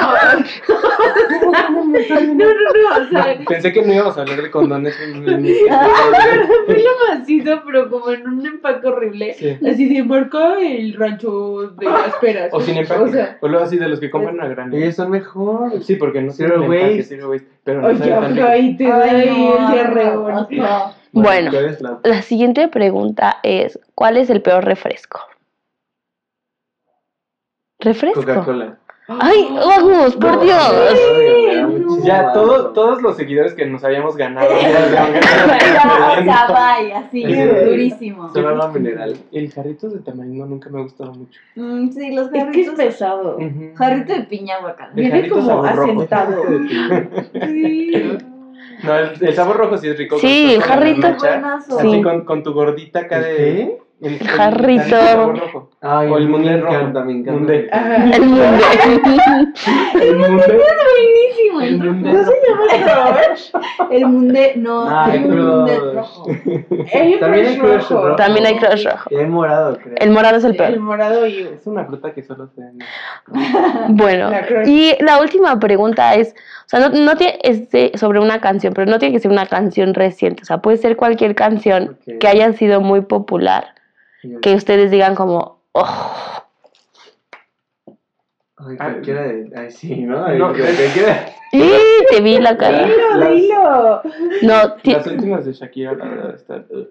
no, 2.35 2.45
no, 2.45 3.05
o 3.05 3.09
sea, 3.09 3.37
Pensé 3.47 3.73
que 3.73 3.81
no 3.81 3.93
íbamos 3.93 4.17
a 4.17 4.21
hablar 4.21 4.41
de 4.41 4.51
condones. 4.51 4.95
caramelo 5.67 6.89
macizo, 7.09 7.61
pero 7.65 7.89
como 7.89 8.11
en 8.11 8.27
un 8.27 8.45
empaque 8.45 8.87
horrible. 8.87 9.33
Sí. 9.33 9.57
Así 9.67 9.93
de 9.93 10.03
marca 10.03 10.59
el 10.59 10.93
rancho 10.93 11.73
de 11.77 11.85
las 11.85 12.15
peras. 12.15 12.49
O 12.51 12.61
sin 12.61 12.77
empaque. 12.77 13.37
Luego 13.55 13.65
así 13.67 13.77
de 13.77 13.87
los 13.87 13.99
que 13.99 14.09
compran 14.09 14.39
a 14.41 14.47
granel. 14.47 14.81
Ellos 14.83 14.95
son 14.95 15.11
mejor. 15.11 15.81
Sí, 15.83 15.95
porque 15.95 16.21
no 16.21 16.31
Zero 16.31 16.61
waste. 16.63 17.03
zero 17.03 17.29
waste, 17.29 17.47
Pero 17.63 17.81
no 17.81 17.87
oye, 17.87 18.43
ahí 18.43 18.75
te 18.77 18.85
el. 18.85 19.29
Bueno. 21.11 21.51
¿cuál 21.51 21.65
es 21.65 21.81
la- 21.81 21.99
La 22.03 22.21
siguiente 22.21 22.67
pregunta 22.67 23.37
es, 23.43 23.79
¿cuál 23.95 24.17
es 24.17 24.29
el 24.29 24.41
peor 24.41 24.65
refresco? 24.65 25.21
¿Refresco? 27.79 28.21
Coca-Cola. 28.21 28.77
Ay, 29.07 29.47
vamos, 29.53 30.15
por 30.15 30.41
Dios. 30.41 32.03
Ya, 32.03 32.33
todo- 32.33 32.71
todos 32.73 33.01
los 33.03 33.15
seguidores 33.15 33.53
que 33.53 33.65
nos 33.67 33.83
habíamos 33.83 34.15
ganado. 34.17 34.49
ya 34.61 34.79
nos 34.79 34.97
habían 34.97 35.13
Ya, 35.13 35.73
ganado. 35.73 36.21
o 36.21 36.23
sea, 36.23 36.47
vaya, 36.49 37.07
Sí. 37.11 37.23
durísimo. 37.23 38.33
Solo 38.33 38.49
agua 38.49 38.71
mineral. 38.71 39.15
El 39.31 39.51
jarrito 39.51 39.89
de 39.89 39.99
tamarindo 39.99 40.45
nunca 40.47 40.69
me 40.71 40.79
ha 40.79 40.83
gustado 40.83 41.13
mucho. 41.13 41.39
Mm, 41.55 41.89
sí, 41.91 42.15
los 42.15 42.27
Es 42.27 42.31
que 42.31 42.61
es 42.61 42.67
jarritos. 42.67 43.35
Ujú. 43.37 43.75
Jarrito 43.75 44.13
de 44.13 44.21
piña 44.23 44.59
guacala. 44.59 44.89
El 44.89 44.95
Viene 44.95 45.11
jarrito 45.17 45.35
como 45.35 45.63
asentado. 45.63 46.43
Sí. 47.45 48.17
No, 48.83 48.95
el, 48.97 49.09
el 49.21 49.33
sabor 49.33 49.57
rojo 49.57 49.77
sí 49.77 49.87
es 49.87 49.97
rico. 49.97 50.17
Sí, 50.19 50.55
la 50.57 50.63
jarrito. 50.65 51.07
Buenazo. 51.17 51.79
Así 51.79 51.91
Sí. 51.91 52.01
con, 52.01 52.25
con 52.25 52.43
tu 52.43 52.53
gordita 52.53 52.99
acá 53.01 53.19
de. 53.19 53.35
¿Qué? 53.35 53.77
El, 54.01 54.13
el 54.13 54.27
Jarrito. 54.27 55.31
rojo. 55.33 55.69
Ay, 55.81 56.09
O 56.09 56.17
el 56.17 56.25
me 56.25 56.29
mundé 56.37 56.57
rojo. 56.57 56.73
encanta, 56.75 57.03
me 57.05 57.11
encanta. 57.13 57.31
Mundé. 57.39 57.69
El 58.13 58.21
mundo. 58.25 58.43
El 60.01 60.17
mundé. 60.17 60.45
Buenísimo. 60.95 61.61
El 61.61 61.67
El, 61.67 61.77
mundé. 61.93 62.13
¿No 62.13 62.23
se 62.25 62.33
llama 62.85 63.17
crush? 63.17 63.91
el 63.91 64.05
munde, 64.07 64.53
no, 64.57 64.85
Ay, 64.89 65.17
el 65.17 65.27
crush. 65.29 65.93
rojo. 65.93 66.25
Hay 66.93 67.19
También 67.19 67.45
hay 67.47 67.57
crush 67.57 67.89
rojo. 67.89 68.15
También 68.17 68.45
hay 68.45 68.57
crush 68.57 68.85
rojo. 68.85 69.09
Y 69.11 69.15
hay 69.15 69.25
morado, 69.27 69.77
creo. 69.77 69.95
El 69.97 70.09
morado 70.11 70.37
es 70.37 70.43
el 70.43 70.51
El 70.51 70.57
peor. 70.57 70.79
morado 70.79 71.25
y 71.27 71.39
Es 71.41 71.65
una 71.65 71.85
fruta 71.85 72.13
que 72.13 72.23
solo 72.23 72.49
se. 72.55 72.61
Bueno, 73.89 74.29
La 74.29 74.45
crush. 74.45 74.67
y 74.67 74.95
la 75.03 75.19
última 75.21 75.57
pregunta 75.59 76.15
es, 76.15 76.35
o 76.65 76.67
sea, 76.69 76.79
no, 76.81 76.89
no 76.89 77.15
tiene, 77.15 77.39
es 77.43 77.71
de- 77.71 77.91
sobre 77.95 78.19
una 78.19 78.39
canción, 78.41 78.73
pero 78.73 78.89
no 78.91 78.99
tiene 78.99 79.13
que 79.13 79.19
ser 79.21 79.31
una 79.31 79.45
canción 79.45 79.93
reciente, 79.93 80.41
o 80.43 80.45
sea, 80.45 80.57
puede 80.57 80.77
ser 80.77 80.97
cualquier 80.97 81.35
canción 81.35 81.97
que 82.19 82.27
haya 82.27 82.51
sido 82.53 82.81
muy 82.81 83.01
popular, 83.01 83.67
que 84.41 84.55
ustedes 84.55 84.91
digan 84.91 85.15
como, 85.15 85.59
oh, 85.73 85.85
Ay, 88.57 88.77
cualquiera 88.77 89.23
de. 89.23 89.51
Ay, 89.55 89.71
sí, 89.71 90.01
¿no? 90.03 90.19
No, 90.19 90.25
Ay, 90.25 90.37
cualquiera. 90.39 91.25
y 91.51 92.05
te 92.09 92.21
vi 92.21 92.39
la 92.39 92.57
cara. 92.57 92.87
Dilo. 93.29 94.01
No, 94.43 94.73
ti- 94.81 94.93
Las 94.93 95.07
últimas 95.07 95.45
de 95.45 95.53
Shakira, 95.53 95.93
la 95.93 96.05
verdad, 96.05 96.35
están. 96.35 96.65
uh. 96.69 96.85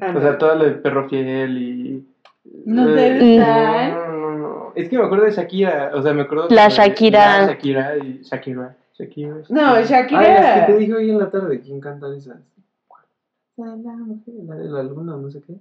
Ah, 0.00 0.14
O 0.16 0.20
sea, 0.20 0.38
todo 0.38 0.54
lo 0.54 0.64
de 0.64 0.70
perro 0.72 1.08
fiel 1.08 1.58
y. 1.58 2.06
No 2.64 2.86
te 2.94 3.06
Eh, 3.06 3.36
gustan. 3.36 3.90
No, 3.94 4.08
no, 4.12 4.30
no. 4.38 4.72
Es 4.74 4.88
que 4.88 4.96
me 4.98 5.04
acuerdo 5.04 5.24
de 5.26 5.32
Shakira. 5.32 5.90
O 5.94 6.02
sea, 6.02 6.14
me 6.14 6.22
acuerdo. 6.22 6.48
La 6.50 6.64
de- 6.64 6.70
Shakira. 6.70 7.40
La 7.42 7.46
Shakira 7.48 7.96
y 7.98 8.20
Shakira. 8.22 8.76
Shakira. 8.98 9.34
No, 9.50 9.60
Ay, 9.74 9.80
las 9.82 9.88
que 9.88 9.94
Shakira. 9.94 10.66
te 10.66 10.76
dije 10.78 10.94
hoy 10.94 11.10
en 11.10 11.18
la 11.18 11.30
tarde. 11.30 11.60
¿Quién 11.60 11.80
canta 11.80 12.06
esas? 12.16 12.38
La, 13.56 13.66
la 13.76 13.92
mujer, 13.92 14.34
la 14.46 14.54
de 14.56 14.64
la 14.70 14.82
luna, 14.84 15.16
no 15.16 15.30
sé 15.30 15.42
qué. 15.46 15.54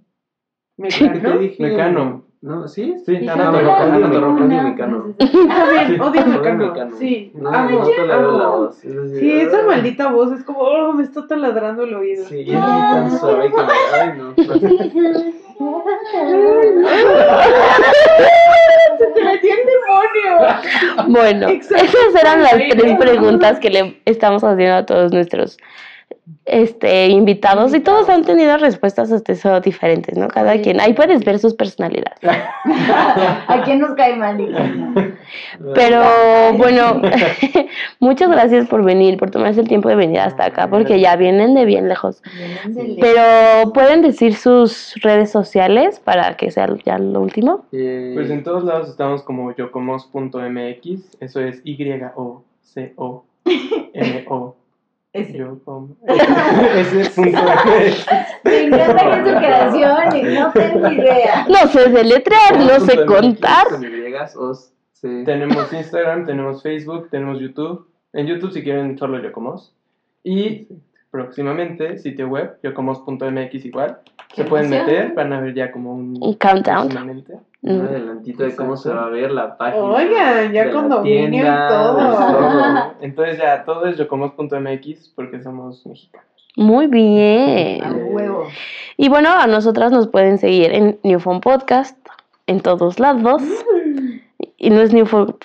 Me 0.80 0.88
¿Qué 0.88 1.10
te 1.10 1.20
ganó. 1.20 1.38
dije? 1.40 1.62
Mecano. 1.62 2.24
¿No? 2.42 2.70
¿Sí? 2.70 2.96
Sí, 3.06 3.18
una, 3.22 3.36
Mecano. 3.52 3.98
odio 3.98 4.08
Mecano. 4.64 5.14
Mecano. 6.58 6.96
Sí, 6.98 7.34
No, 7.36 8.72
Sí, 8.72 9.32
esa 9.42 9.60
ah. 9.60 9.64
maldita 9.68 10.10
voz 10.10 10.32
es 10.32 10.46
como, 10.46 10.60
oh, 10.60 10.94
me 10.94 11.04
está 11.04 11.28
taladrando 11.28 11.84
el 11.84 11.96
oído. 11.96 12.24
Sí, 12.24 12.44
y 12.48 12.54
es 12.54 12.60
tan 12.62 13.12
suave 13.12 13.52
que. 13.52 13.62
Ay, 13.94 14.14
no. 14.18 14.34
¡Se 18.98 19.06
te 19.08 19.24
metió 19.26 19.52
el 19.54 19.60
demonio! 19.68 21.10
bueno, 21.10 21.50
esas 21.50 22.16
eran 22.22 22.42
las 22.44 22.54
tres 22.54 22.98
preguntas 22.98 23.60
que 23.60 23.70
le 23.70 24.02
estamos 24.06 24.46
haciendo 24.46 24.76
a 24.76 24.86
todos 24.86 25.12
nuestros 25.12 25.58
este, 26.46 27.08
invitados 27.08 27.74
y 27.76 27.80
todos 27.80 28.10
han 28.10 28.24
tenido 28.24 28.58
respuestas 28.58 29.12
hasta 29.12 29.34
eso 29.34 29.60
diferentes, 29.62 30.18
¿no? 30.18 30.28
Cada 30.28 30.54
Sí. 30.54 30.62
quien, 30.62 30.82
ahí 30.82 30.94
puedes 30.94 31.24
ver 31.24 31.38
sus 31.38 31.54
personalidades. 31.54 32.18
¿A 33.48 33.62
quién 33.64 33.80
nos 33.80 33.94
cae 33.96 34.16
mal? 34.16 34.38
Pero 35.76 36.04
bueno, 36.58 37.02
muchas 38.00 38.30
gracias 38.32 38.68
por 38.68 38.84
venir, 38.84 39.18
por 39.18 39.30
tomarse 39.30 39.62
el 39.62 39.68
tiempo 39.68 39.90
de 39.90 39.96
venir 39.96 40.20
hasta 40.20 40.46
acá, 40.46 40.68
porque 40.70 41.00
ya 41.00 41.16
vienen 41.16 41.54
de 41.54 41.66
bien 41.66 41.88
lejos. 41.88 42.22
Pero 43.00 43.72
pueden 43.74 44.02
decir 44.02 44.36
sus 44.36 44.96
redes 45.02 45.32
sociales 45.32 46.00
para 46.00 46.36
que 46.36 46.50
sea 46.52 46.68
ya 46.86 46.98
lo 46.98 47.22
último. 47.22 47.66
Eh, 47.72 48.12
Pues 48.16 48.30
en 48.30 48.44
todos 48.44 48.64
lados 48.64 48.90
estamos 48.90 49.22
como 49.24 49.56
yocomos.mx. 49.56 51.18
Eso 51.20 51.42
es 51.42 51.62
Y-O-C-O-M-O. 51.64 52.46
Ese. 55.14 55.34
Yocom- 55.40 55.96
Ese 56.08 57.10
punto. 57.12 57.40
Me 58.44 58.62
encanta 58.64 58.96
que 58.96 59.12
es 59.12 59.28
su 59.28 59.38
creación 59.38 60.16
y 60.18 60.22
no 60.40 60.52
tengo 60.52 60.92
idea. 60.92 61.48
No 61.50 61.68
sé 61.72 61.90
deletrear, 61.90 62.60
no 62.60 62.80
sé 62.80 63.06
contar. 63.06 63.66
Sí. 64.94 65.24
Tenemos 65.26 65.72
Instagram, 65.74 66.26
tenemos 66.26 66.62
Facebook, 66.62 67.10
tenemos 67.10 67.40
YouTube. 67.40 67.88
En 68.14 68.28
YouTube 68.28 68.52
si 68.52 68.62
quieren 68.64 68.98
solo 68.98 69.20
Yocomos. 69.22 69.74
Y 70.24 70.68
próximamente 71.10 71.98
sitio 71.98 72.28
web, 72.28 72.58
yocomos.mx 72.64 73.66
igual. 73.66 74.00
Se 74.34 74.44
pueden 74.44 74.68
emoción. 74.74 74.88
meter, 74.88 75.14
van 75.14 75.34
a 75.34 75.42
ver 75.42 75.54
ya 75.54 75.72
como 75.72 75.94
un... 75.94 76.18
Un 76.22 76.34
countdown. 76.36 76.96
Un 77.62 77.78
Mm. 77.78 77.82
adelantito 77.82 78.44
de 78.44 78.56
cómo 78.56 78.78
se 78.78 78.90
va 78.90 79.04
a 79.08 79.10
ver 79.10 79.32
la 79.32 79.58
página. 79.58 79.84
Oigan, 79.84 80.54
ya 80.54 80.66
de 80.68 80.72
con 80.72 80.88
la 80.88 80.96
dominio 80.96 81.28
y 81.28 81.32
tienda, 81.32 81.68
todo. 81.68 82.94
Entonces 83.02 83.38
ya 83.38 83.66
todo 83.66 83.86
es 83.88 83.98
yocomos.mx 83.98 85.10
porque 85.14 85.42
somos 85.42 85.86
mexicanos. 85.86 86.26
Muy 86.56 86.88
bien. 86.88 87.84
A 87.84 87.92
huevo. 87.92 88.46
Y 88.96 89.10
bueno, 89.10 89.30
a 89.30 89.46
nosotras 89.48 89.92
nos 89.92 90.08
pueden 90.08 90.38
seguir 90.38 90.72
en 90.74 91.00
Newfound 91.04 91.42
Podcast, 91.42 91.98
en 92.48 92.62
todos 92.62 92.98
lados. 93.00 93.42
Y 94.58 94.70
no 94.70 94.80
es 94.80 94.94
Newfound, 94.94 95.36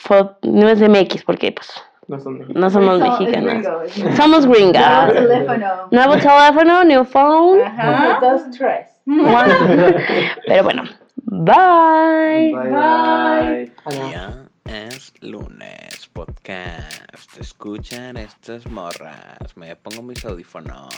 no 0.42 0.68
es 0.68 0.80
MX, 0.80 1.24
porque 1.24 1.50
pues 1.50 1.68
No 2.08 2.18
son 2.20 2.38
mexicanos. 2.38 2.60
no 2.62 2.70
somos 2.70 2.94
es 3.00 3.00
mexicanas. 3.20 3.54
gringo, 3.62 3.82
es 3.82 3.94
gringo. 3.96 4.16
Somos 4.16 4.46
Nuevo 4.46 4.54
gringas. 4.54 5.12
teléfono. 5.12 5.66
Nuevo 5.90 6.12
teléfono, 6.16 6.84
New 6.84 7.04
phone. 7.04 7.60
Ajá. 7.62 8.18
Dos, 8.20 8.42
tres. 8.56 8.88
Pero 10.46 10.62
bueno, 10.64 10.82
bye. 11.24 12.52
Bye, 12.52 12.70
Bye. 12.70 13.72
bye. 13.86 14.10
Ya 14.10 14.44
es 14.66 15.12
lunes, 15.20 16.08
podcast. 16.12 17.38
Escuchan 17.38 18.16
estas 18.16 18.66
morras. 18.66 19.56
Me 19.56 19.76
pongo 19.76 20.02
mis 20.02 20.24
audífonos. 20.24 20.88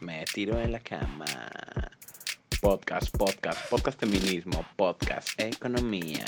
Me 0.00 0.24
tiro 0.32 0.58
en 0.60 0.72
la 0.72 0.80
cama. 0.80 1.24
Podcast, 2.60 3.16
podcast, 3.16 3.70
podcast 3.70 3.98
feminismo, 3.98 4.64
podcast 4.76 5.28
economía. 5.40 6.24